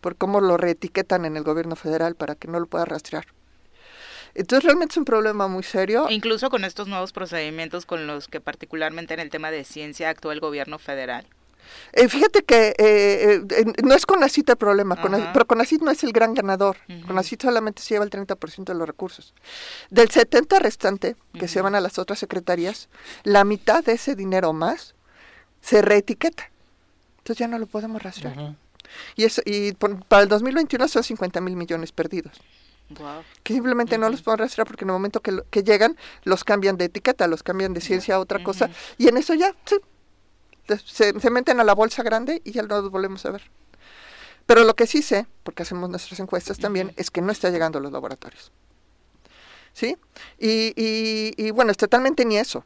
por 0.00 0.16
cómo 0.16 0.40
lo 0.40 0.56
reetiquetan 0.56 1.24
en 1.24 1.36
el 1.36 1.44
gobierno 1.44 1.76
federal 1.76 2.14
para 2.14 2.34
que 2.34 2.48
no 2.48 2.58
lo 2.58 2.66
pueda 2.66 2.86
rastrear. 2.86 3.26
Entonces 4.34 4.64
realmente 4.64 4.92
es 4.92 4.96
un 4.98 5.04
problema 5.04 5.48
muy 5.48 5.62
serio. 5.62 6.06
Incluso 6.10 6.50
con 6.50 6.64
estos 6.64 6.86
nuevos 6.86 7.12
procedimientos 7.12 7.86
con 7.86 8.06
los 8.06 8.28
que 8.28 8.40
particularmente 8.40 9.14
en 9.14 9.20
el 9.20 9.30
tema 9.30 9.50
de 9.50 9.64
ciencia 9.64 10.10
actúa 10.10 10.32
el 10.32 10.40
gobierno 10.40 10.78
federal. 10.78 11.26
Eh, 11.92 12.08
fíjate 12.08 12.42
que 12.44 12.74
eh, 12.78 13.42
eh, 13.50 13.64
no 13.82 13.94
es 13.94 14.06
con 14.06 14.26
CIT 14.28 14.50
el 14.50 14.56
problema, 14.56 15.00
con 15.00 15.12
pero 15.32 15.64
CIT 15.64 15.82
no 15.82 15.90
es 15.90 16.04
el 16.04 16.12
gran 16.12 16.34
ganador. 16.34 16.76
Con 17.06 17.16
la 17.16 17.22
CIT 17.22 17.42
solamente 17.42 17.82
se 17.82 17.94
lleva 17.94 18.04
el 18.04 18.10
30% 18.10 18.64
de 18.64 18.74
los 18.74 18.86
recursos. 18.86 19.34
Del 19.90 20.10
70 20.10 20.58
restante, 20.58 21.16
que 21.34 21.48
se 21.48 21.60
van 21.60 21.74
a 21.74 21.80
las 21.80 21.98
otras 21.98 22.18
secretarías, 22.18 22.88
la 23.24 23.44
mitad 23.44 23.82
de 23.84 23.92
ese 23.92 24.14
dinero 24.14 24.52
más 24.52 24.94
se 25.60 25.82
reetiqueta. 25.82 26.50
Entonces 27.18 27.38
ya 27.38 27.48
no 27.48 27.58
lo 27.58 27.66
podemos 27.66 28.02
rastrear. 28.02 28.56
Y, 29.16 29.24
eso, 29.24 29.42
y 29.44 29.72
para 29.72 30.22
el 30.22 30.28
2021 30.28 30.88
son 30.88 31.02
50 31.02 31.40
mil 31.40 31.56
millones 31.56 31.92
perdidos. 31.92 32.40
Que 33.42 33.52
simplemente 33.52 33.98
no 33.98 34.08
los 34.08 34.22
pueden 34.22 34.38
rastrear 34.38 34.66
porque 34.66 34.84
en 34.84 34.90
el 34.90 34.94
momento 34.94 35.20
que, 35.20 35.42
que, 35.50 35.62
llegan 35.62 35.96
los 36.24 36.42
cambian 36.42 36.78
de 36.78 36.86
etiqueta, 36.86 37.26
los 37.26 37.42
cambian 37.42 37.74
de 37.74 37.82
ciencia 37.82 38.14
a 38.14 38.18
otra 38.18 38.42
cosa 38.42 38.70
y 38.96 39.08
en 39.08 39.18
eso 39.18 39.34
ya 39.34 39.54
se, 40.76 41.30
meten 41.30 41.60
a 41.60 41.64
la 41.64 41.74
bolsa 41.74 42.02
grande 42.02 42.42
y 42.44 42.52
ya 42.52 42.62
no 42.62 42.82
los 42.82 42.90
volvemos 42.90 43.24
a 43.26 43.30
ver. 43.30 43.42
Pero 44.46 44.64
lo 44.64 44.74
que 44.74 44.86
sí 44.86 45.02
sé, 45.02 45.26
porque 45.42 45.62
hacemos 45.62 45.90
nuestras 45.90 46.18
encuestas 46.20 46.58
también, 46.58 46.94
es 46.96 47.10
que 47.10 47.20
no 47.20 47.32
está 47.32 47.50
llegando 47.50 47.78
a 47.78 47.82
los 47.82 47.92
laboratorios. 47.92 48.50
¿Sí? 49.74 49.98
Y, 50.38 50.72
y, 51.36 51.50
bueno, 51.50 51.74
totalmente 51.74 52.24
ni 52.24 52.38
eso. 52.38 52.64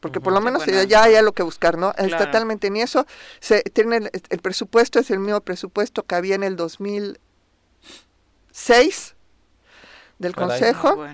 Porque 0.00 0.20
por 0.20 0.32
lo 0.32 0.40
menos 0.40 0.64
ya 0.66 1.04
hay 1.04 1.14
algo 1.14 1.32
que 1.32 1.42
buscar, 1.42 1.78
¿no? 1.78 1.94
Es 1.96 2.16
totalmente 2.16 2.70
ni 2.70 2.82
eso. 2.82 3.06
Se, 3.40 3.62
tiene 3.62 4.10
el, 4.30 4.40
presupuesto 4.40 4.98
es 4.98 5.10
el 5.10 5.18
mismo 5.18 5.40
presupuesto 5.40 6.04
que 6.04 6.14
había 6.14 6.34
en 6.34 6.42
el 6.42 6.56
2006 6.56 9.14
del 10.18 10.34
Consejo, 10.34 11.04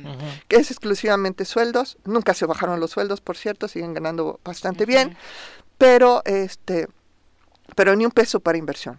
que 0.48 0.56
es 0.56 0.70
exclusivamente 0.70 1.44
sueldos. 1.44 1.98
Nunca 2.05 2.35
se 2.35 2.47
bajaron 2.47 2.80
los 2.80 2.93
sueldos, 2.93 3.20
por 3.20 3.36
cierto, 3.36 3.68
siguen 3.68 3.94
ganando 3.94 4.40
bastante 4.44 4.86
bien 4.86 5.16
pero 5.79 6.23
este 6.25 6.89
pero 7.75 7.95
ni 7.95 8.05
un 8.05 8.11
peso 8.11 8.41
para 8.41 8.59
inversión. 8.59 8.99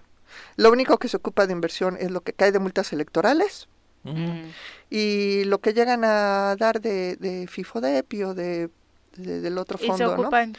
Lo 0.55 0.71
único 0.71 0.97
que 0.97 1.07
se 1.07 1.17
ocupa 1.17 1.45
de 1.45 1.53
inversión 1.53 1.97
es 1.99 2.11
lo 2.11 2.21
que 2.21 2.33
cae 2.33 2.51
de 2.51 2.59
multas 2.59 2.93
electorales. 2.93 3.67
Y 4.89 5.43
lo 5.43 5.59
que 5.59 5.73
llegan 5.73 6.03
a 6.05 6.55
dar 6.57 6.79
de, 6.79 7.17
de 7.17 7.47
FIFODEP 7.47 8.13
o 8.25 8.33
de, 8.33 8.69
del 9.17 9.57
otro 9.57 9.77
fondo. 9.77 9.93
¿Y 9.93 9.97
se 9.97 10.05
ocupan 10.05 10.53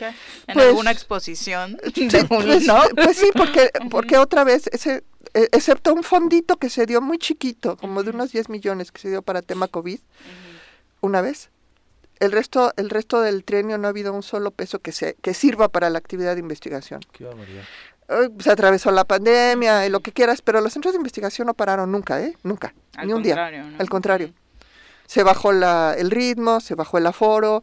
¿En 0.46 0.54
pues, 0.54 0.66
alguna 0.68 0.90
exposición? 0.90 1.80
pues, 2.28 2.66
pues, 2.94 3.16
sí, 3.16 3.30
porque, 3.34 3.70
porque 3.90 4.18
otra 4.18 4.44
vez, 4.44 4.68
ese, 4.72 5.04
e, 5.34 5.48
excepto 5.52 5.94
un 5.94 6.02
fondito 6.02 6.56
que 6.56 6.68
se 6.68 6.86
dio 6.86 7.00
muy 7.00 7.18
chiquito, 7.18 7.76
como 7.76 8.02
de 8.02 8.10
unos 8.10 8.32
10 8.32 8.48
millones 8.50 8.92
que 8.92 9.00
se 9.00 9.08
dio 9.08 9.22
para 9.22 9.42
tema 9.42 9.68
COVID, 9.68 10.00
una 11.00 11.20
vez, 11.22 11.50
el 12.20 12.32
resto, 12.32 12.72
el 12.76 12.90
resto 12.90 13.20
del 13.20 13.44
trienio 13.44 13.78
no 13.78 13.88
ha 13.88 13.90
habido 13.90 14.12
un 14.12 14.22
solo 14.22 14.50
peso 14.50 14.78
que, 14.78 14.92
se, 14.92 15.16
que 15.20 15.34
sirva 15.34 15.68
para 15.68 15.90
la 15.90 15.98
actividad 15.98 16.34
de 16.34 16.40
investigación. 16.40 17.00
Qué 17.12 17.26
se 18.40 18.50
atravesó 18.50 18.90
la 18.90 19.04
pandemia 19.04 19.86
y 19.86 19.90
lo 19.90 20.00
que 20.00 20.12
quieras, 20.12 20.42
pero 20.42 20.60
los 20.60 20.72
centros 20.72 20.94
de 20.94 20.98
investigación 20.98 21.46
no 21.46 21.54
pararon 21.54 21.92
nunca, 21.92 22.20
¿eh? 22.20 22.36
Nunca, 22.42 22.74
ni 23.04 23.12
un 23.12 23.22
día. 23.22 23.50
Al 23.78 23.88
contrario. 23.88 24.32
Se 25.06 25.22
bajó 25.22 25.52
la, 25.52 25.94
el 25.96 26.10
ritmo, 26.10 26.60
se 26.60 26.74
bajó 26.74 26.98
el 26.98 27.06
aforo, 27.06 27.62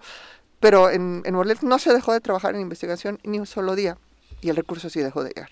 pero 0.60 0.90
en, 0.90 1.22
en 1.26 1.36
no 1.62 1.80
se 1.80 1.94
dejó 1.94 2.14
de 2.14 2.20
trabajar 2.20 2.56
en 2.56 2.62
investigación 2.62 3.20
ni 3.24 3.40
un 3.40 3.46
solo 3.46 3.76
día 3.76 3.98
y 4.42 4.50
el 4.50 4.56
recurso 4.56 4.90
sí 4.90 5.02
dejó 5.02 5.24
de 5.24 5.30
llegar. 5.30 5.50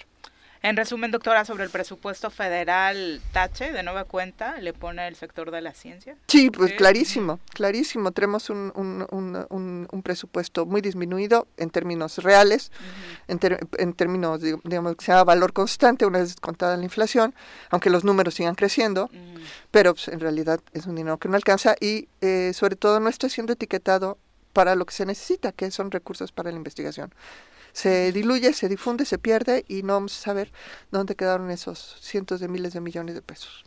En 0.65 0.75
resumen, 0.75 1.11
doctora, 1.11 1.45
sobre 1.45 1.63
el 1.63 1.69
presupuesto 1.69 2.31
federal 2.31 3.21
Tache, 3.31 3.71
de 3.71 3.83
nueva 3.83 4.03
cuenta, 4.05 4.59
le 4.59 4.73
pone 4.73 5.07
el 5.07 5.15
sector 5.15 5.51
de 5.51 5.61
la 5.61 5.75
ciencia. 5.75 6.17
Sí, 6.25 6.49
pues 6.49 6.73
clarísimo, 6.73 7.39
clarísimo. 7.53 8.11
Tenemos 8.11 8.49
un, 8.49 8.73
un, 8.75 9.87
un, 9.91 10.01
presupuesto 10.01 10.65
muy 10.65 10.81
disminuido 10.81 11.47
en 11.57 11.69
términos 11.69 12.17
reales, 12.17 12.71
en, 13.27 13.39
en, 13.77 13.93
términos, 13.93 14.41
digamos, 14.41 14.95
que 14.95 15.05
sea 15.05 15.23
valor 15.23 15.53
constante 15.53 16.03
una 16.03 16.17
vez 16.17 16.35
contada 16.37 16.75
la 16.77 16.83
inflación, 16.83 17.35
aunque 17.69 17.91
los 17.91 18.03
números 18.03 18.33
sigan 18.33 18.55
creciendo, 18.55 19.11
pero 19.69 19.93
pues, 19.93 20.07
en 20.07 20.19
realidad 20.19 20.61
es 20.73 20.87
un 20.87 20.95
dinero 20.95 21.19
que 21.19 21.29
no 21.29 21.35
alcanza 21.35 21.75
y 21.79 22.09
eh, 22.21 22.53
sobre 22.55 22.75
todo 22.75 22.99
no 22.99 23.09
está 23.09 23.29
siendo 23.29 23.53
etiquetado 23.53 24.17
para 24.51 24.73
lo 24.73 24.87
que 24.87 24.95
se 24.95 25.05
necesita, 25.05 25.51
que 25.51 25.69
son 25.69 25.91
recursos 25.91 26.31
para 26.31 26.49
la 26.49 26.57
investigación 26.57 27.13
se 27.75 28.13
diluye, 28.13 28.53
se 28.53 28.69
difunde, 28.69 29.03
se 29.03 29.17
pierde 29.17 29.65
y 29.67 29.83
no 29.83 29.95
vamos 29.95 30.17
a 30.17 30.21
saber 30.21 30.53
dónde 30.91 31.15
quedaron 31.15 31.51
esos 31.51 31.97
cientos 31.99 32.39
de 32.39 32.47
miles 32.47 32.71
de 32.71 32.79
millones 32.79 33.15
de 33.15 33.21
pesos. 33.21 33.64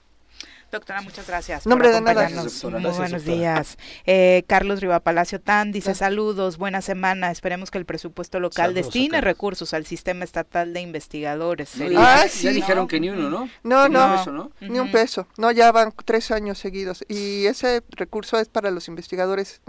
Doctora, 0.70 1.00
muchas 1.00 1.26
gracias 1.26 1.66
Nombre 1.66 1.88
por 1.88 1.96
acompañarnos. 1.96 2.60
De 2.60 2.70
Muy 2.70 2.90
buenos 2.90 3.24
días. 3.24 3.78
Eh, 4.04 4.44
Carlos 4.46 4.80
Palacio 5.02 5.40
Tan 5.40 5.72
dice 5.72 5.94
saludos, 5.94 6.58
buena 6.58 6.82
semana. 6.82 7.30
Esperemos 7.30 7.70
que 7.70 7.78
el 7.78 7.86
presupuesto 7.86 8.38
local 8.38 8.74
destine 8.74 9.22
recursos 9.22 9.72
al 9.72 9.86
sistema 9.86 10.24
estatal 10.24 10.74
de 10.74 10.80
investigadores. 10.80 11.72
ah, 11.96 12.24
sí. 12.28 12.44
Ya 12.44 12.52
dijeron 12.52 12.86
que 12.86 13.00
ni 13.00 13.08
uno, 13.08 13.30
¿no? 13.30 13.48
No, 13.62 13.88
no, 13.88 14.52
ni 14.60 14.78
un 14.78 14.90
peso. 14.90 15.26
No, 15.38 15.50
ya 15.52 15.72
van 15.72 15.94
tres 16.04 16.30
años 16.30 16.58
seguidos. 16.58 17.02
Y 17.08 17.46
ese 17.46 17.82
recurso 17.90 18.38
es 18.38 18.48
para 18.48 18.70
los 18.70 18.88
investigadores 18.88 19.62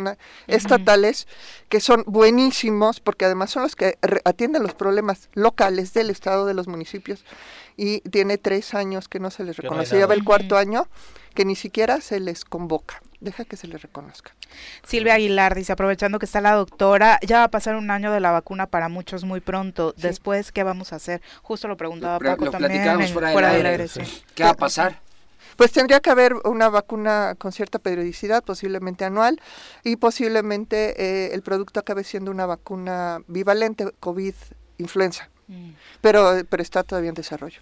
estatales, 0.47 1.27
que 1.69 1.80
son 1.80 2.03
buenísimos, 2.07 2.99
porque 2.99 3.23
además 3.23 3.51
son 3.51 3.63
los 3.63 3.77
que 3.77 3.97
atienden 4.26 4.63
los 4.63 4.73
problemas 4.73 5.30
locales 5.34 5.93
del 5.93 6.09
Estado, 6.09 6.45
de 6.45 6.53
los 6.53 6.67
municipios 6.67 7.23
y 7.80 8.01
tiene 8.01 8.38
tres 8.38 8.73
años 8.73 9.07
que 9.07 9.19
no 9.19 9.31
se 9.31 9.45
les 9.45 9.56
reconoce. 9.56 9.97
Ya 9.97 10.06
va 10.06 10.14
el 10.14 10.26
cuarto 10.26 10.57
año 10.57 10.88
que 11.34 11.45
ni 11.45 11.56
siquiera 11.56 12.01
se 12.01 12.19
les 12.19 12.43
convoca. 12.43 13.01
Deja 13.22 13.45
que 13.45 13.56
se 13.56 13.68
les 13.68 13.81
reconozca. 13.81 14.35
Silvia 14.85 15.14
Aguilar 15.14 15.56
dice, 15.56 15.72
aprovechando 15.72 16.19
que 16.19 16.26
está 16.26 16.41
la 16.41 16.56
doctora, 16.56 17.19
ya 17.26 17.38
va 17.38 17.43
a 17.45 17.51
pasar 17.51 17.77
un 17.77 17.89
año 17.89 18.11
de 18.11 18.19
la 18.19 18.31
vacuna 18.31 18.68
para 18.68 18.89
muchos 18.89 19.23
muy 19.23 19.39
pronto. 19.39 19.93
Después, 19.95 20.51
¿qué 20.51 20.64
vamos 20.64 20.91
a 20.91 20.97
hacer? 20.97 21.22
Justo 21.41 21.69
lo 21.69 21.77
preguntaba 21.77 22.19
Paco 22.19 22.51
también. 22.51 23.07
fuera, 23.07 23.53
de 23.53 23.64
la 23.64 23.88
¿Qué 24.35 24.43
va 24.43 24.49
a 24.49 24.56
pasar? 24.56 24.99
Pues 25.56 25.72
tendría 25.72 26.01
que 26.01 26.10
haber 26.10 26.34
una 26.43 26.68
vacuna 26.68 27.35
con 27.38 27.53
cierta 27.53 27.80
periodicidad, 27.80 28.43
posiblemente 28.43 29.06
anual, 29.06 29.41
y 29.84 29.95
posiblemente 29.95 31.01
eh, 31.01 31.34
el 31.34 31.43
producto 31.43 31.80
acabe 31.80 32.03
siendo 32.03 32.31
una 32.31 32.45
vacuna 32.45 33.22
bivalente 33.27 33.91
COVID-influenza. 33.99 35.30
Mm. 35.47 35.72
Pero, 36.01 36.41
pero 36.49 36.64
está 36.64 36.84
todavía 36.84 37.10
en 37.10 37.15
desarrollo. 37.15 37.61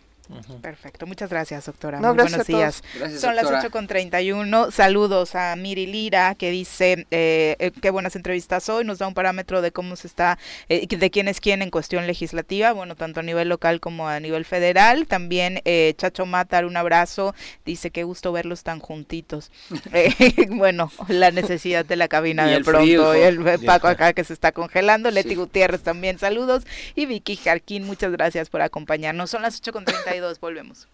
Perfecto, 0.61 1.05
muchas 1.05 1.29
gracias, 1.29 1.65
doctora. 1.65 1.99
Muy 1.99 2.15
buenos 2.15 2.45
días. 2.45 2.83
Son 3.19 3.35
las 3.35 3.45
8 3.45 3.71
con 3.71 3.87
31. 3.87 4.71
Saludos 4.71 5.35
a 5.35 5.55
Miri 5.55 5.87
Lira, 5.87 6.35
que 6.35 6.51
dice 6.51 7.07
eh, 7.11 7.55
eh, 7.59 7.71
qué 7.81 7.89
buenas 7.89 8.15
entrevistas 8.15 8.67
hoy. 8.69 8.83
Nos 8.83 8.99
da 8.99 9.07
un 9.07 9.13
parámetro 9.13 9.61
de 9.61 9.71
cómo 9.71 9.95
se 9.95 10.07
está, 10.07 10.37
eh, 10.69 10.85
de 10.87 11.11
quién 11.11 11.27
es 11.27 11.39
quién 11.39 11.61
en 11.61 11.69
cuestión 11.69 12.07
legislativa, 12.07 12.73
bueno, 12.73 12.95
tanto 12.95 13.21
a 13.21 13.23
nivel 13.23 13.47
local 13.49 13.79
como 13.79 14.07
a 14.07 14.19
nivel 14.19 14.45
federal. 14.45 15.07
También 15.07 15.61
Chacho 15.97 16.25
Matar, 16.25 16.65
un 16.65 16.77
abrazo. 16.77 17.33
Dice 17.65 17.91
qué 17.91 18.03
gusto 18.03 18.31
verlos 18.31 18.63
tan 18.63 18.79
juntitos. 18.79 19.51
bueno, 20.49 20.91
la 21.07 21.31
necesidad 21.31 21.85
de 21.85 21.95
la 21.95 22.07
cabina 22.07 22.45
de 22.45 22.63
pronto. 22.63 23.15
y 23.15 23.21
el 23.21 23.39
Paco 23.65 23.87
acá 23.87 24.13
que 24.13 24.23
se 24.23 24.33
está 24.33 24.51
congelando. 24.51 25.09
Leti 25.11 25.35
Gutiérrez 25.35 25.81
también, 25.81 26.19
saludos. 26.19 26.63
Y 26.95 27.05
Vicky 27.05 27.37
Jarquín, 27.37 27.85
muchas 27.85 28.11
gracias 28.11 28.49
por 28.49 28.61
acompañarnos. 28.61 29.29
Son 29.29 29.41
las 29.41 29.57
8 29.59 29.71
con 29.71 29.85
32 30.17 30.39
volvemos. 30.39 30.87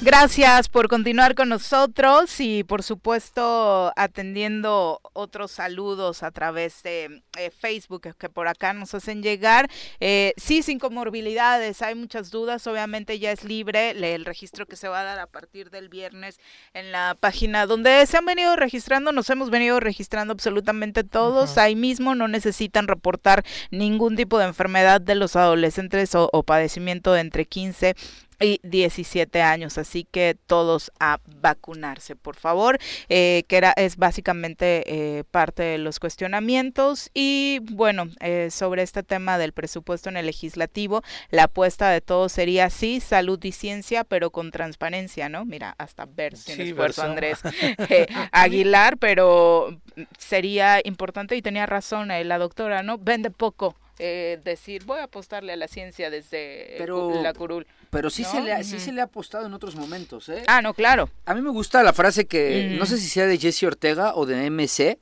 Gracias 0.00 0.68
por 0.68 0.88
continuar 0.88 1.36
con 1.36 1.48
nosotros 1.48 2.40
y 2.40 2.64
por 2.64 2.82
supuesto 2.82 3.92
atendiendo 3.94 5.00
otros 5.12 5.52
saludos 5.52 6.24
a 6.24 6.32
través 6.32 6.82
de 6.82 7.22
eh, 7.38 7.50
Facebook 7.50 8.16
que 8.18 8.28
por 8.28 8.48
acá 8.48 8.72
nos 8.72 8.94
hacen 8.94 9.22
llegar. 9.22 9.70
Eh, 10.00 10.32
sí, 10.36 10.62
sin 10.62 10.80
comorbilidades, 10.80 11.82
hay 11.82 11.94
muchas 11.94 12.32
dudas, 12.32 12.66
obviamente 12.66 13.20
ya 13.20 13.30
es 13.30 13.44
libre 13.44 13.90
el 13.90 14.24
registro 14.24 14.66
que 14.66 14.74
se 14.74 14.88
va 14.88 15.02
a 15.02 15.04
dar 15.04 15.20
a 15.20 15.28
partir 15.28 15.70
del 15.70 15.88
viernes 15.88 16.40
en 16.74 16.90
la 16.90 17.16
página 17.18 17.66
donde 17.66 18.04
se 18.06 18.16
han 18.16 18.26
venido 18.26 18.56
registrando, 18.56 19.12
nos 19.12 19.30
hemos 19.30 19.50
venido 19.50 19.78
registrando 19.78 20.32
absolutamente 20.32 21.04
todos, 21.04 21.58
ahí 21.58 21.76
mismo 21.76 22.16
no 22.16 22.26
necesitan 22.26 22.88
reportar 22.88 23.44
ningún 23.70 24.16
tipo 24.16 24.38
de 24.38 24.46
enfermedad 24.46 25.00
de 25.00 25.14
los 25.14 25.36
adolescentes 25.36 26.16
o, 26.16 26.28
o 26.32 26.42
padecimiento 26.42 27.12
de 27.12 27.20
entre 27.20 27.46
15 27.46 27.94
y 28.42 28.60
17 28.62 29.42
años, 29.42 29.78
así 29.78 30.06
que 30.10 30.36
todos 30.46 30.92
a 31.00 31.20
vacunarse, 31.40 32.16
por 32.16 32.36
favor, 32.36 32.78
eh, 33.08 33.44
que 33.48 33.56
era, 33.56 33.72
es 33.76 33.96
básicamente 33.96 34.84
eh, 34.86 35.24
parte 35.30 35.62
de 35.62 35.78
los 35.78 35.98
cuestionamientos 36.00 37.10
y 37.14 37.60
bueno, 37.72 38.08
eh, 38.20 38.48
sobre 38.50 38.82
este 38.82 39.02
tema 39.02 39.38
del 39.38 39.52
presupuesto 39.52 40.08
en 40.08 40.16
el 40.16 40.26
legislativo, 40.26 41.02
la 41.30 41.44
apuesta 41.44 41.90
de 41.90 42.00
todos 42.00 42.32
sería 42.32 42.70
sí, 42.70 43.00
salud 43.00 43.42
y 43.44 43.52
ciencia, 43.52 44.04
pero 44.04 44.30
con 44.30 44.50
transparencia, 44.50 45.28
¿no? 45.28 45.44
Mira, 45.44 45.74
hasta 45.78 46.06
ver 46.06 46.36
sin 46.36 46.60
esfuerzo 46.60 47.02
Andrés 47.02 47.40
Aguilar, 48.32 48.98
pero 48.98 49.80
sería 50.18 50.80
importante 50.84 51.36
y 51.36 51.42
tenía 51.42 51.66
razón 51.66 52.08
la 52.08 52.38
doctora, 52.38 52.82
¿no? 52.82 52.98
Vende 52.98 53.30
poco 53.30 53.76
decir 53.98 54.84
voy 54.84 54.98
a 54.98 55.04
apostarle 55.04 55.52
a 55.52 55.56
la 55.56 55.68
ciencia 55.68 56.10
desde 56.10 56.78
la 57.22 57.32
curul. 57.34 57.66
Pero 57.92 58.08
sí, 58.08 58.24
se 58.24 58.40
le 58.40 58.54
ha, 58.54 58.64
sí 58.64 58.80
se 58.80 58.90
le 58.90 59.02
ha 59.02 59.04
apostado 59.04 59.44
en 59.44 59.52
otros 59.52 59.76
momentos, 59.76 60.26
¿eh? 60.30 60.44
Ah, 60.46 60.62
no, 60.62 60.72
claro. 60.72 61.10
A 61.26 61.34
mí 61.34 61.42
me 61.42 61.50
gusta 61.50 61.82
la 61.82 61.92
frase 61.92 62.26
que, 62.26 62.74
no 62.78 62.86
sé 62.86 62.96
si 62.96 63.06
sea 63.06 63.26
de 63.26 63.36
Jesse 63.36 63.64
Ortega 63.64 64.14
o 64.14 64.24
de 64.24 64.50
MC, 64.50 64.98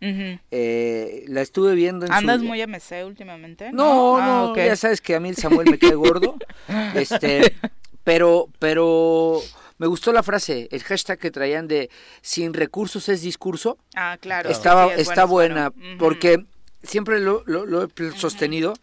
eh, 0.50 1.24
la 1.28 1.40
estuve 1.40 1.76
viendo 1.76 2.04
en 2.04 2.12
¿Andas 2.12 2.40
muy 2.42 2.60
MC 2.66 3.04
últimamente? 3.06 3.70
No, 3.72 4.18
no, 4.18 4.52
ah, 4.52 4.56
ya 4.56 4.74
sabes 4.74 5.00
que 5.00 5.14
a 5.14 5.20
mí 5.20 5.28
el 5.28 5.36
Samuel 5.36 5.70
me 5.70 5.78
cae 5.78 5.94
gordo. 5.94 6.34
este, 6.96 7.54
pero, 8.02 8.48
pero 8.58 9.40
me 9.78 9.86
gustó 9.86 10.12
la 10.12 10.24
frase, 10.24 10.68
el 10.72 10.82
hashtag 10.82 11.18
que 11.20 11.30
traían 11.30 11.68
de 11.68 11.90
sin 12.22 12.54
recursos 12.54 13.08
es 13.08 13.22
discurso. 13.22 13.78
Ah, 13.94 14.18
claro. 14.20 14.50
Estaba, 14.50 14.92
está 14.94 15.26
buena, 15.26 15.72
porque 15.98 16.44
siempre 16.82 17.20
lo, 17.20 17.44
lo, 17.46 17.84
he 17.84 18.12
sostenido. 18.16 18.74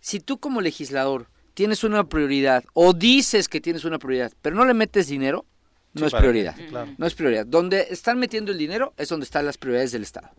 Si 0.00 0.20
tú 0.20 0.38
como 0.38 0.60
legislador 0.60 1.28
tienes 1.54 1.84
una 1.84 2.04
prioridad 2.04 2.64
o 2.74 2.92
dices 2.92 3.48
que 3.48 3.60
tienes 3.60 3.84
una 3.84 3.98
prioridad, 3.98 4.32
pero 4.42 4.56
no 4.56 4.64
le 4.64 4.74
metes 4.74 5.08
dinero, 5.08 5.44
no 5.94 6.06
es 6.06 6.12
prioridad. 6.12 6.56
No 6.98 7.06
es 7.06 7.14
prioridad. 7.14 7.46
Donde 7.46 7.86
están 7.90 8.18
metiendo 8.18 8.52
el 8.52 8.58
dinero 8.58 8.92
es 8.98 9.08
donde 9.08 9.24
están 9.24 9.46
las 9.46 9.56
prioridades 9.56 9.92
del 9.92 10.02
Estado. 10.02 10.30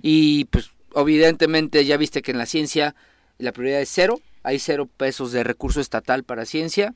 Y 0.00 0.46
pues 0.46 0.70
evidentemente 0.96 1.84
ya 1.84 1.96
viste 1.96 2.22
que 2.22 2.30
en 2.30 2.38
la 2.38 2.46
ciencia 2.46 2.94
la 3.38 3.52
prioridad 3.52 3.80
es 3.80 3.90
cero, 3.92 4.20
hay 4.42 4.58
cero 4.58 4.88
pesos 4.96 5.32
de 5.32 5.44
recurso 5.44 5.80
estatal 5.80 6.24
para 6.24 6.46
ciencia. 6.46 6.94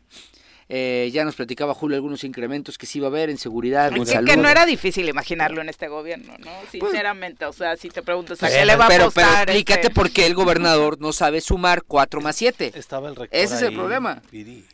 Eh, 0.68 1.10
ya 1.12 1.24
nos 1.24 1.36
platicaba 1.36 1.74
Julio 1.74 1.94
algunos 1.96 2.24
incrementos 2.24 2.76
que 2.76 2.86
sí 2.86 2.98
iba 2.98 3.06
a 3.06 3.10
haber 3.10 3.30
en 3.30 3.38
seguridad, 3.38 3.96
en 3.96 4.04
salud. 4.04 4.28
Que 4.28 4.36
no 4.36 4.48
era 4.48 4.66
difícil 4.66 5.08
imaginarlo 5.08 5.60
en 5.60 5.68
este 5.68 5.86
gobierno, 5.86 6.34
¿no? 6.38 6.46
Pues, 6.46 6.70
Sinceramente, 6.72 7.44
o 7.44 7.52
sea, 7.52 7.76
si 7.76 7.88
te 7.88 8.02
preguntas 8.02 8.42
a 8.42 8.48
qué 8.48 8.64
le 8.64 8.74
va 8.74 8.86
a 8.86 8.88
pero, 8.88 9.12
Pero 9.12 9.28
explícate 9.28 9.80
este? 9.82 9.90
por 9.90 10.10
qué 10.10 10.26
el 10.26 10.34
gobernador 10.34 11.00
no 11.00 11.12
sabe 11.12 11.40
sumar 11.40 11.84
4 11.84 12.20
más 12.20 12.34
7. 12.34 12.72
Estaba 12.74 13.08
el 13.08 13.14
rector 13.14 13.40
Ese 13.40 13.54
es 13.54 13.62
el 13.62 13.74
problema. 13.74 14.20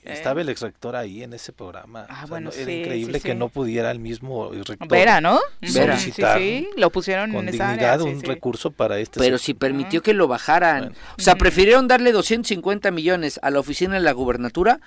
estaba 0.03 0.41
el 0.41 0.49
ex 0.49 0.63
rector 0.63 0.97
ahí 0.97 1.23
en 1.23 1.35
ese 1.35 1.53
programa. 1.53 2.07
Ah, 2.09 2.25
bueno, 2.27 2.51
era 2.57 2.73
increíble 2.73 3.21
que 3.21 3.35
no 3.35 3.51
pudiera 3.51 3.91
el 3.91 3.99
mismo 3.99 4.51
rector 4.51 4.89
Vera, 4.89 5.21
¿no? 5.21 5.41
Vera. 5.61 5.99
Sí, 5.99 6.11
sí, 6.13 6.69
lo 6.77 6.89
pusieron 6.89 7.33
con 7.33 7.49
en 7.49 7.55
esa 7.55 7.69
dignidad 7.69 8.01
un 8.01 8.23
recurso 8.23 8.71
para 8.71 8.99
este 8.99 9.21
Pero 9.21 9.37
si 9.37 9.53
permitió 9.53 10.01
que 10.03 10.15
lo 10.15 10.27
bajaran. 10.27 10.95
O 11.19 11.21
sea, 11.21 11.37
prefirieron 11.37 11.87
darle 11.87 12.13
250 12.13 12.91
millones 12.91 13.39
a 13.43 13.51
la 13.51 13.61
oficina 13.61 13.95
de 13.95 14.01
la 14.01 14.13
gubernatura 14.13 14.81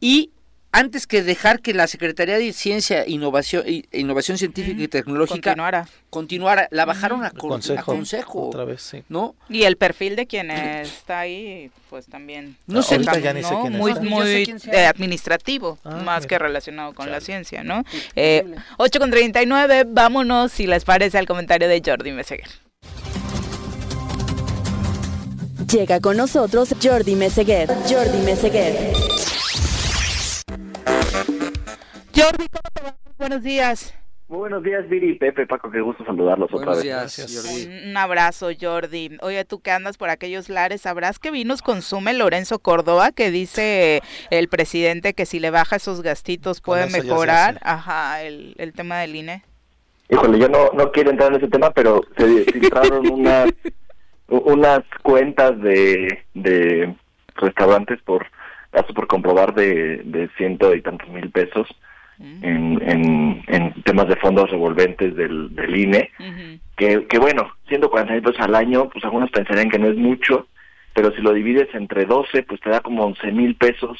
y 0.00 0.30
antes 0.74 1.06
que 1.06 1.22
dejar 1.22 1.60
que 1.60 1.72
la 1.72 1.86
Secretaría 1.86 2.36
de 2.36 2.52
Ciencia, 2.52 3.06
Innovación, 3.06 3.64
Innovación 3.92 4.38
Científica 4.38 4.82
y 4.82 4.88
Tecnológica 4.88 5.50
continuara. 5.50 5.88
continuara 6.10 6.68
la 6.72 6.84
bajaron 6.84 7.24
a, 7.24 7.30
consejo, 7.30 8.48
Otra 8.48 8.64
vez, 8.64 8.82
sí. 8.82 9.04
¿no? 9.08 9.36
Y 9.48 9.62
el 9.62 9.76
perfil 9.76 10.16
de 10.16 10.26
quien 10.26 10.50
está 10.50 11.20
ahí, 11.20 11.70
pues 11.90 12.06
también. 12.06 12.56
No 12.66 12.82
sé, 12.82 13.00
ya 13.00 13.32
ni 13.32 13.44
sé 13.44 13.54
quién 13.62 13.76
muy, 13.76 13.94
muy 14.00 14.52
administrativo, 14.84 15.78
ah, 15.84 16.02
más 16.04 16.26
que 16.26 16.40
relacionado 16.40 16.92
con 16.92 17.08
la 17.08 17.20
ciencia, 17.20 17.62
¿no? 17.62 17.84
Eh, 18.16 18.44
8 18.78 18.98
con 18.98 19.12
39, 19.12 19.84
vámonos, 19.86 20.50
si 20.50 20.66
les 20.66 20.84
parece, 20.84 21.18
al 21.18 21.26
comentario 21.26 21.68
de 21.68 21.80
Jordi 21.86 22.10
Meseguer. 22.10 22.48
Llega 25.70 26.00
con 26.00 26.16
nosotros 26.16 26.74
Jordi 26.82 27.14
Meseguer. 27.14 27.68
Jordi 27.88 28.18
Meseguer. 28.24 28.92
Jordi, 32.16 32.46
¿cómo 32.48 32.70
te 32.72 32.82
va? 32.82 32.94
Buenos 33.18 33.42
días. 33.42 33.98
Muy 34.28 34.38
buenos 34.38 34.62
días, 34.62 34.88
Viri 34.88 35.10
y 35.10 35.14
Pepe, 35.14 35.46
Paco, 35.46 35.70
qué 35.70 35.80
gusto 35.80 36.04
saludarlos 36.04 36.48
otra 36.52 36.70
vez. 36.70 36.84
Gracias, 36.84 37.34
Jordi. 37.34 37.88
Un 37.90 37.96
abrazo, 37.96 38.48
Jordi. 38.58 39.18
Oye, 39.20 39.44
tú 39.44 39.60
que 39.60 39.70
andas 39.70 39.98
por 39.98 40.08
aquellos 40.10 40.48
lares, 40.48 40.82
¿sabrás 40.82 41.18
qué 41.18 41.30
vinos 41.30 41.60
consume 41.60 42.14
Lorenzo 42.14 42.58
Córdoba? 42.60 43.10
Que 43.12 43.30
dice 43.30 44.00
el 44.30 44.48
presidente 44.48 45.12
que 45.12 45.26
si 45.26 45.40
le 45.40 45.50
baja 45.50 45.76
esos 45.76 46.02
gastitos 46.02 46.60
puede 46.60 46.88
mejorar 46.88 47.58
Ajá, 47.62 48.22
el, 48.22 48.54
el 48.58 48.72
tema 48.72 48.98
del 49.00 49.16
INE. 49.16 49.42
Híjole, 50.08 50.38
yo 50.38 50.48
no, 50.48 50.70
no 50.72 50.92
quiero 50.92 51.10
entrar 51.10 51.30
en 51.32 51.38
ese 51.38 51.48
tema, 51.48 51.70
pero 51.72 52.00
se 52.16 52.44
filtraron 52.44 53.06
unas, 53.12 53.52
unas 54.28 54.80
cuentas 55.02 55.60
de, 55.60 56.22
de 56.34 56.94
restaurantes 57.34 58.00
por 58.02 58.26
por 58.94 59.06
comprobar 59.06 59.54
de, 59.54 59.98
de 60.04 60.28
ciento 60.36 60.74
y 60.74 60.82
tantos 60.82 61.08
mil 61.08 61.30
pesos 61.30 61.68
en, 62.42 63.42
en, 63.46 63.82
temas 63.84 64.08
de 64.08 64.16
fondos 64.16 64.50
revolventes 64.50 65.14
del, 65.14 65.54
del 65.54 65.76
INE, 65.76 66.10
que, 66.76 67.06
que 67.06 67.18
bueno, 67.18 67.52
siendo 67.68 67.90
40 67.90 68.14
mil 68.14 68.22
pesos 68.22 68.40
al 68.40 68.54
año, 68.54 68.88
pues 68.88 69.04
algunos 69.04 69.30
pensarían 69.30 69.70
que 69.70 69.78
no 69.78 69.88
es 69.88 69.96
mucho, 69.96 70.48
pero 70.94 71.12
si 71.14 71.20
lo 71.20 71.32
divides 71.32 71.68
entre 71.74 72.04
12, 72.04 72.44
pues 72.44 72.60
te 72.60 72.70
da 72.70 72.80
como 72.80 73.04
11 73.04 73.32
mil 73.32 73.56
pesos 73.56 73.98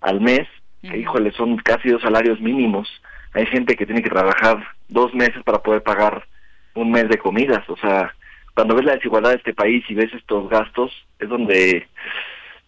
al 0.00 0.20
mes, 0.20 0.46
que 0.82 0.98
híjole, 0.98 1.32
son 1.32 1.56
casi 1.56 1.88
dos 1.88 2.02
salarios 2.02 2.40
mínimos. 2.40 2.88
Hay 3.32 3.46
gente 3.46 3.76
que 3.76 3.86
tiene 3.86 4.02
que 4.02 4.10
trabajar 4.10 4.62
dos 4.88 5.14
meses 5.14 5.42
para 5.44 5.62
poder 5.62 5.82
pagar 5.82 6.26
un 6.74 6.90
mes 6.90 7.08
de 7.08 7.18
comidas, 7.18 7.68
o 7.68 7.76
sea, 7.76 8.14
cuando 8.54 8.76
ves 8.76 8.84
la 8.84 8.94
desigualdad 8.94 9.30
de 9.30 9.36
este 9.36 9.54
país 9.54 9.84
y 9.88 9.94
ves 9.94 10.12
estos 10.14 10.48
gastos, 10.48 10.92
es 11.18 11.28
donde 11.28 11.88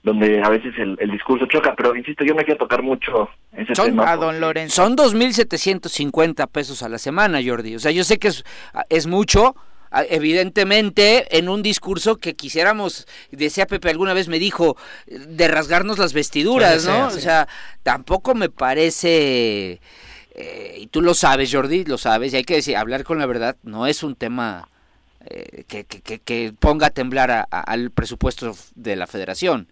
donde 0.07 0.41
a 0.41 0.49
veces 0.49 0.73
el, 0.78 1.11
discurso 1.11 1.47
choca, 1.47 1.74
pero 1.77 1.97
insisto, 1.97 2.24
yo 2.24 2.37
me 2.37 2.45
quiero 2.45 2.59
tocar 2.59 2.81
mucho 2.81 3.28
ese 3.53 3.73
tema. 3.73 4.12
A 4.12 4.16
don 4.16 4.41
Lorenzo. 4.41 4.77
Son 4.77 4.97
2.750 4.97 6.47
pesos 6.47 6.85
a 6.85 6.89
la 6.89 6.99
semana, 6.99 7.41
Jordi. 7.45 7.74
O 7.74 7.81
sea, 7.81 7.91
yo 7.91 8.05
sé 8.05 8.16
que 8.20 8.28
es, 8.28 8.45
es 8.89 9.09
mucho, 9.09 9.57
evidentemente 10.09 11.37
en 11.37 11.49
un 11.49 11.61
discurso 11.61 12.19
que 12.19 12.37
quisiéramos, 12.37 13.09
decía 13.33 13.66
Pepe 13.66 13.91
alguna 13.91 14.15
vez 14.15 14.28
me 14.28 14.39
dijo, 14.39 14.77
de 15.09 15.49
rasgarnos 15.49 15.99
las 15.99 16.12
vestiduras, 16.12 16.87
¿no? 16.87 17.09
O 17.09 17.11
sea, 17.11 17.49
tampoco 17.83 18.37
me 18.37 18.49
parece, 18.49 19.81
eh, 20.37 20.77
y 20.78 20.87
tú 20.87 21.03
lo 21.03 21.15
sabes 21.15 21.53
Jordi, 21.53 21.85
lo 21.85 21.99
sabes, 21.99 22.33
y 22.33 22.37
hay 22.37 22.45
que 22.45 22.55
decir, 22.55 22.77
hablar 22.77 23.03
con 23.03 23.19
la 23.19 23.27
verdad 23.27 23.57
no 23.65 23.89
es 23.89 24.05
un 24.05 24.15
tema 24.15 24.69
eh, 25.24 25.65
que, 25.66 25.83
que, 25.83 26.20
que, 26.20 26.53
ponga 26.57 26.87
a 26.87 26.91
temblar 26.91 27.49
al 27.51 27.91
presupuesto 27.91 28.55
de 28.77 28.95
la 28.95 29.09
federación 29.09 29.66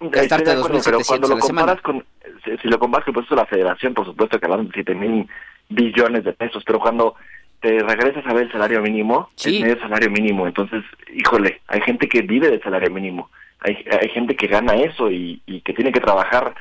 gastarte 0.00 0.54
pero 0.84 1.00
cuando 1.06 1.28
lo 1.28 1.38
comparas 1.38 1.80
con 1.80 2.04
si, 2.44 2.68
lo 2.68 2.78
comparas 2.78 3.04
con 3.04 3.12
el 3.12 3.14
presupuesto 3.14 3.34
de 3.34 3.40
la 3.40 3.46
federación 3.46 3.94
por 3.94 4.06
supuesto 4.06 4.38
que 4.38 4.46
hablan 4.46 4.68
de 4.68 4.74
7 4.74 4.94
mil 4.94 5.28
billones 5.68 6.24
de 6.24 6.32
pesos 6.32 6.62
pero 6.64 6.78
cuando 6.78 7.16
te 7.60 7.80
regresas 7.80 8.24
a 8.26 8.32
ver 8.32 8.44
el 8.44 8.52
salario 8.52 8.80
mínimo 8.80 9.30
sí. 9.34 9.56
es 9.56 9.62
medio 9.62 9.80
salario 9.80 10.10
mínimo 10.10 10.46
entonces 10.46 10.84
híjole 11.12 11.60
hay 11.66 11.80
gente 11.80 12.08
que 12.08 12.22
vive 12.22 12.50
del 12.50 12.62
salario 12.62 12.90
mínimo 12.90 13.30
hay, 13.60 13.84
hay 14.00 14.08
gente 14.10 14.36
que 14.36 14.46
gana 14.46 14.74
eso 14.74 15.10
y, 15.10 15.42
y 15.46 15.60
que 15.62 15.74
tiene 15.74 15.92
que 15.92 16.00
trabajar 16.00 16.54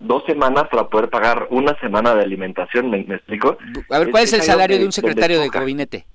dos 0.00 0.24
semanas 0.24 0.64
para 0.70 0.88
poder 0.88 1.08
pagar 1.10 1.46
una 1.50 1.78
semana 1.78 2.14
de 2.14 2.22
alimentación, 2.22 2.90
¿me, 2.90 3.00
explico? 3.00 3.58
A 3.90 3.98
ver, 3.98 4.10
¿cuál 4.10 4.24
es, 4.24 4.32
el 4.32 4.42
salario 4.42 4.78
de 4.78 4.86
un 4.86 4.92
secretario 4.92 5.38
de 5.38 5.48
gabinete? 5.48 6.06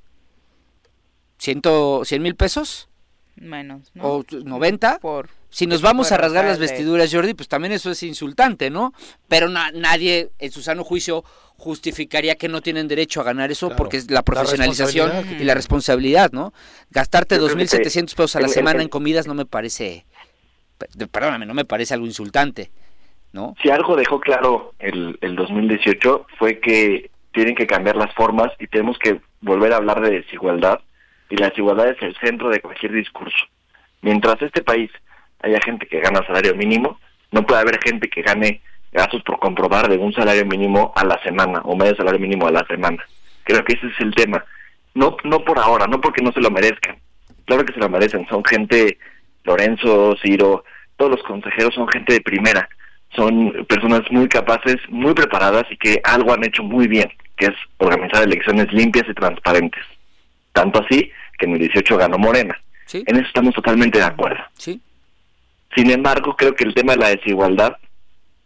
¿Ciento, 1.38 2.04
¿Cien 2.04 2.22
mil 2.22 2.36
pesos? 2.36 2.90
Menos, 3.36 3.92
¿no? 3.94 4.04
¿O 4.04 4.26
90? 4.32 5.00
Por, 5.00 5.30
si 5.50 5.68
nos 5.68 5.82
vamos 5.82 6.12
a 6.12 6.18
rasgar 6.18 6.46
las 6.46 6.60
vestiduras, 6.60 7.14
Jordi, 7.14 7.34
pues 7.34 7.50
también 7.50 7.74
eso 7.74 7.92
es 7.92 8.02
insultante, 8.04 8.70
¿no? 8.70 8.94
Pero 9.28 9.50
nadie, 9.50 10.32
en 10.40 10.52
su 10.52 10.62
sano 10.62 10.84
juicio, 10.84 11.24
justificaría 11.58 12.36
que 12.36 12.48
no 12.48 12.62
tienen 12.62 12.88
derecho 12.88 13.22
a 13.22 13.24
ganar 13.24 13.52
eso 13.52 13.70
porque 13.76 13.98
es 13.98 14.12
la 14.12 14.22
profesionalización 14.22 15.12
y 15.40 15.44
la 15.44 15.54
responsabilidad, 15.54 16.32
¿no? 16.32 16.54
Gastarte 16.92 17.40
2.700 17.40 18.04
pesos 18.16 18.36
a 18.36 18.42
la 18.42 18.48
semana 18.48 18.82
en 18.82 18.90
comidas 18.90 19.28
no 19.28 19.34
me 19.34 19.46
parece, 19.46 20.06
perdóname, 21.12 21.46
no 21.46 21.54
me 21.54 21.66
parece 21.66 21.94
algo 21.94 22.06
insultante, 22.06 22.72
¿no? 23.32 23.56
Si 23.62 23.70
algo 23.70 23.96
dejó 23.96 24.20
claro 24.20 24.74
el, 24.80 25.18
el 25.22 25.36
2018 25.36 26.28
fue 26.38 26.60
que 26.60 27.12
tienen 27.34 27.56
que 27.56 27.68
cambiar 27.68 27.96
las 27.96 28.14
formas 28.14 28.52
y 28.60 28.68
tenemos 28.68 28.98
que 28.98 29.22
volver 29.42 29.74
a 29.74 29.78
hablar 29.78 30.02
de 30.02 30.22
desigualdad 30.22 30.80
y 31.30 31.38
la 31.38 31.50
desigualdad 31.50 31.90
es 31.90 32.02
el 32.02 32.16
centro 32.18 32.50
de 32.50 32.62
cualquier 32.62 32.92
discurso. 32.92 33.46
Mientras 34.02 34.42
este 34.42 34.62
país 34.62 34.92
haya 35.42 35.60
gente 35.62 35.88
que 35.88 36.00
gana 36.00 36.26
salario 36.26 36.56
mínimo, 36.56 37.00
no 37.32 37.46
puede 37.46 37.62
haber 37.62 37.80
gente 37.84 38.10
que 38.10 38.22
gane 38.22 38.62
gastos 38.92 39.22
por 39.24 39.40
comprobar 39.40 39.90
de 39.90 39.98
un 39.98 40.14
salario 40.14 40.46
mínimo 40.46 40.94
a 40.96 41.04
la 41.04 41.22
semana 41.24 41.62
o 41.64 41.76
medio 41.76 41.96
salario 41.96 42.20
mínimo 42.20 42.48
a 42.48 42.52
la 42.52 42.66
semana. 42.66 43.04
Creo 43.44 43.64
que 43.64 43.74
ese 43.74 43.88
es 43.88 44.00
el 44.00 44.14
tema. 44.14 44.44
No, 44.94 45.18
no 45.24 45.40
por 45.44 45.60
ahora, 45.60 45.88
no 45.88 46.00
porque 46.00 46.24
no 46.24 46.32
se 46.32 46.42
lo 46.42 46.50
merezcan. 46.50 46.98
Claro 47.46 47.66
que 47.66 47.74
se 47.74 47.80
lo 47.80 47.90
merecen. 47.90 48.26
Son 48.28 48.44
gente, 48.46 48.98
Lorenzo, 49.44 50.16
Ciro, 50.22 50.64
todos 50.98 51.12
los 51.12 51.24
consejeros 51.24 51.76
son 51.76 51.88
gente 51.90 52.14
de 52.14 52.22
primera. 52.22 52.70
Son 53.16 53.66
personas 53.68 54.02
muy 54.10 54.28
capaces, 54.28 54.78
muy 54.90 55.14
preparadas 55.14 55.66
y 55.70 55.78
que 55.78 56.02
algo 56.04 56.34
han 56.34 56.44
hecho 56.44 56.64
muy 56.64 56.88
bien, 56.88 57.12
que 57.38 57.48
es 57.48 57.56
organizar 57.78 58.24
elecciones 58.24 58.72
limpias 58.72 59.06
y 59.08 59.14
transparentes. 59.14 59.84
Tanto 60.56 60.82
así 60.82 61.12
que 61.38 61.46
en 61.46 61.52
el 61.52 61.60
18 61.60 61.98
ganó 61.98 62.18
Morena. 62.18 62.58
En 62.94 63.18
eso 63.18 63.28
estamos 63.28 63.54
totalmente 63.54 63.98
de 63.98 64.06
acuerdo. 64.06 64.42
Sí. 64.58 64.80
Sin 65.76 65.92
embargo, 65.92 66.38
creo 66.38 66.56
que 66.56 66.64
el 66.64 66.74
tema 66.74 66.94
de 66.94 67.00
la 67.00 67.10
desigualdad, 67.10 67.76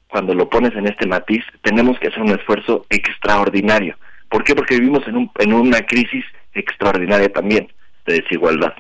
cuando 0.07 0.33
lo 0.33 0.49
pones 0.49 0.73
en 0.75 0.87
este 0.87 1.05
matiz, 1.05 1.43
tenemos 1.61 1.99
que 1.99 2.07
hacer 2.07 2.23
un 2.23 2.31
esfuerzo 2.31 2.87
extraordinario. 2.89 3.95
¿Por 4.27 4.43
qué? 4.43 4.55
Porque 4.55 4.79
vivimos 4.79 5.07
en, 5.07 5.17
un, 5.17 5.31
en 5.37 5.53
una 5.53 5.85
crisis 5.85 6.25
extraordinaria 6.55 7.31
también 7.31 7.71
de 8.07 8.21
desigualdad. 8.21 8.73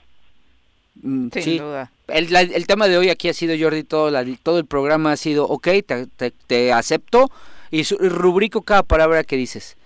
Mm, 1.03 1.27
Sin 1.31 1.57
duda. 1.59 1.91
El, 2.07 2.35
el, 2.35 2.65
tema 2.65 2.87
de 2.87 2.97
hoy 2.97 3.09
aquí 3.09 3.29
ha 3.29 3.33
sido, 3.33 3.55
Jordi, 3.59 3.83
todo, 3.83 4.11
todo 4.41 4.57
el 4.57 4.65
programa 4.65 5.11
ha 5.11 5.17
sido, 5.17 5.45
ok, 5.45 5.67
te, 5.85 6.31
te, 6.47 6.73
acepto 6.73 7.29
y, 7.69 7.83
rubrico 7.83 8.63
cada 8.63 8.81
palabra 8.81 9.23
que 9.23 9.37
dices. 9.37 9.77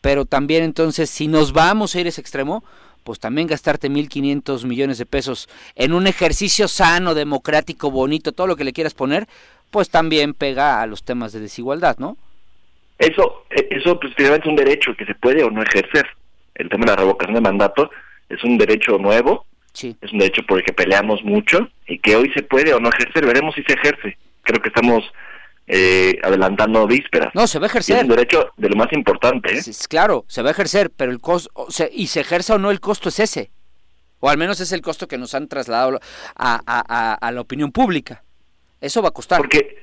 Pero 0.00 0.24
también 0.24 0.64
entonces, 0.64 1.10
si 1.10 1.28
nos 1.28 1.52
vamos 1.52 1.94
a 1.94 2.00
ir 2.00 2.06
a 2.06 2.08
ese 2.08 2.20
extremo, 2.20 2.64
pues 3.08 3.20
también 3.20 3.48
gastarte 3.48 3.88
1.500 3.88 4.66
millones 4.66 4.98
de 4.98 5.06
pesos 5.06 5.48
en 5.76 5.94
un 5.94 6.06
ejercicio 6.06 6.68
sano, 6.68 7.14
democrático, 7.14 7.90
bonito, 7.90 8.32
todo 8.32 8.46
lo 8.46 8.54
que 8.54 8.64
le 8.64 8.74
quieras 8.74 8.92
poner, 8.92 9.26
pues 9.70 9.88
también 9.88 10.34
pega 10.34 10.82
a 10.82 10.86
los 10.86 11.02
temas 11.02 11.32
de 11.32 11.40
desigualdad, 11.40 11.96
¿no? 11.96 12.18
Eso, 12.98 13.46
eh, 13.48 13.66
eso 13.70 13.98
pues 13.98 14.12
finalmente 14.14 14.46
es 14.46 14.50
un 14.50 14.56
derecho 14.56 14.94
que 14.94 15.06
se 15.06 15.14
puede 15.14 15.42
o 15.42 15.50
no 15.50 15.62
ejercer. 15.62 16.06
El 16.54 16.68
tema 16.68 16.84
de 16.84 16.90
la 16.90 16.96
revocación 16.96 17.36
de 17.36 17.40
mandato 17.40 17.90
es 18.28 18.44
un 18.44 18.58
derecho 18.58 18.98
nuevo, 18.98 19.46
sí. 19.72 19.96
es 20.02 20.12
un 20.12 20.18
derecho 20.18 20.42
por 20.42 20.58
el 20.58 20.66
que 20.66 20.74
peleamos 20.74 21.24
mucho 21.24 21.66
y 21.86 22.00
que 22.00 22.14
hoy 22.14 22.30
se 22.34 22.42
puede 22.42 22.74
o 22.74 22.78
no 22.78 22.90
ejercer, 22.90 23.24
veremos 23.24 23.54
si 23.54 23.62
se 23.62 23.72
ejerce. 23.72 24.18
Creo 24.42 24.60
que 24.60 24.68
estamos 24.68 25.02
eh, 25.70 26.18
adelantando 26.22 26.86
vísperas. 26.86 27.34
No, 27.34 27.46
se 27.46 27.58
va 27.58 27.66
a 27.66 27.68
ejercer. 27.68 27.96
es 27.96 28.02
un 28.02 28.08
derecho 28.08 28.50
de 28.56 28.70
lo 28.70 28.76
más 28.76 28.90
importante. 28.92 29.54
¿eh? 29.54 29.62
claro, 29.88 30.24
se 30.26 30.40
va 30.40 30.48
a 30.48 30.52
ejercer, 30.52 30.90
pero 30.90 31.12
el 31.12 31.20
costo, 31.20 31.50
y 31.92 32.06
se 32.06 32.20
ejerza 32.20 32.54
o 32.54 32.58
no, 32.58 32.70
el 32.70 32.80
costo 32.80 33.10
es 33.10 33.20
ese. 33.20 33.50
O 34.20 34.30
al 34.30 34.38
menos 34.38 34.60
es 34.60 34.72
el 34.72 34.80
costo 34.80 35.06
que 35.06 35.18
nos 35.18 35.34
han 35.34 35.46
trasladado 35.46 36.00
a, 36.34 37.30
la 37.32 37.40
opinión 37.40 37.70
pública. 37.70 38.24
Eso 38.80 39.02
va 39.02 39.10
a 39.10 39.12
costar. 39.12 39.38
Porque, 39.38 39.76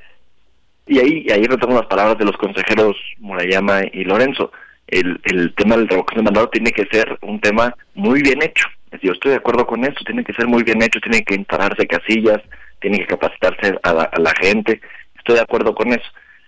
y 0.88 1.00
ahí, 1.00 1.28
ahí 1.32 1.44
retomo 1.44 1.76
las 1.76 1.86
palabras 1.86 2.18
de 2.18 2.26
los 2.26 2.36
consejeros 2.38 2.98
Murayama 3.20 3.82
y 3.94 4.04
Lorenzo. 4.06 4.52
El, 4.88 5.20
el 5.24 5.54
tema 5.56 5.78
del 5.78 5.88
revocación 5.88 6.26
de 6.26 6.32
mandado 6.32 6.50
tiene 6.50 6.72
que 6.72 6.86
ser 6.86 7.18
un 7.22 7.40
tema 7.40 7.76
muy 7.94 8.22
bien 8.22 8.42
hecho. 8.42 8.68
Yo 9.02 9.12
estoy 9.12 9.32
de 9.32 9.38
acuerdo 9.38 9.68
con 9.68 9.84
eso, 9.84 9.98
tiene 10.06 10.24
que 10.24 10.34
ser 10.34 10.48
muy 10.48 10.64
bien 10.64 10.82
hecho, 10.82 11.00
tiene 11.00 11.24
que 11.24 11.36
instalarse 11.36 11.86
casillas, 11.86 12.42
tiene 12.80 13.00
que 13.00 13.08
capacitarse 13.08 13.78
a 13.84 14.20
la 14.20 14.34
gente, 14.40 14.82
estoy 15.26 15.36
de 15.36 15.42
acuerdo 15.42 15.74
con 15.74 15.92
eso. 15.92 16.06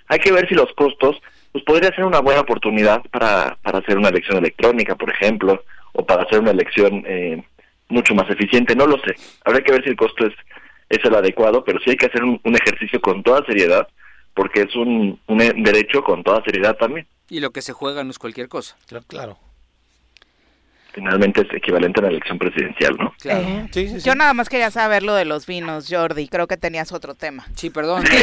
Hay 0.08 0.20
que 0.20 0.32
ver 0.32 0.48
si 0.48 0.54
los 0.54 0.72
costos, 0.74 1.18
pues 1.52 1.64
podría 1.66 1.94
ser 1.94 2.06
una 2.06 2.20
buena 2.20 2.42
oportunidad 2.42 3.02
para, 3.12 3.58
para 3.64 3.80
hacer 3.80 3.98
una 3.98 4.10
elección 4.10 4.38
electrónica, 4.38 4.96
por 4.96 5.10
ejemplo, 5.10 5.64
o 5.94 6.06
para 6.06 6.24
hacer 6.24 6.40
una 6.40 6.52
elección 6.52 7.04
eh, 7.08 7.44
mucho 7.90 8.14
más 8.14 8.30
eficiente, 8.30 8.76
no 8.76 8.86
lo 8.86 8.98
sé. 9.00 9.16
Habrá 9.44 9.62
que 9.62 9.72
ver 9.72 9.84
si 9.84 9.90
el 9.90 9.98
costo 9.98 10.28
es, 10.28 10.34
es 10.90 11.04
el 11.04 11.16
adecuado, 11.16 11.64
pero 11.64 11.80
sí 11.80 11.90
hay 11.90 11.98
que 11.98 12.06
hacer 12.06 12.24
un, 12.24 12.40
ejercicio 12.44 13.02
con 13.02 13.24
toda 13.24 13.44
seriedad, 13.46 13.88
porque 14.36 14.62
es 14.62 14.76
un, 14.76 15.20
un 15.26 15.38
derecho 15.38 16.04
con 16.04 16.24
toda 16.24 16.44
seriedad 16.44 16.78
también. 16.78 17.08
Y 17.30 17.40
lo 17.40 17.50
que 17.50 17.62
se 17.62 17.74
juega 17.74 18.04
no 18.04 18.12
es 18.12 18.20
cualquier 18.20 18.48
cosa. 18.48 18.78
Claro. 19.08 19.38
Finalmente 20.98 21.42
es 21.42 21.48
equivalente 21.54 22.00
a 22.00 22.04
la 22.06 22.10
elección 22.10 22.40
presidencial, 22.40 22.98
¿no? 22.98 23.14
Claro. 23.22 23.68
Eh, 23.76 24.00
yo 24.04 24.16
nada 24.16 24.34
más 24.34 24.50
quería 24.50 24.72
saber 24.72 25.04
lo 25.04 25.14
de 25.14 25.26
los 25.26 25.46
vinos, 25.46 25.86
Jordi. 25.88 26.28
Creo 26.28 26.48
que 26.48 26.58
tenías 26.58 26.92
otro 26.92 27.14
tema. 27.14 27.46
Sí, 27.54 27.70
perdón. 27.70 28.04
que 28.04 28.16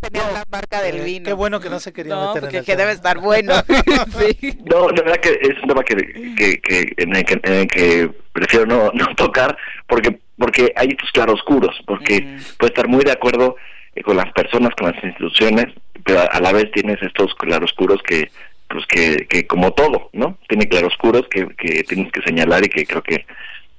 tenías 0.00 0.32
la 0.32 0.42
marca 0.50 0.82
del 0.82 0.96
eh, 0.96 1.04
vino. 1.04 1.24
Qué 1.26 1.32
bueno 1.32 1.60
que 1.60 1.70
no 1.70 1.78
se 1.78 1.92
quería 1.92 2.16
meter 2.34 2.52
en 2.52 2.64
que 2.64 2.74
debe 2.74 2.90
estar 2.90 3.18
bueno. 3.20 3.52
No, 4.64 4.88
la 4.88 5.02
verdad 5.02 5.20
que 5.22 5.38
es 5.40 5.62
un 5.62 5.68
tema 5.68 5.84
que, 5.84 5.94
que, 5.94 6.92
en, 6.96 7.14
el 7.14 7.68
que, 7.68 8.10
prefiero 8.32 8.66
no, 8.66 8.90
no 8.92 9.14
tocar 9.14 9.56
porque 9.86 10.18
porque 10.38 10.72
hay 10.74 10.88
estos 10.88 11.12
claroscuros, 11.12 11.80
porque 11.86 12.38
puede 12.58 12.72
estar 12.72 12.88
muy 12.88 13.04
de 13.04 13.12
acuerdo 13.12 13.54
eh, 13.94 14.02
con 14.02 14.16
las 14.16 14.32
personas, 14.32 14.70
con 14.74 14.90
las 14.90 15.04
instituciones, 15.04 15.66
pero 16.04 16.20
a 16.28 16.40
la 16.40 16.52
vez 16.52 16.68
tienes 16.72 17.00
estos 17.00 17.32
claroscuros 17.34 18.02
que 18.02 18.30
pues 18.70 18.86
que, 18.86 19.26
que 19.26 19.46
como 19.46 19.72
todo, 19.72 20.10
¿no? 20.12 20.38
Tiene 20.48 20.68
claroscuros 20.68 21.26
que, 21.28 21.48
que 21.56 21.82
tienes 21.82 22.12
que 22.12 22.22
señalar 22.22 22.64
y 22.64 22.68
que 22.68 22.86
creo 22.86 23.02
que 23.02 23.26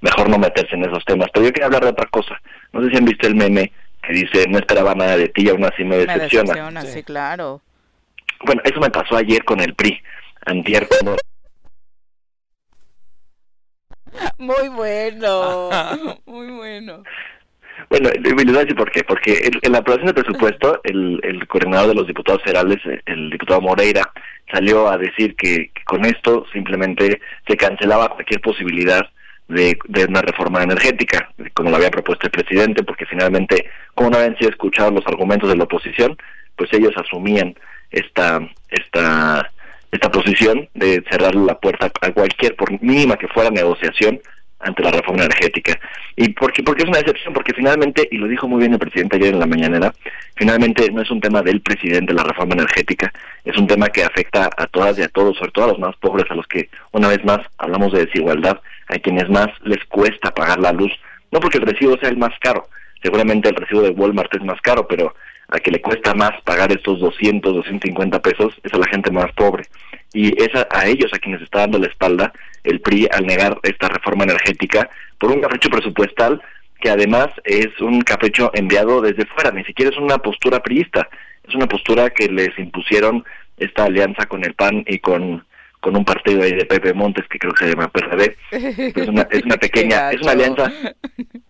mejor 0.01 0.29
no 0.29 0.37
meterse 0.37 0.75
en 0.75 0.83
esos 0.83 1.03
temas. 1.05 1.29
Pero 1.33 1.45
yo 1.45 1.53
quería 1.53 1.67
hablar 1.67 1.83
de 1.83 1.91
otra 1.91 2.07
cosa. 2.07 2.39
No 2.73 2.83
sé 2.83 2.89
si 2.89 2.97
han 2.97 3.05
visto 3.05 3.27
el 3.27 3.35
meme 3.35 3.71
que 4.03 4.13
dice, 4.13 4.47
no 4.49 4.57
esperaba 4.57 4.93
nada 4.93 5.15
de 5.15 5.29
ti 5.29 5.43
y 5.45 5.49
aún 5.49 5.63
así 5.63 5.83
me 5.83 5.97
decepciona. 5.97 6.53
Me 6.53 6.59
decepciona, 6.59 6.81
sí. 6.81 7.03
claro. 7.03 7.61
Bueno, 8.43 8.61
eso 8.65 8.79
me 8.79 8.89
pasó 8.89 9.15
ayer 9.15 9.43
con 9.45 9.61
el 9.61 9.75
PRI. 9.75 10.01
Antier 10.45 10.87
cuando... 10.87 11.15
Muy 14.37 14.67
bueno, 14.69 15.69
muy 16.25 16.47
bueno. 16.51 17.03
Bueno, 17.89 18.09
les 18.09 18.33
voy 18.33 18.57
a 18.57 18.59
decir 18.59 18.75
por 18.75 18.91
qué. 18.91 19.05
Porque 19.05 19.49
en, 19.61 19.71
la 19.71 19.77
aprobación 19.77 20.07
del 20.07 20.23
presupuesto, 20.23 20.81
el, 20.83 21.19
el 21.23 21.47
coordinador 21.47 21.89
de 21.89 21.95
los 21.95 22.07
diputados 22.07 22.41
federales, 22.43 22.79
el 23.05 23.29
diputado 23.29 23.61
Moreira, 23.61 24.11
salió 24.51 24.89
a 24.89 24.97
decir 24.97 25.35
que, 25.35 25.71
con 25.85 26.05
esto 26.05 26.45
simplemente 26.53 27.19
se 27.47 27.57
cancelaba 27.57 28.09
cualquier 28.09 28.41
posibilidad 28.41 29.09
de, 29.47 29.77
de, 29.89 30.05
una 30.05 30.21
reforma 30.21 30.63
energética, 30.63 31.29
como 31.53 31.69
lo 31.69 31.75
había 31.75 31.91
propuesto 31.91 32.27
el 32.27 32.31
presidente, 32.31 32.83
porque 32.83 33.05
finalmente, 33.05 33.69
como 33.93 34.09
no 34.09 34.17
habían 34.17 34.37
sido 34.37 34.49
escuchados 34.49 34.93
los 34.93 35.05
argumentos 35.07 35.49
de 35.49 35.57
la 35.57 35.65
oposición, 35.65 36.17
pues 36.55 36.71
ellos 36.73 36.93
asumían 36.95 37.55
esta 37.91 38.39
esta 38.69 39.51
esta 39.91 40.09
posición 40.09 40.69
de 40.73 41.03
cerrar 41.09 41.35
la 41.35 41.59
puerta 41.59 41.91
a 42.01 42.11
cualquier, 42.11 42.55
por 42.55 42.81
mínima 42.81 43.17
que 43.17 43.27
fuera 43.27 43.49
negociación, 43.49 44.21
ante 44.63 44.83
la 44.83 44.91
reforma 44.91 45.23
energética. 45.23 45.79
¿Y 46.15 46.29
por 46.29 46.51
qué? 46.51 46.63
Porque 46.63 46.83
es 46.83 46.89
una 46.89 46.99
excepción, 46.99 47.33
porque 47.33 47.53
finalmente, 47.53 48.07
y 48.11 48.17
lo 48.17 48.27
dijo 48.27 48.47
muy 48.47 48.59
bien 48.59 48.73
el 48.73 48.79
presidente 48.79 49.17
ayer 49.17 49.33
en 49.33 49.39
la 49.39 49.45
mañanera, 49.45 49.93
finalmente 50.35 50.91
no 50.91 51.01
es 51.01 51.11
un 51.11 51.21
tema 51.21 51.41
del 51.41 51.61
presidente 51.61 52.13
la 52.13 52.23
reforma 52.23 52.53
energética, 52.53 53.11
es 53.45 53.57
un 53.57 53.67
tema 53.67 53.87
que 53.87 54.03
afecta 54.03 54.49
a 54.55 54.67
todas 54.67 54.97
y 54.99 55.03
a 55.03 55.09
todos, 55.09 55.37
sobre 55.37 55.51
todo 55.51 55.65
a 55.65 55.69
los 55.69 55.79
más 55.79 55.95
pobres, 55.97 56.29
a 56.29 56.35
los 56.35 56.47
que 56.47 56.69
una 56.91 57.07
vez 57.07 57.23
más 57.23 57.39
hablamos 57.57 57.93
de 57.93 58.05
desigualdad, 58.05 58.59
a 58.87 58.99
quienes 58.99 59.29
más 59.29 59.47
les 59.63 59.83
cuesta 59.85 60.33
pagar 60.33 60.59
la 60.59 60.71
luz, 60.71 60.91
no 61.31 61.39
porque 61.39 61.57
el 61.57 61.65
recibo 61.65 61.97
sea 61.97 62.09
el 62.09 62.17
más 62.17 62.37
caro, 62.39 62.67
seguramente 63.01 63.49
el 63.49 63.55
recibo 63.55 63.81
de 63.81 63.89
Walmart 63.89 64.33
es 64.35 64.43
más 64.43 64.59
caro, 64.61 64.87
pero 64.87 65.13
a 65.51 65.59
que 65.59 65.71
le 65.71 65.81
cuesta 65.81 66.13
más 66.13 66.31
pagar 66.43 66.71
estos 66.71 66.99
200, 66.99 67.53
250 67.53 68.21
pesos 68.21 68.53
es 68.63 68.73
a 68.73 68.77
la 68.77 68.87
gente 68.87 69.11
más 69.11 69.31
pobre. 69.33 69.65
Y 70.13 70.41
es 70.41 70.49
a, 70.53 70.85
ellos 70.87 71.13
a 71.13 71.19
quienes 71.19 71.41
está 71.41 71.59
dando 71.59 71.79
la 71.79 71.87
espalda 71.87 72.33
el 72.63 72.81
PRI 72.81 73.07
al 73.11 73.25
negar 73.25 73.57
esta 73.63 73.87
reforma 73.87 74.23
energética 74.23 74.89
por 75.17 75.31
un 75.31 75.41
capricho 75.41 75.69
presupuestal 75.69 76.41
que 76.79 76.89
además 76.89 77.27
es 77.43 77.79
un 77.79 78.01
capricho 78.01 78.51
enviado 78.53 79.01
desde 79.01 79.25
fuera, 79.25 79.51
ni 79.51 79.63
siquiera 79.63 79.91
es 79.91 79.97
una 79.97 80.17
postura 80.17 80.61
priista, 80.61 81.07
es 81.47 81.53
una 81.53 81.67
postura 81.67 82.09
que 82.09 82.27
les 82.27 82.57
impusieron 82.57 83.23
esta 83.57 83.85
alianza 83.85 84.25
con 84.25 84.43
el 84.43 84.55
PAN 84.55 84.83
y 84.87 84.99
con 84.99 85.45
con 85.81 85.97
un 85.97 86.05
partido 86.05 86.43
ahí 86.43 86.53
de 86.53 86.65
Pepe 86.65 86.93
Montes 86.93 87.27
que 87.27 87.39
creo 87.39 87.53
que 87.53 87.65
se 87.65 87.71
llama 87.71 87.91
PRD. 87.91 88.37
Es 88.51 89.07
una, 89.07 89.23
es 89.23 89.43
una 89.43 89.57
pequeña, 89.59 90.11
es 90.11 90.21
una 90.21 90.31
alianza 90.31 90.71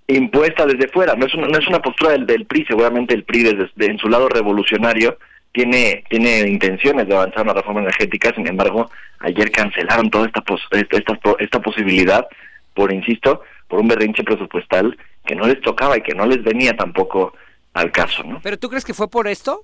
impuesta 0.08 0.66
desde 0.66 0.88
fuera, 0.88 1.16
no 1.16 1.26
es 1.26 1.36
una, 1.36 1.48
no 1.48 1.60
es 1.60 1.68
una 1.68 1.82
postura 1.82 2.14
del, 2.14 2.26
del 2.26 2.46
PRI, 2.46 2.66
seguramente 2.66 3.14
el 3.14 3.26
PRI 3.26 3.44
desde, 3.44 3.86
en 3.86 3.98
su 4.00 4.10
lado 4.10 4.30
revolucionario 4.30 5.18
tiene 5.52 6.04
tiene 6.10 6.40
intenciones 6.48 7.08
de 7.08 7.16
avanzar 7.16 7.44
una 7.44 7.54
reforma 7.54 7.82
energética, 7.82 8.34
sin 8.34 8.48
embargo, 8.48 8.90
ayer 9.20 9.52
cancelaron 9.52 10.10
toda 10.10 10.28
esta 10.28 10.44
esta, 10.72 11.16
esta 11.40 11.62
posibilidad 11.62 12.28
por 12.74 12.94
insisto, 12.94 13.42
por 13.68 13.80
un 13.80 13.88
berrinche 13.88 14.24
presupuestal 14.24 14.98
que 15.26 15.36
no 15.36 15.46
les 15.46 15.62
tocaba 15.62 15.98
y 15.98 16.02
que 16.02 16.14
no 16.14 16.26
les 16.26 16.44
venía 16.44 16.76
tampoco 16.76 17.34
al 17.74 17.92
caso, 17.92 18.24
¿no? 18.24 18.40
Pero 18.42 18.58
tú 18.58 18.70
crees 18.70 18.86
que 18.86 18.94
fue 18.94 19.10
por 19.10 19.28
esto? 19.28 19.64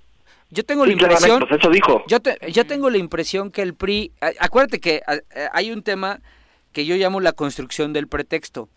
Yo 0.50 0.64
tengo 0.64 0.86
la 0.86 0.94
impresión. 0.94 1.40
Pues 1.48 1.60
eso 1.60 1.70
dijo. 1.70 2.04
Yo, 2.08 2.20
yo 2.50 2.66
tengo 2.66 2.90
la 2.90 2.98
impresión 2.98 3.52
que 3.52 3.62
el 3.62 3.74
PRI. 3.74 4.12
Acuérdate 4.40 4.80
que 4.80 5.02
hay 5.52 5.72
un 5.72 5.84
tema 5.84 6.22
que 6.72 6.86
yo 6.86 6.96
llamo 6.96 7.20
la 7.20 7.34
construcción 7.34 7.92
del 7.92 8.08
pretexto. 8.08 8.70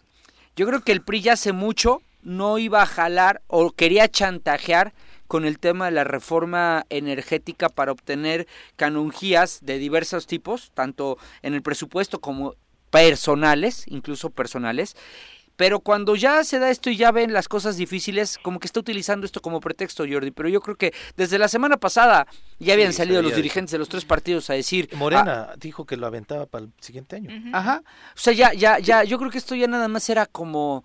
Yo 0.57 0.67
creo 0.67 0.81
que 0.81 0.93
el 0.93 1.03
PRI 1.03 1.21
ya 1.21 1.33
hace 1.35 1.53
mucho 1.53 2.03
no 2.23 2.59
iba 2.59 2.83
a 2.83 2.87
jalar 2.87 3.41
o 3.47 3.71
quería 3.71 4.09
chantajear 4.09 4.93
con 5.31 5.45
el 5.45 5.61
tema 5.61 5.85
de 5.85 5.93
la 5.93 6.03
reforma 6.03 6.87
energética 6.91 7.69
para 7.69 7.93
obtener 7.93 8.49
canonjías 8.75 9.61
de 9.63 9.79
diversos 9.79 10.27
tipos, 10.27 10.73
tanto 10.75 11.19
en 11.43 11.55
el 11.55 11.63
presupuesto 11.63 12.21
como 12.21 12.57
personales, 12.91 13.85
incluso 13.87 14.31
personales. 14.31 14.97
Pero 15.55 15.79
cuando 15.79 16.17
ya 16.17 16.43
se 16.43 16.59
da 16.59 16.69
esto 16.69 16.91
y 16.91 16.97
ya 16.97 17.13
ven 17.13 17.33
las 17.33 17.47
cosas 17.47 17.77
difíciles, 17.77 18.39
como 18.39 18.59
que 18.59 18.67
está 18.67 18.81
utilizando 18.81 19.25
esto 19.25 19.41
como 19.41 19.61
pretexto, 19.61 20.05
Jordi. 20.11 20.33
Pero 20.33 20.49
yo 20.49 20.61
creo 20.61 20.75
que 20.75 20.93
desde 21.17 21.39
la 21.39 21.47
semana 21.47 21.77
pasada 21.77 22.27
ya 22.59 22.75
habían 22.75 22.93
salido 22.93 23.23
los 23.23 23.37
dirigentes 23.37 23.71
de 23.71 23.79
los 23.79 23.89
tres 23.89 24.05
partidos 24.05 24.51
a 24.51 24.55
decir. 24.55 24.89
Morena 24.97 25.51
ah, 25.53 25.55
dijo 25.61 25.87
que 25.87 25.97
lo 25.97 26.09
aventaba 26.09 26.47
para 26.47 26.65
el 26.65 26.73
siguiente 26.81 27.15
año. 27.15 27.31
Ajá. 27.53 27.85
O 28.17 28.19
sea, 28.19 28.33
ya, 28.33 28.53
ya, 28.53 28.81
ya, 28.81 29.05
yo 29.05 29.17
creo 29.17 29.31
que 29.31 29.39
esto 29.39 29.55
ya 29.55 29.69
nada 29.69 29.87
más 29.87 30.11
era 30.11 30.27
como 30.27 30.85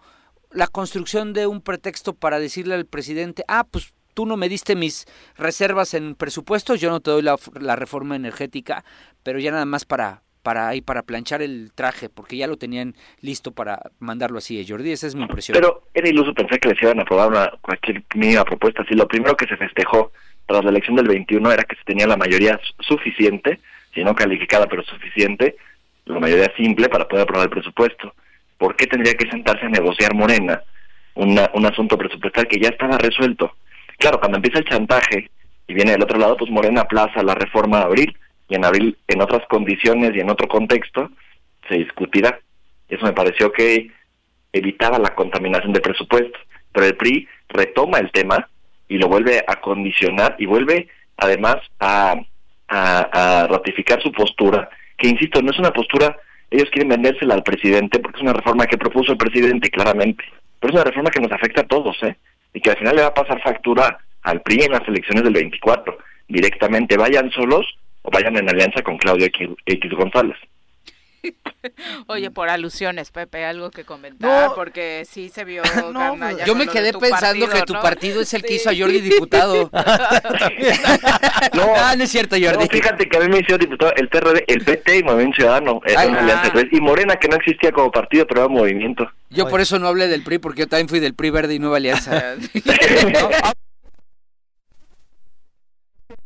la 0.52 0.68
construcción 0.68 1.34
de 1.34 1.48
un 1.48 1.62
pretexto 1.62 2.14
para 2.14 2.38
decirle 2.38 2.76
al 2.76 2.86
presidente, 2.86 3.44
ah, 3.48 3.66
pues 3.70 3.95
tú 4.16 4.26
no 4.26 4.38
me 4.38 4.50
diste 4.50 4.76
mis 4.76 5.06
reservas 5.38 5.94
en 5.94 6.16
presupuesto, 6.16 6.74
yo 6.74 6.90
no 6.90 7.02
te 7.02 7.12
doy 7.12 7.22
la, 7.22 7.76
reforma 7.76 8.16
energética, 8.16 8.84
pero 9.22 9.38
ya 9.38 9.52
nada 9.52 9.66
más 9.66 9.86
para 9.86 10.24
para 10.42 10.68
ahí 10.68 10.82
para 10.82 11.02
planchar 11.02 11.42
el 11.42 11.72
traje, 11.74 12.08
porque 12.08 12.38
ya 12.38 12.46
lo 12.46 12.56
tenían 12.56 12.94
listo 13.20 13.52
para 13.52 13.80
mandarlo 13.98 14.38
así, 14.38 14.60
¿eh, 14.60 14.66
Jordi, 14.68 14.92
esa 14.92 15.08
es 15.08 15.16
mi 15.16 15.24
impresión. 15.24 15.56
Pero 15.56 15.88
era 15.92 16.08
iluso 16.08 16.36
pensar 16.36 16.60
que 16.60 16.70
les 16.70 16.82
iban 16.84 17.00
a 17.00 17.02
aprobar 17.02 17.30
una, 17.30 17.52
cualquier 17.62 18.04
mínima 18.14 18.46
propuesta. 18.46 18.86
Si 18.88 18.94
lo 18.94 19.08
primero 19.08 19.36
que 19.36 19.48
se 19.48 19.58
festejó 19.58 20.12
tras 20.46 20.64
la 20.64 20.70
elección 20.70 20.98
del 20.98 21.08
21 21.08 21.52
era 21.52 21.64
que 21.64 21.76
se 21.76 21.84
tenía 21.84 22.06
la 22.06 22.16
mayoría 22.16 22.60
suficiente, 22.80 23.60
si 23.96 24.04
no 24.04 24.14
calificada, 24.14 24.68
pero 24.68 24.84
suficiente, 24.84 25.56
la 26.06 26.20
mayoría 26.20 26.54
simple 26.56 26.90
para 26.90 27.08
poder 27.08 27.24
aprobar 27.24 27.46
el 27.46 27.50
presupuesto. 27.50 28.14
¿Por 28.60 28.76
qué 28.76 28.86
tendría 28.86 29.16
que 29.16 29.28
sentarse 29.28 29.66
a 29.66 29.70
negociar 29.70 30.14
Morena 30.14 30.62
una, 31.16 31.50
un 31.56 31.66
asunto 31.66 31.98
presupuestal 31.98 32.48
que 32.48 32.60
ya 32.60 32.70
estaba 32.70 33.00
resuelto? 33.00 33.56
Claro, 33.98 34.20
cuando 34.20 34.38
empieza 34.38 34.60
el 34.60 34.66
chantaje 34.66 35.30
y 35.68 35.74
viene 35.74 35.92
del 35.92 36.04
otro 36.04 36.20
lado, 36.20 36.38
pues 36.38 36.52
Morena 36.52 36.82
aplaza 36.82 37.24
la 37.24 37.36
reforma 37.36 37.80
de 37.80 37.84
abril 37.86 38.18
y 38.50 38.56
en 38.56 38.66
abril 38.66 38.98
en 39.08 39.22
otras 39.22 39.46
condiciones 39.48 40.16
y 40.16 40.20
en 40.20 40.30
otro 40.30 40.48
contexto 40.48 41.10
se 41.68 41.76
discutirá. 41.76 42.40
Eso 42.88 43.06
me 43.06 43.14
pareció 43.14 43.52
que 43.52 43.92
evitaba 44.54 45.00
la 45.00 45.16
contaminación 45.16 45.74
del 45.74 45.82
presupuesto. 45.82 46.38
Pero 46.72 46.86
el 46.88 46.96
PRI 46.96 47.28
retoma 47.50 48.00
el 48.00 48.12
tema 48.12 48.48
y 48.88 48.98
lo 48.98 49.08
vuelve 49.08 49.44
a 49.48 49.60
condicionar 49.62 50.36
y 50.38 50.46
vuelve 50.46 50.90
además 51.18 51.58
a, 51.80 52.16
a, 52.68 53.48
ratificar 53.50 54.02
su 54.02 54.12
postura, 54.12 54.70
que 54.98 55.08
insisto, 55.08 55.42
no 55.42 55.52
es 55.52 55.60
una 55.60 55.72
postura, 55.72 56.18
ellos 56.52 56.70
quieren 56.72 56.90
vendérsela 56.90 57.34
al 57.34 57.44
presidente 57.44 58.00
porque 58.00 58.18
es 58.18 58.24
una 58.24 58.34
reforma 58.34 58.68
que 58.68 58.78
propuso 58.78 59.12
el 59.12 59.18
presidente 59.18 59.70
claramente, 59.70 60.24
pero 60.60 60.72
es 60.72 60.76
una 60.76 60.84
reforma 60.84 61.10
que 61.10 61.22
nos 61.22 61.32
afecta 61.32 61.62
a 61.62 61.68
todos, 61.68 61.96
¿eh? 62.04 62.16
Y 62.56 62.62
que 62.62 62.72
al 62.72 62.78
final 62.78 62.96
le 62.96 63.04
va 63.04 63.10
a 63.10 63.14
pasar 63.14 63.40
factura 63.44 64.00
al 64.24 64.42
PRI 64.42 64.64
en 64.64 64.72
las 64.72 64.88
elecciones 64.88 65.24
del 65.24 65.34
24, 65.34 65.98
directamente, 66.28 66.98
vayan 66.98 67.30
solos 67.30 67.68
o 68.02 68.10
vayan 68.10 68.38
en 68.38 68.50
alianza 68.50 68.82
con 68.82 68.98
Claudio 68.98 69.28
X, 69.28 69.92
González. 69.92 70.38
Oye, 72.08 72.32
por 72.32 72.50
alusiones, 72.50 73.12
Pepe, 73.12 73.46
algo 73.46 73.72
que 73.72 73.84
comentar, 73.84 74.52
porque 74.56 75.06
sí 75.10 75.30
se 75.30 75.44
vio 75.44 75.64
no, 75.94 76.16
Yo 76.46 76.56
me 76.56 76.68
quedé 76.68 76.94
pensando 76.94 77.48
que 77.50 77.62
tu 77.64 77.74
partido 77.74 78.22
es 78.22 78.34
el 78.34 78.44
que 78.44 78.56
hizo 78.56 78.70
a 78.70 78.74
Jordi 78.78 79.02
diputado. 79.02 79.70
no, 81.54 81.96
no 81.96 82.04
es 82.04 82.10
cierto, 82.10 82.36
Jordi. 82.40 82.68
fíjate 82.68 83.08
que 83.10 83.18
a 83.18 83.20
mí 83.22 83.30
me 83.30 83.40
hizo 83.40 83.58
diputado 83.58 83.94
el 83.96 84.10
PRD, 84.10 84.46
el 84.48 84.64
PT 84.64 85.00
y 85.00 85.04
Movimiento 85.04 85.36
Ciudadano, 85.38 85.82
alianza, 85.86 86.52
y 86.72 86.82
Morena 86.82 87.16
que 87.16 87.28
no 87.28 87.36
existía 87.36 87.72
como 87.72 87.92
partido, 87.92 88.26
pero 88.28 88.42
era 88.42 88.50
movimiento. 88.50 89.10
Yo 89.30 89.48
por 89.48 89.62
eso 89.62 89.80
no 89.80 89.88
hablé 89.88 90.08
del 90.08 90.24
PRI, 90.24 90.40
porque 90.40 90.62
yo 90.62 90.68
también 90.68 90.88
fui 90.88 91.00
del 91.00 91.14
PRI 91.14 91.30
Verde 91.30 91.56
y 91.56 91.60
Nueva 91.60 91.78
Alianza. 91.78 92.36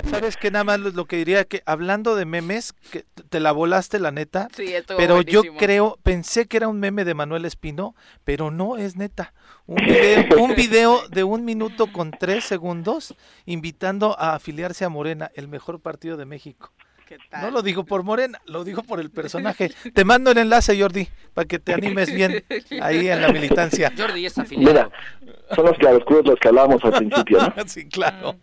¿Sabes 0.10 0.38
qué? 0.38 0.50
Nada 0.52 0.64
más 0.64 0.80
lo 0.80 1.06
que 1.06 1.18
diría 1.18 1.46
que 1.46 1.62
hablando 1.66 2.16
de 2.16 2.26
memes, 2.26 2.74
que 2.92 3.06
te 3.30 3.40
la 3.40 3.52
volaste 3.52 4.00
la 4.00 4.12
neta. 4.12 4.48
pero 4.98 5.22
yo 5.22 5.42
creo, 5.58 6.00
pensé 6.04 6.48
que 6.48 6.58
era 6.58 6.68
un 6.68 6.80
meme 6.80 7.06
de 7.06 7.14
Manuel 7.14 7.46
Espino, 7.46 7.96
pero 8.24 8.52
no 8.52 8.78
es 8.78 8.96
neta. 8.96 9.34
Un 9.66 9.78
video, 9.78 10.44
un 10.44 10.56
video 10.56 11.08
de 11.10 11.24
un 11.24 11.46
minuto 11.46 11.92
con 11.92 12.12
tres 12.12 12.44
segundos 12.46 13.14
invitando 13.46 14.18
a 14.20 14.36
afiliarse 14.36 14.86
a 14.86 14.90
Morena, 14.90 15.32
el 15.36 15.48
mejor 15.48 15.80
partido 15.80 16.18
de 16.18 16.26
México. 16.26 16.72
No 17.42 17.52
lo 17.52 17.62
digo 17.62 17.84
por 17.84 18.04
Morena, 18.04 18.40
lo 18.46 18.64
digo 18.64 18.84
por 18.84 19.00
el 19.00 19.10
personaje. 19.10 19.72
Te 19.94 20.06
mando 20.06 20.32
el 20.32 20.38
enlace, 20.38 20.80
Jordi, 20.80 21.08
para 21.34 21.48
que 21.48 21.60
te 21.60 21.74
animes 21.74 22.14
bien 22.14 22.44
ahí 22.82 23.08
en 23.08 23.22
la 23.22 23.30
militancia. 23.34 23.92
Jordi 23.98 24.26
es 24.26 24.38
afiliado. 24.38 24.92
Mira, 25.24 25.36
son 25.56 25.66
los 25.66 25.78
claroscuros 25.78 26.26
los 26.26 26.40
que 26.40 26.48
hablábamos 26.48 26.84
al 26.84 26.94
principio, 26.94 27.40
¿no? 27.40 27.54
sí, 27.68 27.88
claro. 27.88 28.36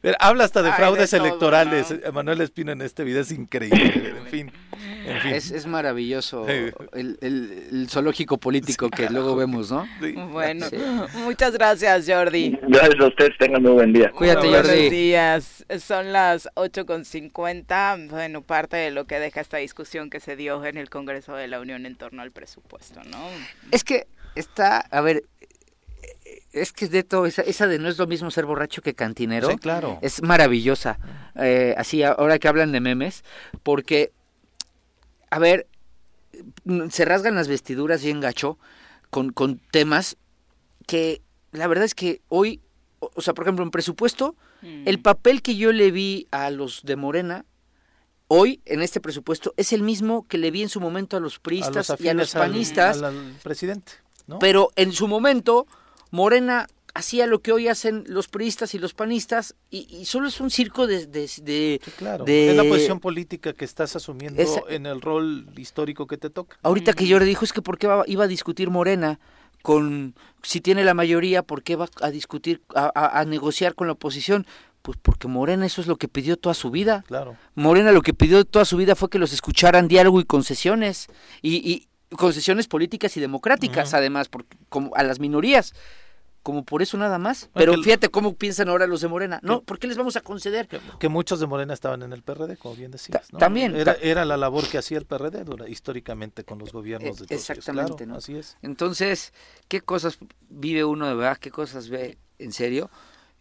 Pero 0.00 0.16
habla 0.20 0.44
hasta 0.44 0.62
de 0.62 0.72
fraudes 0.72 1.12
electorales. 1.12 1.94
Manuel 2.12 2.40
Espino 2.40 2.72
en 2.72 2.82
este 2.82 3.04
video 3.04 3.22
es 3.22 3.32
increíble. 3.32 4.14
En 4.18 4.26
fin. 4.26 4.52
Es, 5.04 5.66
maravilloso 5.66 6.46
el, 6.48 6.74
el, 7.20 7.86
zoológico 7.88 8.38
político 8.38 8.90
que 8.90 9.08
luego 9.08 9.36
vemos, 9.36 9.70
¿no? 9.70 9.86
Bueno, 10.30 10.66
muchas 11.24 11.52
gracias, 11.52 12.06
Jordi. 12.08 12.58
Gracias 12.68 13.00
a 13.00 13.06
ustedes, 13.06 13.32
tengan 13.38 13.66
un 13.66 13.74
buen 13.74 13.92
día. 13.92 14.10
Cuídate, 14.10 14.48
Jordi. 14.48 14.68
Buenos 14.68 14.90
días. 14.90 15.64
Son 15.78 16.12
las 16.12 16.48
8.50. 16.54 18.08
Bueno, 18.10 18.42
parte 18.42 18.76
de 18.76 18.90
lo 18.90 19.06
que 19.06 19.18
deja 19.18 19.40
esta 19.40 19.58
discusión 19.58 20.10
que 20.10 20.20
se 20.20 20.36
dio 20.36 20.64
en 20.64 20.76
el 20.76 20.90
Congreso 20.90 21.34
de 21.34 21.48
la 21.48 21.60
Unión 21.60 21.86
en 21.86 21.96
torno 21.96 22.22
al 22.22 22.30
presupuesto, 22.32 23.00
¿no? 23.04 23.18
Es 23.70 23.84
que 23.84 24.06
está, 24.34 24.78
a 24.78 25.00
ver, 25.00 25.24
es 26.52 26.72
que 26.72 26.88
de 26.88 27.02
todo, 27.02 27.26
esa, 27.26 27.42
esa 27.42 27.66
de 27.66 27.78
no 27.78 27.88
es 27.88 27.98
lo 27.98 28.06
mismo 28.06 28.30
ser 28.30 28.46
borracho 28.46 28.82
que 28.82 28.94
cantinero. 28.94 29.50
Sí, 29.50 29.56
claro. 29.56 29.98
Es 30.02 30.22
maravillosa. 30.22 30.98
Eh, 31.36 31.74
así, 31.76 32.02
ahora 32.02 32.38
que 32.38 32.48
hablan 32.48 32.72
de 32.72 32.80
memes, 32.80 33.24
porque 33.62 34.12
a 35.32 35.38
ver, 35.38 35.66
se 36.90 37.06
rasgan 37.06 37.34
las 37.34 37.48
vestiduras 37.48 38.04
bien 38.04 38.20
gacho 38.20 38.58
con, 39.08 39.32
con 39.32 39.62
temas 39.70 40.18
que 40.86 41.22
la 41.52 41.66
verdad 41.68 41.86
es 41.86 41.94
que 41.94 42.20
hoy, 42.28 42.60
o, 43.00 43.22
sea, 43.22 43.32
por 43.32 43.46
ejemplo, 43.46 43.64
en 43.64 43.70
presupuesto, 43.70 44.36
mm. 44.60 44.86
el 44.86 45.00
papel 45.00 45.40
que 45.40 45.56
yo 45.56 45.72
le 45.72 45.90
vi 45.90 46.28
a 46.32 46.50
los 46.50 46.82
de 46.82 46.96
Morena 46.96 47.46
hoy 48.28 48.60
en 48.66 48.82
este 48.82 49.00
presupuesto 49.00 49.54
es 49.56 49.72
el 49.72 49.82
mismo 49.82 50.28
que 50.28 50.36
le 50.36 50.50
vi 50.50 50.60
en 50.60 50.68
su 50.68 50.80
momento 50.80 51.16
a 51.16 51.20
los 51.20 51.38
priistas 51.38 51.94
y 51.98 52.08
a 52.08 52.14
los 52.14 52.34
panistas. 52.34 53.00
Al, 53.00 53.34
presidente, 53.42 53.92
Pero 54.38 54.68
en 54.76 54.92
su 54.92 55.08
momento, 55.08 55.66
Morena 56.10 56.66
hacía 56.94 57.26
lo 57.26 57.40
que 57.40 57.52
hoy 57.52 57.68
hacen 57.68 58.04
los 58.06 58.28
priistas 58.28 58.74
y 58.74 58.78
los 58.78 58.94
panistas 58.94 59.54
y, 59.70 60.04
solo 60.04 60.28
es 60.28 60.40
un 60.40 60.50
circo 60.50 60.86
de... 60.86 61.06
de, 61.06 61.80
claro, 61.96 62.24
es 62.26 62.56
la 62.56 62.64
posición 62.64 63.00
política 63.00 63.52
que 63.52 63.64
estás 63.64 63.96
asumiendo 63.96 64.42
en 64.68 64.86
el 64.86 65.00
rol 65.00 65.46
histórico 65.56 66.06
que 66.06 66.18
te 66.18 66.30
toca. 66.30 66.58
Ahorita 66.62 66.92
que 66.92 67.06
yo 67.06 67.18
le 67.18 67.24
dijo 67.24 67.44
es 67.44 67.52
que 67.52 67.62
por 67.62 67.78
qué 67.78 67.88
iba 68.06 68.24
a 68.24 68.28
discutir 68.28 68.70
Morena 68.70 69.20
con... 69.62 70.14
Si 70.42 70.60
tiene 70.60 70.84
la 70.84 70.94
mayoría, 70.94 71.42
¿por 71.42 71.62
qué 71.62 71.76
va 71.76 71.88
a 72.00 72.10
discutir, 72.10 72.62
a, 72.74 73.24
negociar 73.26 73.74
con 73.74 73.86
la 73.86 73.94
oposición? 73.94 74.46
Pues 74.82 74.98
porque 75.00 75.28
Morena 75.28 75.64
eso 75.64 75.80
es 75.80 75.86
lo 75.86 75.96
que 75.96 76.08
pidió 76.08 76.36
toda 76.36 76.54
su 76.54 76.70
vida. 76.70 77.04
Claro. 77.06 77.36
Morena 77.54 77.92
lo 77.92 78.02
que 78.02 78.12
pidió 78.12 78.44
toda 78.44 78.64
su 78.64 78.76
vida 78.76 78.96
fue 78.96 79.08
que 79.08 79.20
los 79.20 79.32
escucharan 79.32 79.88
diálogo 79.88 80.20
y 80.20 80.24
concesiones. 80.24 81.06
Y, 81.40 81.88
concesiones 82.10 82.68
políticas 82.68 83.16
y 83.16 83.20
democráticas, 83.20 83.94
además, 83.94 84.28
como 84.68 84.94
a 84.94 85.02
las 85.02 85.18
minorías 85.18 85.72
como 86.42 86.64
por 86.64 86.82
eso 86.82 86.96
nada 86.96 87.18
más. 87.18 87.48
Pero 87.54 87.74
fíjate 87.82 88.08
cómo 88.08 88.34
piensan 88.34 88.68
ahora 88.68 88.86
los 88.86 89.00
de 89.00 89.08
Morena. 89.08 89.40
No, 89.42 89.62
¿por 89.62 89.78
qué 89.78 89.86
les 89.86 89.96
vamos 89.96 90.16
a 90.16 90.20
conceder? 90.20 90.68
Que, 90.98 91.08
muchos 91.08 91.40
de 91.40 91.46
Morena 91.46 91.74
estaban 91.74 92.02
en 92.02 92.12
el 92.12 92.22
PRD, 92.22 92.56
como 92.56 92.74
bien 92.74 92.90
decías. 92.90 93.28
También. 93.38 93.74
Era, 93.76 94.24
la 94.24 94.36
labor 94.36 94.66
que 94.68 94.78
hacía 94.78 94.98
el 94.98 95.06
PRD 95.06 95.44
históricamente 95.68 96.44
con 96.44 96.58
los 96.58 96.72
gobiernos 96.72 97.18
de 97.18 97.26
todos 97.26 97.40
Exactamente, 97.40 98.06
¿no? 98.06 98.16
Así 98.16 98.36
es. 98.36 98.56
Entonces, 98.62 99.32
¿qué 99.68 99.80
cosas 99.80 100.18
vive 100.48 100.84
uno 100.84 101.06
de 101.08 101.14
verdad? 101.14 101.38
¿Qué 101.38 101.50
cosas 101.50 101.88
ve 101.88 102.18
en 102.38 102.52
serio? 102.52 102.90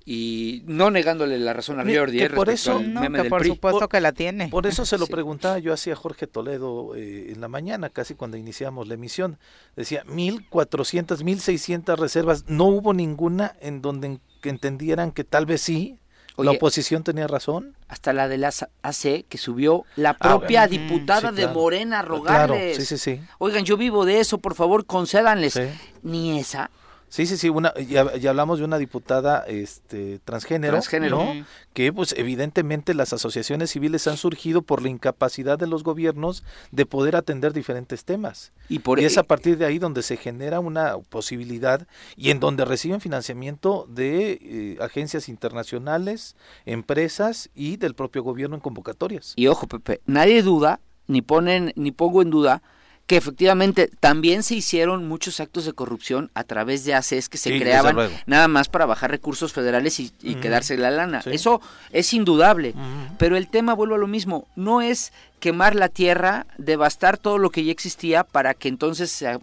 Y 0.05 0.63
no 0.65 0.89
negándole 0.89 1.37
la 1.37 1.53
razón 1.53 1.79
a 1.79 1.83
Jordi 1.83 2.17
que 2.17 2.29
por 2.29 2.49
eso 2.49 2.79
que 2.79 3.23
por 3.29 3.45
supuesto 3.45 3.87
que 3.87 4.01
la 4.01 4.11
tiene 4.11 4.47
por 4.47 4.65
eso 4.65 4.85
se 4.85 4.97
lo 4.97 5.07
preguntaba 5.07 5.59
yo 5.59 5.73
hacía 5.73 5.95
Jorge 5.95 6.27
Toledo 6.27 6.95
eh, 6.95 7.31
en 7.31 7.41
la 7.41 7.47
mañana 7.47 7.89
casi 7.89 8.15
cuando 8.15 8.37
iniciamos 8.37 8.87
la 8.87 8.95
emisión 8.95 9.37
decía 9.75 10.03
mil 10.05 10.47
cuatrocientas 10.49 11.23
mil 11.23 11.39
seiscientas 11.39 11.99
reservas 11.99 12.45
no 12.47 12.65
hubo 12.65 12.93
ninguna 12.93 13.55
en 13.61 13.81
donde 13.81 14.19
entendieran 14.43 15.11
que 15.11 15.23
tal 15.23 15.45
vez 15.45 15.61
sí 15.61 15.99
la 16.37 16.51
oposición 16.51 17.03
tenía 17.03 17.27
razón. 17.27 17.75
Hasta 17.87 18.13
la 18.13 18.27
de 18.27 18.37
la 18.37 18.53
AC 18.81 19.25
que 19.27 19.37
subió 19.37 19.85
la 19.95 20.11
ah, 20.11 20.17
propia 20.17 20.67
diputada 20.67 21.31
de 21.31 21.47
Morena 21.47 21.99
a 21.99 22.01
rogarles. 22.01 22.77
sí, 22.77 22.85
sí, 22.85 22.97
sí. 22.97 23.21
Oigan, 23.37 23.65
yo 23.65 23.77
vivo 23.77 24.05
de 24.05 24.19
eso, 24.19 24.37
por 24.37 24.55
favor, 24.55 24.85
concédanles. 24.85 25.59
Ni 26.03 26.39
esa. 26.39 26.71
Sí, 27.11 27.25
sí, 27.25 27.35
sí, 27.35 27.49
una, 27.49 27.73
ya, 27.75 28.03
hablamos 28.29 28.59
de 28.59 28.63
una 28.63 28.77
diputada 28.77 29.43
este, 29.45 30.19
transgénero, 30.23 30.79
¿no? 31.09 31.45
que 31.73 31.91
pues 31.91 32.15
evidentemente 32.17 32.93
las 32.93 33.11
asociaciones 33.11 33.71
civiles 33.71 34.07
han 34.07 34.15
surgido 34.15 34.61
por 34.61 34.81
la 34.81 34.87
incapacidad 34.87 35.59
de 35.59 35.67
los 35.67 35.83
gobiernos 35.83 36.45
de 36.71 36.85
poder 36.85 37.17
atender 37.17 37.51
diferentes 37.51 38.05
temas. 38.05 38.53
Y, 38.69 38.79
por, 38.79 39.01
es 39.01 39.17
a 39.17 39.23
partir 39.23 39.57
de 39.57 39.65
ahí 39.65 39.77
donde 39.77 40.03
se 40.03 40.15
genera 40.15 40.61
una 40.61 40.99
posibilidad 40.99 41.85
y 42.15 42.29
en 42.29 42.39
donde 42.39 42.63
reciben 42.63 43.01
financiamiento 43.01 43.85
de 43.89 44.39
eh, 44.41 44.77
agencias 44.79 45.27
internacionales, 45.27 46.37
empresas 46.65 47.49
y 47.53 47.75
del 47.75 47.93
propio 47.93 48.23
gobierno 48.23 48.55
en 48.55 48.61
convocatorias. 48.61 49.33
Y 49.35 49.47
ojo, 49.47 49.67
Pepe, 49.67 49.99
nadie 50.05 50.43
duda, 50.43 50.79
ni 51.07 51.21
ponen, 51.21 51.73
ni 51.75 51.91
pongo 51.91 52.21
en 52.21 52.29
duda 52.29 52.63
que 53.07 53.17
efectivamente 53.17 53.89
también 53.99 54.43
se 54.43 54.55
hicieron 54.55 55.07
muchos 55.07 55.39
actos 55.39 55.65
de 55.65 55.73
corrupción 55.73 56.31
a 56.33 56.43
través 56.43 56.85
de 56.85 56.93
ACES 56.93 57.27
que 57.27 57.37
se 57.37 57.59
creaban 57.59 57.97
nada 58.25 58.47
más 58.47 58.69
para 58.69 58.85
bajar 58.85 59.11
recursos 59.11 59.51
federales 59.51 59.99
y, 59.99 60.11
quedarse 60.35 60.77
la 60.77 60.91
lana. 60.91 61.21
Eso 61.25 61.61
es 61.91 62.13
indudable. 62.13 62.73
Pero 63.17 63.35
el 63.35 63.49
tema, 63.49 63.73
vuelvo 63.73 63.95
a 63.95 63.97
lo 63.97 64.07
mismo, 64.07 64.47
no 64.55 64.81
es 64.81 65.11
quemar 65.39 65.75
la 65.75 65.89
tierra, 65.89 66.45
devastar 66.57 67.17
todo 67.17 67.37
lo 67.37 67.49
que 67.49 67.63
ya 67.63 67.71
existía 67.71 68.23
para 68.23 68.53
que 68.53 68.69
entonces 68.69 69.11
se, 69.11 69.37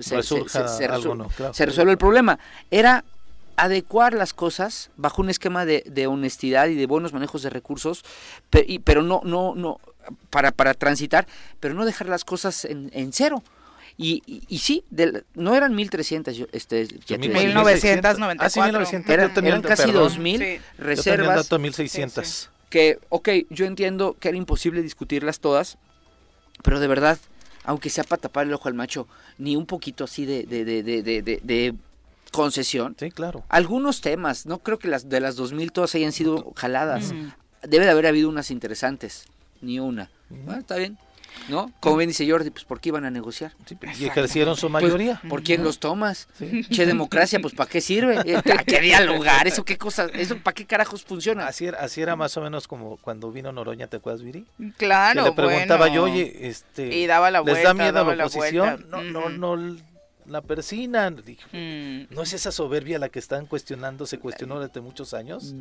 resuelva 1.66 1.93
el 1.93 1.98
problema. 1.98 2.39
Era 2.70 3.05
adecuar 3.56 4.14
las 4.14 4.32
cosas 4.32 4.90
bajo 4.97 5.20
un 5.20 5.30
esquema 5.30 5.66
de, 5.66 6.06
honestidad 6.06 6.68
y 6.68 6.74
de 6.74 6.86
buenos 6.86 7.12
manejos 7.12 7.43
de 7.43 7.51
recursos, 7.51 8.05
pero, 8.85 9.02
no, 9.02 9.20
no, 9.24 9.55
no, 9.56 9.80
para, 10.30 10.52
para 10.52 10.74
transitar, 10.74 11.26
pero 11.60 11.74
no 11.74 11.85
dejar 11.85 12.09
las 12.09 12.24
cosas 12.24 12.64
en, 12.64 12.90
en 12.93 13.12
cero. 13.12 13.43
Y, 14.01 14.22
y, 14.48 14.59
sí, 14.59 14.85
no 15.35 15.56
eran 15.56 15.74
1300, 15.74 16.47
este, 16.52 16.86
ya 17.05 17.18
1994. 17.18 18.39
Ah, 18.39 18.48
sí, 18.48 18.60
1900, 18.60 19.10
eran, 19.10 19.44
eran 19.44 19.62
casi 19.62 19.90
2000 19.90 20.60
reservas. 20.78 21.26
Yo 21.26 21.43
dato 21.43 21.59
1600. 21.59 22.51
Que, 22.70 23.01
ok, 23.09 23.28
yo 23.51 23.66
entiendo 23.66 24.16
que 24.20 24.28
era 24.28 24.39
imposible 24.39 24.82
discutirlas 24.82 25.40
todas, 25.40 25.78
pero 26.62 26.78
de 26.78 26.86
verdad, 26.86 27.18
aunque 27.64 27.90
sea 27.90 28.05
para 28.05 28.22
tapar 28.22 28.47
el 28.47 28.55
ojo 28.55 28.68
al 28.68 28.74
macho, 28.74 29.09
ni 29.36 29.56
un 29.56 29.66
poquito 29.66 30.05
así 30.05 30.26
de, 30.26 30.44
de, 30.44 30.64
de, 30.64 30.82
de, 30.82 31.40
de 31.43 31.74
concesión. 32.30 32.94
Sí, 32.98 33.10
claro. 33.10 33.43
Algunos 33.48 34.01
temas, 34.01 34.47
no 34.47 34.59
creo 34.59 34.78
que 34.78 34.86
las 34.86 35.09
de 35.09 35.20
las 35.20 35.35
2000 35.35 35.72
todas 35.72 35.94
hayan 35.97 36.12
sido 36.12 36.52
jaladas. 36.55 37.12
Debe 37.62 37.85
de 37.85 37.90
haber 37.90 38.06
habido 38.06 38.28
unas 38.28 38.52
interesantes, 38.52 39.24
ni 39.60 39.78
una. 39.78 40.10
Bueno, 40.30 40.60
está 40.60 40.76
bien. 40.76 40.98
¿no? 41.48 41.72
Como 41.80 41.97
bien 41.97 42.09
dice 42.09 42.28
Jordi, 42.28 42.51
pues 42.51 42.64
¿por 42.64 42.80
qué 42.80 42.90
iban 42.90 43.05
a 43.05 43.10
negociar? 43.10 43.52
y 43.98 44.05
ejercieron 44.06 44.56
su 44.56 44.70
pues, 44.70 44.85
mayoría. 44.85 45.20
¿Por 45.28 45.43
quién 45.43 45.62
los 45.62 45.78
tomas? 45.78 46.28
Che, 46.70 46.86
democracia, 46.86 47.39
pues 47.40 47.55
¿para 47.55 47.70
qué 47.70 47.80
sirve? 47.80 48.18
Eh, 48.28 48.36
¿A 48.36 48.64
qué 48.64 48.80
dialogar? 48.80 49.47
¿Eso 49.47 49.64
qué 49.64 49.78
cosa? 49.78 50.06
¿Eso 50.12 50.36
para 50.39 50.55
qué 50.55 50.66
carajos 50.66 51.05
funciona? 51.05 51.47
Así 51.47 51.66
era, 51.66 51.78
así 51.78 52.02
era 52.02 52.14
más 52.14 52.36
o 52.36 52.43
menos 52.43 52.66
como 52.68 52.97
cuando 52.98 53.30
vino 53.30 53.52
Noroña, 53.52 53.86
¿te 53.86 53.98
acuerdas, 53.98 54.22
Viri? 54.22 54.44
Claro, 54.76 55.24
le 55.24 55.32
preguntaba 55.32 55.89
yo, 55.89 56.05
oye, 56.05 56.48
este, 56.48 56.94
y 56.94 57.06
daba 57.06 57.30
la 57.30 57.43
¿les 57.43 57.62
da 57.62 57.74
miedo 57.74 58.01
a 58.01 58.14
la 58.14 58.26
oposición? 58.26 58.86
No, 58.90 59.02
no, 59.02 59.28
no 59.30 59.76
la 60.28 60.42
persinan. 60.42 61.22
Mm. 61.52 62.14
¿No 62.14 62.22
es 62.22 62.32
esa 62.32 62.52
soberbia 62.52 62.98
la 62.98 63.09
que 63.09 63.18
están 63.18 63.46
cuestionando, 63.46 64.06
se 64.06 64.18
cuestionó 64.18 64.60
desde 64.60 64.80
muchos 64.80 65.14
años? 65.14 65.55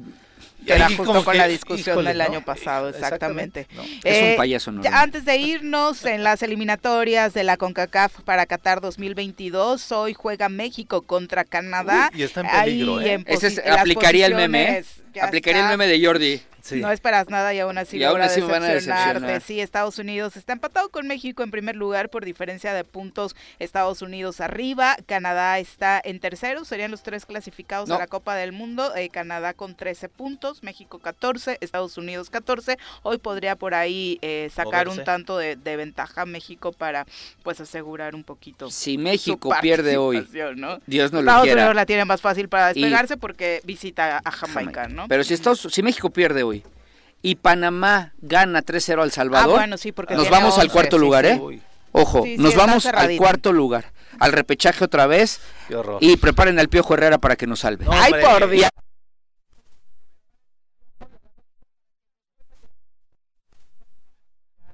Y 0.65 0.72
Era 0.72 0.89
justo 0.89 1.23
con 1.23 1.38
la 1.38 1.48
discusión 1.48 2.03
del 2.03 2.22
año 2.22 2.44
pasado, 2.44 2.89
exactamente. 2.89 3.68
es 4.03 4.22
un 4.22 4.30
eh, 4.30 4.35
payaso, 4.38 4.72
¿no? 4.72 4.81
Antes 4.91 5.26
de 5.26 5.38
irnos 5.38 6.06
en 6.06 6.23
las 6.23 6.41
eliminatorias 6.44 7.34
de 7.34 7.44
la 7.44 7.57
CONCACAF 7.57 8.22
para 8.22 8.45
Qatar 8.45 8.81
2022, 8.81 9.91
hoy 9.91 10.14
juega 10.14 10.49
México 10.49 11.02
contra 11.02 11.44
Canadá. 11.44 12.11
y 12.14 12.23
está 12.23 12.41
en 12.41 12.48
peligro, 12.48 13.02
¿eh? 13.02 13.23
Ese 13.26 13.61
aplicaría 13.69 14.26
el 14.26 14.35
meme, 14.35 14.80
¿eh? 14.80 14.85
Aplicaría 15.22 15.64
el 15.64 15.77
meme 15.77 15.88
de 15.88 16.06
Jordi. 16.06 16.41
No 16.76 16.91
esperas 16.91 17.30
nada 17.30 17.53
y 17.53 17.60
aún 17.60 17.77
así, 17.77 17.99
van 17.99 18.22
a 18.22 18.27
decepcionarte. 18.27 19.39
Sí, 19.41 19.61
Estados 19.61 19.98
Unidos 19.99 20.35
está 20.38 20.53
empatado 20.53 20.89
con 20.89 21.07
México 21.07 21.44
en 21.44 21.52
primer 21.52 21.76
lugar 21.76 22.10
por 22.10 22.26
diferencia 22.26 22.73
de 22.73 22.84
puntos. 22.84 23.35
Estados 23.60 24.02
Unidos 24.02 24.41
arriba, 24.41 24.98
Canadá 25.06 25.60
está 25.60 26.02
en 26.03 26.19
tercero, 26.19 26.65
serían 26.65 26.91
los 26.91 27.03
tres 27.03 27.26
clasificados 27.26 27.89
a 27.89 27.98
la 27.98 28.07
Copa 28.07 28.35
del 28.35 28.52
Mundo. 28.52 28.95
Eh, 28.95 29.10
Canadá 29.10 29.53
con 29.53 29.76
13 29.76 30.10
puntos, 30.10 30.64
México 30.64 30.99
14, 30.99 31.57
Estados 31.61 31.98
Unidos 31.98 32.30
14. 32.30 32.77
Hoy 33.03 33.18
podría 33.18 33.56
por 33.56 33.73
ahí 33.73 34.19
eh, 34.22 34.49
sacar 34.53 34.88
un 34.88 35.03
tanto 35.03 35.38
de, 35.38 35.56
ventaja 35.77 36.26
México 36.26 36.72
para 36.72 37.06
pues 37.44 37.61
asegurar 37.61 38.15
un 38.15 38.23
poquito. 38.23 38.72
Si 38.72 38.98
México 38.98 39.53
pierde 39.61 39.98
hoy, 39.98 40.27
Dios 40.31 40.56
no 40.57 41.22
lo 41.22 41.31
Estados 41.31 41.48
Unidos 41.48 41.76
la 41.76 41.85
tiene 41.85 42.03
más 42.03 42.19
fácil 42.19 42.49
para 42.49 42.73
despegarse 42.73 43.15
porque 43.15 43.61
visita 43.64 44.19
a 44.23 44.31
Jamaica, 44.31 44.88
¿no? 44.88 45.07
Pero 45.08 45.24
si, 45.24 45.34
Estados, 45.34 45.68
si 45.72 45.84
México 45.84 46.10
pierde 46.10 46.44
hoy 46.44 46.64
y 47.22 47.36
Panamá 47.36 48.14
gana 48.20 48.62
3-0 48.64 49.02
al 49.02 49.12
Salvador, 49.12 49.62
ah, 49.62 49.78
sí, 49.78 49.92
porque 49.92 50.16
nos 50.16 50.30
vamos 50.30 50.58
al 50.58 50.72
cuarto 50.72 50.98
lugar, 50.98 51.26
¿eh? 51.26 51.42
Ojo, 51.92 52.26
nos 52.38 52.56
vamos 52.56 52.86
al 52.86 53.16
cuarto 53.18 53.52
lugar, 53.52 53.92
al 54.20 54.32
repechaje 54.32 54.84
otra 54.84 55.08
vez 55.08 55.40
y 56.00 56.18
preparen 56.18 56.60
al 56.60 56.70
Piojo 56.70 56.94
Herrera 56.94 57.18
para 57.18 57.36
que 57.36 57.48
nos 57.48 57.62
salve. 57.62 57.86
Ay, 57.90 58.14
por 58.22 58.50
Dios. 58.50 58.70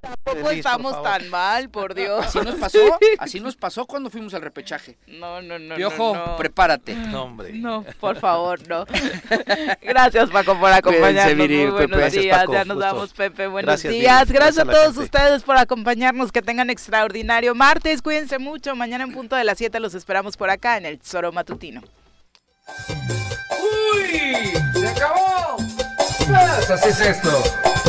Tampoco 0.04 0.52
estamos 0.52 1.02
tan 1.02 1.30
mal, 1.30 1.70
por 1.70 1.96
Dios. 1.96 2.26
Así 2.26 2.40
nos 2.40 2.56
pasó, 2.56 2.80
así 3.20 3.40
nos 3.40 3.56
pasó 3.56 3.86
cuando 3.86 4.10
fuimos 4.10 4.34
al 4.34 4.42
repechaje. 4.42 4.98
No, 5.08 5.42
no, 5.42 5.58
no. 5.58 5.76
Piojo, 5.76 6.36
prepárate. 6.38 6.94
No, 6.94 7.24
hombre. 7.24 7.54
No, 7.54 7.86
por 8.02 8.20
favor, 8.20 8.60
no. 8.68 8.86
Gracias, 9.82 10.30
Paco, 10.30 10.60
por 10.60 10.74
acompañarnos. 10.74 11.48
Muy 11.48 11.66
buenos 11.68 12.12
días. 12.12 12.46
ya 12.52 12.66
nos 12.66 12.80
damos, 12.80 13.14
Pepe. 13.14 13.48
Buenos 13.48 13.82
días. 13.82 14.30
Gracias, 14.30 14.68
a, 14.68 14.70
todos 14.70 14.98
ustedes 14.98 15.44
por 15.44 15.56
acompañarnos. 15.56 16.34
Que 16.34 16.42
tengan 16.42 16.70
extraordinario 16.70 17.56
martes. 17.56 18.02
Cuídense 18.02 18.40
mucho. 18.40 18.76
Mañana 18.76 19.06
en 19.06 19.14
punto 19.14 19.38
de 19.38 19.46
las 19.46 19.58
7 19.58 19.80
los 19.80 19.94
esperamos 19.94 20.36
por 20.36 20.50
acá 20.50 20.78
en 20.78 20.86
el 20.86 21.00
Zoro 21.02 21.32
Matutino. 21.32 21.82
¡Uy! 23.96 24.52
¡Se 24.74 24.88
acabó! 24.88 25.58
Pues 26.28 26.72
así 26.72 26.90
es 26.90 27.00
esto. 27.00 27.73